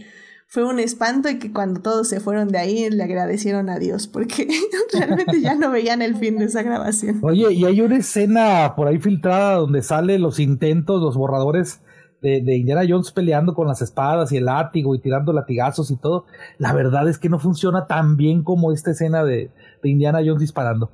fue 0.49 0.65
un 0.65 0.79
espanto 0.79 1.29
y 1.29 1.39
que 1.39 1.53
cuando 1.53 1.81
todos 1.81 2.09
se 2.09 2.21
fueron 2.21 2.49
de 2.49 2.59
ahí 2.59 2.89
le 2.89 3.03
agradecieron 3.03 3.69
a 3.69 3.79
Dios 3.79 4.07
porque 4.07 4.47
realmente 4.93 5.41
ya 5.41 5.55
no 5.55 5.71
veían 5.71 6.03
el 6.03 6.17
fin 6.17 6.39
de 6.39 6.47
esa 6.47 6.63
grabación. 6.63 7.19
Oye, 7.23 7.53
y 7.53 7.65
hay 7.65 7.81
una 7.81 7.97
escena 7.97 8.75
por 8.77 8.89
ahí 8.89 8.99
filtrada 8.99 9.57
donde 9.57 9.83
salen 9.83 10.23
los 10.23 10.39
intentos, 10.39 11.03
los 11.03 11.17
borradores 11.17 11.81
de, 12.23 12.41
de, 12.43 12.57
Indiana 12.57 12.83
Jones 12.89 13.13
peleando 13.13 13.55
con 13.55 13.67
las 13.67 13.83
espadas 13.83 14.33
y 14.33 14.37
el 14.37 14.47
látigo 14.47 14.95
y 14.95 15.01
tirando 15.01 15.33
latigazos 15.33 15.91
y 15.91 15.97
todo. 15.97 16.27
La 16.59 16.73
verdad 16.73 17.09
es 17.09 17.19
que 17.19 17.29
no 17.29 17.39
funciona 17.39 17.87
tan 17.87 18.17
bien 18.17 18.43
como 18.43 18.73
esta 18.73 18.93
escena 18.93 19.25
de, 19.25 19.51
de 19.83 19.89
Indiana 19.89 20.21
Jones 20.25 20.41
disparando. 20.41 20.91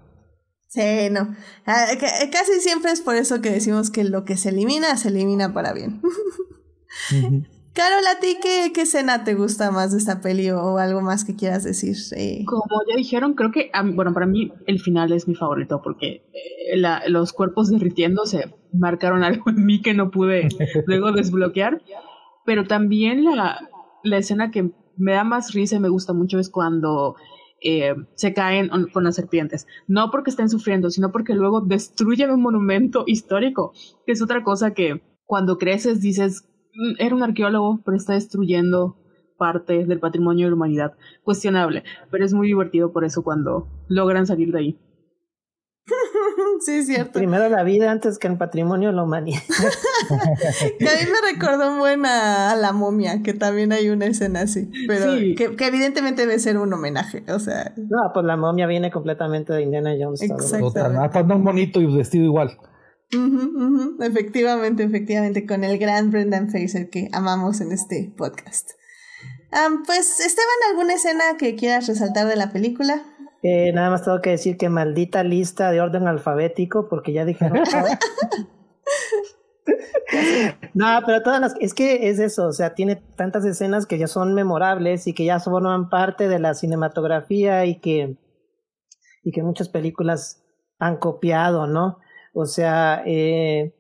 Sí, 0.69 1.11
no. 1.11 1.37
Ah, 1.67 1.85
casi 2.33 2.61
siempre 2.61 2.93
es 2.93 3.03
por 3.03 3.15
eso 3.15 3.43
que 3.43 3.51
decimos 3.51 3.91
que 3.91 4.05
lo 4.05 4.25
que 4.25 4.39
se 4.39 4.49
elimina, 4.49 4.97
se 4.97 5.09
elimina 5.09 5.53
para 5.53 5.75
bien. 5.75 6.01
Carol, 7.75 8.07
¿a 8.07 8.21
ti 8.21 8.37
qué, 8.43 8.71
qué, 8.75 8.83
escena 8.83 9.25
te 9.25 9.35
gusta 9.35 9.71
más 9.71 9.93
de 9.93 9.99
esta 9.99 10.21
peli 10.21 10.51
o 10.51 10.77
algo 10.77 11.01
más 11.01 11.25
que 11.25 11.35
quieras 11.35 11.65
decir? 11.65 11.97
Como 12.45 12.65
ya 12.89 12.97
dijeron, 12.97 13.33
creo 13.33 13.51
que, 13.51 13.71
bueno, 13.95 14.13
para 14.13 14.27
mí 14.27 14.53
el 14.67 14.79
final 14.79 15.11
es 15.13 15.27
mi 15.27 15.35
favorito 15.35 15.81
porque 15.83 16.23
eh, 16.35 16.77
los 17.09 17.33
cuerpos 17.33 17.71
derritiéndose 17.71 18.55
marcaron 18.75 19.25
algo 19.25 19.51
en 19.51 19.65
mí 19.65 19.81
que 19.81 19.95
no 19.95 20.11
pude 20.11 20.49
luego 20.87 21.13
desbloquear. 21.13 21.81
Pero 22.45 22.65
también 22.65 23.25
la, 23.25 23.71
la 24.03 24.19
escena 24.19 24.51
que 24.51 24.71
me 24.97 25.13
da 25.13 25.25
más 25.25 25.55
risa 25.55 25.77
y 25.77 25.81
me 25.81 25.89
gusta 25.89 26.13
mucho 26.13 26.39
es 26.39 26.51
cuando 26.51 27.17
eh, 27.63 27.95
se 28.17 28.35
caen 28.35 28.69
con 28.93 29.05
las 29.05 29.15
serpientes. 29.15 29.67
No 29.87 30.11
porque 30.11 30.31
estén 30.31 30.49
sufriendo, 30.49 30.91
sino 30.91 31.13
porque 31.13 31.35
luego 31.35 31.61
destruyen 31.61 32.31
un 32.31 32.43
monumento 32.43 33.05
histórico, 33.07 33.73
que 34.05 34.13
es 34.13 34.21
otra 34.21 34.43
cosa 34.43 34.75
que 34.75 35.03
cuando 35.25 35.57
creces 35.57 36.01
dices, 36.01 36.49
era 36.99 37.15
un 37.15 37.23
arqueólogo, 37.23 37.81
pero 37.85 37.97
está 37.97 38.15
destruyendo 38.15 38.97
parte 39.37 39.85
del 39.85 39.99
patrimonio 39.99 40.47
de 40.47 40.51
la 40.51 40.57
humanidad. 40.57 40.93
Cuestionable, 41.25 41.85
pero 42.11 42.25
es 42.25 42.33
muy 42.33 42.47
divertido 42.47 42.93
por 42.93 43.05
eso 43.05 43.23
cuando 43.23 43.69
logran 43.89 44.27
salir 44.27 44.53
de 44.53 44.59
ahí. 44.59 44.79
sí, 46.65 46.73
es 46.73 46.87
cierto. 46.87 47.19
Primero 47.19 47.49
la 47.49 47.65
vida 47.65 47.91
antes 47.91 48.19
que 48.19 48.29
el 48.29 48.39
patrimonio 48.39 48.91
de 48.91 48.95
la 48.95 49.03
humanidad. 49.03 49.41
que 50.79 50.89
a 50.89 50.93
mí 50.93 51.11
me 51.11 51.33
recordó 51.33 51.73
muy 51.73 51.91
a, 52.05 52.55
la 52.57 52.73
momia, 52.73 53.23
que 53.23 53.35
también 53.35 53.73
hay 53.73 53.89
una 53.89 54.07
escena 54.07 54.43
así, 54.43 54.71
pero 54.87 55.13
que, 55.37 55.67
evidentemente 55.67 56.23
debe 56.23 56.39
ser 56.39 56.59
un 56.59 56.73
homenaje, 56.73 57.25
o 57.29 57.39
sea. 57.39 57.75
No, 57.77 58.13
pues 58.15 58.25
la 58.25 58.37
momia 58.37 58.67
viene 58.67 58.91
completamente 58.91 59.53
de 59.53 59.63
Indiana 59.63 59.93
Jones. 60.01 60.23
Exactamente. 60.23 61.35
un 61.35 61.45
bonito 61.45 61.81
y 61.81 61.97
vestido 61.97 62.25
igual. 62.25 62.57
Efectivamente, 64.01 64.85
efectivamente, 64.85 65.47
con 65.47 65.65
el 65.65 65.79
gran 65.79 66.11
Brendan 66.11 66.51
Fraser 66.51 66.89
que 66.89 67.09
amamos 67.13 67.61
en 67.61 67.73
este 67.73 68.13
podcast. 68.17 68.71
pues, 69.87 70.21
Esteban, 70.21 70.49
¿alguna 70.71 70.95
escena 70.95 71.25
que 71.39 71.55
quieras 71.55 71.87
resaltar 71.87 72.27
de 72.27 72.37
la 72.37 72.53
película? 72.53 73.03
Eh, 73.43 73.73
nada 73.73 73.91
más 73.91 74.05
tengo 74.05 74.21
que 74.21 74.31
decir 74.31 74.57
que 74.57 74.69
maldita 74.69 75.25
lista 75.25 75.73
de 75.73 75.81
orden 75.81 76.07
alfabético, 76.07 76.89
porque 76.89 77.13
ya 77.13 77.25
dijeron. 77.25 77.59
no, 80.75 80.87
pero 81.05 81.23
todas 81.23 81.41
las. 81.41 81.55
Es 81.61 81.75
que 81.75 82.09
es 82.09 82.19
eso, 82.19 82.47
o 82.47 82.53
sea, 82.53 82.75
tiene 82.75 82.97
tantas 83.17 83.45
escenas 83.45 83.87
que 83.87 83.99
ya 83.99 84.07
son 84.07 84.35
memorables 84.35 85.07
y 85.07 85.13
que 85.13 85.25
ya 85.25 85.41
forman 85.41 85.91
parte 85.91 86.29
de 86.29 86.39
la 86.39 86.55
cinematografía 86.55 87.67
y 87.67 87.81
que. 87.81 88.17
y 89.23 89.33
que 89.33 89.43
muchas 89.43 89.69
películas 89.69 90.43
han 90.79 90.97
copiado, 90.97 91.67
¿no? 91.67 91.99
O 92.33 92.47
sea, 92.47 93.03
eh, 93.07 93.75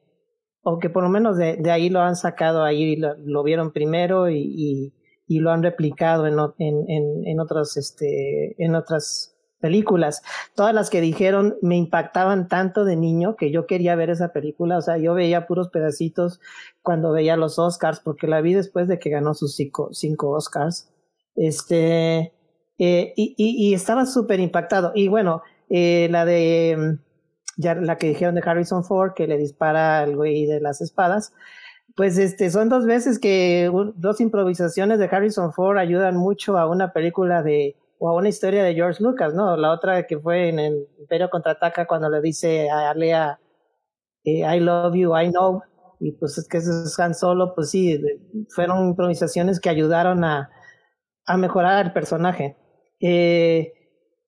o 0.62 0.78
que 0.78 0.90
por 0.90 1.02
lo 1.02 1.08
menos 1.08 1.36
de, 1.36 1.56
de 1.56 1.70
ahí 1.70 1.90
lo 1.90 2.00
han 2.00 2.16
sacado, 2.16 2.62
ahí 2.62 2.96
lo, 2.96 3.16
lo 3.18 3.42
vieron 3.42 3.72
primero 3.72 4.28
y, 4.28 4.38
y, 4.38 4.94
y, 5.26 5.40
lo 5.40 5.50
han 5.50 5.62
replicado 5.62 6.26
en, 6.26 6.38
en, 6.58 6.84
en, 6.88 7.26
en 7.26 7.40
otras, 7.40 7.76
este, 7.76 8.54
en 8.62 8.74
otras 8.74 9.32
películas. 9.62 10.22
Todas 10.54 10.74
las 10.74 10.90
que 10.90 11.00
dijeron 11.00 11.56
me 11.62 11.76
impactaban 11.76 12.48
tanto 12.48 12.84
de 12.84 12.96
niño 12.96 13.36
que 13.36 13.50
yo 13.50 13.66
quería 13.66 13.94
ver 13.94 14.10
esa 14.10 14.32
película. 14.32 14.76
O 14.76 14.82
sea, 14.82 14.98
yo 14.98 15.14
veía 15.14 15.46
puros 15.46 15.70
pedacitos 15.70 16.40
cuando 16.82 17.12
veía 17.12 17.36
los 17.36 17.58
Oscars, 17.58 18.00
porque 18.00 18.26
la 18.26 18.42
vi 18.42 18.52
después 18.52 18.88
de 18.88 18.98
que 18.98 19.08
ganó 19.08 19.32
sus 19.32 19.54
cinco, 19.54 19.88
cinco 19.92 20.30
Oscars. 20.30 20.92
Este, 21.34 22.34
eh, 22.78 23.14
y, 23.16 23.34
y, 23.38 23.72
estaba 23.72 24.04
súper 24.04 24.40
impactado. 24.40 24.92
Y 24.94 25.08
bueno, 25.08 25.42
eh, 25.70 26.08
la 26.10 26.24
de, 26.26 26.98
ya 27.56 27.74
la 27.74 27.96
que 27.96 28.08
dijeron 28.08 28.34
de 28.34 28.42
Harrison 28.44 28.84
Ford, 28.84 29.12
que 29.14 29.26
le 29.26 29.38
dispara 29.38 30.00
al 30.00 30.16
güey 30.16 30.46
de 30.46 30.60
las 30.60 30.80
espadas. 30.80 31.32
Pues 31.94 32.16
este, 32.18 32.50
son 32.50 32.68
dos 32.68 32.86
veces 32.86 33.18
que 33.18 33.70
dos 33.96 34.20
improvisaciones 34.20 34.98
de 34.98 35.06
Harrison 35.06 35.52
Ford 35.52 35.76
ayudan 35.76 36.16
mucho 36.16 36.56
a 36.56 36.66
una 36.66 36.92
película 36.92 37.42
de, 37.42 37.76
o 37.98 38.08
a 38.08 38.14
una 38.14 38.30
historia 38.30 38.64
de 38.64 38.74
George 38.74 39.02
Lucas, 39.02 39.34
¿no? 39.34 39.56
La 39.56 39.72
otra 39.72 40.06
que 40.06 40.18
fue 40.18 40.48
en 40.48 40.58
el 40.58 40.88
Imperio 40.98 41.28
Contraataca 41.28 41.86
cuando 41.86 42.08
le 42.08 42.20
dice 42.22 42.70
a 42.70 42.94
Lea, 42.94 43.38
eh, 44.24 44.40
I 44.40 44.60
love 44.60 44.94
you, 44.94 45.16
I 45.16 45.30
know, 45.30 45.62
y 46.00 46.12
pues 46.12 46.36
es 46.38 46.48
que 46.48 46.58
es 46.58 46.98
Han 46.98 47.14
Solo, 47.14 47.54
pues 47.54 47.70
sí, 47.70 48.00
fueron 48.48 48.88
improvisaciones 48.88 49.60
que 49.60 49.68
ayudaron 49.68 50.24
a, 50.24 50.50
a 51.26 51.36
mejorar 51.36 51.86
el 51.86 51.92
personaje. 51.92 52.56
Eh, 53.00 53.72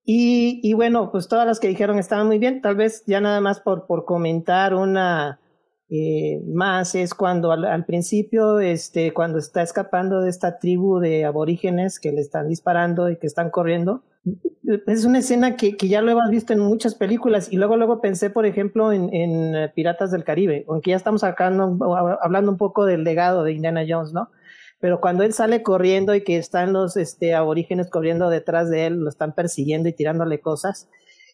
y, 0.07 0.73
bueno, 0.75 1.11
pues 1.11 1.29
todas 1.29 1.47
las 1.47 1.61
que 1.61 1.69
dijeron 1.69 1.99
estaban 1.99 2.27
muy 2.27 2.39
bien, 2.39 2.61
tal 2.61 2.77
vez 2.77 3.05
ya 3.07 3.21
nada 3.21 3.41
más 3.41 3.61
por, 3.61 3.87
por 3.87 4.05
comentar 4.05 4.75
una 4.75 5.41
eh, 5.89 6.43
más 6.47 6.95
es 6.95 7.15
cuando 7.15 7.53
al, 7.53 7.85
principio, 7.85 8.61
este, 8.61 9.13
cuando 9.13 9.39
está 9.39 9.63
escapando 9.63 10.21
de 10.21 10.31
esta 10.31 10.59
tribu 10.59 10.99
de 10.99 11.25
aborígenes 11.25 12.01
que 12.01 12.13
le 12.13 12.21
están 12.21 12.49
disparando 12.49 13.11
y 13.11 13.17
que 13.17 13.27
están 13.27 13.51
corriendo. 13.51 14.03
Es 14.87 15.05
una 15.05 15.19
escena 15.19 15.57
que, 15.57 15.77
que 15.77 15.89
ya 15.89 16.01
lo 16.01 16.11
hemos 16.11 16.31
visto 16.31 16.53
en 16.53 16.59
muchas 16.59 16.95
películas 16.95 17.53
y 17.53 17.57
luego 17.57 17.77
luego 17.77 18.01
pensé, 18.01 18.31
por 18.31 18.47
ejemplo, 18.47 18.93
en, 18.93 19.13
en 19.15 19.55
eh, 19.55 19.73
Piratas 19.75 20.11
del 20.11 20.25
Caribe, 20.25 20.65
aunque 20.69 20.91
ya 20.91 20.97
estamos 20.97 21.21
sacando, 21.21 21.79
hablando 22.23 22.51
un 22.51 22.59
poco 22.59 22.87
del 22.87 23.05
legado 23.05 23.45
de 23.45 23.53
Indiana 23.53 23.85
Jones, 23.87 24.13
¿no? 24.13 24.31
Pero 24.85 25.01
cuando 25.01 25.23
él 25.23 25.33
sale 25.33 25.63
corriendo 25.63 26.15
y 26.15 26.25
que 26.25 26.37
están 26.37 26.75
los 26.75 26.99
este, 26.99 27.33
aborígenes 27.33 27.89
corriendo 27.89 28.29
detrás 28.29 28.69
de 28.69 28.85
él, 28.85 28.97
lo 28.97 29.09
están 29.09 29.35
persiguiendo 29.35 29.89
y 29.89 29.95
tirándole 29.95 30.43
cosas, 30.43 30.91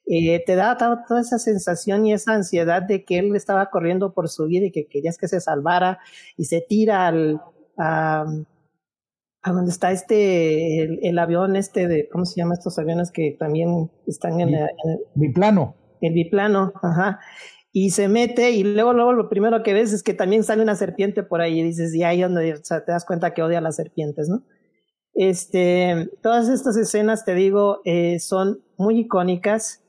eh, 0.07 0.41
te 0.47 0.55
da 0.55 0.77
toda, 0.77 1.21
esa 1.21 1.41
sensación 1.41 2.07
y 2.07 2.13
esa 2.13 2.35
ansiedad 2.35 2.81
de 2.81 3.05
que 3.05 3.19
él 3.19 3.35
estaba 3.35 3.69
corriendo 3.71 4.15
por 4.15 4.29
su 4.29 4.47
vida 4.47 4.67
y 4.67 4.71
que 4.71 4.87
querías 4.87 5.19
que 5.19 5.27
se 5.27 5.41
salvara 5.41 5.99
y 6.37 6.45
se 6.45 6.61
tira 6.61 7.09
al, 7.09 7.41
a, 7.77 8.25
a 9.43 9.53
donde 9.53 9.73
está 9.73 9.91
este, 9.91 11.09
el, 11.09 11.19
avión 11.19 11.57
este 11.57 11.89
de, 11.89 12.09
¿cómo 12.09 12.27
se 12.27 12.41
llama 12.41 12.55
estos 12.55 12.79
aviones 12.79 13.11
que 13.11 13.37
también 13.37 13.91
están 14.07 14.39
en, 14.41 14.55
el 14.55 14.69
biplano? 15.17 15.75
El 16.01 16.13
biplano, 16.13 16.73
ajá. 16.81 17.19
Y 17.73 17.91
se 17.91 18.09
mete 18.09 18.51
y 18.51 18.65
luego, 18.65 18.93
luego 18.93 19.13
lo 19.13 19.29
primero 19.29 19.63
que 19.63 19.73
ves 19.73 19.93
es 19.93 20.03
que 20.03 20.15
también 20.15 20.43
sale 20.43 20.63
una 20.63 20.75
serpiente 20.75 21.23
por 21.23 21.41
ahí 21.41 21.61
y 21.61 21.63
dices, 21.63 21.95
y 21.95 22.03
ahí 22.03 22.21
donde 22.21 22.55
o 22.55 22.61
te 22.61 22.93
das 22.93 23.05
cuenta 23.05 23.33
que 23.33 23.43
odia 23.43 23.59
a 23.59 23.63
las 23.63 23.77
serpientes, 23.77 24.29
¿no? 24.29 24.43
Este, 25.15 26.11
todas 26.23 26.49
estas 26.49 26.77
escenas, 26.77 27.25
te 27.25 27.35
digo, 27.35 27.81
eh, 27.85 28.19
son 28.21 28.65
muy 28.77 29.01
icónicas 29.01 29.85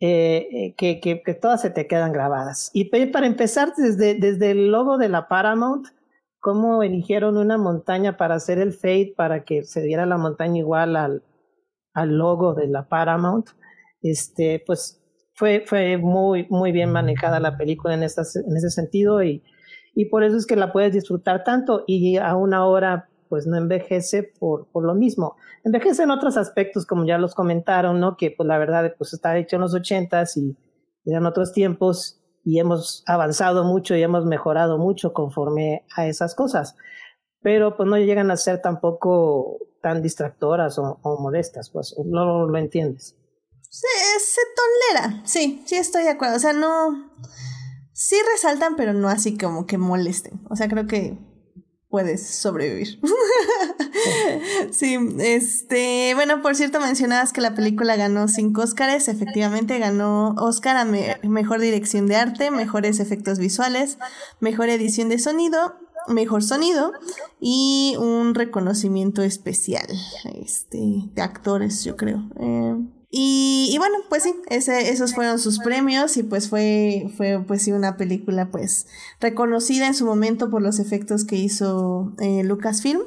eh, 0.00 0.74
que, 0.76 1.00
que, 1.00 1.22
que, 1.22 1.34
todas 1.34 1.62
se 1.62 1.70
te 1.70 1.86
quedan 1.86 2.12
grabadas. 2.12 2.70
Y 2.74 2.86
para 2.86 3.26
empezar, 3.26 3.72
desde, 3.76 4.14
desde 4.14 4.50
el 4.50 4.70
logo 4.70 4.98
de 4.98 5.08
la 5.08 5.28
Paramount, 5.28 5.86
cómo 6.40 6.82
eligieron 6.82 7.38
una 7.38 7.58
montaña 7.58 8.16
para 8.16 8.34
hacer 8.34 8.58
el 8.58 8.72
fade, 8.72 9.14
para 9.16 9.44
que 9.44 9.64
se 9.64 9.82
diera 9.82 10.04
la 10.04 10.18
montaña 10.18 10.58
igual 10.58 10.96
al, 10.96 11.24
al 11.94 12.18
logo 12.18 12.54
de 12.54 12.68
la 12.68 12.88
Paramount, 12.88 13.48
este, 14.02 14.62
pues 14.66 15.02
fue, 15.36 15.64
fue 15.66 15.98
muy, 15.98 16.46
muy 16.48 16.72
bien 16.72 16.90
manejada 16.90 17.38
la 17.40 17.56
película 17.56 17.94
en, 17.94 18.02
estas, 18.02 18.36
en 18.36 18.56
ese 18.56 18.70
sentido 18.70 19.22
y, 19.22 19.44
y 19.94 20.06
por 20.06 20.24
eso 20.24 20.36
es 20.36 20.46
que 20.46 20.56
la 20.56 20.72
puedes 20.72 20.92
disfrutar 20.92 21.44
tanto 21.44 21.84
y 21.86 22.16
aún 22.16 22.54
ahora 22.54 23.08
pues 23.28 23.46
no 23.46 23.56
envejece 23.56 24.22
por, 24.22 24.68
por 24.68 24.84
lo 24.84 24.94
mismo. 24.94 25.36
Envejece 25.64 26.04
en 26.04 26.10
otros 26.10 26.36
aspectos, 26.36 26.86
como 26.86 27.04
ya 27.04 27.18
los 27.18 27.34
comentaron, 27.34 28.00
¿no? 28.00 28.16
Que 28.16 28.30
pues 28.30 28.46
la 28.46 28.58
verdad 28.58 28.94
pues 28.96 29.12
está 29.12 29.36
hecho 29.36 29.56
en 29.56 29.62
los 29.62 29.74
ochentas 29.74 30.36
y, 30.36 30.56
eran 31.08 31.24
otros 31.24 31.52
tiempos 31.52 32.20
y 32.42 32.58
hemos 32.58 33.04
avanzado 33.06 33.62
mucho 33.62 33.94
y 33.94 34.02
hemos 34.02 34.26
mejorado 34.26 34.76
mucho 34.76 35.12
conforme 35.12 35.86
a 35.96 36.08
esas 36.08 36.34
cosas. 36.34 36.74
Pero 37.42 37.76
pues 37.76 37.88
no 37.88 37.96
llegan 37.96 38.32
a 38.32 38.36
ser 38.36 38.60
tampoco 38.60 39.58
tan 39.82 40.02
distractoras 40.02 40.80
o, 40.80 40.98
molestas, 41.20 41.70
pues 41.70 41.94
no 42.04 42.48
lo 42.48 42.58
entiendes. 42.58 43.15
Se, 43.76 44.40
tolera, 44.56 45.22
sí, 45.26 45.62
sí 45.66 45.74
estoy 45.74 46.04
de 46.04 46.10
acuerdo. 46.10 46.36
O 46.36 46.40
sea, 46.40 46.54
no. 46.54 47.10
Sí 47.92 48.16
resaltan, 48.32 48.76
pero 48.76 48.94
no 48.94 49.08
así 49.08 49.36
como 49.36 49.66
que 49.66 49.76
molesten. 49.76 50.40
O 50.48 50.56
sea, 50.56 50.68
creo 50.68 50.86
que 50.86 51.18
puedes 51.90 52.26
sobrevivir. 52.26 52.98
sí, 54.70 54.98
este, 55.18 56.12
bueno, 56.14 56.40
por 56.40 56.56
cierto, 56.56 56.80
mencionabas 56.80 57.34
que 57.34 57.42
la 57.42 57.54
película 57.54 57.96
ganó 57.96 58.28
cinco 58.28 58.62
Oscars, 58.62 59.08
efectivamente 59.08 59.78
ganó 59.78 60.34
Oscar 60.38 60.76
a 60.76 60.84
mejor 60.84 61.60
dirección 61.60 62.06
de 62.06 62.16
arte, 62.16 62.50
mejores 62.50 62.98
efectos 63.00 63.38
visuales, 63.38 63.98
mejor 64.40 64.68
edición 64.70 65.08
de 65.10 65.18
sonido, 65.18 65.74
mejor 66.08 66.42
sonido 66.42 66.92
y 67.40 67.94
un 67.98 68.34
reconocimiento 68.34 69.22
especial, 69.22 69.86
este, 70.34 70.78
de 71.14 71.22
actores, 71.22 71.84
yo 71.84 71.96
creo. 71.96 72.28
Eh, 72.40 72.76
y, 73.10 73.70
y, 73.72 73.78
bueno, 73.78 73.96
pues 74.08 74.24
sí, 74.24 74.34
ese, 74.48 74.90
esos 74.90 75.14
fueron 75.14 75.38
sus 75.38 75.60
premios 75.60 76.16
y 76.16 76.22
pues 76.22 76.48
fue, 76.48 77.10
fue 77.16 77.42
pues 77.46 77.62
sí 77.62 77.72
una 77.72 77.96
película 77.96 78.50
pues 78.50 78.86
reconocida 79.20 79.86
en 79.86 79.94
su 79.94 80.04
momento 80.04 80.50
por 80.50 80.60
los 80.60 80.80
efectos 80.80 81.24
que 81.24 81.36
hizo 81.36 82.12
eh, 82.18 82.42
Lucasfilm. 82.42 83.00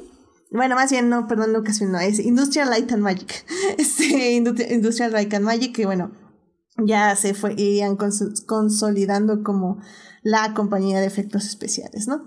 Bueno, 0.52 0.74
más 0.74 0.90
bien, 0.90 1.08
no, 1.10 1.28
perdón, 1.28 1.52
Lucasfilm, 1.52 1.92
no, 1.92 2.00
es 2.00 2.18
Industrial 2.18 2.70
Light 2.70 2.90
and 2.92 3.02
Magic. 3.02 3.44
Este, 3.78 4.32
Industrial 4.32 5.12
Light 5.12 5.32
and 5.34 5.44
Magic, 5.44 5.74
que 5.74 5.86
bueno, 5.86 6.12
ya 6.78 7.14
se 7.14 7.34
fue, 7.34 7.54
iban 7.56 7.96
consolidando 8.46 9.42
como 9.42 9.80
la 10.22 10.54
compañía 10.54 11.00
de 11.00 11.06
efectos 11.06 11.46
especiales, 11.46 12.08
¿no? 12.08 12.26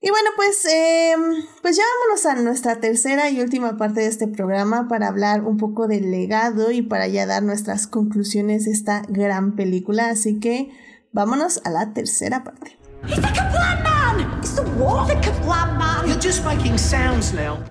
Y 0.00 0.10
bueno, 0.10 0.30
pues, 0.36 0.64
eh, 0.66 1.14
pues 1.60 1.76
ya 1.76 1.82
vámonos 1.82 2.26
a 2.26 2.34
nuestra 2.36 2.78
tercera 2.78 3.30
y 3.30 3.40
última 3.40 3.76
parte 3.76 4.00
de 4.00 4.06
este 4.06 4.28
programa 4.28 4.86
para 4.86 5.08
hablar 5.08 5.42
un 5.42 5.56
poco 5.56 5.88
del 5.88 6.12
legado 6.12 6.70
y 6.70 6.82
para 6.82 7.08
ya 7.08 7.26
dar 7.26 7.42
nuestras 7.42 7.88
conclusiones 7.88 8.64
de 8.64 8.70
esta 8.70 9.02
gran 9.08 9.56
película. 9.56 10.08
Así 10.10 10.38
que 10.38 10.70
vámonos 11.12 11.60
a 11.64 11.70
la 11.70 11.92
tercera 11.94 12.44
parte. 12.44 12.78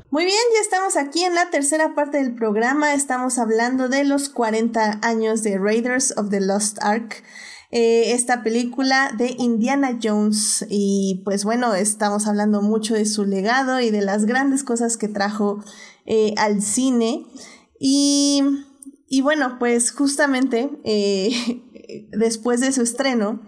Muy 0.09 0.25
bien, 0.25 0.37
ya 0.53 0.61
estamos 0.61 0.97
aquí 0.97 1.23
en 1.23 1.33
la 1.33 1.49
tercera 1.49 1.95
parte 1.95 2.17
del 2.17 2.35
programa. 2.35 2.93
Estamos 2.93 3.37
hablando 3.37 3.87
de 3.87 4.03
los 4.03 4.27
40 4.29 4.99
años 5.01 5.43
de 5.43 5.57
Raiders 5.57 6.13
of 6.17 6.29
the 6.29 6.41
Lost 6.41 6.77
Ark. 6.81 7.23
Eh, 7.69 8.14
esta 8.14 8.44
película 8.44 9.11
de 9.18 9.35
Indiana 9.38 9.99
Jones. 10.02 10.65
Y 10.69 11.22
pues 11.26 11.44
bueno, 11.44 11.73
estamos 11.76 12.27
hablando 12.27 12.61
mucho 12.61 12.94
de 12.94 13.06
su 13.06 13.26
legado 13.26 13.80
y 13.81 13.91
de 13.91 14.02
las 14.02 14.26
grandes 14.26 14.64
cosas 14.64 14.98
que 14.98 15.07
trajo 15.07 15.64
eh, 16.06 16.34
al 16.38 16.61
cine. 16.61 17.26
Y, 17.80 18.41
y, 19.07 19.22
bueno, 19.22 19.57
pues 19.60 19.91
justamente 19.91 20.69
eh, 20.84 21.31
después 22.18 22.61
de 22.61 22.72
su 22.72 22.81
estreno, 22.81 23.41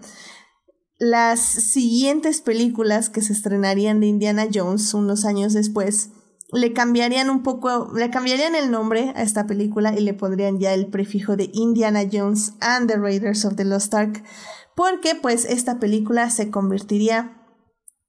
las 0.98 1.40
siguientes 1.40 2.42
películas 2.42 3.08
que 3.08 3.22
se 3.22 3.32
estrenarían 3.32 4.00
de 4.00 4.06
Indiana 4.08 4.46
Jones 4.52 4.92
unos 4.92 5.24
años 5.24 5.54
después 5.54 6.10
le 6.52 6.72
cambiarían 6.72 7.30
un 7.30 7.42
poco, 7.42 7.92
le 7.94 8.10
cambiarían 8.10 8.54
el 8.54 8.70
nombre 8.70 9.12
a 9.14 9.22
esta 9.22 9.46
película 9.46 9.94
y 9.96 10.00
le 10.00 10.14
pondrían 10.14 10.58
ya 10.58 10.74
el 10.74 10.86
prefijo 10.88 11.36
de 11.36 11.50
Indiana 11.52 12.02
Jones 12.10 12.54
and 12.60 12.90
the 12.90 12.98
Raiders 12.98 13.44
of 13.44 13.56
the 13.56 13.64
Lost 13.64 13.94
Ark, 13.94 14.22
porque 14.74 15.14
pues 15.14 15.44
esta 15.44 15.78
película 15.78 16.30
se 16.30 16.50
convertiría 16.50 17.36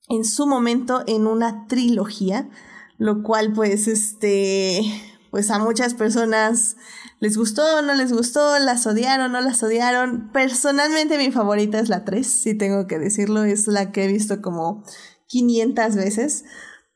en 0.09 0.25
su 0.25 0.47
momento 0.47 1.03
en 1.07 1.27
una 1.27 1.67
trilogía, 1.67 2.49
lo 2.97 3.23
cual 3.23 3.53
pues 3.53 3.87
este, 3.87 4.81
pues 5.29 5.49
a 5.51 5.59
muchas 5.59 5.93
personas 5.93 6.75
les 7.19 7.37
gustó, 7.37 7.81
no 7.83 7.93
les 7.93 8.11
gustó, 8.11 8.57
las 8.57 8.87
odiaron, 8.87 9.31
no 9.31 9.41
las 9.41 9.61
odiaron. 9.61 10.31
Personalmente 10.33 11.17
mi 11.19 11.31
favorita 11.31 11.79
es 11.79 11.87
la 11.87 12.03
3, 12.03 12.25
si 12.25 12.57
tengo 12.57 12.87
que 12.87 12.97
decirlo, 12.97 13.43
es 13.43 13.67
la 13.67 13.91
que 13.91 14.05
he 14.05 14.07
visto 14.07 14.41
como 14.41 14.83
500 15.27 15.95
veces. 15.95 16.43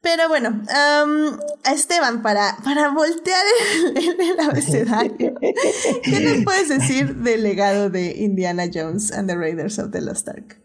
Pero 0.06 0.30
bueno, 0.30 0.62
a 0.70 1.74
Esteban, 1.74 2.22
para, 2.22 2.58
para 2.64 2.94
voltear 2.94 3.42
el, 3.88 3.98
el, 3.98 4.40
abecedario, 4.40 5.34
¿qué 6.04 6.20
nos 6.20 6.44
puedes 6.44 6.70
decir 6.70 7.16
del 7.16 7.42
legado 7.42 7.90
de 7.90 8.16
Indiana 8.16 8.66
Jones 8.72 9.12
and 9.12 9.28
the 9.28 9.36
Raiders 9.36 9.80
of 9.80 9.90
the 9.90 10.02
Lost 10.02 10.30
Ark? 10.30 10.62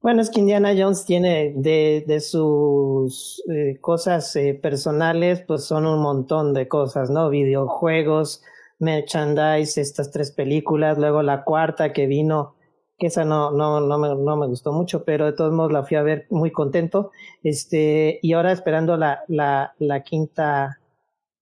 Bueno, 0.00 0.22
es 0.22 0.30
que 0.30 0.38
Indiana 0.38 0.74
Jones 0.78 1.04
tiene 1.04 1.54
de, 1.56 2.04
de 2.06 2.20
sus 2.20 3.42
eh, 3.52 3.80
cosas 3.80 4.36
eh, 4.36 4.54
personales, 4.54 5.42
pues 5.44 5.64
son 5.64 5.84
un 5.84 6.00
montón 6.00 6.54
de 6.54 6.68
cosas, 6.68 7.10
¿no? 7.10 7.28
Videojuegos, 7.28 8.44
merchandise, 8.78 9.80
estas 9.80 10.12
tres 10.12 10.30
películas, 10.30 10.98
luego 10.98 11.22
la 11.22 11.42
cuarta 11.42 11.92
que 11.92 12.06
vino 12.06 12.54
que 12.98 13.08
esa 13.08 13.24
no, 13.24 13.50
no, 13.50 13.80
no, 13.80 13.98
me, 13.98 14.08
no 14.08 14.36
me 14.36 14.46
gustó 14.46 14.72
mucho, 14.72 15.04
pero 15.04 15.26
de 15.26 15.32
todos 15.32 15.52
modos 15.52 15.72
la 15.72 15.84
fui 15.84 15.96
a 15.96 16.02
ver 16.02 16.26
muy 16.30 16.50
contento. 16.50 17.10
Este, 17.42 18.18
y 18.22 18.32
ahora 18.32 18.52
esperando 18.52 18.96
la, 18.96 19.22
la, 19.28 19.74
la 19.78 20.02
quinta 20.02 20.78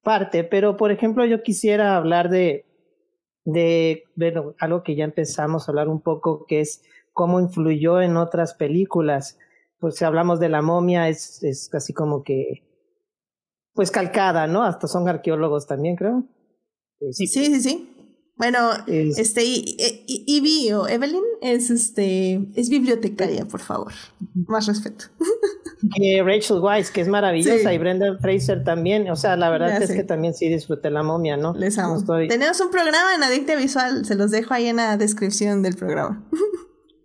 parte. 0.02 0.44
Pero, 0.44 0.76
por 0.76 0.90
ejemplo, 0.90 1.24
yo 1.24 1.42
quisiera 1.42 1.96
hablar 1.96 2.28
de, 2.28 2.64
de 3.44 4.04
bueno, 4.16 4.54
algo 4.58 4.82
que 4.82 4.96
ya 4.96 5.04
empezamos 5.04 5.68
a 5.68 5.72
hablar 5.72 5.88
un 5.88 6.00
poco, 6.00 6.44
que 6.46 6.60
es 6.60 6.82
cómo 7.12 7.40
influyó 7.40 8.00
en 8.00 8.16
otras 8.16 8.54
películas. 8.54 9.38
Pues 9.78 9.96
si 9.96 10.04
hablamos 10.04 10.40
de 10.40 10.48
la 10.48 10.62
momia, 10.62 11.08
es, 11.08 11.42
es 11.44 11.68
casi 11.68 11.92
como 11.92 12.24
que, 12.24 12.64
pues 13.74 13.90
calcada, 13.90 14.46
¿no? 14.46 14.62
Hasta 14.62 14.88
son 14.88 15.08
arqueólogos 15.08 15.66
también, 15.66 15.96
creo. 15.96 16.24
Sí, 17.10 17.26
sí, 17.26 17.44
sí, 17.46 17.60
sí. 17.60 17.93
Bueno, 18.36 18.70
este, 18.88 19.42
Ivy 19.44 20.72
o 20.72 20.88
Evelyn 20.88 21.22
es 21.40 21.70
este, 21.70 22.40
es 22.56 22.68
bibliotecaria, 22.68 23.44
por 23.44 23.60
favor. 23.60 23.92
Más 24.46 24.66
respeto. 24.66 25.06
Que 25.94 26.22
Rachel 26.22 26.60
Weisz, 26.60 26.90
que 26.90 27.02
es 27.02 27.08
maravillosa, 27.08 27.74
y 27.74 27.76
Brenda 27.76 28.16
Fraser 28.18 28.64
también. 28.64 29.10
O 29.10 29.16
sea, 29.16 29.36
la 29.36 29.50
verdad 29.50 29.82
es 29.82 29.92
que 29.92 30.02
también 30.02 30.32
sí 30.32 30.48
disfruté 30.48 30.88
la 30.88 31.02
momia, 31.02 31.36
¿no? 31.36 31.52
Les 31.52 31.76
amo. 31.78 32.02
Tenemos 32.26 32.58
un 32.62 32.70
programa 32.70 33.14
en 33.14 33.22
Adicta 33.22 33.54
Visual, 33.54 34.02
se 34.06 34.14
los 34.14 34.30
dejo 34.30 34.54
ahí 34.54 34.68
en 34.68 34.76
la 34.76 34.96
descripción 34.96 35.62
del 35.62 35.76
programa. 35.76 36.24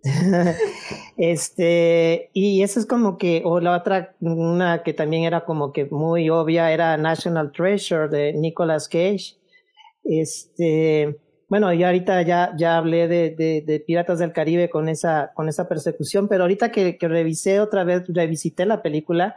este, 1.18 2.30
y 2.32 2.62
eso 2.62 2.80
es 2.80 2.86
como 2.86 3.18
que, 3.18 3.42
o 3.44 3.60
la 3.60 3.76
otra, 3.76 4.14
una 4.20 4.82
que 4.82 4.94
también 4.94 5.24
era 5.24 5.44
como 5.44 5.74
que 5.74 5.84
muy 5.84 6.30
obvia, 6.30 6.72
era 6.72 6.96
National 6.96 7.52
Treasure 7.52 8.08
de 8.08 8.32
Nicolas 8.32 8.88
Cage 8.88 9.39
este, 10.04 11.20
bueno, 11.50 11.72
yo 11.72 11.86
ahorita 11.86 12.22
ya, 12.22 12.54
ya 12.56 12.76
hablé 12.76 13.08
de, 13.08 13.84
Piratas 13.84 14.20
del 14.20 14.32
Caribe 14.32 14.70
con 14.70 14.88
esa, 14.88 15.32
con 15.34 15.48
esa 15.48 15.68
persecución, 15.68 16.28
pero 16.28 16.44
ahorita 16.44 16.70
que, 16.70 16.96
revisé 17.00 17.60
otra 17.60 17.82
vez, 17.82 18.04
revisité 18.06 18.66
la 18.66 18.82
película, 18.82 19.34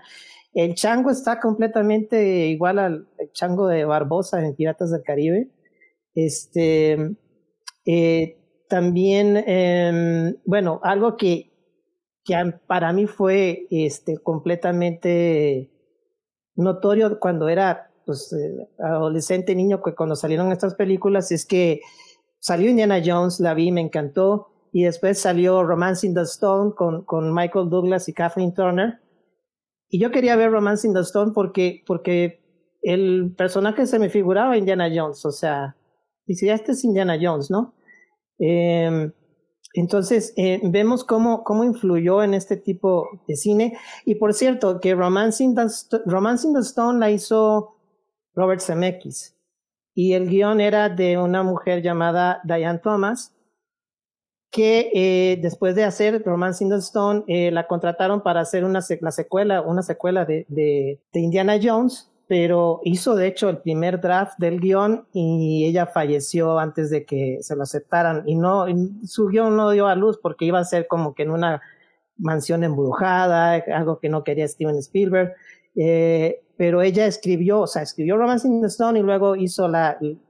el 0.53 0.75
chango 0.75 1.09
está 1.09 1.39
completamente 1.39 2.45
igual 2.47 2.77
al 2.77 3.07
chango 3.31 3.67
de 3.67 3.85
Barbosa 3.85 4.45
en 4.45 4.55
Piratas 4.55 4.91
del 4.91 5.01
Caribe. 5.01 5.49
Este, 6.13 7.15
eh, 7.87 8.37
también, 8.69 9.43
eh, 9.47 10.35
bueno, 10.45 10.79
algo 10.83 11.17
que, 11.17 11.51
que 12.23 12.35
para 12.67 12.93
mí 12.93 13.07
fue 13.07 13.65
este, 13.71 14.19
completamente 14.19 15.71
notorio 16.55 17.19
cuando 17.19 17.49
era 17.49 17.89
pues, 18.05 18.33
eh, 18.33 18.69
adolescente, 18.79 19.55
niño, 19.55 19.81
que 19.81 19.95
cuando 19.95 20.15
salieron 20.15 20.51
estas 20.51 20.75
películas 20.75 21.31
es 21.31 21.45
que 21.45 21.81
salió 22.39 22.69
Indiana 22.69 23.01
Jones, 23.03 23.39
la 23.39 23.53
vi, 23.53 23.71
me 23.71 23.81
encantó, 23.81 24.47
y 24.71 24.83
después 24.83 25.19
salió 25.19 25.63
Romance 25.63 26.05
in 26.05 26.13
the 26.13 26.21
Stone 26.21 26.73
con, 26.75 27.05
con 27.05 27.33
Michael 27.33 27.69
Douglas 27.69 28.09
y 28.09 28.13
Kathleen 28.13 28.53
Turner. 28.53 28.99
Y 29.89 29.99
yo 29.99 30.11
quería 30.11 30.35
ver 30.35 30.51
Romance 30.51 30.87
in 30.87 30.93
the 30.93 31.01
Stone 31.01 31.31
porque, 31.33 31.83
porque 31.85 32.41
el 32.81 33.33
personaje 33.37 33.85
se 33.85 33.99
me 33.99 34.09
figuraba 34.09 34.57
Indiana 34.57 34.89
Jones, 34.93 35.25
o 35.25 35.31
sea, 35.31 35.77
decía, 36.25 36.55
este 36.55 36.73
es 36.73 36.83
Indiana 36.83 37.17
Jones, 37.21 37.51
¿no? 37.51 37.75
Em, 38.39 39.13
entonces, 39.73 40.33
eh, 40.37 40.59
vemos 40.63 41.03
cómo, 41.03 41.43
cómo 41.43 41.63
influyó 41.63 42.21
en 42.21 42.33
este 42.33 42.57
tipo 42.57 43.07
de 43.27 43.35
cine. 43.35 43.77
Y 44.05 44.15
por 44.15 44.33
cierto, 44.33 44.79
que 44.79 44.93
Romancing 44.93 45.55
the, 45.55 45.67
Romancing 46.05 46.53
the 46.53 46.59
Stone 46.59 46.99
la 46.99 47.09
hizo 47.09 47.75
Robert 48.35 48.61
Zemeckis. 48.61 49.35
Y 49.93 50.13
el 50.13 50.27
guion 50.27 50.59
era 50.59 50.89
de 50.89 51.17
una 51.17 51.43
mujer 51.43 51.81
llamada 51.81 52.41
Diane 52.43 52.79
Thomas, 52.79 53.33
que 54.49 54.91
eh, 54.93 55.39
después 55.41 55.75
de 55.75 55.83
hacer 55.83 56.23
Romancing 56.23 56.69
the 56.69 56.77
Stone, 56.77 57.23
eh, 57.27 57.51
la 57.51 57.67
contrataron 57.67 58.21
para 58.21 58.41
hacer 58.41 58.63
una 58.63 58.79
la 59.01 59.11
secuela, 59.11 59.61
una 59.61 59.81
secuela 59.81 60.25
de, 60.25 60.45
de, 60.49 60.99
de 61.11 61.19
Indiana 61.19 61.59
Jones 61.61 62.09
pero 62.27 62.79
hizo 62.83 63.15
de 63.15 63.27
hecho 63.27 63.49
el 63.49 63.57
primer 63.59 63.99
draft 63.99 64.39
del 64.39 64.59
guion 64.59 65.05
y 65.13 65.65
ella 65.65 65.85
falleció 65.85 66.57
antes 66.57 66.89
de 66.89 67.05
que 67.05 67.39
se 67.41 67.55
lo 67.55 67.63
aceptaran 67.63 68.23
y 68.25 68.35
no 68.35 68.65
su 69.05 69.27
guion 69.27 69.55
no 69.55 69.71
dio 69.71 69.87
a 69.87 69.95
luz 69.95 70.17
porque 70.21 70.45
iba 70.45 70.59
a 70.59 70.63
ser 70.63 70.87
como 70.87 71.13
que 71.13 71.23
en 71.23 71.31
una 71.31 71.61
mansión 72.17 72.63
embrujada, 72.63 73.63
algo 73.75 73.99
que 73.99 74.09
no 74.09 74.23
quería 74.23 74.47
Steven 74.47 74.77
Spielberg, 74.77 75.33
eh, 75.75 76.43
pero 76.55 76.81
ella 76.81 77.07
escribió, 77.07 77.61
o 77.61 77.67
sea, 77.67 77.81
escribió 77.81 78.15
Romancing 78.15 78.61
the 78.61 78.67
Stone 78.67 78.99
y 78.99 79.01
luego 79.01 79.35
hizo 79.35 79.67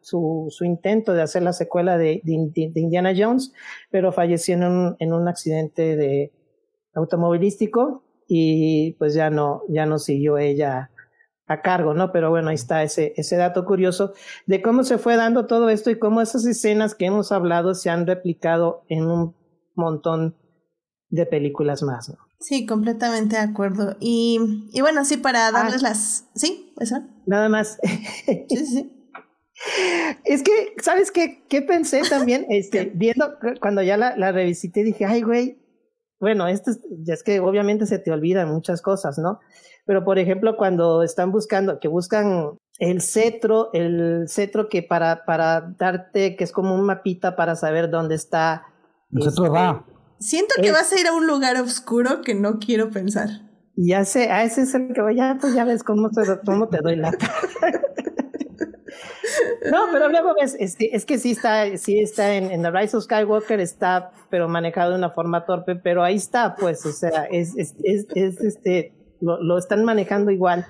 su, 0.02 0.49
intento 0.61 1.14
de 1.14 1.22
hacer 1.22 1.44
la 1.44 1.53
secuela 1.53 1.98
de, 1.98 2.22
de, 2.24 2.72
Indiana 2.76 3.14
Jones, 3.15 3.52
pero 3.91 4.11
falleció 4.11 4.56
en 4.56 4.64
un, 4.64 4.95
en 4.99 5.14
un 5.14 5.28
accidente 5.28 5.95
de 5.98 6.32
automovilístico 6.95 8.03
y 8.28 8.94
pues 8.94 9.14
ya 9.14 9.30
no, 9.30 9.64
ya 9.70 9.86
no 9.86 9.99
siguió 9.99 10.38
ella 10.38 10.91
a 11.45 11.61
cargo, 11.61 11.94
¿no? 11.94 12.11
Pero 12.11 12.30
bueno, 12.30 12.49
ahí 12.49 12.56
está 12.56 12.84
ese, 12.84 13.14
ese 13.18 13.36
dato 13.36 13.65
curioso 13.65 14.14
de 14.45 14.61
cómo 14.61 14.84
se 14.84 14.98
fue 14.98 15.18
dando 15.18 15.45
todo 15.45 15.70
esto 15.70 15.91
y 15.91 15.99
cómo 15.99 16.22
esas 16.22 16.45
escenas 16.45 16.95
que 16.95 17.06
hemos 17.06 17.32
hablado 17.32 17.74
se 17.74 17.90
han 17.90 18.07
replicado 18.07 18.86
en 18.88 19.06
un 19.06 19.36
montón 19.76 20.38
de 21.10 21.26
películas 21.26 21.84
más, 21.84 22.10
¿no? 22.10 22.22
Sí, 22.44 22.65
completamente 22.65 23.38
de 23.38 23.41
acuerdo. 23.41 23.95
Y, 24.02 24.68
y 24.74 24.82
bueno, 24.82 25.06
sí, 25.06 25.15
para 25.15 25.48
ah. 25.48 25.52
darles 25.53 25.82
las... 25.82 26.28
Sí, 26.36 26.74
eso. 26.78 26.98
Nada 27.26 27.48
más. 27.48 27.80
sí, 28.26 28.65
sí. 28.65 29.10
Es 30.26 30.44
que, 30.44 30.74
¿sabes 30.82 31.11
qué? 31.11 31.45
¿Qué 31.48 31.61
pensé 31.61 32.02
también? 32.10 32.45
Este, 32.49 32.91
viendo, 32.94 33.36
cuando 33.61 33.82
ya 33.82 33.95
la, 33.95 34.18
la 34.18 34.34
revisité, 34.34 34.84
dije, 34.84 35.06
ay, 35.06 35.22
güey, 35.22 35.57
bueno, 36.20 36.48
esto 36.48 36.72
es, 36.72 36.82
ya 37.06 37.14
es 37.14 37.24
que 37.24 37.40
obviamente 37.40 37.86
se 37.86 37.98
te 37.98 38.11
olvidan 38.11 38.52
muchas 38.52 38.82
cosas, 38.82 39.18
¿no? 39.18 39.40
Pero, 39.86 40.03
por 40.03 40.20
ejemplo, 40.20 40.57
cuando 40.57 41.02
están 41.02 41.32
buscando, 41.32 41.80
que 41.80 41.88
buscan 41.88 42.57
el 42.78 43.02
cetro, 43.02 43.70
el 43.72 44.26
cetro 44.28 44.68
que 44.68 44.84
para, 44.84 45.24
para 45.24 45.61
darte, 45.78 46.36
que 46.36 46.44
es 46.44 46.52
como 46.52 46.76
un 46.76 46.86
mapita 46.86 47.38
para 47.38 47.56
saber 47.56 47.90
dónde 47.90 48.15
está. 48.15 48.65
El 49.14 49.24
cetro 49.24 49.49
va. 49.49 49.86
Siento 50.19 50.56
que 50.61 50.72
vas 50.72 50.91
a 50.94 50.99
ir 50.99 51.07
a 51.07 51.14
un 51.14 51.27
lugar 51.27 51.57
oscuro 51.57 52.22
que 52.22 52.34
no 52.34 52.60
quiero 52.60 52.90
pensar. 52.91 53.30
Ya 53.76 54.06
sé, 54.06 54.30
a 54.30 54.44
ese 54.44 54.61
es 54.61 54.73
el 54.76 54.94
que 54.94 55.02
voy, 55.02 55.15
ya, 55.15 55.38
pues 55.40 55.53
ya 55.53 55.65
ves 55.65 55.84
cómo 55.84 56.10
te, 56.11 56.22
cómo 56.45 56.69
te 56.69 56.77
doy 56.81 56.95
la. 56.95 57.11
No, 59.72 59.88
pero 59.91 60.10
luego 60.10 60.35
ves, 60.40 60.56
es 60.60 60.76
que, 60.76 60.90
es 60.91 61.06
que 61.06 61.18
sí 61.18 61.31
está, 61.31 61.77
sí 61.77 61.99
está 61.99 62.35
en, 62.35 62.52
en, 62.52 62.61
The 62.61 62.72
Rise 62.72 62.98
of 62.98 63.03
Skywalker, 63.06 63.60
está, 63.60 64.11
pero 64.30 64.48
manejado 64.48 64.91
de 64.91 64.98
una 64.98 65.10
forma 65.11 65.45
torpe, 65.45 65.76
pero 65.76 66.03
ahí 66.03 66.15
está, 66.15 66.56
pues, 66.56 66.85
o 66.85 66.91
sea, 66.91 67.23
es, 67.31 67.56
es, 67.57 67.73
es, 67.84 68.06
es 68.14 68.40
este, 68.41 68.94
lo, 69.22 69.41
lo 69.41 69.57
están 69.57 69.84
manejando 69.85 70.31
igual. 70.31 70.68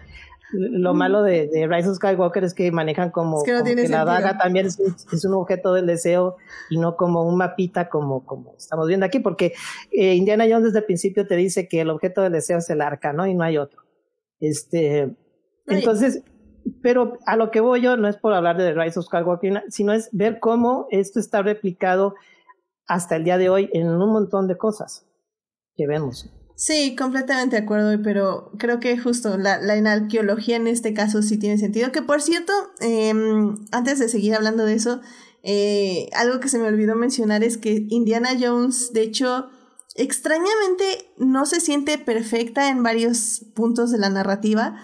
Lo 0.53 0.93
malo 0.93 1.23
de, 1.23 1.47
de, 1.47 1.67
Rise 1.67 1.89
of 1.89 1.95
Skywalker 1.95 2.43
es 2.43 2.53
que 2.53 2.71
manejan 2.71 3.09
como, 3.09 3.39
es 3.39 3.43
que, 3.43 3.53
no 3.53 3.63
que 3.63 3.87
la 3.87 4.05
daga 4.05 4.37
también 4.37 4.67
es 4.67 4.79
un, 4.79 4.95
es 5.11 5.25
un, 5.25 5.33
objeto 5.33 5.73
del 5.73 5.87
deseo 5.87 6.37
y 6.69 6.77
no 6.77 6.95
como 6.95 7.23
un 7.23 7.37
mapita 7.37 7.89
como, 7.89 8.25
como 8.25 8.55
estamos 8.55 8.87
viendo 8.87 9.05
aquí, 9.05 9.19
porque 9.19 9.53
eh, 9.91 10.13
Indiana 10.13 10.45
Jones 10.47 10.65
desde 10.65 10.79
el 10.79 10.85
principio 10.85 11.27
te 11.27 11.35
dice 11.35 11.67
que 11.67 11.81
el 11.81 11.89
objeto 11.89 12.21
del 12.21 12.33
deseo 12.33 12.59
es 12.59 12.69
el 12.69 12.81
arca, 12.81 13.13
¿no? 13.13 13.25
Y 13.25 13.33
no 13.33 13.43
hay 13.43 13.57
otro. 13.57 13.81
Este, 14.39 15.15
entonces, 15.67 16.23
pero 16.81 17.17
a 17.25 17.35
lo 17.35 17.51
que 17.51 17.59
voy 17.59 17.81
yo 17.81 17.97
no 17.97 18.07
es 18.07 18.17
por 18.17 18.33
hablar 18.33 18.57
de 18.57 18.73
Rise 18.73 18.99
of 18.99 19.05
Skywalker, 19.05 19.63
sino 19.69 19.93
es 19.93 20.09
ver 20.11 20.39
cómo 20.39 20.87
esto 20.91 21.19
está 21.19 21.41
replicado 21.41 22.15
hasta 22.87 23.15
el 23.15 23.23
día 23.23 23.37
de 23.37 23.49
hoy 23.49 23.69
en 23.73 23.87
un 23.87 24.11
montón 24.11 24.47
de 24.47 24.57
cosas 24.57 25.07
que 25.75 25.87
vemos. 25.87 26.31
Sí, 26.55 26.95
completamente 26.95 27.55
de 27.55 27.63
acuerdo, 27.63 27.99
pero 28.03 28.51
creo 28.59 28.79
que 28.79 28.97
justo 28.97 29.37
la, 29.37 29.59
la 29.59 29.91
arqueología 29.91 30.55
en 30.55 30.67
este 30.67 30.93
caso 30.93 31.21
sí 31.21 31.37
tiene 31.37 31.57
sentido. 31.57 31.91
Que 31.91 32.01
por 32.03 32.21
cierto, 32.21 32.53
em, 32.79 33.55
antes 33.71 33.99
de 33.99 34.07
seguir 34.07 34.35
hablando 34.35 34.65
de 34.65 34.75
eso, 34.75 35.01
eh, 35.41 36.09
algo 36.13 36.39
que 36.39 36.47
se 36.49 36.59
me 36.59 36.67
olvidó 36.67 36.95
mencionar 36.95 37.43
es 37.43 37.57
que 37.57 37.87
Indiana 37.89 38.29
Jones, 38.39 38.93
de 38.93 39.01
hecho, 39.01 39.49
extrañamente 39.95 41.11
no 41.17 41.45
se 41.45 41.59
siente 41.59 41.97
perfecta 41.97 42.69
en 42.69 42.83
varios 42.83 43.45
puntos 43.55 43.91
de 43.91 43.97
la 43.97 44.09
narrativa 44.09 44.77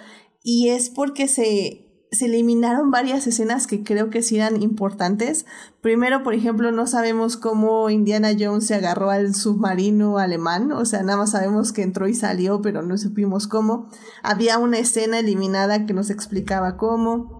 y 0.44 0.70
es 0.70 0.90
porque 0.90 1.28
se 1.28 1.89
se 2.12 2.26
eliminaron 2.26 2.90
varias 2.90 3.28
escenas 3.28 3.68
que 3.68 3.84
creo 3.84 4.10
que 4.10 4.24
sí 4.24 4.38
eran 4.38 4.62
importantes. 4.62 5.46
Primero, 5.82 6.24
por 6.24 6.34
ejemplo, 6.34 6.72
no 6.72 6.88
sabemos 6.88 7.38
cómo 7.38 7.90
Indiana 7.90 8.30
Jones 8.38 8.66
se 8.66 8.76
agarró 8.76 9.12
al 9.12 9.36
submarino 9.36 10.18
alemán, 10.18 10.72
o 10.72 10.86
sea, 10.86 11.04
nada 11.04 11.20
más 11.20 11.32
sabemos 11.32 11.72
que 11.72 11.84
entró 11.84 12.08
y 12.08 12.16
salió, 12.16 12.62
pero 12.62 12.82
no 12.82 12.98
supimos 12.98 13.48
cómo. 13.48 13.90
Había 14.24 14.58
una 14.58 14.80
escena 14.80 15.20
eliminada 15.20 15.86
que 15.86 15.94
nos 15.94 16.10
explicaba 16.10 16.78
cómo. 16.78 17.39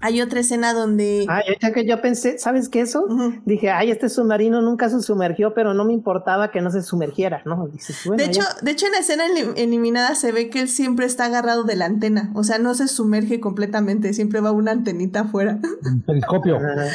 Hay 0.00 0.20
otra 0.20 0.40
escena 0.40 0.74
donde. 0.74 1.26
Ay, 1.28 1.56
ya 1.60 1.72
que 1.72 1.86
yo 1.86 2.00
pensé, 2.02 2.38
¿sabes 2.38 2.68
qué 2.68 2.80
eso? 2.80 3.06
Dije, 3.44 3.70
ay, 3.70 3.90
este 3.90 4.08
submarino 4.08 4.60
nunca 4.60 4.88
se 4.88 5.00
sumergió, 5.00 5.54
pero 5.54 5.74
no 5.74 5.84
me 5.84 5.92
importaba 5.92 6.50
que 6.50 6.60
no 6.60 6.70
se 6.70 6.82
sumergiera, 6.82 7.42
¿no? 7.44 7.66
de, 7.66 8.24
hecho, 8.24 8.42
de 8.62 8.70
hecho, 8.70 8.86
en 8.86 8.92
la 8.92 8.98
escena 8.98 9.24
eliminada 9.56 10.14
se 10.14 10.32
ve 10.32 10.50
que 10.50 10.60
él 10.60 10.68
siempre 10.68 11.06
está 11.06 11.26
agarrado 11.26 11.64
de 11.64 11.76
la 11.76 11.86
antena. 11.86 12.30
O 12.34 12.44
sea, 12.44 12.58
no 12.58 12.74
se 12.74 12.88
sumerge 12.88 13.40
completamente, 13.40 14.12
siempre 14.12 14.40
va 14.40 14.52
una 14.52 14.72
antenita 14.72 15.20
afuera. 15.20 15.58
periscopio. 16.06 16.56
Ajá, 16.56 16.90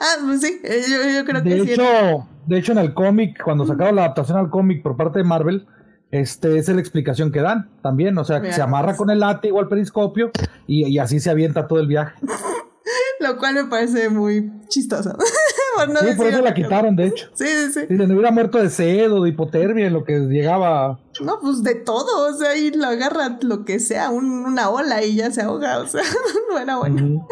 ah, 0.00 0.16
pues 0.24 0.40
sí, 0.40 0.60
eh, 0.62 0.82
yo, 1.16 1.24
creo 1.24 1.42
de 1.42 1.50
que 1.50 1.72
hecho, 1.72 1.82
sí. 1.82 2.34
De 2.46 2.58
hecho, 2.58 2.72
en 2.72 2.78
el 2.78 2.94
cómic, 2.94 3.42
cuando 3.42 3.66
sacaron 3.66 3.96
la 3.96 4.04
adaptación 4.04 4.38
al 4.38 4.50
cómic 4.50 4.82
por 4.82 4.96
parte 4.96 5.18
de 5.18 5.24
Marvel, 5.24 5.66
este, 6.14 6.58
esa 6.58 6.70
es 6.70 6.76
la 6.76 6.80
explicación 6.80 7.32
que 7.32 7.40
dan 7.40 7.68
también. 7.82 8.16
O 8.18 8.24
sea, 8.24 8.40
que 8.40 8.52
se 8.52 8.62
amarra 8.62 8.96
con 8.96 9.10
el 9.10 9.18
látigo 9.18 9.58
al 9.58 9.66
periscopio 9.66 10.30
y, 10.68 10.86
y, 10.86 10.98
así 10.98 11.18
se 11.18 11.28
avienta 11.28 11.66
todo 11.66 11.80
el 11.80 11.88
viaje. 11.88 12.14
Lo 13.20 13.36
cual 13.36 13.54
me 13.54 13.64
parece 13.64 14.10
muy 14.10 14.52
chistoso. 14.68 15.16
por 15.74 15.88
no 15.88 16.00
sí, 16.00 16.14
por 16.16 16.26
eso 16.28 16.40
la 16.40 16.54
quitaron, 16.54 16.94
de 16.94 17.06
hecho. 17.06 17.26
Sí, 17.34 17.46
sí, 17.46 17.72
sí. 17.72 17.80
Si 17.88 17.96
se 17.96 18.04
hubiera 18.04 18.30
muerto 18.30 18.58
de 18.58 18.70
sed 18.70 19.12
o 19.12 19.24
de 19.24 19.30
hipotermia, 19.30 19.90
lo 19.90 20.04
que 20.04 20.20
llegaba. 20.20 21.00
No, 21.20 21.40
pues 21.40 21.64
de 21.64 21.74
todo. 21.74 22.32
O 22.32 22.38
sea, 22.38 22.50
ahí 22.50 22.70
lo 22.70 22.86
agarra 22.86 23.38
lo 23.42 23.64
que 23.64 23.80
sea, 23.80 24.10
un, 24.10 24.46
una 24.46 24.70
ola 24.70 25.02
y 25.02 25.16
ya 25.16 25.32
se 25.32 25.42
ahoga. 25.42 25.78
O 25.78 25.86
sea, 25.88 26.02
no 26.48 26.58
era 26.58 26.76
bueno. 26.76 27.26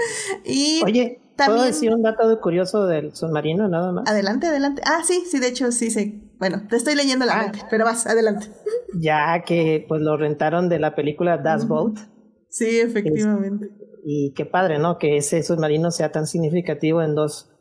Y 0.45 0.83
Oye, 0.85 1.21
también... 1.37 1.57
¿puedo 1.57 1.67
decir 1.67 1.93
un 1.95 2.03
dato 2.03 2.41
curioso 2.41 2.87
del 2.87 3.15
submarino, 3.15 3.69
nada 3.69 3.93
más? 3.93 4.11
Adelante, 4.11 4.49
adelante. 4.49 4.83
Ah, 4.85 5.03
sí, 5.05 5.23
sí, 5.31 5.39
de 5.39 5.49
hecho, 5.49 5.71
sí 5.71 5.91
sé. 5.91 6.21
Bueno, 6.43 6.61
te 6.69 6.75
estoy 6.75 6.97
leyendo 6.97 7.25
la 7.25 7.39
ah. 7.39 7.43
mente, 7.45 7.61
pero 7.71 7.85
vas, 7.85 8.05
adelante. 8.05 8.49
Ya 8.99 9.45
que 9.47 9.85
pues 9.87 10.03
lo 10.03 10.17
rentaron 10.17 10.69
de 10.69 10.81
la 10.81 10.97
película 10.97 11.39
Das 11.39 11.69
Boat. 11.69 12.01
Sí, 12.49 12.81
efectivamente. 12.81 13.67
Es, 13.67 13.73
y 14.05 14.33
qué 14.35 14.45
padre, 14.45 14.81
¿no? 14.81 14.99
Que 14.99 15.19
ese 15.19 15.45
submarino 15.45 15.93
sea 15.93 16.11
tan 16.11 16.27
significativo 16.27 17.01
en 17.01 17.15
dos, 17.15 17.53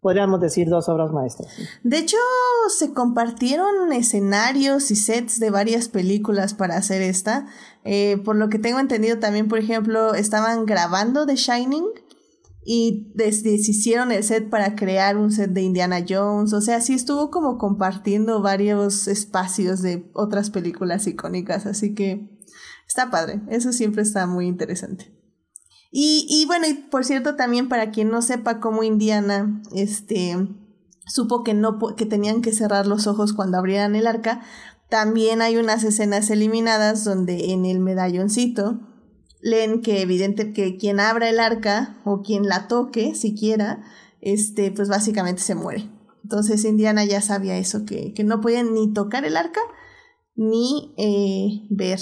podríamos 0.00 0.40
decir, 0.40 0.68
dos 0.68 0.88
obras 0.88 1.10
maestras. 1.10 1.52
De 1.82 1.98
hecho, 1.98 2.18
se 2.68 2.92
compartieron 2.92 3.92
escenarios 3.92 4.92
y 4.92 4.94
sets 4.94 5.40
de 5.40 5.50
varias 5.50 5.88
películas 5.88 6.54
para 6.54 6.76
hacer 6.76 7.02
esta. 7.02 7.48
Eh, 7.82 8.18
por 8.24 8.36
lo 8.36 8.48
que 8.48 8.60
tengo 8.60 8.78
entendido 8.78 9.18
también, 9.18 9.48
por 9.48 9.58
ejemplo, 9.58 10.14
estaban 10.14 10.66
grabando 10.66 11.26
The 11.26 11.34
Shining 11.34 11.84
y 12.70 13.10
deshicieron 13.14 14.12
el 14.12 14.22
set 14.22 14.50
para 14.50 14.76
crear 14.76 15.16
un 15.16 15.32
set 15.32 15.52
de 15.52 15.62
Indiana 15.62 16.04
Jones. 16.06 16.52
O 16.52 16.60
sea, 16.60 16.82
sí 16.82 16.92
estuvo 16.92 17.30
como 17.30 17.56
compartiendo 17.56 18.42
varios 18.42 19.08
espacios 19.08 19.80
de 19.80 20.10
otras 20.12 20.50
películas 20.50 21.06
icónicas. 21.06 21.64
Así 21.64 21.94
que 21.94 22.28
está 22.86 23.10
padre. 23.10 23.40
Eso 23.48 23.72
siempre 23.72 24.02
está 24.02 24.26
muy 24.26 24.46
interesante. 24.46 25.18
Y, 25.90 26.26
y 26.28 26.44
bueno, 26.44 26.66
y 26.68 26.74
por 26.74 27.06
cierto, 27.06 27.36
también 27.36 27.70
para 27.70 27.90
quien 27.90 28.10
no 28.10 28.20
sepa 28.20 28.60
cómo 28.60 28.82
Indiana, 28.82 29.62
este, 29.74 30.36
supo 31.06 31.44
que 31.44 31.54
no, 31.54 31.78
que 31.96 32.04
tenían 32.04 32.42
que 32.42 32.52
cerrar 32.52 32.86
los 32.86 33.06
ojos 33.06 33.32
cuando 33.32 33.56
abrieran 33.56 33.96
el 33.96 34.06
arca, 34.06 34.42
también 34.90 35.40
hay 35.40 35.56
unas 35.56 35.84
escenas 35.84 36.28
eliminadas 36.28 37.02
donde 37.02 37.50
en 37.52 37.64
el 37.64 37.80
medalloncito 37.80 38.78
leen 39.40 39.82
que 39.82 40.02
evidente 40.02 40.52
que 40.52 40.76
quien 40.76 41.00
abra 41.00 41.28
el 41.28 41.40
arca 41.40 42.00
o 42.04 42.22
quien 42.22 42.44
la 42.44 42.68
toque 42.68 43.14
siquiera, 43.14 43.84
este, 44.20 44.70
pues 44.70 44.88
básicamente 44.88 45.42
se 45.42 45.54
muere. 45.54 45.88
Entonces 46.22 46.64
Indiana 46.64 47.04
ya 47.04 47.20
sabía 47.20 47.56
eso, 47.56 47.84
que, 47.86 48.12
que 48.14 48.24
no 48.24 48.40
podían 48.40 48.74
ni 48.74 48.92
tocar 48.92 49.24
el 49.24 49.36
arca 49.36 49.60
ni 50.34 50.94
eh, 50.98 51.66
ver 51.70 51.98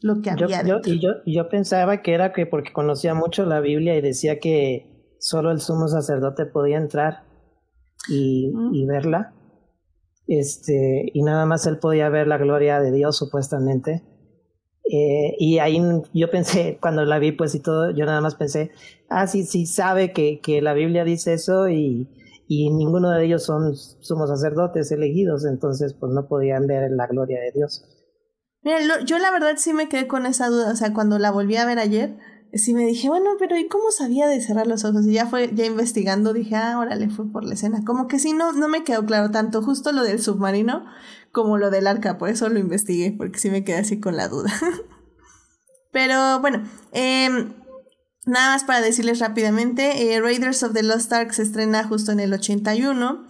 lo 0.00 0.20
que 0.20 0.30
había. 0.30 0.62
Yo, 0.62 0.80
yo, 0.82 0.92
y 0.92 1.00
yo, 1.00 1.10
yo 1.26 1.48
pensaba 1.48 2.02
que 2.02 2.12
era 2.12 2.32
que 2.32 2.46
porque 2.46 2.72
conocía 2.72 3.14
mucho 3.14 3.46
la 3.46 3.60
Biblia 3.60 3.96
y 3.96 4.00
decía 4.00 4.40
que 4.40 5.14
solo 5.20 5.50
el 5.50 5.60
sumo 5.60 5.88
sacerdote 5.88 6.46
podía 6.46 6.76
entrar. 6.76 7.24
y, 8.08 8.52
y 8.72 8.86
verla. 8.86 9.34
Este, 10.26 11.10
y 11.12 11.22
nada 11.22 11.46
más 11.46 11.66
él 11.66 11.78
podía 11.78 12.08
ver 12.10 12.26
la 12.26 12.36
gloria 12.36 12.80
de 12.80 12.92
Dios 12.92 13.16
supuestamente. 13.16 14.02
Eh, 14.90 15.36
y 15.38 15.58
ahí 15.58 15.80
yo 16.14 16.30
pensé, 16.30 16.78
cuando 16.80 17.04
la 17.04 17.18
vi 17.18 17.32
pues 17.32 17.54
y 17.54 17.60
todo, 17.60 17.90
yo 17.90 18.06
nada 18.06 18.20
más 18.20 18.34
pensé, 18.34 18.70
ah, 19.08 19.26
sí, 19.26 19.44
sí 19.44 19.66
sabe 19.66 20.12
que, 20.12 20.40
que 20.40 20.62
la 20.62 20.72
Biblia 20.72 21.04
dice 21.04 21.34
eso 21.34 21.68
y, 21.68 22.08
y 22.48 22.70
ninguno 22.70 23.10
de 23.10 23.26
ellos 23.26 23.44
son 23.44 23.76
somos 23.76 24.30
sacerdotes 24.30 24.90
elegidos, 24.90 25.44
entonces 25.44 25.94
pues 25.94 26.12
no 26.12 26.26
podían 26.26 26.66
ver 26.66 26.90
la 26.90 27.06
gloria 27.06 27.40
de 27.40 27.52
Dios. 27.52 27.84
Mira, 28.62 28.78
yo 29.04 29.18
la 29.18 29.30
verdad 29.30 29.54
sí 29.56 29.72
me 29.72 29.88
quedé 29.88 30.08
con 30.08 30.26
esa 30.26 30.48
duda, 30.48 30.72
o 30.72 30.76
sea, 30.76 30.92
cuando 30.92 31.18
la 31.18 31.30
volví 31.30 31.56
a 31.56 31.66
ver 31.66 31.78
ayer, 31.78 32.16
sí 32.52 32.74
me 32.74 32.86
dije, 32.86 33.08
bueno, 33.08 33.30
pero 33.38 33.56
¿y 33.56 33.68
cómo 33.68 33.90
sabía 33.90 34.26
de 34.26 34.40
cerrar 34.40 34.66
los 34.66 34.84
ojos? 34.84 35.06
Y 35.06 35.12
ya 35.12 35.26
fue, 35.26 35.50
ya 35.54 35.64
investigando, 35.64 36.32
dije, 36.32 36.56
ah, 36.56 36.78
órale, 36.78 37.08
fue 37.08 37.30
por 37.30 37.44
la 37.44 37.54
escena. 37.54 37.84
Como 37.84 38.08
que 38.08 38.18
sí, 38.18 38.32
no, 38.32 38.52
no 38.52 38.68
me 38.68 38.84
quedó 38.84 39.04
claro 39.04 39.30
tanto 39.30 39.62
justo 39.62 39.92
lo 39.92 40.02
del 40.02 40.20
submarino 40.20 40.84
como 41.32 41.58
lo 41.58 41.70
del 41.70 41.86
arca, 41.86 42.18
por 42.18 42.30
eso 42.30 42.48
lo 42.48 42.58
investigué, 42.58 43.12
porque 43.12 43.38
sí 43.38 43.50
me 43.50 43.64
quedé 43.64 43.78
así 43.78 44.00
con 44.00 44.16
la 44.16 44.28
duda. 44.28 44.52
pero 45.92 46.40
bueno, 46.40 46.62
eh, 46.92 47.28
Nada 48.28 48.50
más 48.52 48.64
para 48.64 48.82
decirles 48.82 49.20
rápidamente, 49.20 50.12
eh, 50.12 50.20
Raiders 50.20 50.62
of 50.62 50.74
the 50.74 50.82
Lost 50.82 51.10
Ark 51.14 51.32
se 51.32 51.40
estrena 51.40 51.84
justo 51.84 52.12
en 52.12 52.20
el 52.20 52.34
81. 52.34 53.26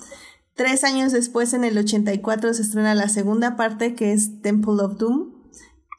Tres 0.54 0.82
años 0.82 1.12
después, 1.12 1.54
en 1.54 1.62
el 1.62 1.78
84, 1.78 2.52
se 2.52 2.62
estrena 2.62 2.96
la 2.96 3.08
segunda 3.08 3.54
parte, 3.54 3.94
que 3.94 4.12
es 4.12 4.42
Temple 4.42 4.82
of 4.82 4.96
Doom. 4.96 5.37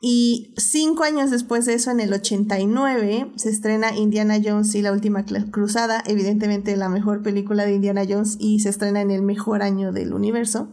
Y 0.02 0.54
cinco 0.58 1.04
años 1.04 1.30
después 1.30 1.66
de 1.66 1.74
eso, 1.74 1.92
en 1.92 2.00
el 2.00 2.14
89, 2.14 3.34
se 3.36 3.50
estrena 3.50 3.96
Indiana 3.98 4.40
Jones 4.44 4.74
y 4.76 4.82
la 4.82 4.94
Última 4.94 5.26
Cruzada, 5.52 6.04
evidentemente 6.08 6.78
la 6.78 6.88
mejor 6.88 7.22
película 7.22 7.66
de 7.66 7.76
Indiana 7.76 8.04
Jones 8.08 8.38
y 8.40 8.62
se 8.62 8.70
estrena 8.70 9.02
en 9.02 9.12
el 9.12 9.22
mejor 9.22 9.62
año 9.62 9.92
del 9.92 10.14
universo. 10.14 10.70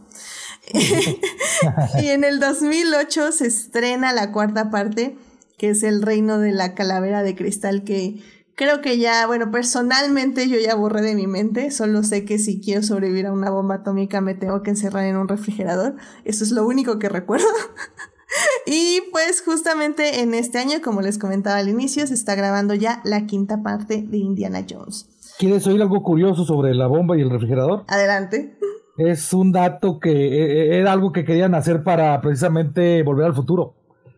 y 2.01 2.07
en 2.07 2.23
el 2.23 2.39
2008 2.39 3.31
se 3.33 3.47
estrena 3.47 4.13
la 4.13 4.31
cuarta 4.31 4.69
parte, 4.69 5.17
que 5.57 5.71
es 5.71 5.83
el 5.83 6.01
reino 6.01 6.39
de 6.39 6.51
la 6.51 6.73
calavera 6.73 7.21
de 7.21 7.35
cristal 7.35 7.83
que 7.83 8.21
creo 8.55 8.81
que 8.81 8.97
ya, 8.97 9.27
bueno, 9.27 9.51
personalmente 9.51 10.49
yo 10.49 10.57
ya 10.57 10.73
borré 10.75 11.01
de 11.01 11.15
mi 11.15 11.27
mente, 11.27 11.69
solo 11.71 12.03
sé 12.03 12.25
que 12.25 12.39
si 12.39 12.59
quiero 12.59 12.81
sobrevivir 12.81 13.27
a 13.27 13.31
una 13.31 13.51
bomba 13.51 13.75
atómica 13.75 14.19
me 14.19 14.33
tengo 14.33 14.63
que 14.63 14.71
encerrar 14.71 15.05
en 15.05 15.15
un 15.15 15.27
refrigerador, 15.27 15.95
eso 16.25 16.43
es 16.43 16.51
lo 16.51 16.65
único 16.65 16.97
que 16.97 17.09
recuerdo. 17.09 17.47
y 18.65 19.01
pues 19.11 19.41
justamente 19.43 20.21
en 20.21 20.33
este 20.33 20.59
año, 20.59 20.77
como 20.83 21.01
les 21.01 21.17
comentaba 21.17 21.57
al 21.57 21.69
inicio, 21.69 22.05
se 22.07 22.13
está 22.13 22.35
grabando 22.35 22.73
ya 22.73 23.01
la 23.03 23.25
quinta 23.25 23.63
parte 23.63 24.01
de 24.01 24.17
Indiana 24.17 24.65
Jones. 24.69 25.09
¿Quieres 25.39 25.67
oír 25.67 25.81
algo 25.81 26.01
curioso 26.03 26.45
sobre 26.45 26.73
la 26.73 26.87
bomba 26.87 27.17
y 27.17 27.21
el 27.21 27.29
refrigerador? 27.29 27.83
Adelante. 27.87 28.57
Es 28.97 29.31
un 29.33 29.51
dato 29.51 29.99
que 29.99 30.09
e, 30.11 30.75
e, 30.75 30.79
era 30.79 30.91
algo 30.91 31.11
que 31.11 31.23
querían 31.23 31.53
hacer 31.53 31.83
para 31.83 32.19
precisamente 32.21 33.03
volver 33.03 33.27
al 33.27 33.35
futuro. 33.35 33.75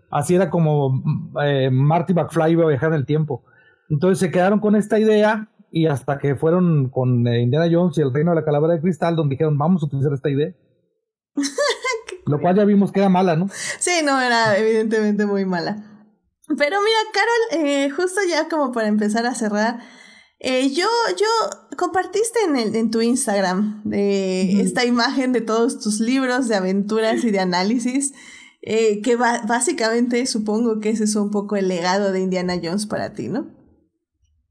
Así 0.09 0.35
era 0.35 0.49
como 0.49 1.03
eh, 1.43 1.69
Marty 1.69 2.13
McFly 2.13 2.53
iba 2.53 2.63
a 2.63 2.69
viajar 2.69 2.89
en 2.89 2.95
el 2.95 3.05
tiempo. 3.05 3.43
Entonces 3.89 4.19
se 4.19 4.31
quedaron 4.31 4.59
con 4.59 4.75
esta 4.75 4.97
idea 4.97 5.49
y 5.71 5.87
hasta 5.87 6.17
que 6.17 6.35
fueron 6.35 6.89
con 6.89 7.27
eh, 7.27 7.41
Indiana 7.41 7.67
Jones 7.71 7.97
y 7.97 8.01
el 8.01 8.13
Reino 8.13 8.31
de 8.31 8.37
la 8.37 8.45
Calavera 8.45 8.75
de 8.75 8.81
Cristal, 8.81 9.15
donde 9.15 9.33
dijeron, 9.33 9.57
vamos 9.57 9.83
a 9.83 9.87
utilizar 9.87 10.13
esta 10.13 10.29
idea. 10.29 10.53
Lo 12.29 12.39
cual 12.39 12.55
ya 12.55 12.63
vimos 12.63 12.91
que 12.91 12.99
era 12.99 13.09
mala, 13.09 13.35
¿no? 13.35 13.49
Sí, 13.79 14.01
no, 14.03 14.21
era 14.21 14.57
evidentemente 14.57 15.25
muy 15.25 15.45
mala. 15.45 15.83
Pero 16.57 16.77
mira, 16.79 16.99
Carol, 17.11 17.65
eh, 17.65 17.89
justo 17.89 18.21
ya 18.29 18.47
como 18.47 18.71
para 18.71 18.87
empezar 18.87 19.25
a 19.25 19.33
cerrar, 19.33 19.79
eh, 20.39 20.69
yo, 20.71 20.87
yo 21.19 21.27
compartiste 21.75 22.39
en, 22.47 22.55
el, 22.55 22.75
en 22.75 22.91
tu 22.91 23.01
Instagram 23.01 23.81
de 23.83 24.61
esta 24.61 24.85
imagen 24.85 25.31
de 25.31 25.41
todos 25.41 25.79
tus 25.79 25.99
libros 25.99 26.47
de 26.47 26.55
aventuras 26.55 27.23
y 27.23 27.31
de 27.31 27.39
análisis. 27.39 28.13
Eh, 28.61 29.01
que 29.01 29.15
básicamente 29.15 30.25
supongo 30.25 30.81
que 30.81 30.89
ese 30.89 31.05
es 31.05 31.15
un 31.15 31.31
poco 31.31 31.55
el 31.55 31.69
legado 31.69 32.11
de 32.11 32.19
Indiana 32.19 32.59
Jones 32.61 32.87
para 32.87 33.13
ti, 33.13 33.29
¿no? 33.29 33.47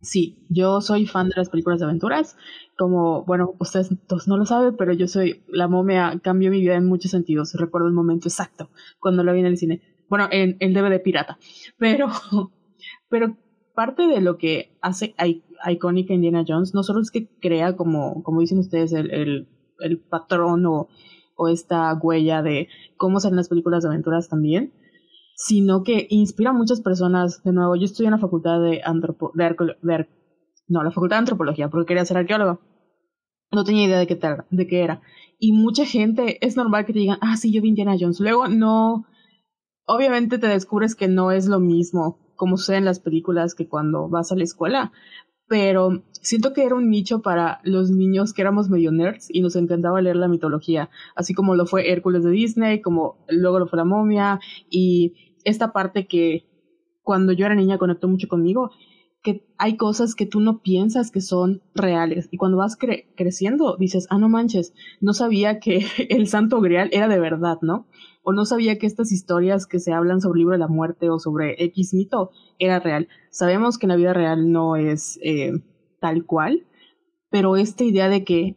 Sí, 0.00 0.46
yo 0.48 0.80
soy 0.80 1.06
fan 1.06 1.28
de 1.28 1.34
las 1.36 1.50
películas 1.50 1.78
de 1.78 1.84
aventuras. 1.84 2.34
Como, 2.78 3.24
bueno, 3.24 3.55
ustedes 3.59 3.90
no 4.28 4.36
lo 4.36 4.46
saben, 4.46 4.76
pero 4.76 4.92
yo 4.92 5.09
soy, 5.09 5.42
la 5.48 5.66
momia 5.66 6.20
cambió 6.22 6.50
mi 6.50 6.60
vida 6.60 6.76
en 6.76 6.86
muchos 6.86 7.10
sentidos. 7.10 7.55
Recuerdo 7.55 7.88
el 7.88 7.92
momento 7.92 8.28
exacto 8.28 8.70
cuando 9.00 9.24
lo 9.24 9.32
vi 9.32 9.40
en 9.40 9.46
el 9.46 9.56
cine. 9.59 9.82
Bueno, 10.09 10.28
en 10.30 10.56
el 10.60 10.72
DVD 10.72 11.02
pirata. 11.02 11.38
Pero, 11.76 12.09
pero 13.09 13.36
parte 13.74 14.06
de 14.06 14.20
lo 14.20 14.38
que 14.38 14.76
hace 14.80 15.14
icónica 15.68 16.14
Indiana 16.14 16.44
Jones 16.46 16.72
no 16.72 16.82
solo 16.82 17.00
es 17.00 17.10
que 17.10 17.28
crea, 17.40 17.76
como, 17.76 18.22
como 18.22 18.40
dicen 18.40 18.59
ustedes, 18.59 18.92
el, 18.92 19.48
el, 19.80 19.98
patrón 19.98 20.64
o 20.66 20.88
o 21.38 21.48
esta 21.48 21.94
huella 21.94 22.42
de 22.42 22.68
cómo 22.96 23.20
ser 23.20 23.32
las 23.32 23.48
películas 23.48 23.82
de 23.84 23.88
aventuras 23.88 24.28
también, 24.28 24.72
sino 25.36 25.84
que 25.84 26.09
inspira 26.10 26.50
a 26.50 26.52
muchas 26.52 26.80
personas. 26.80 27.42
De 27.44 27.52
nuevo, 27.52 27.76
yo 27.76 27.84
estudié 27.84 28.09
en 28.09 28.14
la 28.14 28.18
facultad 28.18 28.60
de, 28.60 28.82
antropo 28.84 29.30
de, 29.34 30.09
no, 30.68 30.82
la 30.82 30.90
facultad 30.90 31.16
de 31.16 31.20
antropología, 31.20 31.68
porque 31.68 31.86
quería 31.86 32.04
ser 32.04 32.18
arqueólogo. 32.18 32.60
No 33.50 33.64
tenía 33.64 33.86
idea 33.86 33.98
de 33.98 34.06
qué, 34.06 34.18
de 34.50 34.66
qué 34.66 34.82
era. 34.82 35.00
Y 35.38 35.52
mucha 35.52 35.86
gente, 35.86 36.44
es 36.46 36.56
normal 36.56 36.84
que 36.84 36.92
te 36.92 36.98
digan, 36.98 37.18
ah, 37.22 37.36
sí, 37.36 37.52
yo 37.52 37.62
vi 37.62 37.68
Indiana 37.68 37.96
Jones. 37.98 38.20
Luego 38.20 38.48
no, 38.48 39.06
obviamente 39.86 40.38
te 40.38 40.48
descubres 40.48 40.94
que 40.94 41.08
no 41.08 41.32
es 41.32 41.46
lo 41.46 41.60
mismo 41.60 42.18
como 42.38 42.56
sucede 42.56 42.76
en 42.78 42.84
las 42.84 43.00
películas 43.00 43.54
que 43.54 43.68
cuando 43.68 44.08
vas 44.08 44.30
a 44.32 44.36
la 44.36 44.44
escuela, 44.44 44.92
pero 45.48 46.04
siento 46.12 46.52
que 46.52 46.64
era 46.64 46.76
un 46.76 46.88
nicho 46.88 47.20
para 47.20 47.60
los 47.64 47.90
niños 47.90 48.32
que 48.32 48.42
éramos 48.42 48.68
medio 48.68 48.92
nerds 48.92 49.28
y 49.28 49.40
nos 49.40 49.56
encantaba 49.56 50.00
leer 50.00 50.16
la 50.16 50.28
mitología, 50.28 50.88
así 51.16 51.34
como 51.34 51.56
lo 51.56 51.66
fue 51.66 51.90
Hércules 51.90 52.22
de 52.22 52.30
Disney, 52.30 52.80
como 52.80 53.26
luego 53.28 53.58
lo 53.58 53.66
fue 53.66 53.78
la 53.78 53.84
momia 53.84 54.40
y 54.70 55.34
esta 55.44 55.72
parte 55.72 56.06
que 56.06 56.46
cuando 57.02 57.32
yo 57.32 57.46
era 57.46 57.54
niña 57.54 57.78
conectó 57.78 58.06
mucho 58.06 58.28
conmigo, 58.28 58.70
que 59.22 59.46
hay 59.58 59.76
cosas 59.76 60.14
que 60.14 60.26
tú 60.26 60.40
no 60.40 60.62
piensas 60.62 61.10
que 61.10 61.20
son 61.20 61.62
reales 61.74 62.28
y 62.30 62.36
cuando 62.36 62.58
vas 62.58 62.76
creciendo 62.76 63.76
dices, 63.76 64.06
ah, 64.10 64.18
no 64.18 64.28
manches, 64.28 64.74
no 65.00 65.12
sabía 65.12 65.58
que 65.58 65.84
el 66.08 66.28
santo 66.28 66.60
grial 66.60 66.88
era 66.92 67.08
de 67.08 67.18
verdad, 67.18 67.58
¿no? 67.62 67.86
O 68.22 68.32
no 68.32 68.44
sabía 68.44 68.78
que 68.78 68.86
estas 68.86 69.10
historias 69.10 69.66
que 69.66 69.80
se 69.80 69.92
hablan 69.92 70.20
sobre 70.20 70.38
el 70.38 70.40
libro 70.40 70.52
de 70.52 70.58
la 70.58 70.68
muerte 70.68 71.10
o 71.10 71.18
sobre 71.18 71.62
X 71.64 71.94
mito 71.94 72.30
era 72.58 72.78
real. 72.78 73.08
Sabemos 73.30 73.78
que 73.78 73.86
en 73.86 73.90
la 73.90 73.96
vida 73.96 74.12
real 74.12 74.52
no 74.52 74.76
es 74.76 75.18
eh, 75.22 75.52
tal 76.00 76.24
cual, 76.26 76.66
pero 77.30 77.56
esta 77.56 77.84
idea 77.84 78.08
de 78.08 78.24
que 78.24 78.56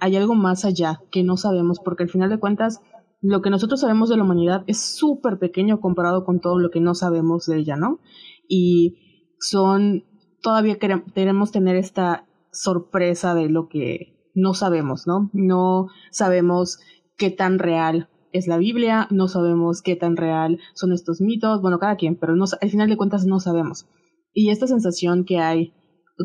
hay 0.00 0.16
algo 0.16 0.34
más 0.34 0.64
allá 0.64 1.02
que 1.10 1.22
no 1.22 1.36
sabemos, 1.36 1.80
porque 1.80 2.02
al 2.02 2.08
final 2.08 2.30
de 2.30 2.40
cuentas 2.40 2.80
lo 3.20 3.42
que 3.42 3.50
nosotros 3.50 3.80
sabemos 3.80 4.08
de 4.08 4.16
la 4.16 4.24
humanidad 4.24 4.64
es 4.66 4.80
súper 4.80 5.38
pequeño 5.38 5.80
comparado 5.80 6.24
con 6.24 6.40
todo 6.40 6.58
lo 6.58 6.70
que 6.70 6.80
no 6.80 6.94
sabemos 6.94 7.46
de 7.46 7.58
ella, 7.58 7.76
¿no? 7.76 8.00
Y 8.48 8.96
son, 9.40 10.04
todavía 10.42 10.78
queremos 10.78 11.50
tener 11.50 11.76
esta 11.76 12.26
sorpresa 12.52 13.34
de 13.34 13.48
lo 13.48 13.68
que 13.68 14.16
no 14.34 14.54
sabemos, 14.54 15.06
¿no? 15.06 15.30
No 15.32 15.88
sabemos 16.10 16.78
qué 17.16 17.30
tan 17.30 17.58
real 17.58 18.08
es 18.32 18.46
la 18.46 18.58
Biblia, 18.58 19.08
no 19.10 19.28
sabemos 19.28 19.82
qué 19.82 19.96
tan 19.96 20.16
real 20.16 20.58
son 20.74 20.92
estos 20.92 21.20
mitos, 21.20 21.60
bueno, 21.62 21.78
cada 21.78 21.96
quien, 21.96 22.16
pero 22.16 22.34
al 22.34 22.70
final 22.70 22.88
de 22.88 22.96
cuentas 22.96 23.26
no 23.26 23.40
sabemos. 23.40 23.86
Y 24.32 24.50
esta 24.50 24.66
sensación 24.66 25.24
que 25.24 25.38
hay 25.38 25.72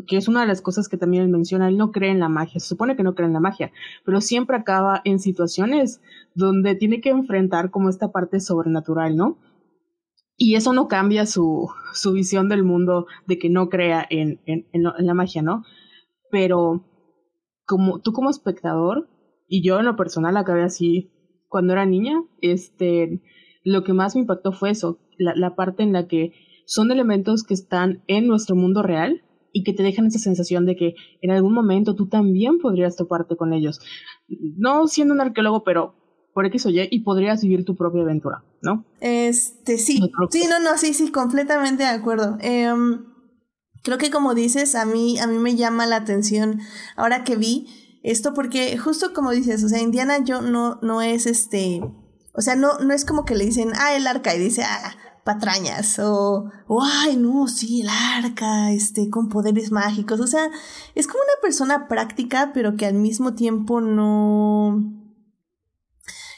que 0.06 0.16
es 0.16 0.28
una 0.28 0.42
de 0.42 0.46
las 0.46 0.60
cosas 0.60 0.88
que 0.88 0.98
también 0.98 1.22
él 1.22 1.28
menciona, 1.30 1.68
él 1.68 1.78
no 1.78 1.90
cree 1.90 2.10
en 2.10 2.20
la 2.20 2.28
magia, 2.28 2.60
se 2.60 2.68
supone 2.68 2.96
que 2.96 3.02
no 3.02 3.14
cree 3.14 3.28
en 3.28 3.32
la 3.32 3.40
magia, 3.40 3.72
pero 4.04 4.20
siempre 4.20 4.56
acaba 4.56 5.00
en 5.04 5.18
situaciones 5.18 6.02
donde 6.34 6.74
tiene 6.74 7.00
que 7.00 7.10
enfrentar 7.10 7.70
como 7.70 7.88
esta 7.88 8.12
parte 8.12 8.40
sobrenatural, 8.40 9.16
¿no? 9.16 9.38
Y 10.36 10.54
eso 10.54 10.72
no 10.72 10.88
cambia 10.88 11.26
su, 11.26 11.68
su 11.94 12.12
visión 12.12 12.48
del 12.48 12.62
mundo 12.62 13.06
de 13.26 13.38
que 13.38 13.48
no 13.48 13.68
crea 13.68 14.06
en, 14.08 14.40
en, 14.46 14.66
la 14.82 15.14
magia, 15.14 15.42
¿no? 15.42 15.62
Pero 16.30 16.84
como 17.64 18.00
tú 18.00 18.12
como 18.12 18.30
espectador, 18.30 19.08
y 19.48 19.66
yo 19.66 19.78
en 19.78 19.86
lo 19.86 19.96
personal 19.96 20.36
acabé 20.36 20.62
así 20.62 21.10
cuando 21.48 21.72
era 21.72 21.86
niña, 21.86 22.22
este, 22.42 23.22
lo 23.64 23.82
que 23.82 23.92
más 23.92 24.14
me 24.14 24.22
impactó 24.22 24.52
fue 24.52 24.70
eso, 24.70 25.00
la, 25.18 25.34
la 25.34 25.54
parte 25.56 25.82
en 25.82 25.92
la 25.92 26.06
que 26.06 26.32
son 26.66 26.90
elementos 26.90 27.44
que 27.44 27.54
están 27.54 28.02
en 28.06 28.26
nuestro 28.26 28.56
mundo 28.56 28.82
real, 28.82 29.22
y 29.56 29.62
que 29.62 29.72
te 29.72 29.82
dejan 29.82 30.04
esa 30.04 30.18
sensación 30.18 30.66
de 30.66 30.76
que 30.76 30.96
en 31.22 31.30
algún 31.30 31.54
momento 31.54 31.94
tú 31.94 32.10
también 32.10 32.58
podrías 32.58 32.94
toparte 32.94 33.36
con 33.36 33.54
ellos. 33.54 33.80
No 34.28 34.86
siendo 34.86 35.14
un 35.14 35.22
arqueólogo, 35.22 35.64
pero 35.64 35.95
por 36.36 36.44
X 36.44 36.66
o 36.66 36.68
Y 36.68 36.86
y 36.90 37.00
podrías 37.00 37.40
vivir 37.40 37.64
tu 37.64 37.76
propia 37.76 38.02
aventura, 38.02 38.44
¿no? 38.60 38.84
Este, 39.00 39.78
sí. 39.78 40.12
Sí, 40.30 40.44
no, 40.50 40.60
no, 40.60 40.76
sí, 40.76 40.92
sí, 40.92 41.10
completamente 41.10 41.84
de 41.84 41.88
acuerdo. 41.88 42.36
Em, 42.40 43.06
creo 43.82 43.96
que 43.96 44.10
como 44.10 44.34
dices, 44.34 44.74
a 44.74 44.84
mí, 44.84 45.18
a 45.18 45.26
mí 45.26 45.38
me 45.38 45.56
llama 45.56 45.86
la 45.86 45.96
atención 45.96 46.60
ahora 46.94 47.24
que 47.24 47.36
vi 47.36 47.68
esto 48.02 48.34
porque 48.34 48.76
justo 48.76 49.14
como 49.14 49.30
dices, 49.30 49.64
o 49.64 49.68
sea, 49.70 49.80
Indiana 49.80 50.22
yo 50.22 50.42
no, 50.42 50.78
no 50.82 51.00
es 51.00 51.24
este, 51.24 51.80
o 52.34 52.42
sea, 52.42 52.54
no, 52.54 52.80
no 52.80 52.92
es 52.92 53.06
como 53.06 53.24
que 53.24 53.34
le 53.34 53.46
dicen, 53.46 53.72
ah, 53.74 53.96
el 53.96 54.06
arca 54.06 54.34
y 54.34 54.38
dice, 54.38 54.62
ah, 54.62 54.94
patrañas 55.24 55.98
o, 56.00 56.50
o, 56.66 56.82
ay, 56.84 57.16
no, 57.16 57.48
sí, 57.48 57.80
el 57.80 57.88
arca, 57.88 58.72
este, 58.72 59.08
con 59.08 59.30
poderes 59.30 59.72
mágicos. 59.72 60.20
O 60.20 60.26
sea, 60.26 60.50
es 60.94 61.06
como 61.06 61.20
una 61.20 61.40
persona 61.40 61.88
práctica, 61.88 62.50
pero 62.52 62.76
que 62.76 62.84
al 62.84 62.94
mismo 62.94 63.32
tiempo 63.32 63.80
no, 63.80 65.05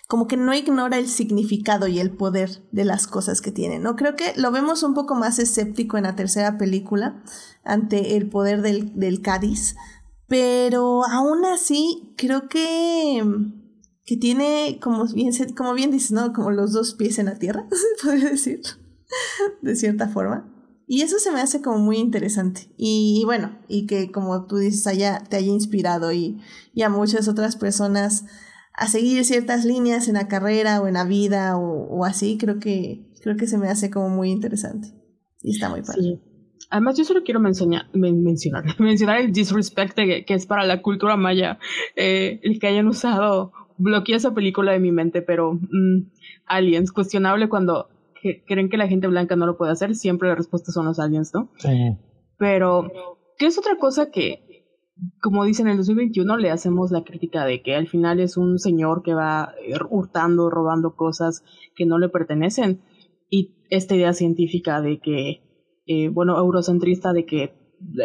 como 0.08 0.26
que 0.26 0.36
no 0.36 0.52
ignora 0.54 0.98
el 0.98 1.06
significado 1.06 1.86
y 1.86 2.00
el 2.00 2.10
poder 2.10 2.62
de 2.72 2.84
las 2.84 3.06
cosas 3.06 3.40
que 3.40 3.52
tiene, 3.52 3.78
¿no? 3.78 3.94
Creo 3.94 4.16
que 4.16 4.32
lo 4.36 4.50
vemos 4.50 4.82
un 4.82 4.94
poco 4.94 5.14
más 5.14 5.38
escéptico 5.38 5.96
en 5.96 6.04
la 6.04 6.16
tercera 6.16 6.58
película 6.58 7.22
ante 7.62 8.16
el 8.16 8.28
poder 8.28 8.62
del, 8.62 8.98
del 8.98 9.20
Cádiz, 9.20 9.76
pero 10.26 11.04
aún 11.04 11.44
así 11.44 12.14
creo 12.16 12.48
que 12.48 13.22
que 14.08 14.16
tiene, 14.16 14.80
como 14.82 15.04
bien, 15.04 15.32
como 15.54 15.74
bien 15.74 15.90
dices, 15.90 16.12
¿no? 16.12 16.32
Como 16.32 16.50
los 16.50 16.72
dos 16.72 16.94
pies 16.94 17.18
en 17.18 17.26
la 17.26 17.38
tierra, 17.38 17.66
se 17.70 18.02
podría 18.02 18.30
decir, 18.30 18.62
de 19.60 19.76
cierta 19.76 20.08
forma. 20.08 20.50
Y 20.86 21.02
eso 21.02 21.18
se 21.18 21.30
me 21.30 21.42
hace 21.42 21.60
como 21.60 21.76
muy 21.76 21.98
interesante. 21.98 22.72
Y, 22.78 23.20
bueno, 23.26 23.58
y 23.68 23.86
que 23.86 24.10
como 24.10 24.46
tú 24.46 24.56
dices, 24.56 24.86
haya, 24.86 25.22
te 25.28 25.36
haya 25.36 25.52
inspirado 25.52 26.10
y, 26.10 26.40
y, 26.72 26.80
a 26.80 26.88
muchas 26.88 27.28
otras 27.28 27.56
personas 27.56 28.24
a 28.78 28.86
seguir 28.86 29.24
ciertas 29.24 29.64
líneas 29.64 30.06
en 30.08 30.14
la 30.14 30.28
carrera 30.28 30.80
o 30.80 30.86
en 30.86 30.94
la 30.94 31.04
vida 31.04 31.56
o, 31.58 32.04
así, 32.04 32.38
creo 32.38 32.60
que, 32.60 33.10
creo 33.22 33.36
que 33.36 33.46
se 33.46 33.58
me 33.58 33.68
hace 33.68 33.90
como 33.90 34.08
muy 34.08 34.30
interesante. 34.30 34.88
Y 35.42 35.50
está 35.50 35.68
muy 35.68 35.82
padre. 35.82 36.02
Sí. 36.02 36.20
Además, 36.70 36.96
yo 36.96 37.04
solo 37.04 37.22
quiero 37.24 37.40
mencionar, 37.40 37.86
mencionar, 37.92 38.64
mencionar 38.78 39.20
el 39.20 39.32
disrespect 39.32 39.94
que, 39.94 40.24
es 40.28 40.46
para 40.46 40.64
la 40.64 40.80
cultura 40.80 41.16
maya, 41.16 41.58
eh, 41.96 42.40
el 42.42 42.60
que 42.60 42.68
hayan 42.68 42.86
usado 42.86 43.52
bloqueé 43.78 44.16
esa 44.16 44.34
película 44.34 44.72
de 44.72 44.80
mi 44.80 44.92
mente, 44.92 45.22
pero 45.22 45.54
mm, 45.54 46.10
aliens, 46.46 46.92
cuestionable 46.92 47.48
cuando 47.48 47.88
creen 48.46 48.68
que 48.68 48.76
la 48.76 48.88
gente 48.88 49.06
blanca 49.06 49.36
no 49.36 49.46
lo 49.46 49.56
puede 49.56 49.72
hacer, 49.72 49.94
siempre 49.94 50.28
la 50.28 50.34
respuesta 50.34 50.72
son 50.72 50.86
los 50.86 50.98
aliens, 50.98 51.32
¿no? 51.32 51.50
Sí. 51.58 51.96
Pero, 52.36 52.90
¿qué 53.38 53.46
es 53.46 53.58
otra 53.58 53.76
cosa 53.78 54.10
que, 54.10 54.44
como 55.20 55.44
dicen 55.44 55.66
en 55.66 55.72
el 55.72 55.78
2021, 55.78 56.36
le 56.36 56.50
hacemos 56.50 56.90
la 56.90 57.04
crítica 57.04 57.44
de 57.44 57.62
que 57.62 57.74
al 57.74 57.88
final 57.88 58.20
es 58.20 58.36
un 58.36 58.58
señor 58.58 59.02
que 59.02 59.14
va 59.14 59.52
hurtando, 59.90 60.50
robando 60.50 60.94
cosas 60.94 61.42
que 61.74 61.86
no 61.86 61.98
le 61.98 62.08
pertenecen? 62.08 62.80
Y 63.30 63.54
esta 63.70 63.94
idea 63.94 64.12
científica 64.12 64.80
de 64.80 65.00
que, 65.00 65.42
eh, 65.86 66.08
bueno, 66.08 66.38
eurocentrista 66.38 67.12
de 67.12 67.26
que 67.26 67.54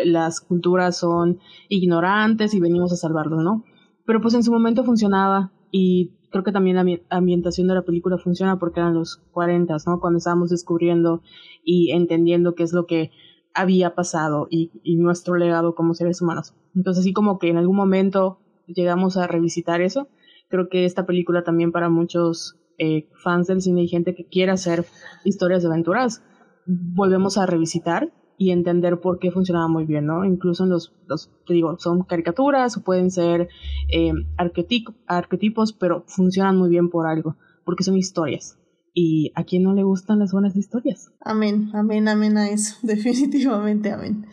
las 0.06 0.42
culturas 0.42 0.98
son 0.98 1.40
ignorantes 1.70 2.54
y 2.54 2.60
venimos 2.60 2.94
a 2.94 2.96
salvarlos, 2.96 3.44
¿no? 3.44 3.64
Pero 4.06 4.22
pues 4.22 4.34
en 4.34 4.44
su 4.44 4.52
momento 4.52 4.84
funcionaba 4.84 5.52
y 5.72 6.12
creo 6.30 6.44
que 6.44 6.52
también 6.52 6.76
la 6.76 6.86
ambientación 7.10 7.68
de 7.68 7.76
la 7.76 7.84
película 7.84 8.18
funciona 8.18 8.60
porque 8.60 8.80
eran 8.80 8.94
los 8.94 9.18
40, 9.32 9.76
¿no? 9.88 10.00
Cuando 10.00 10.18
estábamos 10.18 10.50
descubriendo 10.50 11.22
y 11.64 11.92
entendiendo 11.92 12.54
qué 12.54 12.64
es 12.64 12.74
lo 12.74 12.86
que 12.86 13.12
había 13.54 13.96
pasado 13.96 14.48
y, 14.50 14.72
nuestro 14.98 15.36
legado 15.36 15.76
como 15.76 15.94
seres 15.94 16.22
humanos. 16.22 16.54
Entonces, 16.76 17.02
así 17.02 17.14
como 17.14 17.40
que 17.40 17.50
en 17.50 17.58
algún 17.58 17.76
momento 17.76 18.40
llegamos 18.68 19.18
a 19.18 19.28
revisitar 19.28 19.82
eso, 19.82 20.08
creo 20.50 20.70
que 20.70 20.86
esta 20.86 21.06
película 21.06 21.44
también 21.44 21.72
para 21.72 21.90
muchos 21.90 22.58
eh, 22.78 23.10
fans 23.24 23.48
del 23.48 23.62
cine 23.62 23.84
y 23.84 23.88
gente 23.88 24.16
que 24.16 24.26
quiera 24.26 24.54
hacer 24.54 24.86
historias 25.24 25.62
de 25.64 25.70
aventuras, 25.70 26.24
volvemos 26.66 27.38
a 27.38 27.46
revisitar 27.46 28.12
y 28.38 28.52
entender 28.52 29.00
por 29.00 29.20
qué 29.20 29.32
funcionaba 29.32 29.68
muy 29.68 29.86
bien, 29.86 30.08
¿no? 30.08 30.26
Incluso 30.26 30.64
en 30.64 30.72
los, 30.72 30.94
los 31.08 31.32
te 31.46 31.54
digo, 31.54 31.78
son 31.78 32.04
caricaturas 32.04 32.76
o 32.78 32.84
pueden 32.84 33.12
ser 33.12 33.50
eh, 33.90 34.12
arquetipos, 34.38 35.74
pero 35.74 36.04
funcionan 36.08 36.58
muy 36.58 36.70
bien 36.70 36.90
por 36.90 37.06
algo, 37.06 37.38
porque 37.64 37.84
son 37.84 37.96
historias 37.96 38.58
y 38.96 39.32
a 39.36 39.44
quién 39.44 39.64
no 39.64 39.74
le 39.74 39.84
gustan 39.84 40.20
las 40.20 40.32
buenas 40.32 40.56
historias. 40.56 41.12
Amén, 41.20 41.72
amén, 41.74 42.08
amén 42.08 42.38
a 42.38 42.50
eso, 42.50 42.76
definitivamente 42.84 43.92
amén. 43.92 44.28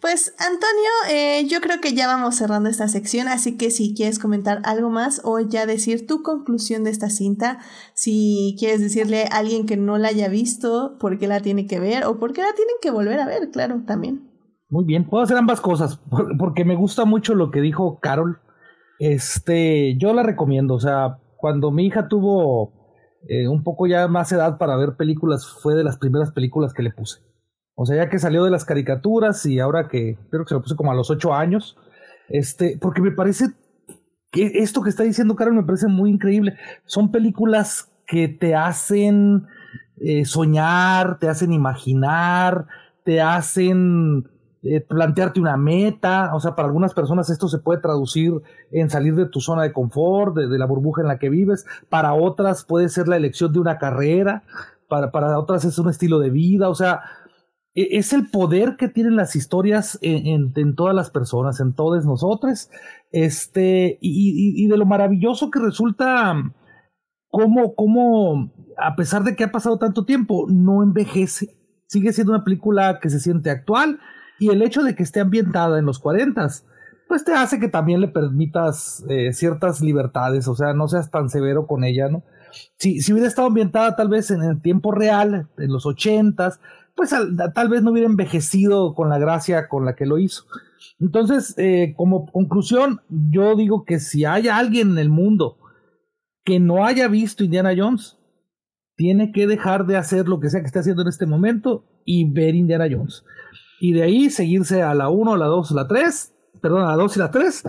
Pues 0.00 0.34
Antonio, 0.38 0.90
eh, 1.10 1.46
yo 1.48 1.60
creo 1.60 1.80
que 1.80 1.94
ya 1.94 2.06
vamos 2.06 2.36
cerrando 2.36 2.68
esta 2.68 2.86
sección, 2.86 3.26
así 3.26 3.56
que 3.56 3.70
si 3.70 3.94
quieres 3.94 4.20
comentar 4.20 4.60
algo 4.64 4.88
más 4.88 5.20
o 5.24 5.40
ya 5.40 5.66
decir 5.66 6.06
tu 6.06 6.22
conclusión 6.22 6.84
de 6.84 6.90
esta 6.90 7.10
cinta, 7.10 7.58
si 7.94 8.54
quieres 8.58 8.80
decirle 8.80 9.24
a 9.24 9.38
alguien 9.38 9.66
que 9.66 9.76
no 9.76 9.98
la 9.98 10.08
haya 10.08 10.28
visto, 10.28 10.96
por 11.00 11.18
qué 11.18 11.26
la 11.26 11.40
tiene 11.40 11.66
que 11.66 11.80
ver 11.80 12.04
o 12.04 12.18
por 12.20 12.32
qué 12.32 12.42
la 12.42 12.54
tienen 12.54 12.76
que 12.80 12.92
volver 12.92 13.18
a 13.18 13.26
ver, 13.26 13.50
claro, 13.50 13.82
también. 13.84 14.30
Muy 14.68 14.84
bien, 14.84 15.08
puedo 15.08 15.24
hacer 15.24 15.36
ambas 15.36 15.60
cosas, 15.60 16.00
porque 16.38 16.64
me 16.64 16.76
gusta 16.76 17.04
mucho 17.04 17.34
lo 17.34 17.50
que 17.50 17.60
dijo 17.60 17.98
Carol. 18.00 18.38
Este, 19.00 19.96
yo 19.98 20.14
la 20.14 20.22
recomiendo, 20.22 20.74
o 20.74 20.80
sea, 20.80 21.18
cuando 21.36 21.72
mi 21.72 21.86
hija 21.86 22.08
tuvo 22.08 22.83
eh, 23.28 23.48
un 23.48 23.62
poco 23.62 23.86
ya 23.86 24.06
más 24.08 24.32
edad 24.32 24.58
para 24.58 24.76
ver 24.76 24.96
películas, 24.96 25.46
fue 25.46 25.74
de 25.74 25.84
las 25.84 25.98
primeras 25.98 26.32
películas 26.32 26.72
que 26.72 26.82
le 26.82 26.90
puse. 26.90 27.20
O 27.74 27.86
sea, 27.86 27.96
ya 27.96 28.08
que 28.08 28.18
salió 28.18 28.44
de 28.44 28.50
las 28.50 28.64
caricaturas 28.64 29.44
y 29.46 29.58
ahora 29.58 29.88
que 29.88 30.16
creo 30.30 30.44
que 30.44 30.48
se 30.48 30.54
lo 30.54 30.62
puse 30.62 30.76
como 30.76 30.92
a 30.92 30.94
los 30.94 31.10
ocho 31.10 31.34
años, 31.34 31.76
este, 32.28 32.78
porque 32.80 33.02
me 33.02 33.10
parece 33.10 33.46
que 34.30 34.46
esto 34.54 34.82
que 34.82 34.90
está 34.90 35.02
diciendo 35.02 35.36
Carol 35.36 35.54
me 35.54 35.62
parece 35.62 35.88
muy 35.88 36.10
increíble. 36.10 36.56
Son 36.84 37.10
películas 37.10 37.90
que 38.06 38.28
te 38.28 38.54
hacen 38.54 39.46
eh, 40.00 40.24
soñar, 40.24 41.18
te 41.18 41.28
hacen 41.28 41.52
imaginar, 41.52 42.66
te 43.04 43.20
hacen 43.20 44.28
eh, 44.66 44.80
plantearte 44.80 45.40
una 45.40 45.58
meta, 45.58 46.34
o 46.34 46.40
sea, 46.40 46.54
para 46.54 46.68
algunas 46.68 46.94
personas 46.94 47.28
esto 47.28 47.48
se 47.48 47.58
puede 47.58 47.82
traducir 47.82 48.32
en 48.70 48.88
salir 48.88 49.14
de 49.14 49.26
tu 49.26 49.40
zona 49.40 49.62
de 49.62 49.74
confort, 49.74 50.34
de, 50.34 50.58
la 50.58 50.64
burbuja 50.64 51.02
en 51.02 51.08
la 51.08 51.18
que 51.18 51.28
vives, 51.28 51.66
para 51.90 52.14
otras 52.14 52.64
puede 52.64 52.88
ser 52.88 53.06
la 53.06 53.18
elección 53.18 53.52
de 53.52 53.58
una 53.58 53.76
carrera, 53.76 54.42
para, 54.88 55.10
para 55.10 55.38
otras 55.38 55.66
es 55.66 55.78
un 55.78 55.90
estilo 55.90 56.18
de 56.18 56.30
vida, 56.30 56.70
o 56.70 56.74
sea, 56.74 57.02
e, 57.74 57.98
es 57.98 58.14
el 58.14 58.30
poder 58.30 58.76
que 58.78 58.88
tienen 58.88 59.16
las 59.16 59.36
historias 59.36 59.98
en, 60.00 60.74
todas 60.74 60.94
las 60.94 61.10
personas, 61.10 61.60
en 61.60 61.74
todos 61.74 62.06
nosotros, 62.06 62.70
este, 63.12 63.98
y, 64.00 64.64
y, 64.64 64.66
de 64.66 64.78
lo 64.78 64.86
maravilloso 64.86 65.50
que 65.50 65.60
resulta 65.60 66.34
cómo, 67.28 67.74
cómo, 67.74 68.50
a 68.78 68.96
pesar 68.96 69.24
de 69.24 69.36
que 69.36 69.44
ha 69.44 69.52
pasado 69.52 69.76
tanto 69.76 70.06
tiempo, 70.06 70.46
no 70.48 70.82
envejece. 70.82 71.58
Sigue 71.86 72.14
siendo 72.14 72.32
una 72.32 72.44
película 72.44 72.98
que 72.98 73.10
se 73.10 73.20
siente 73.20 73.50
actual 73.50 74.00
y 74.38 74.50
el 74.50 74.62
hecho 74.62 74.82
de 74.82 74.94
que 74.94 75.02
esté 75.02 75.20
ambientada 75.20 75.78
en 75.78 75.86
los 75.86 75.98
40, 75.98 76.48
pues 77.08 77.24
te 77.24 77.32
hace 77.32 77.60
que 77.60 77.68
también 77.68 78.00
le 78.00 78.08
permitas 78.08 79.04
eh, 79.08 79.32
ciertas 79.32 79.80
libertades, 79.80 80.48
o 80.48 80.54
sea, 80.54 80.72
no 80.72 80.88
seas 80.88 81.10
tan 81.10 81.28
severo 81.28 81.66
con 81.66 81.84
ella, 81.84 82.08
¿no? 82.08 82.24
Si, 82.76 83.00
si 83.00 83.12
hubiera 83.12 83.28
estado 83.28 83.48
ambientada 83.48 83.96
tal 83.96 84.08
vez 84.08 84.30
en 84.30 84.42
el 84.42 84.60
tiempo 84.60 84.92
real, 84.92 85.48
en 85.58 85.72
los 85.72 85.86
80, 85.86 86.58
pues 86.94 87.10
tal 87.54 87.68
vez 87.68 87.82
no 87.82 87.90
hubiera 87.90 88.08
envejecido 88.08 88.94
con 88.94 89.08
la 89.08 89.18
gracia 89.18 89.68
con 89.68 89.84
la 89.84 89.96
que 89.96 90.06
lo 90.06 90.18
hizo. 90.18 90.44
Entonces, 91.00 91.54
eh, 91.58 91.94
como 91.96 92.26
conclusión, 92.30 93.00
yo 93.08 93.56
digo 93.56 93.84
que 93.84 93.98
si 93.98 94.24
hay 94.24 94.46
alguien 94.46 94.92
en 94.92 94.98
el 94.98 95.08
mundo 95.08 95.58
que 96.44 96.60
no 96.60 96.84
haya 96.84 97.08
visto 97.08 97.42
Indiana 97.42 97.74
Jones, 97.76 98.16
tiene 98.96 99.32
que 99.32 99.48
dejar 99.48 99.86
de 99.86 99.96
hacer 99.96 100.28
lo 100.28 100.38
que 100.38 100.50
sea 100.50 100.60
que 100.60 100.66
esté 100.66 100.78
haciendo 100.78 101.02
en 101.02 101.08
este 101.08 101.26
momento 101.26 101.84
y 102.04 102.30
ver 102.30 102.54
Indiana 102.54 102.86
Jones 102.88 103.24
y 103.84 103.92
de 103.92 104.02
ahí 104.02 104.30
seguirse 104.30 104.80
a 104.80 104.94
la 104.94 105.10
1, 105.10 105.36
la 105.36 105.44
2, 105.44 105.72
la 105.72 105.86
3, 105.86 106.34
perdón, 106.62 106.84
a 106.84 106.96
la 106.96 106.96
2 106.96 107.16
y 107.16 107.18
la 107.18 107.30
3, 107.30 107.64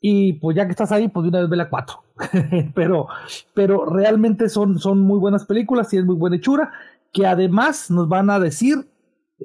y 0.00 0.32
pues 0.40 0.56
ya 0.56 0.64
que 0.64 0.72
estás 0.72 0.90
ahí, 0.90 1.06
pues 1.06 1.22
de 1.22 1.28
una 1.28 1.38
vez 1.42 1.48
ve 1.48 1.56
la 1.56 1.70
4. 1.70 2.02
pero, 2.74 3.06
pero 3.54 3.86
realmente 3.86 4.48
son, 4.48 4.80
son 4.80 4.98
muy 4.98 5.20
buenas 5.20 5.46
películas 5.46 5.94
y 5.94 5.98
es 5.98 6.04
muy 6.04 6.16
buena 6.16 6.34
hechura, 6.34 6.72
que 7.12 7.28
además 7.28 7.92
nos 7.92 8.08
van 8.08 8.28
a 8.30 8.40
decir 8.40 8.90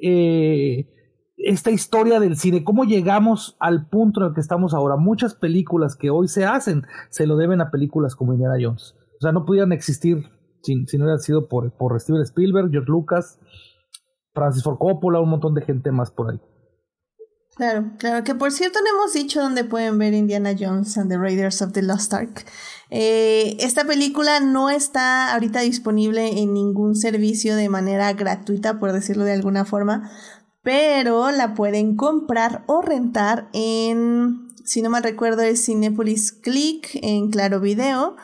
eh, 0.02 0.88
esta 1.36 1.70
historia 1.70 2.18
del 2.18 2.36
cine, 2.36 2.64
cómo 2.64 2.82
llegamos 2.82 3.56
al 3.60 3.86
punto 3.86 4.20
en 4.20 4.26
el 4.26 4.34
que 4.34 4.40
estamos 4.40 4.74
ahora. 4.74 4.96
Muchas 4.96 5.36
películas 5.36 5.94
que 5.94 6.10
hoy 6.10 6.26
se 6.26 6.44
hacen 6.44 6.82
se 7.10 7.28
lo 7.28 7.36
deben 7.36 7.60
a 7.60 7.70
películas 7.70 8.16
como 8.16 8.32
Indiana 8.32 8.56
Jones. 8.60 8.96
O 9.18 9.20
sea, 9.20 9.30
no 9.30 9.44
pudieran 9.44 9.70
existir 9.70 10.24
si, 10.62 10.84
si 10.88 10.98
no 10.98 11.04
hubiera 11.04 11.20
sido 11.20 11.46
por, 11.46 11.70
por 11.70 12.00
Steven 12.00 12.22
Spielberg, 12.22 12.72
George 12.72 12.90
Lucas, 12.90 13.38
Francis 14.34 14.62
Ford 14.62 14.78
Coppola, 14.78 15.20
un 15.20 15.30
montón 15.30 15.54
de 15.54 15.62
gente 15.62 15.90
más 15.90 16.10
por 16.10 16.30
ahí. 16.30 16.40
Claro, 17.58 17.90
claro, 17.98 18.22
que 18.22 18.36
por 18.36 18.52
cierto 18.52 18.78
no 18.80 18.88
hemos 18.88 19.12
dicho 19.12 19.40
dónde 19.40 19.64
pueden 19.64 19.98
ver 19.98 20.14
Indiana 20.14 20.54
Jones 20.56 20.96
and 20.96 21.10
the 21.10 21.18
Raiders 21.18 21.60
of 21.60 21.72
the 21.72 21.82
Lost 21.82 22.14
Ark. 22.14 22.44
Eh, 22.88 23.56
esta 23.58 23.84
película 23.84 24.38
no 24.38 24.70
está 24.70 25.34
ahorita 25.34 25.60
disponible 25.60 26.40
en 26.40 26.54
ningún 26.54 26.94
servicio 26.94 27.56
de 27.56 27.68
manera 27.68 28.12
gratuita, 28.12 28.78
por 28.78 28.92
decirlo 28.92 29.24
de 29.24 29.32
alguna 29.32 29.64
forma, 29.64 30.08
pero 30.62 31.32
la 31.32 31.54
pueden 31.54 31.96
comprar 31.96 32.62
o 32.68 32.80
rentar 32.80 33.48
en, 33.52 34.46
si 34.64 34.80
no 34.80 34.88
me 34.88 35.00
recuerdo, 35.00 35.42
es 35.42 35.64
Cinepolis 35.64 36.30
Click, 36.30 36.90
en 37.02 37.30
Claro 37.30 37.58
Video 37.58 38.14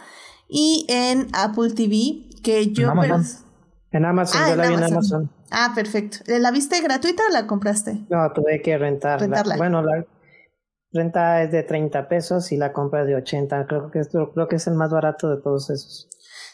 y 0.48 0.86
en 0.89 1.26
Apple 1.32 1.72
TV, 1.74 2.31
que 2.44 2.72
yo... 2.72 2.85
En 2.85 3.01
Amazon, 3.01 3.44
en 3.90 4.05
Amazon 4.05 4.40
ah, 4.44 4.51
yo 4.51 4.56
la 4.56 4.68
vi 4.68 4.74
en 4.74 4.85
Amazon. 4.85 5.31
Ah, 5.56 5.72
perfecto. 5.74 6.18
¿La 6.26 6.51
viste 6.51 6.81
gratuita 6.81 7.22
o 7.28 7.32
la 7.32 7.47
compraste? 7.47 8.05
No, 8.09 8.32
tuve 8.32 8.60
que 8.60 8.76
rentar. 8.76 9.20
Rentarla. 9.20 9.56
bueno, 9.56 9.82
la 9.82 10.05
renta 10.93 11.43
es 11.43 11.52
de 11.52 11.62
30 11.62 12.09
pesos 12.09 12.51
y 12.51 12.56
la 12.56 12.72
compra 12.72 13.02
es 13.02 13.06
de 13.06 13.14
80. 13.14 13.66
Creo 13.66 13.90
que, 13.90 14.01
es, 14.01 14.09
creo 14.09 14.48
que 14.48 14.56
es 14.56 14.66
el 14.66 14.74
más 14.74 14.90
barato 14.90 15.31
de 15.31 15.40
todos 15.40 15.70
esos. 15.70 16.09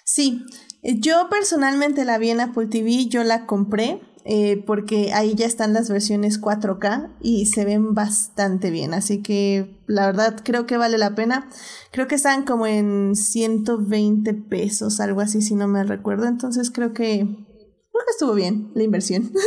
Sí, 0.04 0.44
yo 0.82 1.28
personalmente 1.30 2.04
la 2.04 2.18
vi 2.18 2.30
en 2.30 2.40
Apple 2.40 2.66
TV, 2.66 3.06
yo 3.06 3.24
la 3.24 3.46
compré 3.46 4.00
eh, 4.26 4.62
porque 4.66 5.12
ahí 5.14 5.34
ya 5.34 5.46
están 5.46 5.72
las 5.72 5.88
versiones 5.88 6.40
4K 6.40 7.10
y 7.20 7.46
se 7.46 7.64
ven 7.64 7.94
bastante 7.94 8.70
bien, 8.70 8.92
así 8.92 9.22
que 9.22 9.78
la 9.86 10.06
verdad 10.06 10.36
creo 10.44 10.66
que 10.66 10.76
vale 10.76 10.98
la 10.98 11.14
pena. 11.14 11.48
Creo 11.90 12.06
que 12.06 12.16
están 12.16 12.44
como 12.44 12.66
en 12.66 13.16
120 13.16 14.34
pesos, 14.34 15.00
algo 15.00 15.22
así 15.22 15.40
si 15.40 15.54
no 15.54 15.68
me 15.68 15.84
recuerdo, 15.84 16.26
entonces 16.26 16.70
creo 16.70 16.92
que 16.92 17.26
creo 18.00 18.06
que 18.06 18.12
estuvo 18.12 18.34
bien 18.34 18.70
la 18.74 18.82
inversión. 18.82 19.30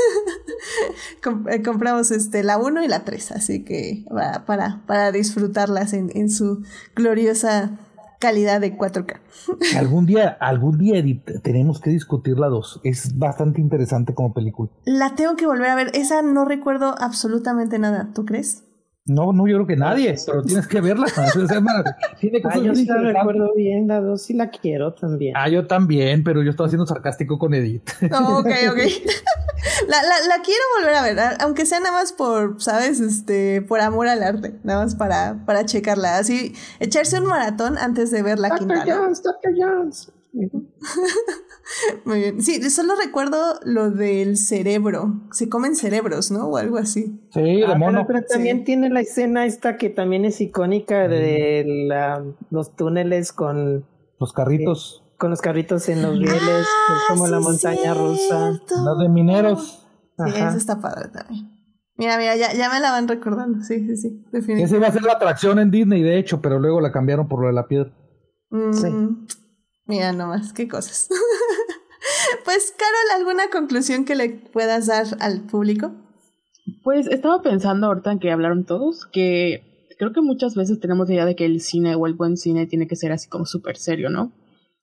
Eh, 1.50 1.62
compramos 1.62 2.12
este, 2.12 2.44
la 2.44 2.58
1 2.58 2.84
y 2.84 2.88
la 2.88 3.04
3, 3.04 3.32
así 3.34 3.64
que 3.64 4.06
para, 4.46 4.82
para 4.86 5.12
disfrutarlas 5.12 5.94
en, 5.94 6.10
en 6.16 6.30
su 6.30 6.64
gloriosa 6.96 7.78
calidad 8.20 8.62
de 8.62 8.78
4K. 8.78 9.20
algún 9.78 10.06
día, 10.06 10.30
algún 10.40 10.78
día, 10.78 10.98
Edith, 10.98 11.42
tenemos 11.42 11.82
que 11.82 11.90
discutir 11.90 12.40
la 12.40 12.48
2. 12.48 12.82
Es 12.84 13.18
bastante 13.18 13.60
interesante 13.60 14.14
como 14.14 14.34
película. 14.34 14.70
La 14.86 15.16
tengo 15.16 15.36
que 15.36 15.46
volver 15.46 15.70
a 15.70 15.76
ver. 15.76 15.92
Esa 15.94 16.22
no 16.22 16.46
recuerdo 16.46 16.96
absolutamente 16.98 17.80
nada. 17.80 18.12
¿Tú 18.16 18.26
crees? 18.26 18.64
No, 19.06 19.34
no, 19.34 19.46
yo 19.48 19.58
creo 19.58 19.68
que 19.68 19.76
nadie, 19.76 20.16
pero 20.26 20.44
tienes 20.44 20.66
que 20.66 20.80
verla. 20.80 21.06
Tiene 22.22 22.42
ah, 22.46 22.58
yo 22.58 22.74
sí 22.74 22.86
la 22.86 23.00
recuerdo 23.00 23.54
bien, 23.54 23.86
la 23.86 24.00
dos 24.00 24.22
sí 24.22 24.34
la 24.34 24.50
quiero 24.50 24.94
también. 24.94 25.36
Ah, 25.36 25.50
yo 25.50 25.68
también, 25.68 26.24
pero 26.24 26.42
yo 26.42 26.50
estaba 26.50 26.70
siendo 26.70 26.86
sarcástico 26.86 27.38
con 27.38 27.54
Edith. 27.54 27.90
Oh, 28.14 28.40
ok, 28.40 28.48
ok. 28.72 28.78
la, 29.90 30.04
la, 30.04 30.28
la, 30.30 30.42
quiero 30.42 30.64
volver 30.80 30.96
a 30.96 31.02
ver, 31.04 31.38
aunque 31.42 31.66
sea 31.66 31.82
nada 31.82 31.92
más 31.92 32.14
por, 32.14 32.62
¿sabes? 32.62 33.02
Este, 33.02 33.62
por 33.62 33.82
amor 33.82 34.08
al 34.08 34.24
arte, 34.24 34.56
nada 34.64 34.84
más 34.84 34.96
para, 34.96 35.44
para 35.46 35.66
checarla. 35.66 36.18
Así, 36.18 36.56
echarse 36.80 37.20
un 37.20 37.26
maratón 37.26 37.78
antes 37.78 38.10
de 38.10 38.24
ver 38.24 38.40
la 38.40 38.50
Dr. 38.50 38.60
quinta. 38.60 38.86
Jones, 38.88 39.22
Dr. 39.22 39.52
Jones. 39.58 40.13
Muy 42.06 42.20
bien. 42.20 42.42
Sí, 42.42 42.62
solo 42.70 42.94
recuerdo 43.02 43.60
lo 43.64 43.92
del 43.92 44.38
cerebro. 44.38 45.22
Se 45.32 45.50
comen 45.50 45.76
cerebros, 45.76 46.32
¿no? 46.32 46.48
O 46.48 46.58
algo 46.58 46.78
así. 46.78 47.22
Sí, 47.34 47.42
de 47.42 47.66
Ah, 47.66 47.76
mono. 47.76 48.06
Pero, 48.08 48.20
pero 48.22 48.26
también 48.28 48.64
tiene 48.64 48.90
la 48.90 49.02
escena 49.02 49.46
esta 49.46 49.78
que 49.78 49.90
también 49.90 50.26
es 50.26 50.42
icónica 50.42 51.08
de 51.08 51.64
la, 51.88 52.24
los 52.50 52.76
túneles 52.76 53.32
con, 53.32 53.86
Los 54.20 54.34
carritos, 54.34 55.04
con 55.18 55.30
los 55.30 55.42
carritos 55.42 55.88
en 55.90 56.02
los 56.02 56.18
rieles, 56.18 56.42
es 56.42 56.68
como 57.08 57.26
Ah, 57.26 57.30
la 57.30 57.40
montaña 57.40 57.94
rusa. 57.94 58.60
los 58.84 59.00
de 59.00 59.10
mineros. 59.10 59.86
Sí, 60.18 60.24
Ajá. 60.24 60.50
eso 60.50 60.58
está 60.58 60.80
padre 60.80 61.10
también. 61.10 61.50
Mira, 61.96 62.18
mira, 62.18 62.36
ya, 62.36 62.54
ya 62.54 62.70
me 62.72 62.80
la 62.80 62.92
van 62.92 63.08
recordando. 63.08 63.62
Sí, 63.64 63.86
sí, 63.88 63.98
sí. 63.98 64.10
Definitivamente. 64.32 64.64
Esa 64.64 64.76
iba 64.78 64.88
a 64.88 64.92
ser 64.92 65.04
la 65.04 65.14
atracción 65.14 65.60
en 65.60 65.70
Disney, 65.72 66.02
de 66.02 66.18
hecho, 66.18 66.42
pero 66.42 66.60
luego 66.60 66.82
la 66.82 66.92
cambiaron 66.92 67.28
por 67.28 67.40
lo 67.42 67.48
de 67.48 67.54
la 67.54 67.68
piedra. 67.68 67.92
Mm, 68.50 68.74
Sí. 68.74 68.88
Mira 69.86 70.14
nomás, 70.14 70.54
qué 70.54 70.68
cosas. 70.68 71.10
pues, 72.46 72.74
Carol, 72.78 73.20
¿alguna 73.20 73.50
conclusión 73.50 74.06
que 74.06 74.16
le 74.16 74.30
puedas 74.30 74.88
dar 74.88 75.06
al 75.20 75.42
público? 75.42 75.92
Pues 76.84 77.08
estaba 77.08 77.42
pensando 77.42 77.88
ahorita 77.88 78.12
en 78.12 78.20
que 78.20 78.32
hablaron 78.32 78.66
todos, 78.66 79.06
que 79.12 79.88
creo 79.98 80.14
que 80.14 80.22
muchas 80.22 80.56
veces 80.56 80.80
tenemos 80.80 81.08
la 81.08 81.16
idea 81.16 81.26
de 81.26 81.36
que 81.36 81.46
el 81.46 81.60
cine 81.60 81.96
o 81.96 82.08
el 82.08 82.14
buen 82.14 82.38
cine 82.38 82.66
tiene 82.68 82.88
que 82.88 82.96
ser 82.96 83.12
así 83.12 83.28
como 83.28 83.46
súper 83.46 83.78
serio, 83.78 84.10
¿no? 84.10 84.32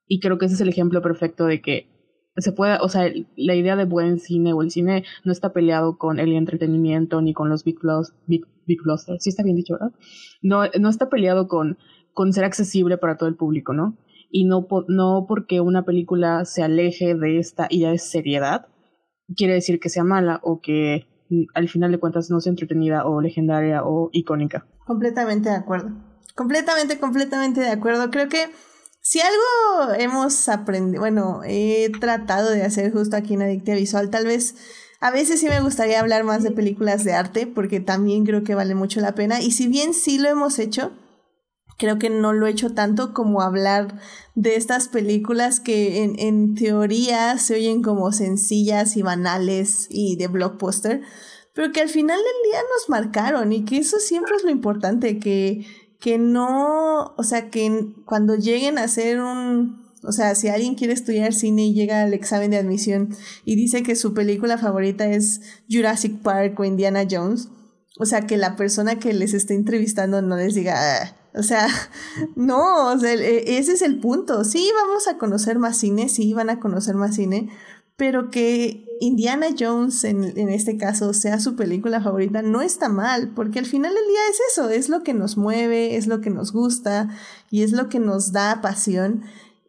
Y 0.07 0.21
creo 0.21 0.39
que 0.39 0.47
ese 0.47 0.57
es 0.57 0.61
el 0.61 0.69
ejemplo 0.69 1.01
perfecto 1.01 1.47
de 1.47 1.63
que 1.63 1.89
se 2.37 2.53
puede, 2.53 2.79
o 2.81 2.89
sea, 2.89 3.11
la 3.37 3.55
idea 3.55 3.77
de 3.77 3.85
buen 3.85 4.19
cine 4.19 4.53
o 4.53 4.63
el 4.63 4.71
cine 4.71 5.05
no 5.25 5.33
está 5.33 5.53
peleado 5.53 5.99
con 5.99 6.19
el 6.19 6.33
entretenimiento 6.33 7.21
ni 7.23 7.33
con 7.33 7.49
los 7.49 7.65
big, 7.65 7.79
big, 8.27 8.43
big 8.67 8.83
blockbusters. 8.83 9.23
Sí 9.23 9.31
está 9.31 9.43
bien 9.43 9.57
dicho, 9.57 9.75
¿verdad? 9.75 9.93
No, 10.43 10.63
no 10.79 10.89
está 10.89 11.09
peleado 11.09 11.49
con, 11.49 11.79
con 12.13 12.33
ser 12.33 12.45
accesible 12.45 12.99
para 12.99 13.17
todo 13.17 13.29
el 13.29 13.37
público, 13.37 13.73
¿no? 13.73 13.97
Y 14.31 14.45
no, 14.45 14.67
no 14.89 15.27
porque 15.29 15.61
una 15.61 15.85
película 15.85 16.45
se 16.45 16.63
aleje 16.63 17.15
de 17.15 17.39
esta 17.39 17.67
idea 17.69 17.91
de 17.91 17.99
seriedad, 17.99 18.69
quiere 19.37 19.55
decir 19.55 19.81
que 19.81 19.89
sea 19.89 20.05
mala 20.05 20.41
o 20.43 20.61
que 20.61 21.07
mm, 21.29 21.45
al 21.55 21.69
final 21.69 21.91
de 21.93 21.99
cuentas 21.99 22.31
no 22.31 22.41
sea 22.41 22.51
entretenida 22.51 23.07
o 23.07 23.21
legendaria 23.21 23.83
o 23.85 24.11
icónica. 24.13 24.67
Completamente 24.87 25.49
de 25.51 25.57
acuerdo. 25.57 25.91
Completamente, 26.35 26.99
completamente 26.99 27.61
de 27.61 27.71
acuerdo. 27.71 28.11
Creo 28.11 28.29
que 28.29 28.47
si 29.03 29.21
algo 29.21 29.95
hemos 29.99 30.49
aprendido, 30.49 31.01
bueno, 31.01 31.41
he 31.45 31.91
tratado 32.01 32.51
de 32.51 32.63
hacer 32.63 32.93
justo 32.93 33.17
aquí 33.17 33.35
en 33.35 33.43
Adictia 33.43 33.75
Visual, 33.75 34.11
tal 34.11 34.27
vez 34.27 34.55
a 35.01 35.11
veces 35.11 35.41
sí 35.41 35.49
me 35.49 35.61
gustaría 35.61 35.99
hablar 35.99 36.25
más 36.25 36.43
de 36.43 36.51
películas 36.51 37.05
de 37.05 37.15
arte, 37.15 37.47
porque 37.47 37.81
también 37.81 38.27
creo 38.27 38.45
que 38.45 38.55
vale 38.55 38.75
mucho 38.75 39.01
la 39.01 39.15
pena. 39.15 39.41
Y 39.41 39.53
si 39.53 39.67
bien 39.67 39.95
sí 39.95 40.19
lo 40.19 40.29
hemos 40.29 40.59
hecho, 40.59 40.93
creo 41.81 41.99
que 41.99 42.11
no 42.11 42.35
lo 42.35 42.47
he 42.47 42.51
hecho 42.51 42.75
tanto 42.75 43.15
como 43.15 43.41
hablar 43.41 43.99
de 44.35 44.57
estas 44.57 44.89
películas 44.89 45.61
que 45.61 46.05
en, 46.05 46.19
en 46.19 46.55
teoría 46.55 47.39
se 47.39 47.55
oyen 47.55 47.83
como 47.83 48.13
sencillas 48.13 48.99
y 48.99 49.03
banales 49.03 49.87
y 49.89 50.17
de 50.17 50.29
blockbuster, 50.29 51.01
pero 51.55 51.73
que 51.73 51.81
al 51.81 51.89
final 51.89 52.19
del 52.19 52.51
día 52.51 52.61
nos 52.61 52.91
marcaron 52.91 53.53
y 53.55 53.65
que 53.65 53.79
eso 53.79 53.99
siempre 53.99 54.37
es 54.37 54.45
lo 54.45 54.51
importante, 54.51 55.19
que, 55.19 55.65
que 55.99 56.19
no, 56.19 57.15
o 57.17 57.23
sea, 57.25 57.49
que 57.49 57.95
cuando 58.05 58.37
lleguen 58.37 58.77
a 58.77 58.85
hacer 58.85 59.19
un, 59.23 59.87
o 60.05 60.13
sea, 60.13 60.35
si 60.35 60.49
alguien 60.49 60.75
quiere 60.75 60.93
estudiar 60.93 61.33
cine 61.33 61.65
y 61.65 61.75
llega 61.75 62.03
al 62.03 62.13
examen 62.13 62.51
de 62.51 62.59
admisión 62.59 63.17
y 63.47 63.57
dice 63.57 63.83
que 63.83 63.97
su 63.97 64.13
película 64.13 64.59
favorita 64.59 65.09
es 65.09 65.41
Jurassic 65.71 66.21
Park 66.21 66.61
o 66.61 66.65
Indiana 66.65 67.07
Jones, 67.11 67.49
o 67.99 68.05
sea, 68.05 68.27
que 68.27 68.37
la 68.37 68.57
persona 68.57 68.99
que 68.99 69.15
les 69.15 69.33
esté 69.33 69.55
entrevistando 69.55 70.21
no 70.21 70.37
les 70.37 70.55
diga, 70.55 70.75
"Ah", 70.77 71.17
o 71.35 71.43
sea, 71.43 71.67
no, 72.37 72.93
o 72.93 72.99
sea, 72.99 73.13
e- 73.15 73.59
ese 73.59 73.73
es 73.73 73.83
el 73.83 74.01
punto. 74.01 74.45
Sí, 74.45 74.71
vamos 74.75 75.09
a 75.09 75.19
conocer 75.19 75.59
más 75.59 75.79
cine, 75.79 76.09
sí, 76.09 76.33
van 76.35 76.51
a 76.51 76.61
conocer 76.61 76.95
más 76.95 77.15
cine, 77.17 77.51
pero 77.97 78.31
que 78.31 78.87
Indiana 79.01 79.49
Jones 79.59 80.05
en, 80.05 80.25
en 80.39 80.49
este 80.49 80.77
caso 80.77 81.13
sea 81.13 81.39
su 81.41 81.57
película 81.57 82.01
favorita 82.01 82.43
no 82.43 82.63
está 82.63 82.89
mal, 82.89 83.33
porque 83.35 83.59
al 83.59 83.67
final 83.67 83.95
del 83.95 84.07
día 84.07 84.21
es 84.31 84.39
eso, 84.53 84.71
es 84.71 84.89
lo 84.89 85.03
que 85.03 85.15
nos 85.15 85.37
mueve, 85.37 85.97
es 85.97 86.07
lo 86.07 86.21
que 86.21 86.31
nos 86.31 86.53
gusta 86.53 87.09
y 87.51 87.63
es 87.63 87.73
lo 87.73 87.89
que 87.89 87.99
nos 87.99 88.33
da 88.33 88.61
pasión. 88.63 89.23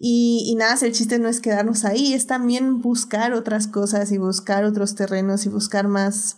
Y, 0.04 0.46
y 0.48 0.56
nada, 0.56 0.76
el 0.82 0.94
chiste 0.94 1.20
no 1.20 1.30
es 1.30 1.42
quedarnos 1.42 1.86
ahí, 1.86 2.14
es 2.14 2.26
también 2.26 2.82
buscar 2.82 3.34
otras 3.34 3.68
cosas 3.68 4.12
y 4.12 4.18
buscar 4.18 4.66
otros 4.66 4.96
terrenos 4.96 5.46
y 5.46 5.50
buscar 5.50 5.88
más 5.88 6.38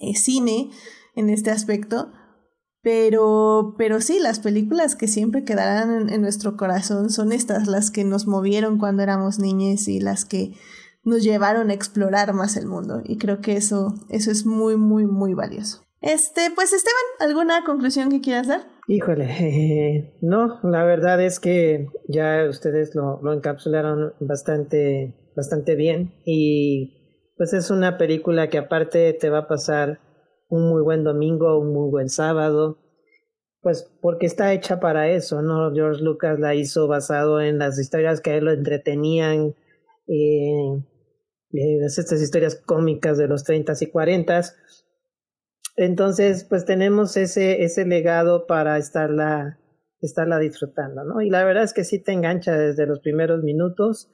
eh, 0.00 0.14
cine 0.16 0.70
en 1.14 1.28
este 1.28 1.50
aspecto. 1.50 2.12
Pero, 2.82 3.74
pero 3.78 4.00
sí, 4.00 4.18
las 4.18 4.40
películas 4.40 4.96
que 4.96 5.06
siempre 5.06 5.44
quedarán 5.44 6.10
en, 6.10 6.20
nuestro 6.20 6.56
corazón 6.56 7.10
son 7.10 7.30
estas, 7.30 7.68
las 7.68 7.92
que 7.92 8.04
nos 8.04 8.26
movieron 8.26 8.78
cuando 8.78 9.02
éramos 9.04 9.38
niños 9.38 9.86
y 9.86 10.00
las 10.00 10.24
que 10.24 10.52
nos 11.04 11.22
llevaron 11.22 11.70
a 11.70 11.74
explorar 11.74 12.32
más 12.32 12.56
el 12.56 12.66
mundo. 12.66 13.00
Y 13.04 13.18
creo 13.18 13.40
que 13.40 13.56
eso, 13.56 13.94
eso 14.10 14.32
es 14.32 14.46
muy, 14.46 14.76
muy, 14.76 15.06
muy 15.06 15.32
valioso. 15.34 15.82
Este, 16.00 16.50
pues 16.52 16.72
Esteban, 16.72 17.30
¿alguna 17.30 17.62
conclusión 17.64 18.10
que 18.10 18.20
quieras 18.20 18.48
dar? 18.48 18.62
Híjole, 18.88 19.26
eh, 19.30 20.18
no, 20.20 20.58
la 20.64 20.82
verdad 20.84 21.22
es 21.22 21.38
que 21.38 21.86
ya 22.08 22.48
ustedes 22.48 22.96
lo, 22.96 23.20
lo 23.22 23.32
encapsularon 23.32 24.12
bastante, 24.18 25.14
bastante 25.36 25.76
bien 25.76 26.14
y 26.24 26.98
pues 27.36 27.52
es 27.52 27.70
una 27.70 27.96
película 27.96 28.48
que 28.50 28.58
aparte 28.58 29.12
te 29.12 29.30
va 29.30 29.38
a 29.38 29.48
pasar 29.48 30.00
un 30.52 30.68
muy 30.68 30.82
buen 30.82 31.02
domingo, 31.02 31.58
un 31.58 31.72
muy 31.72 31.90
buen 31.90 32.10
sábado, 32.10 32.78
pues 33.62 33.90
porque 34.02 34.26
está 34.26 34.52
hecha 34.52 34.80
para 34.80 35.08
eso, 35.08 35.40
¿no? 35.40 35.72
George 35.72 36.02
Lucas 36.02 36.38
la 36.38 36.54
hizo 36.54 36.86
basado 36.88 37.40
en 37.40 37.58
las 37.58 37.78
historias 37.78 38.20
que 38.20 38.32
a 38.32 38.36
él 38.36 38.44
lo 38.44 38.52
entretenían, 38.52 39.54
eh, 40.08 40.82
eh, 41.54 41.78
estas 41.86 42.20
historias 42.20 42.56
cómicas 42.56 43.16
de 43.16 43.28
los 43.28 43.46
30s 43.46 43.80
y 43.80 43.90
40s. 43.90 44.54
Entonces, 45.76 46.44
pues 46.44 46.66
tenemos 46.66 47.16
ese, 47.16 47.64
ese 47.64 47.86
legado 47.86 48.46
para 48.46 48.76
estarla, 48.76 49.58
estarla 50.02 50.38
disfrutando, 50.38 51.02
¿no? 51.04 51.22
Y 51.22 51.30
la 51.30 51.44
verdad 51.44 51.62
es 51.62 51.72
que 51.72 51.84
sí 51.84 51.98
te 51.98 52.12
engancha 52.12 52.58
desde 52.58 52.86
los 52.86 53.00
primeros 53.00 53.42
minutos 53.42 54.10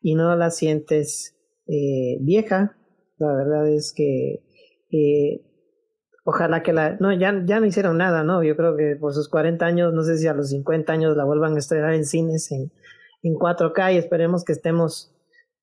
y 0.00 0.14
no 0.14 0.36
la 0.36 0.50
sientes 0.50 1.36
eh, 1.66 2.18
vieja. 2.20 2.76
La 3.18 3.34
verdad 3.34 3.68
es 3.68 3.92
que 3.92 4.44
ojalá 6.24 6.62
que 6.62 6.72
la... 6.72 6.96
No, 7.00 7.12
ya, 7.12 7.42
ya 7.44 7.60
no 7.60 7.66
hicieron 7.66 7.98
nada, 7.98 8.22
¿no? 8.24 8.42
Yo 8.42 8.56
creo 8.56 8.76
que 8.76 8.96
por 8.96 9.12
sus 9.12 9.28
40 9.28 9.64
años, 9.64 9.92
no 9.92 10.02
sé 10.02 10.18
si 10.18 10.26
a 10.26 10.34
los 10.34 10.50
50 10.50 10.92
años 10.92 11.16
la 11.16 11.24
vuelvan 11.24 11.54
a 11.54 11.58
estrenar 11.58 11.94
en 11.94 12.04
cines 12.04 12.50
en, 12.52 12.72
en 13.22 13.34
4K 13.34 13.94
y 13.94 13.96
esperemos 13.98 14.44
que 14.44 14.52
estemos 14.52 15.14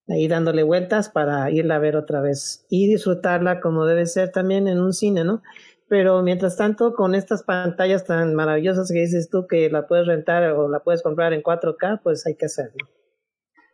ahí 0.07 0.27
dándole 0.27 0.63
vueltas 0.63 1.09
para 1.09 1.51
irla 1.51 1.75
a 1.75 1.79
ver 1.79 1.95
otra 1.97 2.21
vez 2.21 2.65
y 2.69 2.87
disfrutarla 2.87 3.59
como 3.59 3.85
debe 3.85 4.05
ser 4.05 4.31
también 4.31 4.67
en 4.67 4.79
un 4.79 4.93
cine, 4.93 5.23
¿no? 5.23 5.41
Pero 5.89 6.21
mientras 6.21 6.57
tanto, 6.57 6.93
con 6.93 7.15
estas 7.15 7.43
pantallas 7.43 8.03
tan 8.03 8.35
maravillosas 8.35 8.91
que 8.91 8.99
dices 8.99 9.29
tú 9.29 9.47
que 9.47 9.69
la 9.69 9.87
puedes 9.87 10.05
rentar 10.05 10.43
o 10.51 10.67
la 10.67 10.81
puedes 10.81 11.01
comprar 11.01 11.33
en 11.33 11.41
4K, 11.41 12.01
pues 12.03 12.25
hay 12.25 12.35
que 12.35 12.45
hacerlo. 12.45 12.87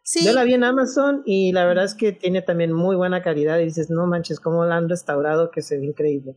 Sí. 0.04 0.26
Yo 0.26 0.34
la 0.34 0.44
vi 0.44 0.54
en 0.54 0.64
Amazon 0.64 1.24
y 1.26 1.54
la 1.54 1.66
verdad 1.66 1.86
es 1.86 1.96
que 1.96 2.12
tiene 2.12 2.42
también 2.42 2.72
muy 2.72 2.96
buena 2.96 3.24
calidad 3.24 3.58
y 3.60 3.66
dices, 3.66 3.90
no 3.90 4.06
manches, 4.06 4.40
cómo 4.40 4.66
la 4.66 4.76
han 4.76 4.90
restaurado 4.90 5.50
que 5.50 5.62
se 5.62 5.78
ve 5.78 5.86
increíble. 5.86 6.36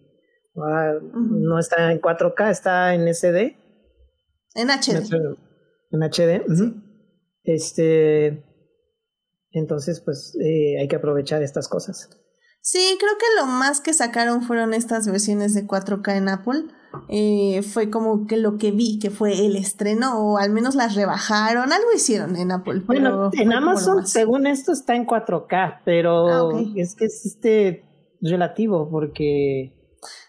Ujú. 0.56 1.36
No 1.38 1.58
está 1.58 1.92
en 1.92 2.00
4K, 2.00 2.50
está 2.50 2.94
en 2.94 3.12
SD, 3.12 3.56
En 4.54 4.70
HD. 4.70 5.36
en 5.90 6.02
HD. 6.02 6.42
Este, 7.44 8.44
entonces, 9.50 10.00
pues 10.00 10.36
eh, 10.42 10.78
hay 10.80 10.88
que 10.88 10.96
aprovechar 10.96 11.42
estas 11.42 11.68
cosas. 11.68 12.10
Sí, 12.60 12.96
creo 12.98 13.12
que 13.16 13.40
lo 13.40 13.46
más 13.46 13.80
que 13.80 13.92
sacaron 13.92 14.42
fueron 14.42 14.74
estas 14.74 15.06
versiones 15.06 15.54
de 15.54 15.66
4K 15.66 16.16
en 16.16 16.28
Apple. 16.28 16.64
Eh, 17.08 17.62
fue 17.62 17.90
como 17.90 18.26
que 18.26 18.36
lo 18.36 18.58
que 18.58 18.72
vi 18.72 18.98
que 18.98 19.10
fue 19.10 19.46
el 19.46 19.54
estreno, 19.54 20.18
o 20.18 20.38
al 20.38 20.50
menos 20.50 20.74
las 20.74 20.96
rebajaron, 20.96 21.72
algo 21.72 21.88
hicieron 21.94 22.34
en 22.34 22.50
Apple. 22.50 22.82
Bueno, 22.86 23.30
en 23.34 23.52
Amazon, 23.52 24.04
según 24.06 24.48
esto, 24.48 24.72
está 24.72 24.96
en 24.96 25.06
4K, 25.06 25.82
pero 25.84 26.50
ah, 26.56 26.62
es 26.74 26.96
que 26.96 27.04
es 27.04 27.24
este 27.26 27.84
relativo 28.20 28.88
porque... 28.90 29.75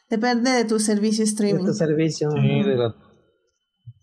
Depende 0.09 0.51
de 0.51 0.65
tu 0.65 0.79
servicio 0.79 1.23
streaming. 1.23 1.65
De 1.65 1.71
tu 1.71 1.73
servicio. 1.73 2.31
Sí, 2.31 2.63
de 2.63 2.75
la, 2.75 2.95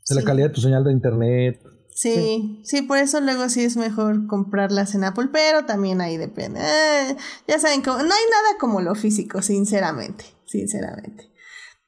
de 0.08 0.14
la 0.14 0.22
calidad 0.22 0.48
de 0.48 0.54
tu 0.54 0.60
señal 0.60 0.84
de 0.84 0.92
internet. 0.92 1.62
Sí, 1.94 2.60
sí, 2.64 2.82
por 2.82 2.98
eso 2.98 3.20
luego 3.20 3.48
sí 3.48 3.62
es 3.62 3.76
mejor 3.76 4.26
comprarlas 4.26 4.96
en 4.96 5.04
Apple, 5.04 5.28
pero 5.32 5.64
también 5.64 6.00
ahí 6.00 6.16
depende. 6.16 6.60
Eh, 6.60 7.16
ya 7.46 7.58
saben, 7.60 7.82
no 7.86 7.92
hay 7.92 8.00
nada 8.02 8.58
como 8.58 8.80
lo 8.80 8.96
físico, 8.96 9.42
sinceramente, 9.42 10.24
sinceramente. 10.44 11.30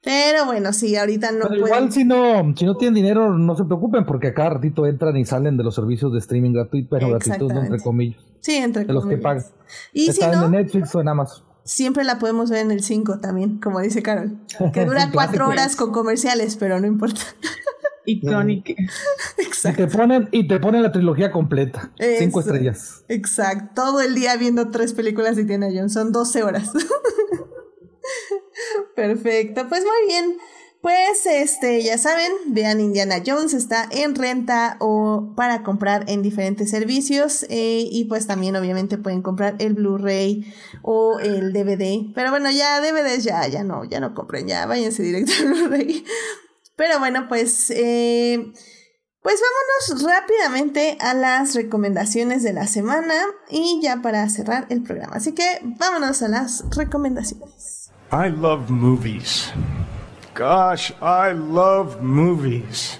Pero 0.02 0.46
bueno, 0.46 0.72
sí, 0.72 0.94
ahorita 0.94 1.32
no 1.32 1.48
pueden... 1.48 1.66
Igual 1.66 1.92
si 1.92 2.04
no, 2.04 2.54
si 2.56 2.64
no 2.64 2.76
tienen 2.76 2.94
dinero, 2.94 3.36
no 3.36 3.56
se 3.56 3.64
preocupen, 3.64 4.06
porque 4.06 4.28
a 4.28 4.34
cada 4.34 4.50
ratito 4.50 4.86
entran 4.86 5.16
y 5.16 5.24
salen 5.24 5.56
de 5.56 5.64
los 5.64 5.74
servicios 5.74 6.12
de 6.12 6.20
streaming 6.20 6.52
gratuitos, 6.52 6.88
pero 6.88 7.10
gratuitos, 7.10 7.50
entre 7.50 7.80
comillas. 7.80 8.22
Sí, 8.40 8.54
entre 8.54 8.84
de 8.84 8.92
los 8.92 9.04
que 9.04 9.18
pagan. 9.18 9.44
Y 9.92 10.08
Están 10.10 10.34
si 10.34 10.38
no, 10.38 10.46
en 10.46 10.52
Netflix 10.52 10.94
o 10.94 11.00
en 11.00 11.08
Amazon. 11.08 11.45
Siempre 11.66 12.04
la 12.04 12.20
podemos 12.20 12.48
ver 12.48 12.60
en 12.60 12.70
el 12.70 12.80
5 12.82 13.18
también, 13.18 13.58
como 13.58 13.80
dice 13.80 14.00
Carol. 14.00 14.38
Que 14.72 14.84
dura 14.84 15.10
cuatro 15.12 15.48
horas 15.48 15.74
con 15.74 15.92
comerciales, 15.92 16.56
pero 16.56 16.80
no 16.80 16.86
importa. 16.86 17.20
Iconic. 18.06 18.68
Exacto. 19.38 19.82
Y 19.82 19.86
te 19.86 19.96
ponen, 19.96 20.28
y 20.30 20.46
te 20.46 20.60
ponen 20.60 20.84
la 20.84 20.92
trilogía 20.92 21.32
completa. 21.32 21.90
cinco 22.18 22.38
estrellas. 22.40 23.04
Exacto. 23.08 23.82
Todo 23.82 24.00
el 24.00 24.14
día 24.14 24.36
viendo 24.36 24.70
tres 24.70 24.92
películas 24.92 25.34
de 25.34 25.42
Indiana 25.42 25.66
Jones. 25.74 25.92
Son 25.92 26.12
12 26.12 26.44
horas. 26.44 26.70
Perfecto. 28.94 29.68
Pues 29.68 29.82
muy 29.82 30.06
bien. 30.06 30.36
Pues 30.86 31.26
este, 31.26 31.82
ya 31.82 31.98
saben, 31.98 32.30
vean 32.46 32.78
Indiana 32.78 33.16
Jones, 33.26 33.54
está 33.54 33.88
en 33.90 34.14
renta 34.14 34.76
o 34.78 35.32
para 35.34 35.64
comprar 35.64 36.08
en 36.08 36.22
diferentes 36.22 36.70
servicios. 36.70 37.44
Eh, 37.48 37.88
y 37.90 38.04
pues 38.04 38.28
también 38.28 38.54
obviamente 38.54 38.96
pueden 38.96 39.20
comprar 39.20 39.56
el 39.58 39.74
Blu-ray 39.74 40.46
o 40.82 41.18
el 41.18 41.52
DVD. 41.52 42.12
Pero 42.14 42.30
bueno, 42.30 42.52
ya 42.52 42.80
DVDs 42.80 43.24
ya, 43.24 43.48
ya 43.48 43.64
no, 43.64 43.82
ya 43.82 43.98
no 43.98 44.14
compren, 44.14 44.46
ya 44.46 44.64
váyanse 44.66 45.02
directo 45.02 45.32
al 45.40 45.48
Blu-ray. 45.54 46.04
Pero 46.76 47.00
bueno, 47.00 47.26
pues, 47.28 47.68
eh, 47.70 48.52
pues 49.22 49.40
vámonos 49.90 50.04
rápidamente 50.04 50.98
a 51.00 51.14
las 51.14 51.56
recomendaciones 51.56 52.44
de 52.44 52.52
la 52.52 52.68
semana 52.68 53.24
y 53.50 53.80
ya 53.82 54.02
para 54.02 54.28
cerrar 54.28 54.68
el 54.68 54.84
programa. 54.84 55.16
Así 55.16 55.32
que 55.32 55.62
vámonos 55.80 56.22
a 56.22 56.28
las 56.28 56.64
recomendaciones. 56.76 57.90
I 58.12 58.30
love 58.30 58.70
movies. 58.70 59.52
Gosh, 60.36 60.92
I 61.00 61.32
love 61.34 62.02
movies. 62.02 62.98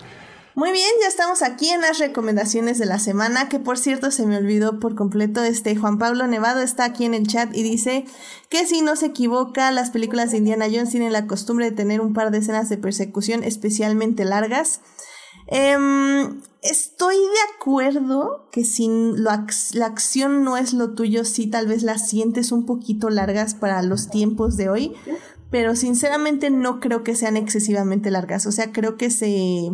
Muy 0.55 0.73
bien, 0.73 0.89
ya 1.03 1.09
estamos 1.09 1.43
aquí 1.43 1.69
en 1.69 1.83
las 1.83 1.99
recomendaciones 1.99 2.79
de 2.79 2.87
la 2.87 2.99
semana, 2.99 3.51
que 3.51 3.59
por 3.59 3.77
cierto 3.77 4.11
se 4.11 4.25
me 4.25 4.39
olvidó 4.39 4.81
por 4.81 4.95
completo, 4.95 5.43
este 5.45 5.77
Juan 5.77 5.99
Pablo 5.99 6.27
Nevado 6.27 6.63
está 6.63 6.85
aquí 6.85 7.05
en 7.05 7.13
el 7.13 7.27
chat 7.27 7.55
y 7.55 7.63
dice 7.63 8.07
que 8.49 8.65
si 8.65 8.81
no 8.81 8.97
se 8.97 9.07
equivoca, 9.07 9.71
las 9.71 9.91
películas 9.91 10.31
de 10.31 10.39
Indiana 10.39 10.65
Jones 10.65 10.89
tienen 10.89 11.13
la 11.13 11.27
costumbre 11.27 11.69
de 11.69 11.77
tener 11.77 12.01
un 12.01 12.15
par 12.15 12.31
de 12.31 12.39
escenas 12.39 12.71
de 12.71 12.79
persecución 12.79 13.45
especialmente 13.45 14.25
largas. 14.25 14.81
Em, 15.49 16.41
estoy 16.63 17.17
de 17.17 17.55
acuerdo 17.55 18.49
que 18.51 18.65
si 18.65 18.89
la 18.89 19.45
acción 19.85 20.43
no 20.43 20.57
es 20.57 20.73
lo 20.73 20.95
tuyo, 20.95 21.27
sí 21.27 21.49
tal 21.49 21.67
vez 21.67 21.83
las 21.83 22.09
sientes 22.09 22.51
un 22.51 22.65
poquito 22.65 23.11
largas 23.11 23.55
para 23.55 23.83
los 23.83 24.09
tiempos 24.09 24.57
de 24.57 24.71
hoy, 24.71 24.97
pero 25.51 25.77
sinceramente 25.77 26.51
no 26.51 26.81
creo 26.81 27.03
que 27.05 27.15
sean 27.15 27.37
excesivamente 27.37 28.11
largas, 28.11 28.47
o 28.47 28.53
sea, 28.53 28.73
creo 28.73 28.97
que 28.97 29.11
se 29.11 29.71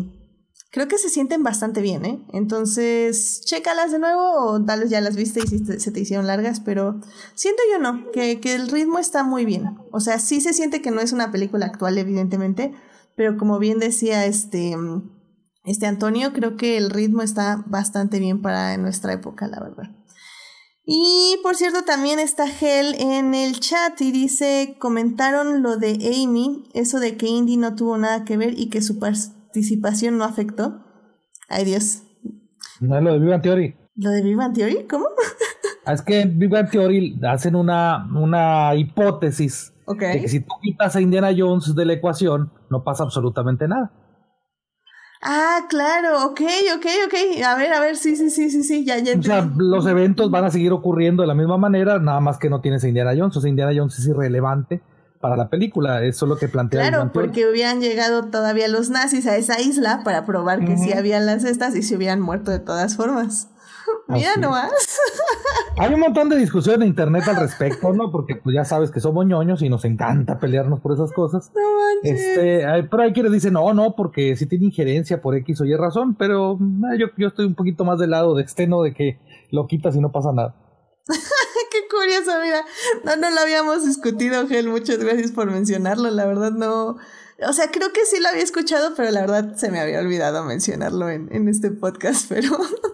creo 0.73 0.89
que 0.89 0.99
se 0.99 1.11
sienten 1.11 1.43
bastante 1.43 1.83
bien, 1.83 2.05
¿eh? 2.07 2.25
Entonces, 2.33 3.43
chécalas 3.45 3.93
de 3.93 3.99
nuevo 3.99 4.23
o 4.47 4.65
tal 4.65 4.81
vez 4.81 4.91
ya 4.91 5.03
las 5.03 5.17
viste 5.17 5.41
y 5.41 5.59
se 5.79 5.91
te 5.93 6.01
hicieron 6.01 6.27
largas, 6.27 6.61
pero 6.61 6.99
siento 7.35 7.63
yo 7.71 7.79
no, 7.79 8.11
que, 8.11 8.41
que, 8.41 8.55
el 8.55 8.69
ritmo 8.69 8.99
está 8.99 9.23
muy 9.23 9.45
bien. 9.45 9.77
O 9.93 10.01
sea, 10.01 10.19
sí 10.19 10.41
se 10.41 10.55
siente 10.55 10.81
que 10.81 10.91
no 10.91 11.03
es 11.03 11.13
una 11.13 11.31
película 11.31 11.67
actual, 11.67 11.99
evidentemente, 11.99 12.73
pero 13.17 13.37
como 13.37 13.59
bien 13.59 13.79
decía 13.79 14.25
este, 14.25 14.75
este 15.65 15.87
Antonio, 15.87 16.33
creo 16.33 16.57
que 16.57 16.79
el 16.79 16.89
ritmo 16.89 17.21
está 17.21 17.63
bastante 17.67 18.19
bien 18.19 18.41
para 18.41 18.77
nuestra 18.79 19.13
época, 19.13 19.49
la 19.49 19.61
verdad. 19.61 19.91
Y 20.85 21.37
por 21.43 21.55
cierto, 21.55 21.85
también 21.85 22.19
está 22.19 22.45
Hel 22.47 22.95
en 22.99 23.35
el 23.35 23.61
chat 23.61 24.01
y 24.01 24.11
dice, 24.11 24.77
comentaron 24.79 25.63
lo 25.63 25.77
de 25.77 25.93
Amy, 25.93 26.65
eso 26.75 26.99
de 26.99 27.17
que 27.17 27.27
Indy 27.27 27.57
no 27.57 27.77
tuvo 27.77 27.97
nada 27.99 28.25
que 28.25 28.37
ver 28.37 28.59
y 28.59 28.69
que 28.69 28.83
su 28.83 28.99
participación 28.99 30.19
no 30.19 30.25
afectó. 30.25 30.85
Ay 31.49 31.65
Dios. 31.65 32.03
No 32.81 32.97
es 32.97 33.03
lo 33.03 33.13
de 33.13 33.19
Vivan 33.21 33.43
Theory. 33.43 33.77
¿Lo 33.95 34.11
de 34.11 34.23
Vivan 34.23 34.53
Theory? 34.53 34.87
¿Cómo? 34.89 35.07
Ah, 35.85 35.95
es 35.95 36.03
que 36.03 36.21
en 36.21 36.39
Vivan 36.39 36.71
Theory 36.71 37.19
hacen 37.29 37.57
una, 37.57 38.09
una 38.15 38.75
hipótesis 38.77 39.73
de 39.87 40.21
que 40.21 40.29
si 40.29 40.41
tú 40.41 40.55
quitas 40.61 40.95
a 40.97 41.01
Indiana 41.01 41.31
Jones 41.37 41.75
de 41.75 41.85
la 41.85 41.95
ecuación, 41.95 42.53
no 42.71 42.85
pasa 42.85 43.03
absolutamente 43.05 43.69
nada. 43.69 43.93
Ah, 45.25 45.67
claro, 45.69 46.27
ok, 46.27 46.41
ok, 46.77 46.87
ok. 47.07 47.45
A 47.47 47.55
ver, 47.55 47.73
a 47.73 47.81
ver, 47.81 47.97
sí, 47.97 48.17
sí, 48.17 48.29
sí, 48.29 48.51
sí, 48.51 48.65
sí, 48.65 48.85
ya, 48.85 48.99
ya. 48.99 49.17
O 49.17 49.23
sea, 49.23 49.49
los 49.57 49.87
eventos 49.87 50.33
van 50.33 50.45
a 50.45 50.51
seguir 50.51 50.73
ocurriendo 50.73 51.23
de 51.23 51.29
la 51.29 51.35
misma 51.35 51.57
manera, 51.57 52.01
nada 52.01 52.19
más 52.19 52.39
que 52.39 52.51
no 52.51 52.61
tienes 52.61 52.83
a 52.83 52.89
Indiana 52.89 53.13
Jones. 53.17 53.37
O 53.37 53.41
sea, 53.41 53.49
Indiana 53.49 53.73
Jones 53.75 53.97
es 54.01 54.07
irrelevante 54.09 54.83
para 55.21 55.37
la 55.37 55.49
película. 55.49 56.03
Eso 56.03 56.25
es 56.27 56.29
lo 56.29 56.37
que 56.37 56.49
plantea. 56.49 56.89
Claro, 56.89 57.13
porque 57.13 57.49
hubieran 57.49 57.81
llegado 57.81 58.25
todavía 58.25 58.67
los 58.67 58.91
nazis 58.91 59.29
a 59.29 59.37
esa 59.37 59.61
isla 59.61 60.01
para 60.03 60.27
probar 60.27 60.65
que 60.65 60.77
sí 60.77 60.93
habían 60.93 61.25
las 61.25 61.45
estas 61.45 61.77
y 61.77 61.83
se 61.83 61.97
hubieran 61.97 62.21
muerto 62.21 62.51
de 62.51 62.59
todas 62.59 62.97
formas. 62.97 63.49
Mira 64.09 64.37
nomás. 64.37 64.99
Hay 65.79 65.95
un 65.95 66.01
montón 66.01 66.29
de 66.29 66.37
discusión 66.37 66.83
en 66.83 66.89
internet 66.89 67.25
al 67.29 67.37
respecto, 67.37 67.93
¿no? 67.93 68.11
Porque 68.11 68.37
pues 68.37 68.55
ya 68.55 68.65
sabes 68.65 68.91
que 68.91 69.01
somos 69.01 69.27
ñoños 69.27 69.63
y 69.63 69.69
nos 69.69 69.85
encanta 69.85 70.39
pelearnos 70.39 70.81
por 70.81 70.93
esas 70.93 71.13
cosas. 71.13 71.51
No 71.55 71.61
este, 72.03 72.65
pero 72.91 73.03
hay 73.03 73.13
quienes 73.13 73.33
dicen, 73.33 73.55
no, 73.55 73.73
no, 73.73 73.95
porque 73.97 74.37
si 74.37 74.47
tiene 74.47 74.67
injerencia 74.67 75.21
por 75.21 75.37
X 75.37 75.61
o 75.61 75.65
Y 75.65 75.75
razón, 75.77 76.15
pero 76.17 76.55
eh, 76.55 76.99
yo, 76.99 77.07
yo 77.17 77.29
estoy 77.29 77.47
un 77.47 77.55
poquito 77.55 77.85
más 77.85 77.99
del 77.99 78.11
lado 78.11 78.35
de 78.35 78.43
exteno 78.43 78.83
de 78.83 78.95
que 78.95 79.21
lo 79.51 79.67
quitas 79.67 79.97
y 79.97 80.01
no 80.01 80.13
pasa 80.13 80.33
nada. 80.33 80.55
Qué 81.71 81.89
curioso, 81.89 82.33
mira. 82.43 82.65
No, 83.05 83.17
no 83.17 83.35
lo 83.35 83.41
habíamos 83.41 83.87
discutido, 83.87 84.47
Gel. 84.47 84.69
Muchas 84.69 84.99
gracias 84.99 85.33
por 85.33 85.51
mencionarlo. 85.51 86.11
La 86.11 86.27
verdad 86.27 86.53
no. 86.53 86.97
O 87.49 87.53
sea, 87.53 87.71
creo 87.71 87.93
que 87.93 88.05
sí 88.05 88.21
lo 88.21 88.29
había 88.29 88.43
escuchado, 88.43 88.95
pero 88.97 89.11
la 89.11 89.21
verdad 89.23 89.55
se 89.57 89.71
me 89.71 89.81
había 89.81 90.01
olvidado 90.01 90.45
mencionarlo 90.45 91.11
en, 91.11 91.29
en 91.33 91.49
este 91.49 91.71
podcast, 91.71 92.27
pero 92.29 92.51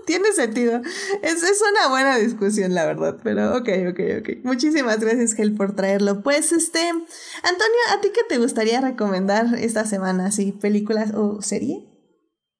tiene 0.06 0.32
sentido. 0.32 0.80
Es, 1.22 1.42
es, 1.42 1.62
una 1.70 1.90
buena 1.90 2.16
discusión, 2.16 2.74
la 2.74 2.86
verdad, 2.86 3.18
pero 3.22 3.56
ok, 3.56 3.68
ok, 3.90 4.00
ok. 4.20 4.44
Muchísimas 4.44 5.00
gracias, 5.00 5.34
Gel, 5.34 5.54
por 5.54 5.74
traerlo. 5.74 6.22
Pues, 6.22 6.52
este, 6.52 6.80
Antonio, 6.88 7.78
¿a 7.96 8.00
ti 8.00 8.08
qué 8.14 8.22
te 8.28 8.38
gustaría 8.38 8.80
recomendar 8.80 9.54
esta 9.58 9.84
semana? 9.84 10.30
¿Sí? 10.32 10.52
¿Películas 10.52 11.12
o 11.14 11.42
serie? 11.42 11.88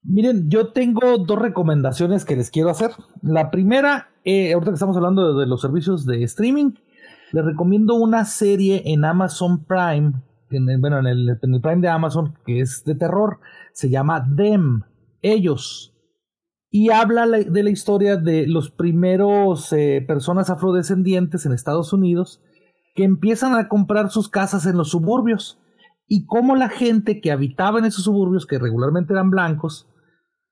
Miren, 0.03 0.49
yo 0.49 0.71
tengo 0.71 1.17
dos 1.17 1.39
recomendaciones 1.39 2.23
que 2.23 2.35
les 2.35 2.51
quiero 2.51 2.69
hacer. 2.69 2.91
La 3.21 3.51
primera, 3.51 4.09
eh, 4.23 4.53
ahorita 4.53 4.71
que 4.71 4.75
estamos 4.75 4.95
hablando 4.95 5.37
de, 5.37 5.45
los 5.45 5.61
servicios 5.61 6.05
de 6.05 6.23
streaming, 6.23 6.71
les 7.31 7.45
recomiendo 7.45 7.95
una 7.95 8.25
serie 8.25 8.81
en 8.85 9.05
Amazon 9.05 9.65
Prime, 9.65 10.13
en 10.51 10.81
bueno, 10.81 10.99
en 10.99 11.07
el, 11.07 11.37
Prime 11.39 11.81
de 11.81 11.89
Amazon, 11.89 12.33
que 12.45 12.61
es 12.61 12.83
de 12.83 12.95
terror, 12.95 13.39
se 13.73 13.89
llama 13.89 14.27
Them, 14.35 14.83
ellos. 15.21 15.95
Y 16.71 16.91
habla 16.91 17.25
de 17.25 17.63
la 17.63 17.69
historia 17.69 18.17
de 18.17 18.45
los 18.45 18.69
primeros 18.69 19.73
eh, 19.73 20.03
personas 20.07 20.49
afrodescendientes 20.49 21.45
en 21.45 21.53
Estados 21.53 21.93
Unidos 21.93 22.41
que 22.95 23.03
empiezan 23.03 23.55
a 23.55 23.67
comprar 23.67 24.11
sus 24.11 24.29
casas 24.29 24.65
en 24.65 24.77
los 24.77 24.89
suburbios 24.89 25.59
y 26.07 26.25
cómo 26.25 26.55
la 26.55 26.69
gente 26.69 27.21
que 27.21 27.31
habitaba 27.31 27.79
en 27.79 27.85
esos 27.85 28.03
suburbios, 28.03 28.45
que 28.45 28.59
regularmente 28.59 29.13
eran 29.13 29.29
blancos, 29.29 29.87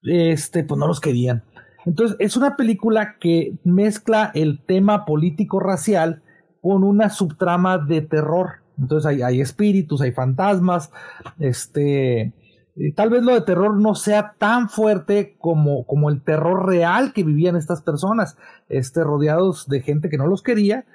este, 0.04 0.64
pues 0.64 0.80
no 0.80 0.88
los 0.88 1.02
querían. 1.02 1.44
Entonces, 1.86 2.18
es 2.20 2.38
una 2.38 2.56
película 2.56 3.18
que 3.20 3.58
mezcla 3.64 4.32
el 4.34 4.64
tema 4.66 5.06
político-racial 5.06 6.22
con 6.62 6.84
una 6.84 7.10
subtrama 7.10 7.78
de 7.78 8.02
terror. 8.02 8.62
Entonces 8.80 9.06
hay, 9.08 9.22
hay 9.22 9.42
espíritus, 9.42 10.02
hay 10.02 10.12
fantasmas, 10.12 10.92
este, 11.40 12.34
tal 12.96 13.10
vez 13.10 13.24
lo 13.24 13.34
de 13.34 13.42
terror 13.42 13.80
no 13.80 13.96
sea 13.96 14.36
tan 14.38 14.70
fuerte 14.70 15.36
como, 15.40 15.86
como 15.86 16.10
el 16.10 16.22
terror 16.22 16.68
real 16.68 17.14
que 17.14 17.24
vivían 17.24 17.56
estas 17.56 17.82
personas, 17.82 18.38
este, 18.70 19.04
rodeados 19.04 19.68
de 19.68 19.82
gente 19.82 20.10
que 20.10 20.18
no 20.18 20.28
los 20.28 20.44
quería, 20.44 20.86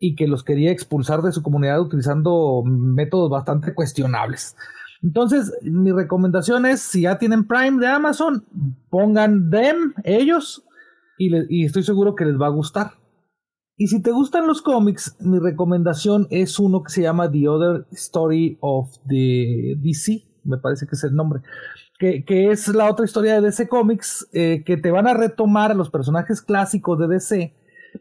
y 0.00 0.16
que 0.16 0.26
los 0.26 0.42
quería 0.42 0.72
expulsar 0.72 1.20
de 1.20 1.30
su 1.30 1.42
comunidad 1.42 1.80
utilizando 1.80 2.62
métodos 2.64 3.30
bastante 3.30 3.74
cuestionables. 3.74 4.56
Entonces, 5.02 5.52
mi 5.62 5.92
recomendación 5.92 6.66
es, 6.66 6.80
si 6.80 7.02
ya 7.02 7.18
tienen 7.18 7.46
Prime 7.46 7.78
de 7.78 7.86
Amazon, 7.86 8.44
pongan 8.88 9.50
them, 9.50 9.92
ellos, 10.04 10.64
y, 11.18 11.30
y 11.54 11.66
estoy 11.66 11.82
seguro 11.82 12.14
que 12.14 12.24
les 12.24 12.40
va 12.40 12.46
a 12.46 12.50
gustar. 12.50 12.92
Y 13.80 13.86
si 13.86 14.02
te 14.02 14.10
gustan 14.10 14.46
los 14.46 14.60
cómics, 14.60 15.16
mi 15.20 15.38
recomendación 15.38 16.26
es 16.28 16.58
uno 16.58 16.82
que 16.82 16.92
se 16.92 17.00
llama 17.00 17.30
The 17.30 17.48
Other 17.48 17.86
Story 17.92 18.58
of 18.60 18.90
the 19.08 19.74
DC, 19.78 20.22
me 20.44 20.58
parece 20.58 20.86
que 20.86 20.96
es 20.96 21.04
el 21.04 21.14
nombre, 21.14 21.40
que, 21.98 22.22
que 22.26 22.50
es 22.50 22.68
la 22.68 22.90
otra 22.90 23.06
historia 23.06 23.36
de 23.36 23.40
DC 23.40 23.68
Comics, 23.68 24.28
eh, 24.34 24.64
que 24.66 24.76
te 24.76 24.90
van 24.90 25.06
a 25.06 25.14
retomar 25.14 25.70
a 25.70 25.74
los 25.74 25.88
personajes 25.88 26.42
clásicos 26.42 26.98
de 26.98 27.08
DC, 27.08 27.54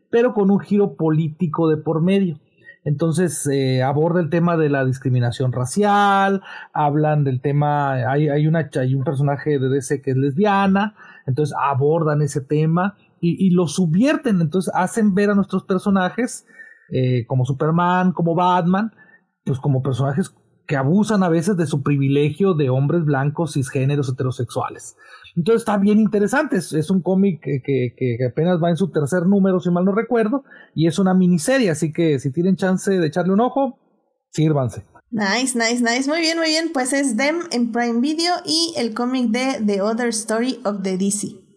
pero 0.09 0.33
con 0.33 0.51
un 0.51 0.59
giro 0.59 0.97
político 0.97 1.69
de 1.69 1.77
por 1.77 2.01
medio. 2.01 2.41
Entonces 2.83 3.47
eh, 3.47 3.81
aborda 3.81 4.19
el 4.19 4.29
tema 4.29 4.57
de 4.57 4.67
la 4.67 4.83
discriminación 4.83 5.53
racial, 5.53 6.41
hablan 6.73 7.23
del 7.23 7.39
tema, 7.39 7.93
hay, 8.11 8.27
hay, 8.27 8.47
un 8.47 9.03
personaje 9.05 9.59
de 9.59 9.69
DC 9.69 10.01
que 10.01 10.11
es 10.11 10.17
lesbiana, 10.17 10.95
entonces 11.25 11.55
abordan 11.57 12.21
ese 12.21 12.41
tema 12.41 12.97
y, 13.21 13.49
lo 13.51 13.67
subvierten, 13.67 14.41
entonces 14.41 14.71
hacen 14.75 15.13
ver 15.13 15.29
a 15.29 15.35
nuestros 15.35 15.63
personajes 15.63 16.45
eh, 16.91 17.25
como 17.27 17.45
Superman, 17.45 18.13
como 18.13 18.35
Batman, 18.35 18.91
pues 19.43 19.59
como 19.59 19.81
personajes 19.81 20.33
que 20.67 20.75
abusan 20.75 21.23
a 21.23 21.29
veces 21.29 21.57
de 21.57 21.65
su 21.65 21.81
privilegio 21.81 22.53
de 22.53 22.69
hombres 22.69 23.03
blancos, 23.03 23.53
cisgéneros, 23.53 24.09
heterosexuales. 24.09 24.95
Entonces 25.35 25.61
está 25.61 25.77
bien 25.77 25.99
interesante, 25.99 26.57
es, 26.57 26.91
un 26.91 27.01
cómic 27.01 27.41
que, 27.41 27.61
que, 27.63 28.17
apenas 28.25 28.61
va 28.61 28.69
en 28.69 28.77
su 28.77 28.91
tercer 28.91 29.25
número, 29.25 29.59
si 29.59 29.71
mal 29.71 29.85
no 29.85 29.93
recuerdo, 29.93 30.43
y 30.75 30.87
es 30.87 30.99
una 30.99 31.13
miniserie, 31.15 31.71
así 31.71 31.91
que 31.91 32.19
si 32.19 32.31
tienen 32.31 32.55
chance 32.55 32.91
de 32.91 33.07
echarle 33.07 33.33
un 33.33 33.41
ojo, 33.41 33.79
sírvanse. 34.31 34.83
Nice, 35.11 35.57
nice, 35.57 35.81
nice. 35.81 36.07
Muy 36.07 36.19
bien, 36.19 36.37
muy 36.37 36.49
bien. 36.49 36.69
Pues 36.71 36.93
es 36.93 37.17
Dem 37.17 37.39
en 37.51 37.71
Prime 37.71 37.99
Video 37.99 38.35
y 38.45 38.73
el 38.77 38.93
cómic 38.93 39.31
de 39.31 39.59
The 39.65 39.81
Other 39.81 40.09
Story 40.09 40.59
of 40.63 40.83
the 40.83 40.97
DC. 40.97 41.48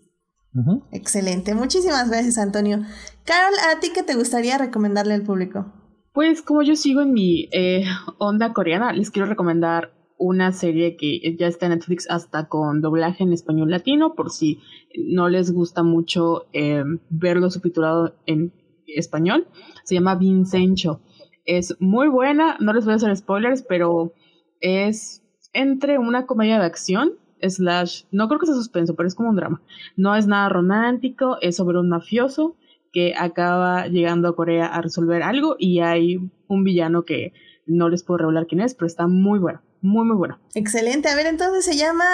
Excelente. 0.91 1.55
Muchísimas 1.55 2.11
gracias, 2.11 2.39
Antonio. 2.39 2.81
Carol, 3.25 3.55
¿a 3.71 3.81
ti 3.81 3.89
qué 3.95 4.03
te 4.03 4.15
gustaría 4.15 4.59
recomendarle 4.59 5.15
al 5.15 5.23
público? 5.23 5.73
Pues 6.13 6.43
como 6.43 6.63
yo 6.63 6.77
sigo 6.77 7.01
en 7.01 7.13
mi 7.13 7.49
eh, 7.53 7.85
onda 8.19 8.53
coreana, 8.53 8.93
les 8.93 9.11
quiero 9.11 9.29
recomendar 9.29 9.95
una 10.19 10.53
serie 10.53 10.97
que 10.97 11.37
ya 11.37 11.47
está 11.47 11.67
en 11.67 11.73
Netflix 11.73 12.09
hasta 12.09 12.49
con 12.49 12.81
doblaje 12.81 13.25
en 13.25 13.33
español 13.33 13.71
latino, 13.71 14.15
por 14.15 14.31
si 14.31 14.61
no 14.97 15.29
les 15.29 15.51
gusta 15.53 15.83
mucho 15.83 16.47
eh, 16.53 16.85
verlo 17.09 17.51
subtitulado 17.51 18.15
en 18.27 18.53
español. 18.87 19.49
Se 19.85 19.95
llama 19.95 20.15
Vincencho. 20.15 21.01
Es 21.45 21.77
muy 21.81 22.09
buena, 22.09 22.57
no 22.61 22.73
les 22.73 22.85
voy 22.85 22.93
a 22.93 22.97
hacer 22.97 23.17
spoilers, 23.17 23.63
pero 23.63 24.13
es 24.61 25.25
entre 25.53 25.99
una 25.99 26.27
comedia 26.27 26.59
de 26.59 26.67
acción 26.67 27.15
slash, 27.43 28.05
no 28.11 28.29
creo 28.29 28.41
que 28.41 28.47
sea 28.47 28.55
suspenso, 28.55 28.95
pero 28.95 29.07
es 29.07 29.15
como 29.15 29.31
un 29.31 29.37
drama. 29.37 29.63
No 29.97 30.15
es 30.15 30.27
nada 30.27 30.49
romántico, 30.49 31.39
es 31.41 31.57
sobre 31.57 31.79
un 31.79 31.89
mafioso 31.89 32.57
que 32.93 33.15
acaba 33.17 33.89
llegando 33.89 34.29
a 34.29 34.37
Corea 34.37 34.67
a 34.67 34.83
resolver 34.83 35.23
algo 35.23 35.57
y 35.59 35.81
hay 35.81 36.19
un 36.47 36.65
villano 36.65 37.05
que 37.05 37.33
no 37.67 37.89
les 37.89 38.03
puedo 38.03 38.19
revelar 38.19 38.47
quién 38.47 38.61
es, 38.61 38.75
pero 38.75 38.87
está 38.87 39.07
muy 39.07 39.39
bueno, 39.39 39.63
muy 39.81 40.05
muy 40.05 40.17
bueno. 40.17 40.39
Excelente, 40.55 41.09
a 41.09 41.17
ver, 41.17 41.27
entonces 41.27 41.65
se 41.65 41.77
llama 41.77 42.05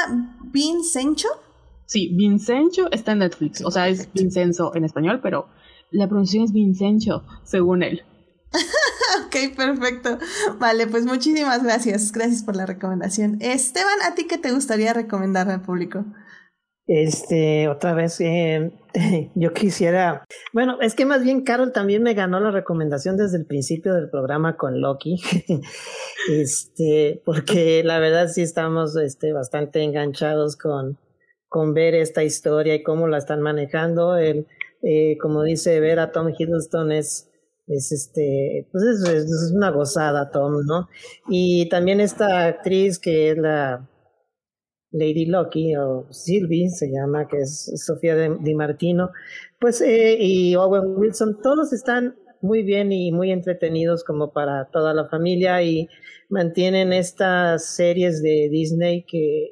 Vincencho. 0.52 1.28
Sí, 1.86 2.14
Vincencho 2.14 2.90
está 2.92 3.12
en 3.12 3.20
Netflix, 3.20 3.64
o 3.64 3.70
sea, 3.70 3.88
es 3.88 4.12
Vincenzo 4.12 4.74
en 4.74 4.84
español, 4.84 5.20
pero 5.22 5.48
la 5.90 6.06
pronunciación 6.06 6.44
es 6.44 6.52
Vincencho, 6.52 7.24
según 7.44 7.82
él. 7.82 8.02
ok, 9.28 9.56
perfecto. 9.56 10.18
Vale, 10.58 10.86
pues 10.86 11.04
muchísimas 11.04 11.62
gracias. 11.62 12.12
Gracias 12.12 12.42
por 12.42 12.56
la 12.56 12.66
recomendación. 12.66 13.38
Esteban, 13.40 14.00
¿a 14.04 14.14
ti 14.14 14.26
qué 14.26 14.38
te 14.38 14.52
gustaría 14.52 14.92
recomendar 14.92 15.50
al 15.50 15.62
público? 15.62 16.04
Este, 16.86 17.68
otra 17.68 17.92
vez, 17.92 18.18
eh, 18.20 18.72
yo 19.34 19.52
quisiera, 19.52 20.24
bueno, 20.54 20.78
es 20.80 20.94
que 20.94 21.04
más 21.04 21.22
bien 21.22 21.44
Carol 21.44 21.70
también 21.70 22.02
me 22.02 22.14
ganó 22.14 22.40
la 22.40 22.50
recomendación 22.50 23.18
desde 23.18 23.36
el 23.36 23.44
principio 23.44 23.92
del 23.92 24.08
programa 24.08 24.56
con 24.56 24.80
Loki, 24.80 25.20
este, 26.32 27.20
porque 27.26 27.82
la 27.84 27.98
verdad 27.98 28.28
sí 28.28 28.40
estamos, 28.40 28.96
este, 28.96 29.34
bastante 29.34 29.82
enganchados 29.82 30.56
con, 30.56 30.98
con 31.48 31.74
ver 31.74 31.94
esta 31.94 32.24
historia 32.24 32.74
y 32.74 32.82
cómo 32.82 33.06
la 33.06 33.18
están 33.18 33.42
manejando. 33.42 34.16
El, 34.16 34.46
eh, 34.82 35.18
como 35.20 35.42
dice 35.42 35.80
ver 35.80 35.98
a 35.98 36.10
Tom 36.10 36.32
Hiddleston 36.36 36.92
es 36.92 37.27
es 37.68 37.92
este, 37.92 38.68
pues 38.72 38.84
es, 38.84 39.52
una 39.54 39.70
gozada, 39.70 40.30
Tom, 40.30 40.64
¿no? 40.66 40.88
Y 41.28 41.68
también 41.68 42.00
esta 42.00 42.46
actriz 42.46 42.98
que 42.98 43.30
es 43.30 43.38
la 43.38 43.88
Lady 44.90 45.26
Loki, 45.26 45.76
o 45.76 46.06
Sylvie 46.10 46.70
se 46.70 46.88
llama, 46.90 47.28
que 47.28 47.38
es 47.38 47.70
Sofía 47.84 48.16
Di 48.16 48.54
Martino, 48.54 49.10
pues, 49.60 49.80
eh, 49.82 50.16
y 50.18 50.56
Owen 50.56 50.96
Wilson, 50.96 51.40
todos 51.42 51.72
están 51.72 52.16
muy 52.40 52.62
bien 52.62 52.92
y 52.92 53.12
muy 53.12 53.32
entretenidos 53.32 54.04
como 54.04 54.32
para 54.32 54.70
toda 54.70 54.94
la 54.94 55.08
familia 55.08 55.62
y 55.62 55.88
mantienen 56.30 56.92
estas 56.92 57.74
series 57.74 58.22
de 58.22 58.48
Disney 58.50 59.04
que, 59.04 59.48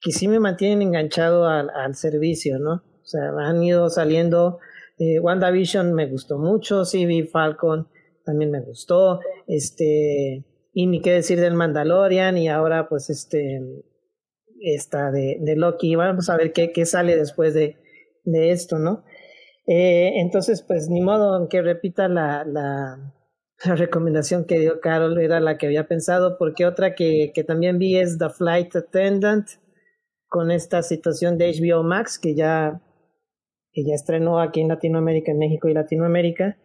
que 0.00 0.12
sí 0.12 0.28
me 0.28 0.38
mantienen 0.38 0.82
enganchado 0.82 1.46
al, 1.46 1.70
al 1.70 1.94
servicio, 1.94 2.58
¿no? 2.58 2.74
O 2.74 3.08
sea, 3.08 3.30
han 3.38 3.62
ido 3.62 3.88
saliendo 3.88 4.58
eh, 4.98 5.20
WandaVision 5.20 5.92
me 5.92 6.06
gustó 6.06 6.38
mucho, 6.38 6.84
sí 6.84 7.24
Falcon 7.24 7.88
también 8.24 8.50
me 8.50 8.60
gustó, 8.60 9.20
este, 9.46 10.44
y 10.72 10.86
ni 10.86 11.00
qué 11.00 11.12
decir 11.12 11.40
del 11.40 11.54
Mandalorian 11.54 12.36
y 12.38 12.48
ahora 12.48 12.88
pues 12.88 13.08
este, 13.08 13.60
esta 14.60 15.10
de, 15.10 15.38
de 15.40 15.56
Loki, 15.56 15.94
vamos 15.94 16.28
a 16.28 16.36
ver 16.36 16.52
qué, 16.52 16.72
qué 16.72 16.86
sale 16.86 17.16
después 17.16 17.54
de, 17.54 17.76
de 18.24 18.50
esto, 18.50 18.78
¿no? 18.78 19.04
Eh, 19.66 20.20
entonces, 20.20 20.62
pues 20.62 20.88
ni 20.88 21.00
modo, 21.00 21.34
aunque 21.34 21.60
repita 21.60 22.08
la, 22.08 22.44
la, 22.44 23.12
la, 23.64 23.74
recomendación 23.74 24.44
que 24.44 24.60
dio 24.60 24.80
Carol, 24.80 25.18
era 25.18 25.40
la 25.40 25.58
que 25.58 25.66
había 25.66 25.88
pensado, 25.88 26.38
porque 26.38 26.66
otra 26.66 26.94
que, 26.94 27.32
que 27.34 27.44
también 27.44 27.78
vi 27.78 27.96
es 27.96 28.18
The 28.18 28.30
Flight 28.30 28.76
Attendant, 28.76 29.48
con 30.28 30.50
esta 30.50 30.82
situación 30.82 31.38
de 31.38 31.52
HBO 31.52 31.82
Max, 31.82 32.18
que 32.18 32.34
ya 32.34 32.80
que 33.76 33.84
ya 33.84 33.94
estrenó 33.94 34.40
aquí 34.40 34.62
en 34.62 34.68
Latinoamérica, 34.68 35.32
en 35.32 35.38
México 35.38 35.68
y 35.68 35.74
Latinoamérica, 35.74 36.56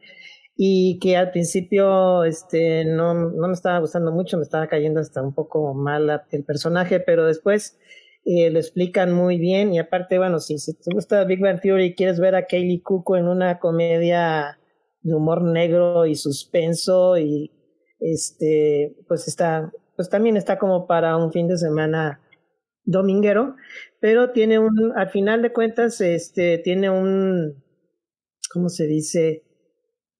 y 0.55 0.97
que 0.99 1.17
al 1.17 1.31
principio 1.31 2.23
este, 2.23 2.85
no, 2.85 3.13
no 3.13 3.47
me 3.47 3.53
estaba 3.53 3.79
gustando 3.79 4.13
mucho, 4.13 4.37
me 4.37 4.43
estaba 4.43 4.67
cayendo 4.67 5.01
hasta 5.01 5.21
un 5.21 5.33
poco 5.33 5.73
mal 5.73 6.21
el 6.31 6.45
personaje, 6.45 7.01
pero 7.01 7.25
después 7.25 7.77
eh, 8.23 8.49
lo 8.49 8.59
explican 8.59 9.11
muy 9.11 9.37
bien 9.39 9.73
y 9.73 9.79
aparte, 9.79 10.19
bueno, 10.19 10.39
si, 10.39 10.55
te 10.55 10.93
gusta 10.93 11.25
Big 11.25 11.41
Bang 11.41 11.59
Theory 11.59 11.87
y 11.87 11.95
quieres 11.95 12.17
ver 12.17 12.35
a 12.35 12.45
Kaylee 12.45 12.81
Cuoco 12.81 13.17
en 13.17 13.27
una 13.27 13.59
comedia 13.59 14.57
de 15.01 15.13
humor 15.13 15.43
negro 15.43 16.05
y 16.05 16.15
suspenso 16.15 17.17
y 17.17 17.51
este, 17.99 18.95
pues 19.09 19.27
está, 19.27 19.69
pues 19.97 20.09
también 20.09 20.37
está 20.37 20.57
como 20.57 20.87
para 20.87 21.17
un 21.17 21.33
fin 21.33 21.49
de 21.49 21.57
semana 21.57 22.21
dominguero, 22.83 23.55
pero 23.99 24.31
tiene 24.31 24.59
un, 24.59 24.93
al 24.95 25.09
final 25.09 25.41
de 25.41 25.53
cuentas, 25.53 26.01
este, 26.01 26.57
tiene 26.57 26.89
un, 26.89 27.63
¿cómo 28.51 28.69
se 28.69 28.87
dice? 28.87 29.43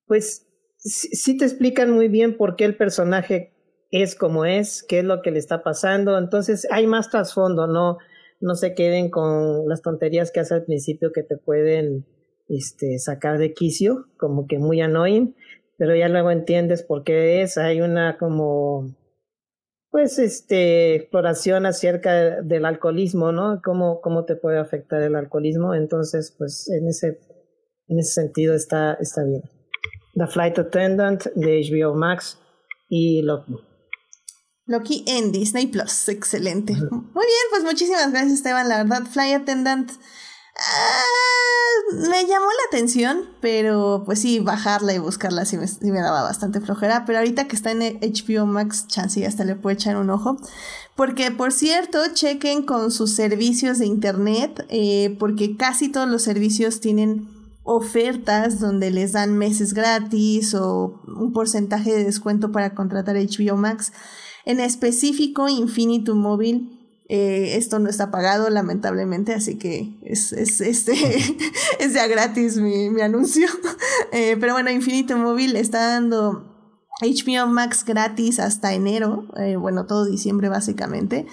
Pues 0.06 0.48
sí 0.78 1.38
te 1.38 1.46
explican 1.46 1.92
muy 1.92 2.08
bien 2.08 2.38
por 2.38 2.56
qué 2.56 2.66
el 2.66 2.76
personaje 2.76 3.54
es 3.92 4.16
como 4.16 4.46
es, 4.46 4.84
qué 4.88 5.00
es 5.00 5.06
lo 5.06 5.22
que 5.22 5.32
le 5.32 5.40
está 5.40 5.64
pasando, 5.64 6.18
entonces 6.18 6.68
hay 6.72 6.88
más 6.88 7.10
trasfondo, 7.10 7.68
no, 7.68 7.98
no 8.40 8.56
se 8.56 8.74
queden 8.74 9.10
con 9.10 9.68
las 9.68 9.82
tonterías 9.82 10.32
que 10.32 10.40
hace 10.40 10.56
al 10.56 10.64
principio 10.64 11.12
que 11.12 11.24
te 11.24 11.38
pueden 11.38 12.06
este, 12.48 13.00
sacar 13.00 13.38
de 13.38 13.54
quicio, 13.54 14.08
como 14.18 14.48
que 14.48 14.60
muy 14.60 14.82
annoying, 14.82 15.36
pero 15.78 15.96
ya 15.96 16.10
luego 16.10 16.32
entiendes 16.32 16.84
por 16.84 17.04
qué 17.04 17.42
es, 17.42 17.58
hay 17.58 17.82
una 17.82 18.18
como 18.18 18.96
pues 19.92 20.18
este 20.20 20.96
exploración 20.96 21.66
acerca 21.66 22.42
del 22.42 22.66
alcoholismo, 22.66 23.34
¿no? 23.34 23.62
Cómo, 23.64 24.00
cómo 24.02 24.24
te 24.24 24.38
puede 24.38 24.58
afectar 24.58 25.02
el 25.02 25.16
alcoholismo. 25.16 25.76
Entonces, 25.76 26.34
pues 26.38 26.70
en 26.70 26.88
ese, 26.88 27.20
en 27.88 28.00
ese 28.00 28.14
sentido 28.14 28.56
está, 28.56 28.94
está 28.94 29.24
bien. 29.24 29.44
The 30.16 30.28
Flight 30.28 30.58
Attendant 30.58 31.26
de 31.36 31.62
HBO 31.62 31.94
Max 31.94 32.40
y 32.90 33.22
Loki. 33.22 33.56
Loki 34.66 35.04
en 35.08 35.34
Disney 35.34 35.68
Plus, 35.68 36.08
excelente. 36.08 36.74
Muy 36.74 36.80
bien, 36.82 37.46
pues 37.50 37.64
muchísimas 37.64 38.12
gracias 38.12 38.36
Esteban, 38.36 38.70
la 38.70 38.84
verdad, 38.84 39.04
Flight 39.12 39.42
Attendant 39.42 39.92
Ah, 40.58 41.04
me 41.94 42.26
llamó 42.28 42.46
la 42.46 42.68
atención, 42.68 43.30
pero 43.42 44.04
pues 44.06 44.20
sí, 44.20 44.40
bajarla 44.40 44.94
y 44.94 45.00
buscarla 45.00 45.46
sí 45.46 45.58
me, 45.58 46.00
daba 46.00 46.24
bastante 46.24 46.62
flojera. 46.62 47.06
Pero 47.06 47.20
ahorita 47.20 47.48
que 47.48 47.56
está 47.56 47.72
en 47.72 48.00
HBO 48.00 48.46
Max, 48.46 48.88
chance 48.88 49.26
hasta 49.26 49.44
le 49.44 49.56
puedo 49.56 49.74
echar 49.74 49.98
un 49.98 50.10
ojo. 50.10 50.38
Porque, 50.96 51.32
por 51.32 51.52
cierto, 51.52 52.00
chequen 52.14 52.64
con 52.64 52.92
sus 52.92 53.16
servicios 53.16 53.80
de 53.80 53.86
internet, 53.86 54.66
eh, 54.70 55.16
porque 55.20 55.58
casi 55.58 55.90
todos 55.90 56.10
los 56.10 56.22
servicios 56.22 56.80
tienen 56.80 57.30
ofertas 57.64 58.60
donde 58.60 58.92
les 58.92 59.14
dan 59.14 59.38
meses 59.38 59.74
gratis 59.74 60.54
o 60.54 61.02
un 61.08 61.32
porcentaje 61.32 61.92
de 61.92 62.04
descuento 62.04 62.52
para 62.52 62.76
contratar 62.76 63.16
HBO 63.16 63.56
Max. 63.56 63.94
En 64.46 64.60
específico, 64.60 65.48
Infinitum 65.48 66.18
Mobile 66.18 66.81
Eh, 67.14 67.58
esto 67.58 67.78
no 67.80 67.90
está 67.90 68.10
pagado, 68.10 68.50
lamentablemente, 68.50 69.34
así 69.34 69.58
que 69.58 69.98
es, 70.02 70.32
es, 70.32 70.62
este, 70.62 70.94
es 71.80 71.94
ya 71.94 72.08
gratis 72.08 72.56
mi, 72.56 72.90
mi 72.90 73.02
anuncio. 73.02 73.48
Eh, 74.14 74.36
pero 74.40 74.54
bueno, 74.54 74.70
Infinito 74.70 75.16
Móvil 75.16 75.56
está 75.56 75.88
dando 75.88 76.44
HBO 77.02 77.48
Max 77.48 77.86
gratis 77.86 78.40
hasta 78.40 78.74
enero, 78.74 79.26
eh, 79.38 79.56
bueno, 79.56 79.86
todo 79.86 80.06
diciembre 80.06 80.50
básicamente, 80.50 81.26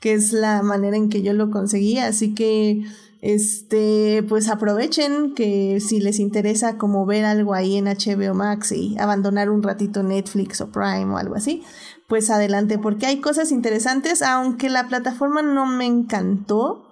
que 0.00 0.12
es 0.12 0.32
la 0.32 0.62
manera 0.62 0.96
en 0.96 1.08
que 1.08 1.22
yo 1.22 1.32
lo 1.32 1.50
conseguí, 1.50 1.98
así 1.98 2.34
que 2.34 2.84
este, 3.22 4.22
pues 4.28 4.48
aprovechen 4.48 5.34
que 5.34 5.80
si 5.80 6.00
les 6.00 6.18
interesa 6.18 6.76
como 6.76 7.06
ver 7.06 7.24
algo 7.24 7.54
ahí 7.54 7.76
en 7.76 7.86
HBO 7.86 8.34
Max 8.34 8.72
y 8.72 8.98
abandonar 8.98 9.48
un 9.48 9.62
ratito 9.62 10.02
Netflix 10.02 10.60
o 10.60 10.68
Prime 10.68 11.06
o 11.06 11.16
algo 11.16 11.36
así, 11.36 11.62
pues 12.08 12.30
adelante, 12.30 12.78
porque 12.78 13.06
hay 13.06 13.20
cosas 13.20 13.52
interesantes, 13.52 14.22
aunque 14.22 14.70
la 14.70 14.88
plataforma 14.88 15.42
no 15.42 15.66
me 15.66 15.86
encantó, 15.86 16.86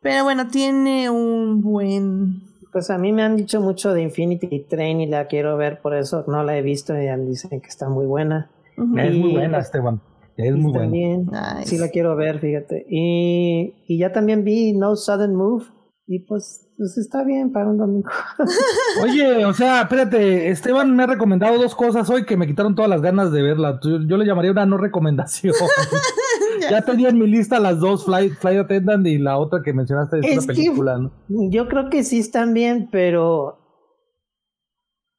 pero 0.00 0.24
bueno, 0.24 0.48
tiene 0.48 1.10
un 1.10 1.62
buen... 1.62 2.42
Pues 2.72 2.90
a 2.90 2.98
mí 2.98 3.12
me 3.12 3.22
han 3.22 3.36
dicho 3.36 3.60
mucho 3.60 3.92
de 3.92 4.02
Infinity 4.02 4.66
Train 4.68 5.00
y 5.00 5.06
la 5.06 5.28
quiero 5.28 5.56
ver, 5.56 5.80
por 5.80 5.94
eso 5.94 6.24
no 6.26 6.42
la 6.42 6.56
he 6.56 6.62
visto 6.62 6.94
y 6.96 7.06
dicen 7.26 7.60
que 7.60 7.68
está 7.68 7.88
muy 7.88 8.04
buena. 8.06 8.50
Es 8.76 9.14
muy 9.14 9.32
buena, 9.32 9.58
Esteban. 9.58 10.00
Es 10.36 10.56
muy 10.56 10.72
buena. 10.72 11.64
Sí 11.64 11.78
la 11.78 11.88
quiero 11.90 12.16
ver, 12.16 12.40
fíjate. 12.40 12.84
Y, 12.90 13.74
y 13.86 13.98
ya 13.98 14.12
también 14.12 14.42
vi 14.42 14.72
No 14.72 14.96
Sudden 14.96 15.36
Move 15.36 15.66
y 16.08 16.26
pues, 16.26 16.63
pues 16.76 16.98
está 16.98 17.24
bien 17.24 17.52
para 17.52 17.68
un 17.68 17.78
domingo. 17.78 18.10
Oye, 19.02 19.44
o 19.44 19.52
sea, 19.52 19.82
espérate, 19.82 20.50
Esteban 20.50 20.94
me 20.94 21.04
ha 21.04 21.06
recomendado 21.06 21.56
dos 21.58 21.74
cosas 21.74 22.10
hoy 22.10 22.24
que 22.24 22.36
me 22.36 22.46
quitaron 22.46 22.74
todas 22.74 22.90
las 22.90 23.00
ganas 23.00 23.30
de 23.32 23.42
verla. 23.42 23.78
Yo, 23.82 23.98
le 23.98 24.26
llamaría 24.26 24.50
una 24.50 24.66
no 24.66 24.76
recomendación. 24.76 25.54
ya 26.70 26.82
tenía 26.82 27.10
en 27.10 27.18
mi 27.18 27.26
lista 27.26 27.60
las 27.60 27.78
dos, 27.78 28.04
Flight, 28.04 28.34
Flight 28.34 28.60
Attendant 28.60 29.06
y 29.06 29.18
la 29.18 29.38
otra 29.38 29.62
que 29.62 29.72
mencionaste 29.72 30.18
de 30.18 30.32
esta 30.32 30.52
película, 30.52 30.98
¿no? 30.98 31.12
Yo 31.28 31.68
creo 31.68 31.90
que 31.90 32.02
sí 32.02 32.18
están 32.18 32.54
bien, 32.54 32.88
pero 32.90 33.60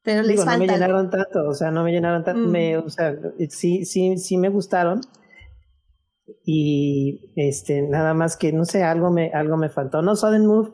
pero 0.02 0.22
les 0.22 0.44
no 0.44 0.58
me 0.58 0.68
llenaron 0.68 1.10
tanto, 1.10 1.48
o 1.48 1.54
sea, 1.54 1.72
no 1.72 1.82
me 1.82 1.90
llenaron 1.90 2.22
tanto, 2.22 2.46
mm. 2.46 2.50
me, 2.50 2.76
o 2.76 2.88
sea, 2.88 3.16
sí, 3.48 3.84
sí, 3.84 4.16
sí 4.18 4.36
me 4.36 4.50
gustaron, 4.50 5.00
y 6.44 7.32
este 7.36 7.82
nada 7.82 8.14
más 8.14 8.36
que 8.36 8.52
no 8.52 8.64
sé 8.64 8.82
algo 8.82 9.10
me 9.10 9.30
algo 9.32 9.56
me 9.56 9.68
faltó 9.68 10.02
no 10.02 10.16
Sudden 10.16 10.46
Move 10.46 10.72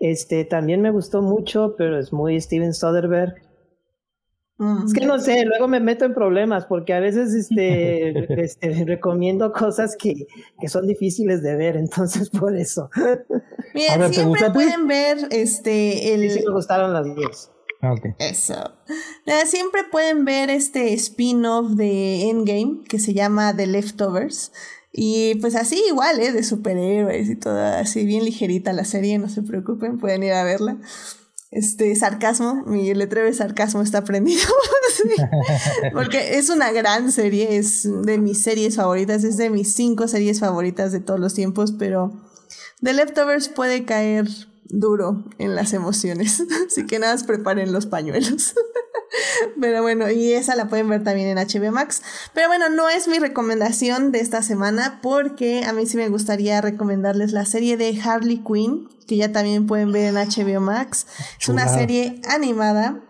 este 0.00 0.44
también 0.44 0.80
me 0.80 0.90
gustó 0.90 1.22
mucho 1.22 1.74
pero 1.76 1.98
es 1.98 2.12
muy 2.12 2.40
Steven 2.40 2.74
Soderbergh. 2.74 3.34
Es 4.86 4.92
que 4.92 5.04
no 5.04 5.18
sé 5.18 5.44
luego 5.44 5.66
me 5.66 5.80
meto 5.80 6.04
en 6.04 6.14
problemas 6.14 6.64
porque 6.66 6.94
a 6.94 7.00
veces 7.00 7.34
este, 7.34 8.10
este 8.40 8.84
recomiendo 8.84 9.52
cosas 9.52 9.96
que, 9.96 10.14
que, 10.60 10.68
son 10.68 10.86
difíciles 10.86 11.42
de 11.42 11.56
ver 11.56 11.76
entonces 11.76 12.30
por 12.30 12.56
eso. 12.56 12.88
Bien, 13.74 14.12
siempre 14.12 14.50
pueden 14.52 14.86
ver 14.86 15.18
este 15.30 16.14
el 16.14 16.30
sí, 16.30 16.44
me 16.46 16.52
gustaron 16.52 16.92
las 16.92 17.12
dos. 17.14 17.50
Ah, 17.84 17.94
Eso. 18.18 18.54
Siempre 19.44 19.82
pueden 19.90 20.24
ver 20.24 20.48
este 20.48 20.94
spin-off 20.94 21.72
de 21.72 22.30
Endgame 22.30 22.82
que 22.88 22.98
se 22.98 23.12
llama 23.12 23.54
The 23.54 23.66
Leftovers. 23.66 24.52
Y 24.96 25.34
pues 25.40 25.56
así 25.56 25.82
igual, 25.88 26.20
¿eh? 26.20 26.30
De 26.30 26.44
superhéroes 26.44 27.28
y 27.28 27.34
todo 27.34 27.58
así, 27.58 28.06
bien 28.06 28.24
ligerita 28.24 28.72
la 28.72 28.84
serie, 28.84 29.18
no 29.18 29.28
se 29.28 29.42
preocupen, 29.42 29.98
pueden 29.98 30.22
ir 30.22 30.32
a 30.32 30.44
verla. 30.44 30.78
Este, 31.50 31.94
sarcasmo, 31.96 32.62
mi 32.66 32.94
letrero 32.94 33.26
de 33.26 33.32
sarcasmo 33.32 33.82
está 33.82 34.04
prendido. 34.04 34.42
Porque 35.92 36.38
es 36.38 36.48
una 36.48 36.70
gran 36.70 37.10
serie, 37.10 37.56
es 37.56 37.88
de 38.04 38.18
mis 38.18 38.40
series 38.42 38.76
favoritas, 38.76 39.24
es 39.24 39.36
de 39.36 39.50
mis 39.50 39.74
cinco 39.74 40.06
series 40.06 40.38
favoritas 40.38 40.92
de 40.92 41.00
todos 41.00 41.18
los 41.18 41.34
tiempos, 41.34 41.74
pero 41.76 42.12
The 42.80 42.92
Leftovers 42.92 43.48
puede 43.48 43.84
caer 43.84 44.28
duro 44.64 45.24
en 45.38 45.56
las 45.56 45.72
emociones. 45.72 46.40
Así 46.68 46.86
que 46.86 47.00
nada, 47.00 47.16
preparen 47.26 47.72
los 47.72 47.86
pañuelos. 47.86 48.54
Pero 49.60 49.82
bueno, 49.82 50.10
y 50.10 50.32
esa 50.32 50.56
la 50.56 50.68
pueden 50.68 50.88
ver 50.88 51.04
también 51.04 51.28
en 51.28 51.38
HBO 51.38 51.72
Max. 51.72 52.02
Pero 52.32 52.48
bueno, 52.48 52.68
no 52.68 52.88
es 52.88 53.08
mi 53.08 53.18
recomendación 53.18 54.12
de 54.12 54.20
esta 54.20 54.42
semana 54.42 55.00
porque 55.02 55.64
a 55.64 55.72
mí 55.72 55.86
sí 55.86 55.96
me 55.96 56.08
gustaría 56.08 56.60
recomendarles 56.60 57.32
la 57.32 57.44
serie 57.44 57.76
de 57.76 57.98
Harley 58.02 58.42
Quinn, 58.44 58.88
que 59.06 59.16
ya 59.16 59.32
también 59.32 59.66
pueden 59.66 59.92
ver 59.92 60.14
en 60.14 60.16
HBO 60.16 60.60
Max. 60.60 61.06
Es 61.40 61.48
una 61.48 61.68
serie 61.68 62.20
animada 62.28 63.02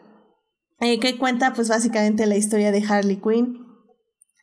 eh, 0.80 1.00
que 1.00 1.18
cuenta 1.18 1.54
pues 1.54 1.68
básicamente 1.68 2.26
la 2.26 2.36
historia 2.36 2.72
de 2.72 2.84
Harley 2.86 3.16
Quinn. 3.16 3.64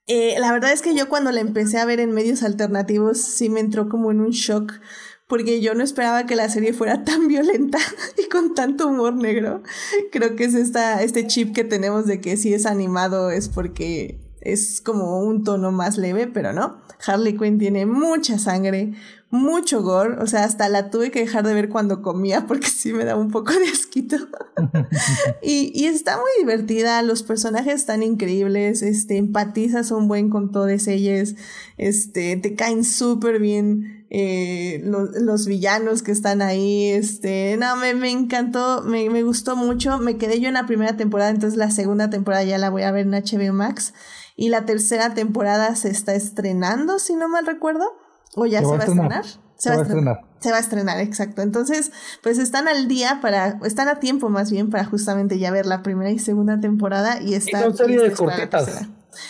Eh, 0.08 0.36
la 0.40 0.52
verdad 0.52 0.72
es 0.72 0.82
que 0.82 0.96
yo 0.96 1.08
cuando 1.08 1.32
la 1.32 1.40
empecé 1.40 1.78
a 1.78 1.86
ver 1.86 2.00
en 2.00 2.12
medios 2.12 2.44
alternativos 2.44 3.22
sí 3.22 3.50
me 3.50 3.60
entró 3.60 3.88
como 3.88 4.12
en 4.12 4.20
un 4.20 4.32
shock 4.32 4.74
porque 5.32 5.62
yo 5.62 5.76
no 5.76 5.82
esperaba 5.86 6.26
que 6.26 6.36
la 6.36 6.50
serie 6.50 6.74
fuera 6.74 7.04
tan 7.06 7.30
violenta 7.30 7.78
y 8.22 8.28
con 8.28 8.54
tanto 8.54 8.90
humor 8.90 9.14
negro. 9.14 9.64
Creo 10.12 10.36
que 10.36 10.44
es 10.44 10.54
esta, 10.56 11.02
este 11.04 11.26
chip 11.26 11.56
que 11.56 11.64
tenemos 11.64 12.06
de 12.06 12.20
que 12.20 12.36
si 12.36 12.54
es 12.54 12.66
animado 12.66 13.32
es 13.32 13.48
porque 13.48 14.20
es 14.42 14.82
como 14.82 15.22
un 15.22 15.46
tono 15.46 15.72
más 15.72 15.98
leve, 15.98 16.28
pero 16.28 16.52
no. 16.52 16.82
Harley 17.08 17.38
Quinn 17.38 17.60
tiene 17.60 17.86
mucha 17.86 18.38
sangre, 18.40 18.94
mucho 19.30 19.82
gore, 19.82 20.22
o 20.22 20.28
sea, 20.28 20.44
hasta 20.44 20.68
la 20.68 20.90
tuve 20.90 21.12
que 21.12 21.22
dejar 21.22 21.48
de 21.48 21.54
ver 21.54 21.70
cuando 21.70 22.02
comía 22.02 22.46
porque 22.48 22.68
sí 22.68 22.92
me 22.92 23.06
da 23.06 23.16
un 23.16 23.32
poco 23.32 23.54
de 23.54 23.70
asquito. 23.70 24.18
y, 25.42 25.72
y, 25.74 25.86
está 25.86 26.18
muy 26.18 26.30
divertida, 26.40 27.02
los 27.04 27.24
personajes 27.24 27.76
están 27.76 28.04
increíbles, 28.04 28.82
este, 28.82 29.16
empatizas 29.16 29.92
un 29.92 30.10
buen 30.10 30.30
con 30.30 30.52
todos 30.52 30.88
ellos, 30.90 31.36
este, 31.78 32.36
te 32.36 32.54
caen 32.56 32.84
súper 32.84 33.40
bien 33.40 34.01
eh, 34.14 34.82
los, 34.84 35.46
villanos 35.46 36.04
que 36.04 36.12
están 36.12 36.42
ahí, 36.42 36.90
este, 36.90 37.56
no, 37.58 37.78
me, 37.78 37.94
me 37.94 38.12
encantó, 38.12 38.82
me, 38.82 39.10
me, 39.10 39.24
gustó 39.24 39.56
mucho, 39.56 40.00
me 40.00 40.18
quedé 40.18 40.42
yo 40.42 40.50
en 40.50 40.56
la 40.56 40.66
primera 40.66 40.98
temporada, 40.98 41.30
entonces 41.30 41.58
la 41.58 41.72
segunda 41.72 42.10
temporada 42.10 42.44
ya 42.44 42.58
la 42.58 42.70
voy 42.70 42.84
a 42.84 42.92
ver 42.92 43.08
en 43.08 43.12
HBO 43.14 43.54
Max, 43.54 43.94
y 44.36 44.50
la 44.50 44.66
tercera 44.66 45.14
temporada 45.14 45.78
se 45.78 45.88
está 45.90 46.14
estrenando, 46.14 47.00
si 47.00 47.16
no 47.16 47.30
mal 47.30 47.46
recuerdo, 47.46 47.86
o 48.36 48.46
ya 48.46 48.60
se, 48.60 48.66
va, 48.66 48.74
a 48.74 48.78
estrenar. 48.80 49.26
Se, 49.56 49.70
va 49.70 49.76
a 49.78 49.82
estrenar. 49.82 50.22
Se 50.42 50.52
va 50.52 50.58
a 50.58 50.60
estrenar, 50.60 51.00
exacto. 51.00 51.42
Entonces, 51.42 51.94
pues 52.22 52.38
están 52.38 52.68
al 52.68 52.90
día 52.90 53.20
para, 53.22 53.60
están 53.64 53.88
a 53.88 54.02
tiempo 54.02 54.28
más 54.28 54.52
bien 54.52 54.70
para 54.70 54.84
justamente 54.84 55.40
ya 55.40 55.52
ver 55.52 55.66
la 55.66 55.84
primera 55.84 56.12
y 56.12 56.20
segunda 56.20 56.60
temporada 56.60 57.22
y 57.22 57.34
cortetas. 58.14 58.90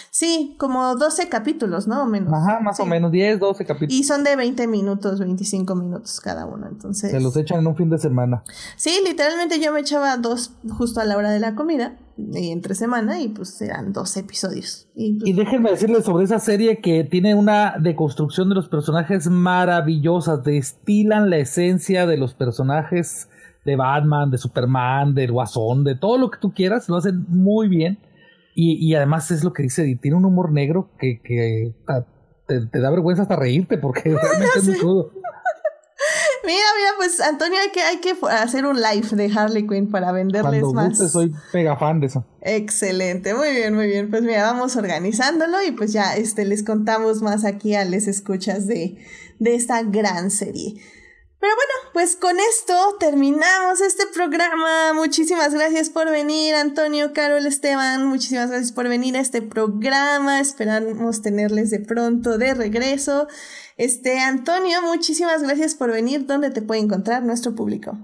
Sí, 0.09 0.55
como 0.57 0.95
12 0.95 1.29
capítulos, 1.29 1.87
¿no? 1.87 2.03
O 2.03 2.05
menos. 2.05 2.33
Ajá, 2.33 2.59
más 2.59 2.79
o 2.79 2.85
menos, 2.85 3.11
10, 3.11 3.39
12 3.39 3.65
capítulos. 3.65 3.93
Y 3.93 4.03
son 4.03 4.23
de 4.23 4.35
20 4.35 4.67
minutos, 4.67 5.19
25 5.19 5.75
minutos 5.75 6.19
cada 6.19 6.45
uno, 6.45 6.67
entonces... 6.67 7.11
Se 7.11 7.19
los 7.19 7.35
echan 7.37 7.59
en 7.59 7.67
un 7.67 7.75
fin 7.75 7.89
de 7.89 7.97
semana. 7.97 8.43
Sí, 8.75 8.91
literalmente 9.05 9.59
yo 9.59 9.73
me 9.73 9.79
echaba 9.79 10.17
dos 10.17 10.53
justo 10.77 10.99
a 10.99 11.05
la 11.05 11.17
hora 11.17 11.31
de 11.31 11.39
la 11.39 11.55
comida, 11.55 11.97
y 12.17 12.51
entre 12.51 12.75
semana, 12.75 13.19
y 13.19 13.29
pues 13.29 13.61
eran 13.61 13.93
dos 13.93 14.15
episodios. 14.17 14.87
Y, 14.95 15.13
pues, 15.13 15.29
y 15.29 15.33
déjenme 15.33 15.71
decirles 15.71 16.05
sobre 16.05 16.25
esa 16.25 16.39
serie 16.39 16.79
que 16.79 17.03
tiene 17.03 17.35
una 17.35 17.75
deconstrucción 17.79 18.49
de 18.49 18.55
los 18.55 18.69
personajes 18.69 19.27
maravillosas, 19.29 20.43
destilan 20.43 21.29
la 21.29 21.37
esencia 21.37 22.05
de 22.05 22.17
los 22.17 22.33
personajes 22.33 23.29
de 23.65 23.75
Batman, 23.75 24.31
de 24.31 24.37
Superman, 24.37 25.13
del 25.13 25.31
Guasón, 25.31 25.83
de 25.83 25.95
todo 25.95 26.17
lo 26.17 26.31
que 26.31 26.39
tú 26.39 26.53
quieras, 26.53 26.89
lo 26.89 26.97
hacen 26.97 27.25
muy 27.29 27.67
bien 27.67 27.97
y, 28.55 28.85
y 28.85 28.95
además 28.95 29.31
es 29.31 29.43
lo 29.43 29.53
que 29.53 29.63
dice, 29.63 29.97
tiene 30.01 30.17
un 30.17 30.25
humor 30.25 30.51
negro 30.51 30.91
que, 30.99 31.21
que 31.23 31.73
te, 32.71 32.79
da 32.79 32.89
vergüenza 32.89 33.23
hasta 33.23 33.35
reírte 33.35 33.77
porque 33.77 34.01
realmente 34.21 34.59
es 34.59 34.65
muy 34.65 34.77
crudo. 34.77 35.11
Mira, 36.43 36.65
mira, 36.75 36.89
pues 36.97 37.21
Antonio, 37.21 37.59
hay 37.59 37.69
que, 37.69 37.81
hay 37.81 37.99
que 37.99 38.15
hacer 38.31 38.65
un 38.65 38.81
live 38.81 39.07
de 39.11 39.31
Harley 39.31 39.67
Quinn 39.67 39.91
para 39.91 40.11
venderles 40.11 40.63
Cuando 40.63 40.73
más. 40.73 41.11
soy 41.11 41.31
mega 41.53 41.77
fan 41.77 41.99
de 41.99 42.07
eso. 42.07 42.25
Excelente, 42.41 43.35
muy 43.35 43.51
bien, 43.51 43.75
muy 43.75 43.85
bien. 43.85 44.09
Pues 44.09 44.23
mira, 44.23 44.51
vamos 44.51 44.75
organizándolo 44.75 45.61
y 45.61 45.71
pues 45.71 45.93
ya 45.93 46.15
este, 46.15 46.45
les 46.45 46.63
contamos 46.63 47.21
más 47.21 47.45
aquí 47.45 47.75
a 47.75 47.85
les 47.85 48.07
escuchas 48.07 48.65
de, 48.65 48.97
de 49.37 49.53
esta 49.53 49.83
gran 49.83 50.31
serie. 50.31 50.81
Pero 51.39 51.53
bueno, 51.55 51.73
pues 51.93 52.15
con 52.15 52.35
esto 52.39 52.73
terminamos 52.99 53.81
este 53.81 54.03
programa. 54.13 54.93
Muchísimas 54.93 55.53
gracias 55.53 55.89
por 55.89 56.09
venir, 56.09 56.55
Antonio, 56.55 57.11
Carol, 57.13 57.45
Esteban. 57.45 58.05
Muchísimas 58.07 58.49
gracias 58.49 58.71
por 58.71 58.87
venir 58.87 59.15
a 59.17 59.19
este 59.19 59.41
programa. 59.41 60.39
Esperamos 60.39 61.21
tenerles 61.21 61.69
de 61.69 61.79
pronto 61.79 62.37
de 62.37 62.53
regreso. 62.53 63.27
Este, 63.77 64.19
Antonio, 64.19 64.81
muchísimas 64.83 65.43
gracias 65.43 65.75
por 65.75 65.91
venir. 65.91 66.25
¿Dónde 66.25 66.51
te 66.51 66.61
puede 66.61 66.81
encontrar 66.81 67.23
nuestro 67.23 67.55
público? 67.55 67.97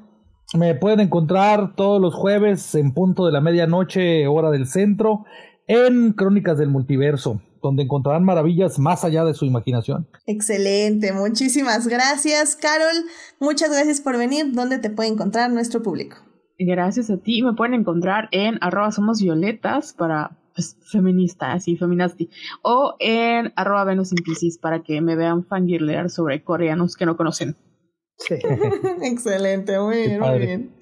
Me 0.53 0.76
pueden 0.76 0.99
encontrar 0.99 1.76
todos 1.76 2.01
los 2.01 2.14
jueves 2.14 2.76
en 2.76 2.93
punto 2.93 3.26
de 3.26 3.31
la 3.31 3.41
medianoche, 3.41 4.27
hora 4.27 4.49
del 4.49 4.68
centro, 4.68 5.26
en 5.68 6.14
Crónicas 6.14 6.57
del 6.57 6.69
Multiverso 6.69 7.41
donde 7.62 7.84
encontrarán 7.84 8.24
maravillas 8.24 8.80
más 8.80 9.04
allá 9.04 9.24
de 9.24 9.34
su 9.34 9.46
imaginación. 9.46 10.08
Excelente, 10.26 11.14
muchísimas 11.14 11.88
gracias, 11.88 12.56
Carol. 12.56 13.06
Muchas 13.40 13.70
gracias 13.70 14.02
por 14.02 14.18
venir. 14.18 14.54
¿Dónde 14.54 14.80
te 14.80 14.90
puede 14.90 15.10
encontrar 15.10 15.52
nuestro 15.52 15.82
público? 15.82 16.18
Gracias 16.60 17.10
a 17.10 17.18
ti. 17.18 17.42
Me 17.44 17.54
pueden 17.54 17.76
encontrar 17.76 18.30
en 18.32 18.58
arroba 18.62 18.92
somos 18.92 19.22
violetas 19.22 19.94
para 19.94 20.38
pues, 20.56 20.76
feminista, 20.92 21.54
así, 21.54 21.78
feminasti. 21.78 22.30
O 22.64 22.96
en 23.00 23.54
arroba 23.56 23.84
Venus 23.84 24.14
para 24.60 24.82
que 24.82 25.02
me 25.02 25.16
vean 25.16 25.46
fangirlear 25.46 26.10
sobre 26.10 26.44
coreanos 26.44 26.96
que 26.96 27.06
no 27.06 27.16
conocen. 27.16 27.56
Excelente, 29.04 29.80
muy 29.80 29.98
bien, 29.98 30.20
muy 30.20 30.40
bien. 30.40 30.76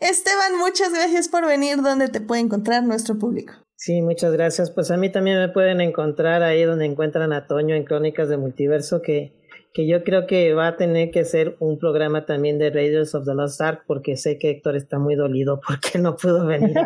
Esteban, 0.00 0.58
muchas 0.58 0.92
gracias 0.92 1.28
por 1.28 1.46
venir. 1.46 1.80
¿Dónde 1.80 2.08
te 2.08 2.20
puede 2.20 2.40
encontrar 2.40 2.82
nuestro 2.82 3.16
público? 3.18 3.54
Sí, 3.84 4.00
muchas 4.00 4.32
gracias. 4.32 4.70
Pues 4.70 4.92
a 4.92 4.96
mí 4.96 5.10
también 5.10 5.40
me 5.40 5.48
pueden 5.48 5.80
encontrar 5.80 6.44
ahí 6.44 6.62
donde 6.62 6.84
encuentran 6.84 7.32
a 7.32 7.48
Toño 7.48 7.74
en 7.74 7.82
Crónicas 7.82 8.28
de 8.28 8.36
Multiverso, 8.36 9.02
que, 9.02 9.32
que 9.74 9.88
yo 9.88 10.04
creo 10.04 10.28
que 10.28 10.54
va 10.54 10.68
a 10.68 10.76
tener 10.76 11.10
que 11.10 11.24
ser 11.24 11.56
un 11.58 11.80
programa 11.80 12.24
también 12.24 12.60
de 12.60 12.70
Raiders 12.70 13.12
of 13.16 13.24
the 13.24 13.34
Lost 13.34 13.60
Ark, 13.60 13.82
porque 13.88 14.16
sé 14.16 14.38
que 14.38 14.50
Héctor 14.50 14.76
está 14.76 15.00
muy 15.00 15.16
dolido 15.16 15.60
porque 15.66 15.98
no 15.98 16.14
pudo 16.14 16.46
venir. 16.46 16.76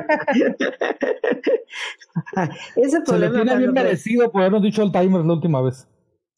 Ese 2.76 3.02
problema. 3.02 3.04
Se 3.04 3.18
lo 3.18 3.44
tiene 3.44 3.56
bien 3.58 3.74
merecido 3.74 4.32
por 4.32 4.40
habernos 4.40 4.62
dicho 4.62 4.82
el 4.82 4.90
timer 4.90 5.22
la 5.22 5.34
última 5.34 5.60
vez. 5.60 5.86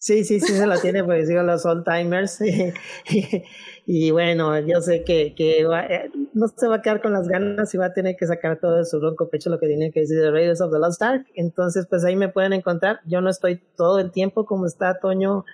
Sí, 0.00 0.24
sí, 0.24 0.38
sí 0.38 0.52
se 0.52 0.66
lo 0.66 0.78
tiene 0.78 1.02
por 1.02 1.14
decir 1.14 1.36
los 1.42 1.66
old 1.66 1.84
timers. 1.84 2.40
y, 3.86 4.10
bueno, 4.12 4.58
yo 4.60 4.80
sé 4.80 5.02
que, 5.02 5.34
que 5.34 5.62
eh, 5.62 6.10
no 6.34 6.46
se 6.48 6.68
va 6.68 6.76
a 6.76 6.82
quedar 6.82 7.02
con 7.02 7.12
las 7.12 7.26
ganas 7.26 7.74
y 7.74 7.78
va 7.78 7.86
a 7.86 7.92
tener 7.92 8.14
que 8.16 8.26
sacar 8.26 8.60
todo 8.60 8.76
de 8.76 8.84
su 8.84 9.00
ronco 9.00 9.28
pecho 9.28 9.50
lo 9.50 9.58
que 9.58 9.66
tiene 9.66 9.90
que 9.90 10.00
decir 10.00 10.20
de 10.20 10.30
Raiders 10.30 10.60
of 10.60 10.72
the 10.72 10.78
Lost 10.78 11.02
Ark. 11.02 11.26
Entonces, 11.34 11.86
pues 11.90 12.04
ahí 12.04 12.14
me 12.14 12.28
pueden 12.28 12.52
encontrar. 12.52 13.00
Yo 13.06 13.20
no 13.20 13.28
estoy 13.28 13.60
todo 13.76 13.98
el 13.98 14.12
tiempo 14.12 14.46
como 14.46 14.66
está 14.66 15.00
Toño 15.00 15.44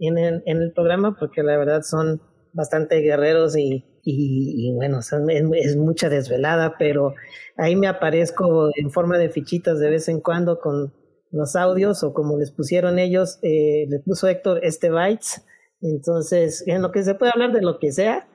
en 0.00 0.16
el, 0.16 0.42
en 0.46 0.62
el 0.62 0.72
programa, 0.72 1.16
porque 1.18 1.42
la 1.42 1.56
verdad 1.56 1.82
son 1.82 2.22
bastante 2.52 3.00
guerreros 3.00 3.56
y, 3.56 3.84
y, 4.04 4.72
bueno, 4.74 5.00
es, 5.00 5.76
mucha 5.76 6.08
desvelada, 6.08 6.76
pero 6.78 7.14
ahí 7.56 7.76
me 7.76 7.88
aparezco 7.88 8.70
en 8.76 8.90
forma 8.90 9.18
de 9.18 9.28
fichitas 9.28 9.78
de 9.80 9.90
vez 9.90 10.08
en 10.08 10.20
cuando 10.20 10.58
con 10.58 10.94
los 11.30 11.56
audios 11.56 12.02
o 12.02 12.12
como 12.12 12.38
les 12.38 12.50
pusieron 12.50 12.98
ellos, 12.98 13.38
eh, 13.42 13.86
le 13.88 13.98
puso 14.00 14.28
Héctor 14.28 14.60
este 14.62 14.90
bytes. 14.90 15.44
Entonces, 15.80 16.64
en 16.66 16.82
lo 16.82 16.90
que 16.90 17.02
se 17.02 17.14
puede 17.14 17.32
hablar 17.32 17.52
de 17.52 17.62
lo 17.62 17.78
que 17.78 17.92
sea, 17.92 18.26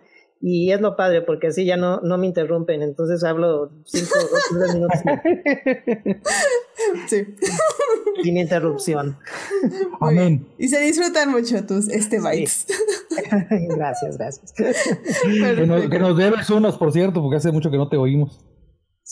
y 0.46 0.74
es 0.74 0.82
lo 0.82 0.98
padre, 0.98 1.22
porque 1.22 1.48
así 1.48 1.64
ya 1.64 1.78
no, 1.78 2.02
no 2.02 2.18
me 2.18 2.28
interrumpen, 2.28 2.82
entonces 2.82 3.24
hablo 3.24 3.72
cinco 3.86 4.12
o 4.20 4.58
tres 4.60 4.74
minutos. 4.74 5.00
Sí. 7.08 7.24
Sin 8.24 8.38
interrupción. 8.38 9.18
Amén. 10.02 10.46
Y 10.58 10.68
se 10.68 10.82
disfrutan 10.82 11.32
mucho 11.32 11.66
tus 11.66 11.88
este 11.88 12.20
bytes. 12.20 12.68
gracias, 13.70 14.18
gracias. 14.18 14.54
Que 14.54 15.66
nos, 15.66 15.90
que 15.90 16.00
nos 16.00 16.18
debes 16.18 16.50
unos, 16.50 16.78
por 16.78 16.92
cierto, 16.92 17.22
porque 17.22 17.38
hace 17.38 17.52
mucho 17.54 17.72
que 17.72 17.78
no 17.78 17.88
te 17.88 17.96
oímos. 17.96 18.44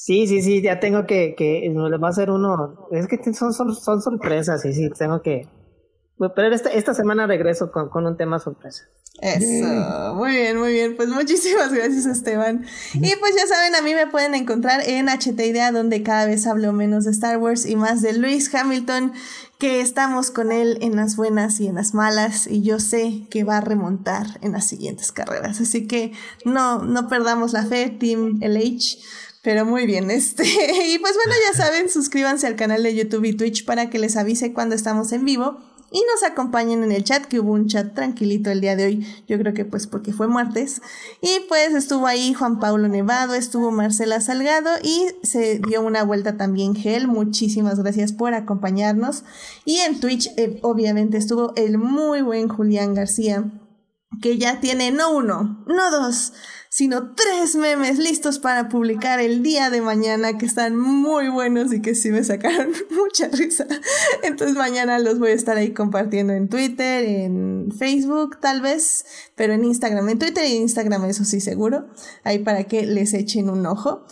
Sí, 0.04 0.26
sí, 0.26 0.42
sí, 0.42 0.64
ya 0.64 0.80
tengo 0.80 1.06
que, 1.06 1.36
que 1.38 1.72
va 1.76 2.10
a 2.10 2.12
ser 2.12 2.32
uno, 2.32 2.88
es 2.90 3.06
que 3.06 3.20
son, 3.36 3.54
son, 3.54 3.76
son 3.76 4.02
sorpresas, 4.02 4.64
sí, 4.64 4.74
sí, 4.74 4.90
tengo 4.98 5.22
que, 5.22 5.48
pero 6.36 6.56
esta, 6.56 6.72
esta 6.72 6.96
semana 6.96 7.28
regreso 7.28 7.72
con, 7.72 7.90
con 7.90 8.08
un 8.08 8.18
tema 8.18 8.40
sorpresa. 8.40 8.86
Eso, 9.22 10.16
muy 10.16 10.32
bien, 10.32 10.58
muy 10.58 10.74
bien. 10.74 10.96
Pues 10.96 11.10
muchísimas 11.10 11.72
gracias, 11.72 12.08
Esteban. 12.08 12.66
Y 12.96 13.16
pues 13.18 13.36
ya 13.36 13.46
saben, 13.46 13.76
a 13.76 13.84
mí 13.84 13.94
me 13.94 14.08
pueden 14.08 14.34
encontrar 14.34 14.82
en 14.88 15.08
HT 15.08 15.40
Idea, 15.40 15.72
donde 15.72 16.02
cada 16.02 16.26
vez 16.26 16.48
hablo 16.48 16.74
menos 16.74 17.06
de 17.06 17.12
Star 17.12 17.38
Wars 17.38 17.68
y 17.68 17.76
más 17.76 18.02
de 18.02 18.14
Luis 18.14 18.52
Hamilton, 18.56 19.14
que 19.60 19.82
estamos 19.82 20.32
con 20.32 20.52
él 20.52 20.80
en 20.82 20.96
las 20.96 21.16
buenas 21.16 21.60
y 21.60 21.68
en 21.68 21.76
las 21.76 21.94
malas, 21.94 22.48
y 22.48 22.64
yo 22.64 22.80
sé 22.80 23.28
que 23.30 23.44
va 23.44 23.58
a 23.58 23.62
remontar 23.62 24.40
en 24.42 24.54
las 24.54 24.66
siguientes 24.66 25.12
carreras. 25.12 25.62
Así 25.62 25.86
que 25.86 26.14
no, 26.44 26.80
no 26.80 27.08
perdamos 27.08 27.54
la 27.54 27.66
fe, 27.68 27.90
Team 27.90 28.40
LH. 28.42 28.98
Pero 29.42 29.66
muy 29.66 29.86
bien, 29.86 30.12
este. 30.12 30.44
Y 30.88 31.00
pues 31.00 31.16
bueno, 31.16 31.34
ya 31.50 31.58
saben, 31.58 31.90
suscríbanse 31.90 32.48
al 32.48 32.56
canal 32.56 32.84
de 32.84 32.96
YouTube 32.96 33.26
y 33.26 33.34
Twitch 33.34 33.66
para 33.66 33.90
que 33.90 34.00
les 34.00 34.18
avise 34.18 34.54
cuando 34.54 34.76
estamos 34.76 35.12
en 35.12 35.26
vivo. 35.26 35.58
Y 35.94 36.02
nos 36.10 36.24
acompañen 36.24 36.84
en 36.84 36.94
el 36.94 37.04
chat, 37.04 37.26
que 37.26 37.42
hubo 37.42 37.52
un 37.52 37.68
chat 37.68 37.94
tranquilito 37.94 38.50
el 38.50 38.62
día 38.62 38.78
de 38.78 38.86
hoy. 38.86 39.24
Yo 39.28 39.38
creo 39.38 39.54
que 39.54 39.66
pues 39.66 39.88
porque 39.88 40.14
fue 40.14 40.30
martes. 40.30 40.82
Y 41.22 41.42
pues 41.50 41.74
estuvo 41.74 42.08
ahí 42.08 42.34
Juan 42.34 42.60
Pablo 42.62 42.88
Nevado, 42.88 43.34
estuvo 43.34 43.72
Marcela 43.72 44.22
Salgado 44.22 44.70
y 44.82 45.08
se 45.24 45.60
dio 45.60 45.82
una 45.82 46.04
vuelta 46.04 46.38
también 46.38 46.76
Gel. 46.76 47.10
Muchísimas 47.10 47.78
gracias 47.78 48.14
por 48.14 48.34
acompañarnos. 48.34 49.26
Y 49.66 49.80
en 49.80 50.00
Twitch, 50.00 50.30
eh, 50.38 50.60
obviamente, 50.62 51.18
estuvo 51.18 51.52
el 51.58 51.78
muy 51.78 52.22
buen 52.22 52.48
Julián 52.48 52.94
García, 52.94 53.52
que 54.22 54.38
ya 54.38 54.62
tiene 54.62 54.92
no 54.92 55.14
uno, 55.14 55.66
no 55.68 55.92
dos 55.92 56.32
sino 56.74 57.12
tres 57.16 57.58
memes 57.58 58.00
listos 58.00 58.40
para 58.40 58.70
publicar 58.70 59.20
el 59.20 59.44
día 59.44 59.70
de 59.70 59.82
mañana 59.82 60.38
que 60.38 60.46
están 60.46 60.78
muy 60.78 61.28
buenos 61.28 61.74
y 61.74 61.82
que 61.82 61.96
sí 61.96 62.12
me 62.12 62.24
sacaron 62.24 62.72
mucha 62.92 63.28
risa. 63.28 63.68
Entonces 64.24 64.56
mañana 64.56 64.98
los 64.98 65.20
voy 65.20 65.32
a 65.32 65.34
estar 65.34 65.58
ahí 65.58 65.74
compartiendo 65.74 66.32
en 66.32 66.48
Twitter, 66.48 67.04
en 67.04 67.74
Facebook 67.78 68.40
tal 68.40 68.62
vez, 68.62 69.06
pero 69.36 69.52
en 69.52 69.66
Instagram, 69.66 70.08
en 70.08 70.20
Twitter 70.20 70.46
y 70.48 70.56
Instagram 70.56 71.04
eso 71.04 71.26
sí 71.26 71.42
seguro, 71.42 71.88
ahí 72.24 72.40
para 72.40 72.64
que 72.64 72.86
les 72.86 73.14
echen 73.14 73.50
un 73.50 73.66
ojo. 73.66 74.06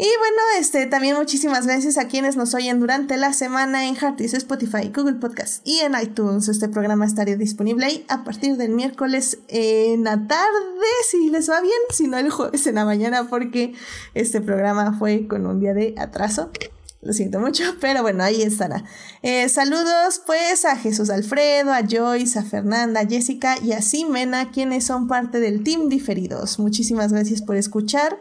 Y 0.00 0.04
bueno, 0.04 0.42
este, 0.60 0.86
también 0.86 1.16
muchísimas 1.16 1.66
gracias 1.66 1.98
a 1.98 2.06
quienes 2.06 2.36
nos 2.36 2.54
oyen 2.54 2.78
durante 2.78 3.16
la 3.16 3.32
semana 3.32 3.88
en 3.88 3.96
Heartis, 3.96 4.32
Spotify, 4.32 4.92
Google 4.94 5.16
Podcast 5.16 5.66
y 5.66 5.80
en 5.80 5.94
iTunes. 6.00 6.46
Este 6.46 6.68
programa 6.68 7.04
estará 7.04 7.34
disponible 7.34 7.84
ahí 7.84 8.06
a 8.08 8.22
partir 8.22 8.56
del 8.56 8.70
miércoles 8.70 9.40
en 9.48 10.04
la 10.04 10.28
tarde, 10.28 10.86
si 11.10 11.30
les 11.30 11.50
va 11.50 11.60
bien, 11.60 11.72
si 11.90 12.06
no 12.06 12.16
el 12.16 12.30
jueves 12.30 12.68
en 12.68 12.76
la 12.76 12.84
mañana, 12.84 13.28
porque 13.28 13.74
este 14.14 14.40
programa 14.40 14.96
fue 14.96 15.26
con 15.26 15.46
un 15.46 15.58
día 15.58 15.74
de 15.74 15.96
atraso. 15.98 16.52
Lo 17.02 17.12
siento 17.12 17.40
mucho, 17.40 17.64
pero 17.80 18.02
bueno, 18.02 18.22
ahí 18.22 18.42
estará. 18.42 18.84
Eh, 19.22 19.48
saludos 19.48 20.22
pues 20.24 20.64
a 20.64 20.76
Jesús 20.76 21.10
Alfredo, 21.10 21.72
a 21.72 21.82
Joyce, 21.82 22.38
a 22.38 22.44
Fernanda, 22.44 23.00
a 23.00 23.06
Jessica 23.06 23.56
y 23.60 23.72
a 23.72 23.82
Simena, 23.82 24.52
quienes 24.52 24.84
son 24.84 25.08
parte 25.08 25.40
del 25.40 25.64
Team 25.64 25.88
Diferidos. 25.88 26.60
Muchísimas 26.60 27.12
gracias 27.12 27.42
por 27.42 27.56
escuchar. 27.56 28.16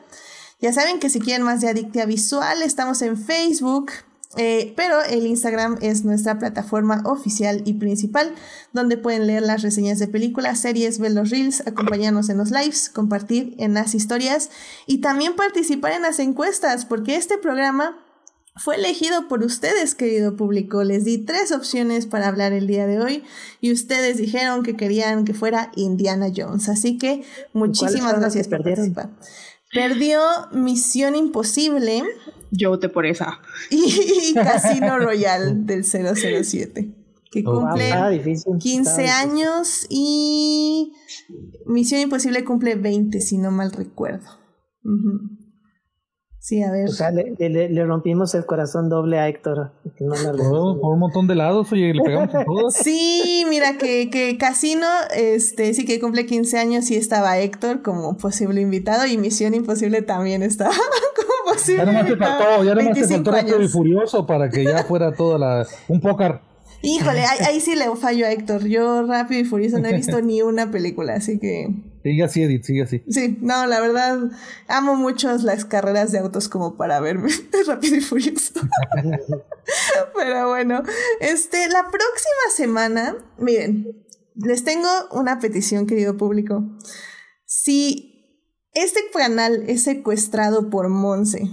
Ya 0.59 0.73
saben 0.73 0.99
que 0.99 1.09
si 1.09 1.19
quieren 1.19 1.43
más 1.43 1.61
de 1.61 1.69
Adictia 1.69 2.05
Visual, 2.05 2.63
estamos 2.63 3.03
en 3.03 3.15
Facebook, 3.15 3.91
eh, 4.37 4.73
pero 4.75 5.03
el 5.03 5.27
Instagram 5.27 5.77
es 5.81 6.03
nuestra 6.03 6.39
plataforma 6.39 7.03
oficial 7.05 7.61
y 7.65 7.73
principal, 7.73 8.33
donde 8.73 8.97
pueden 8.97 9.27
leer 9.27 9.43
las 9.43 9.61
reseñas 9.61 9.99
de 9.99 10.07
películas, 10.07 10.59
series, 10.59 10.97
ver 10.97 11.11
los 11.11 11.29
reels, 11.29 11.61
acompañarnos 11.67 12.29
en 12.29 12.37
los 12.37 12.49
lives, 12.49 12.89
compartir 12.89 13.55
en 13.59 13.75
las 13.75 13.93
historias 13.93 14.49
y 14.87 14.99
también 14.99 15.35
participar 15.35 15.91
en 15.91 16.01
las 16.01 16.17
encuestas, 16.19 16.85
porque 16.85 17.15
este 17.15 17.37
programa 17.37 18.03
fue 18.57 18.75
elegido 18.75 19.27
por 19.27 19.43
ustedes, 19.43 19.95
querido 19.95 20.35
público. 20.35 20.83
Les 20.83 21.05
di 21.05 21.19
tres 21.19 21.51
opciones 21.51 22.07
para 22.07 22.27
hablar 22.27 22.53
el 22.53 22.67
día 22.67 22.87
de 22.87 22.99
hoy 22.99 23.23
y 23.61 23.71
ustedes 23.71 24.17
dijeron 24.17 24.63
que 24.63 24.75
querían 24.75 25.25
que 25.25 25.33
fuera 25.33 25.71
Indiana 25.75 26.27
Jones. 26.35 26.67
Así 26.69 26.97
que 26.97 27.23
muchísimas 27.53 28.19
gracias 28.19 28.47
por 28.47 28.63
participar. 28.63 29.11
Perdió 29.73 30.21
Misión 30.51 31.15
Imposible. 31.15 32.03
Yo 32.51 32.69
voté 32.69 32.89
por 32.89 33.05
esa. 33.05 33.41
Y, 33.69 34.33
Casino 34.33 34.99
Royal 34.99 35.65
del 35.65 35.83
007. 35.83 36.93
Que 37.29 37.43
cumple 37.43 37.91
15 38.59 39.07
años 39.09 39.85
y 39.89 40.93
Misión 41.65 41.99
Imposible 42.01 42.45
cumple 42.45 42.75
20, 42.75 43.19
si 43.19 43.37
no 43.37 43.51
mal 43.51 43.71
recuerdo. 43.73 44.27
Sí, 46.47 46.63
a 46.63 46.71
ver. 46.71 46.87
O 46.87 46.93
sea, 46.93 47.11
le, 47.11 47.35
le, 47.37 47.85
rompimos 47.85 48.33
el 48.33 48.45
corazón 48.45 48.87
doble 48.87 49.19
a 49.19 49.27
Héctor. 49.27 49.73
por 49.99 50.93
un 50.93 50.99
montón 50.99 51.27
de 51.27 51.35
lados, 51.35 51.69
oye, 51.73 51.93
le 51.93 52.01
pegamos 52.01 52.33
a 52.33 52.45
todos. 52.45 52.73
Sí, 52.85 53.43
mira, 53.49 53.77
que, 53.77 54.09
que 54.09 54.37
Casino, 54.37 54.87
este, 55.13 55.73
sí 55.73 55.83
que 55.83 55.99
cumple 55.99 56.25
15 56.25 56.57
años 56.57 56.89
y 56.89 56.95
estaba 56.95 57.37
Héctor 57.37 57.81
como 57.81 58.15
posible 58.15 58.61
invitado 58.61 59.05
y 59.05 59.17
Misión 59.17 59.55
Imposible 59.55 60.01
también 60.03 60.41
estaba 60.41 60.71
como 61.17 61.53
posible 61.53 61.79
Ya 61.79 61.85
nomás 61.85 62.05
te 62.05 62.15
faltó, 62.15 62.63
ya 62.63 62.75
nomás 62.75 62.97
te 62.97 63.07
faltó 63.09 63.31
Rápido 63.31 63.61
y 63.61 63.67
Furioso 63.67 64.25
para 64.25 64.49
que 64.49 64.63
ya 64.63 64.83
fuera 64.87 65.11
toda 65.13 65.37
la... 65.37 65.67
un 65.89 65.99
pócar. 65.99 66.43
Híjole, 66.81 67.23
ahí, 67.45 67.59
sí 67.59 67.75
le 67.75 67.93
fallo 67.97 68.25
a 68.25 68.31
Héctor. 68.31 68.65
Yo 68.67 69.05
Rápido 69.05 69.41
y 69.41 69.43
Furioso 69.43 69.79
no 69.79 69.89
he 69.89 69.93
visto 69.93 70.21
ni 70.21 70.41
una 70.41 70.71
película, 70.71 71.15
así 71.15 71.39
que... 71.39 71.75
Sigue 72.07 72.23
así, 72.23 72.41
Edith, 72.41 72.63
sigue 72.63 72.83
así. 72.83 73.03
Sí, 73.09 73.37
no, 73.41 73.65
la 73.65 73.81
verdad, 73.81 74.31
amo 74.69 74.95
mucho 74.95 75.29
las 75.39 75.65
carreras 75.65 76.13
de 76.13 76.19
autos 76.19 76.47
como 76.47 76.77
para 76.77 77.01
verme 77.01 77.29
Rápido 77.67 77.97
y 77.97 77.99
Furioso. 77.99 78.53
Pero 80.15 80.47
bueno, 80.47 80.83
este, 81.19 81.67
la 81.67 81.83
próxima 81.83 82.55
semana, 82.55 83.17
miren, 83.37 84.05
les 84.35 84.63
tengo 84.63 84.87
una 85.11 85.39
petición, 85.39 85.85
querido 85.85 86.15
público. 86.15 86.63
Si 87.45 88.47
este 88.73 89.01
canal 89.11 89.65
es 89.67 89.83
secuestrado 89.83 90.69
por 90.69 90.87
Monse 90.87 91.49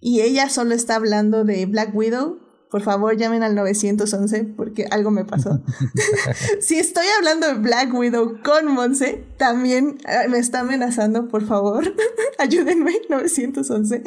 y 0.00 0.22
ella 0.22 0.50
solo 0.50 0.74
está 0.74 0.96
hablando 0.96 1.44
de 1.44 1.66
Black 1.66 1.94
Widow, 1.94 2.40
por 2.70 2.82
favor 2.82 3.16
llamen 3.16 3.42
al 3.42 3.54
911 3.54 4.44
porque 4.56 4.86
algo 4.90 5.10
me 5.10 5.24
pasó. 5.24 5.62
si 6.60 6.78
estoy 6.78 7.06
hablando 7.18 7.46
de 7.46 7.54
Black 7.54 7.92
Widow 7.94 8.40
con 8.42 8.66
Monse, 8.66 9.24
también 9.36 9.98
eh, 10.08 10.28
me 10.28 10.38
está 10.38 10.60
amenazando, 10.60 11.28
por 11.28 11.46
favor, 11.46 11.84
ayúdenme, 12.38 12.92
911. 13.08 14.02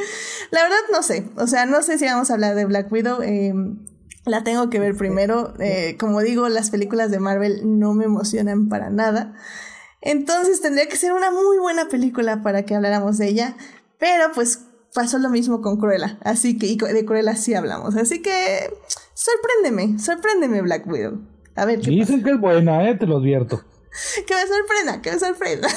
La 0.51 0.63
verdad 0.63 0.77
no 0.91 1.03
sé, 1.03 1.29
o 1.38 1.47
sea, 1.47 1.65
no 1.65 1.81
sé 1.81 1.97
si 1.97 2.05
vamos 2.05 2.29
a 2.29 2.34
hablar 2.34 2.55
de 2.55 2.65
Black 2.65 2.91
Widow. 2.91 3.21
Em, 3.21 3.79
la 4.25 4.43
tengo 4.43 4.69
que 4.69 4.79
ver 4.79 4.95
primero. 4.95 5.53
Eh, 5.59 5.95
como 5.97 6.19
digo, 6.21 6.49
las 6.49 6.69
películas 6.69 7.11
de 7.11 7.19
Marvel 7.19 7.61
no 7.79 7.93
me 7.93 8.05
emocionan 8.05 8.67
para 8.67 8.89
nada. 8.89 9.34
Entonces 10.01 10.61
tendría 10.61 10.88
que 10.88 10.97
ser 10.97 11.13
una 11.13 11.31
muy 11.31 11.57
buena 11.59 11.88
película 11.88 12.43
para 12.43 12.63
que 12.63 12.75
habláramos 12.75 13.17
de 13.17 13.29
ella. 13.29 13.55
Pero 13.97 14.31
pues 14.34 14.66
pasó 14.98 15.19
lo 15.19 15.30
mismo 15.30 15.61
con 15.61 15.78
Cruella, 15.78 16.18
así 16.24 16.57
que 16.57 16.65
y 16.65 16.76
de 16.76 17.06
Cruella 17.06 17.36
sí 17.36 17.53
hablamos, 17.53 17.95
así 17.95 18.19
que 18.24 18.74
sorpréndeme, 19.14 19.99
sorpréndeme 19.99 20.64
Black 20.64 20.88
Widow. 20.88 21.19
A 21.56 21.65
ver, 21.65 21.82
Dicen 21.82 22.24
que 22.24 22.32
es 22.32 22.40
buena, 22.40 22.90
eh, 22.90 22.95
te 22.95 23.06
lo 23.06 23.18
advierto. 23.18 23.61
que 24.26 24.34
me 24.34 24.41
sorprenda, 24.41 25.02
que 25.03 25.11
me 25.11 25.19
sorprenda. 25.19 25.68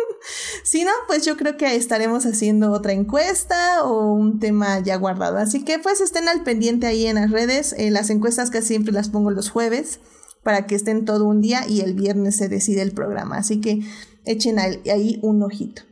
si 0.62 0.82
no, 0.82 0.92
pues 1.06 1.26
yo 1.26 1.36
creo 1.36 1.58
que 1.58 1.76
estaremos 1.76 2.24
haciendo 2.24 2.72
otra 2.72 2.94
encuesta 2.94 3.84
o 3.84 4.14
un 4.14 4.40
tema 4.40 4.80
ya 4.80 4.96
guardado. 4.96 5.36
Así 5.36 5.62
que 5.62 5.78
pues 5.78 6.00
estén 6.00 6.26
al 6.26 6.42
pendiente 6.42 6.86
ahí 6.86 7.04
en 7.04 7.16
las 7.16 7.30
redes. 7.30 7.74
Eh, 7.76 7.90
las 7.90 8.08
encuestas 8.08 8.50
que 8.50 8.62
siempre 8.62 8.94
las 8.94 9.10
pongo 9.10 9.30
los 9.30 9.50
jueves 9.50 10.00
para 10.42 10.66
que 10.66 10.74
estén 10.74 11.04
todo 11.04 11.26
un 11.26 11.42
día 11.42 11.68
y 11.68 11.82
el 11.82 11.92
viernes 11.92 12.36
se 12.36 12.48
decide 12.48 12.80
el 12.80 12.92
programa. 12.92 13.36
Así 13.36 13.60
que 13.60 13.80
echen 14.24 14.58
ahí 14.58 15.18
un 15.20 15.42
ojito. 15.42 15.82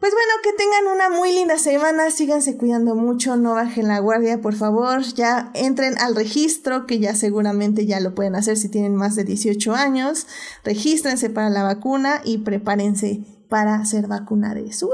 Pues 0.00 0.14
bueno, 0.14 0.32
que 0.42 0.52
tengan 0.54 0.86
una 0.94 1.10
muy 1.10 1.34
linda 1.34 1.58
semana, 1.58 2.10
síganse 2.10 2.56
cuidando 2.56 2.94
mucho, 2.94 3.36
no 3.36 3.52
bajen 3.52 3.86
la 3.86 3.98
guardia, 3.98 4.40
por 4.40 4.54
favor, 4.54 5.02
ya 5.02 5.50
entren 5.54 5.98
al 5.98 6.16
registro, 6.16 6.86
que 6.86 6.98
ya 7.00 7.14
seguramente 7.14 7.84
ya 7.84 8.00
lo 8.00 8.14
pueden 8.14 8.34
hacer 8.34 8.56
si 8.56 8.70
tienen 8.70 8.96
más 8.96 9.14
de 9.14 9.24
18 9.24 9.74
años, 9.74 10.26
regístrense 10.64 11.28
para 11.28 11.50
la 11.50 11.64
vacuna 11.64 12.22
y 12.24 12.38
prepárense 12.38 13.20
para 13.50 13.84
ser 13.84 14.06
vacunados. 14.06 14.86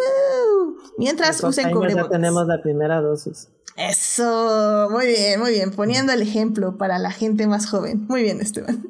Mientras 0.99 1.41
usen 1.45 1.71
cubrebocas. 1.71 2.07
Ya 2.07 2.11
tenemos 2.11 2.49
la 2.49 2.61
primera 2.61 3.01
dosis. 3.01 3.49
Eso, 3.77 4.89
muy 4.91 5.07
bien, 5.07 5.39
muy 5.39 5.53
bien, 5.53 5.71
poniendo 5.71 6.13
el 6.15 6.23
ejemplo 6.23 6.79
para 6.79 6.99
la 6.99 7.13
gente 7.13 7.47
más 7.47 7.71
joven. 7.71 8.07
Muy 8.09 8.23
bien, 8.23 8.41
Esteban. 8.41 8.89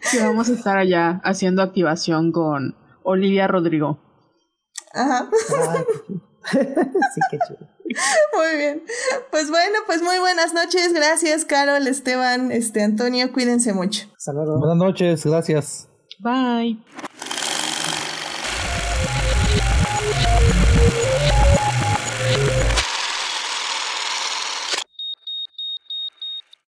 Sí. 0.00 0.18
vamos 0.22 0.48
a 0.48 0.52
estar 0.52 0.78
allá 0.78 1.20
haciendo 1.22 1.60
activación 1.60 2.32
con 2.32 2.76
Olivia 3.02 3.46
Rodrigo. 3.46 4.05
Ajá. 4.96 5.28
sí, 6.52 7.20
qué 7.30 7.38
chulo. 7.46 7.76
Muy 8.34 8.56
bien. 8.56 8.82
Pues 9.30 9.50
bueno, 9.50 9.78
pues 9.86 10.02
muy 10.02 10.18
buenas 10.18 10.52
noches. 10.54 10.92
Gracias, 10.92 11.44
Carol, 11.44 11.86
Esteban, 11.86 12.50
este 12.50 12.82
Antonio. 12.82 13.32
Cuídense 13.32 13.72
mucho. 13.72 14.06
Buenas 14.26 14.76
noches, 14.76 15.24
gracias. 15.24 15.88
Bye. 16.18 16.78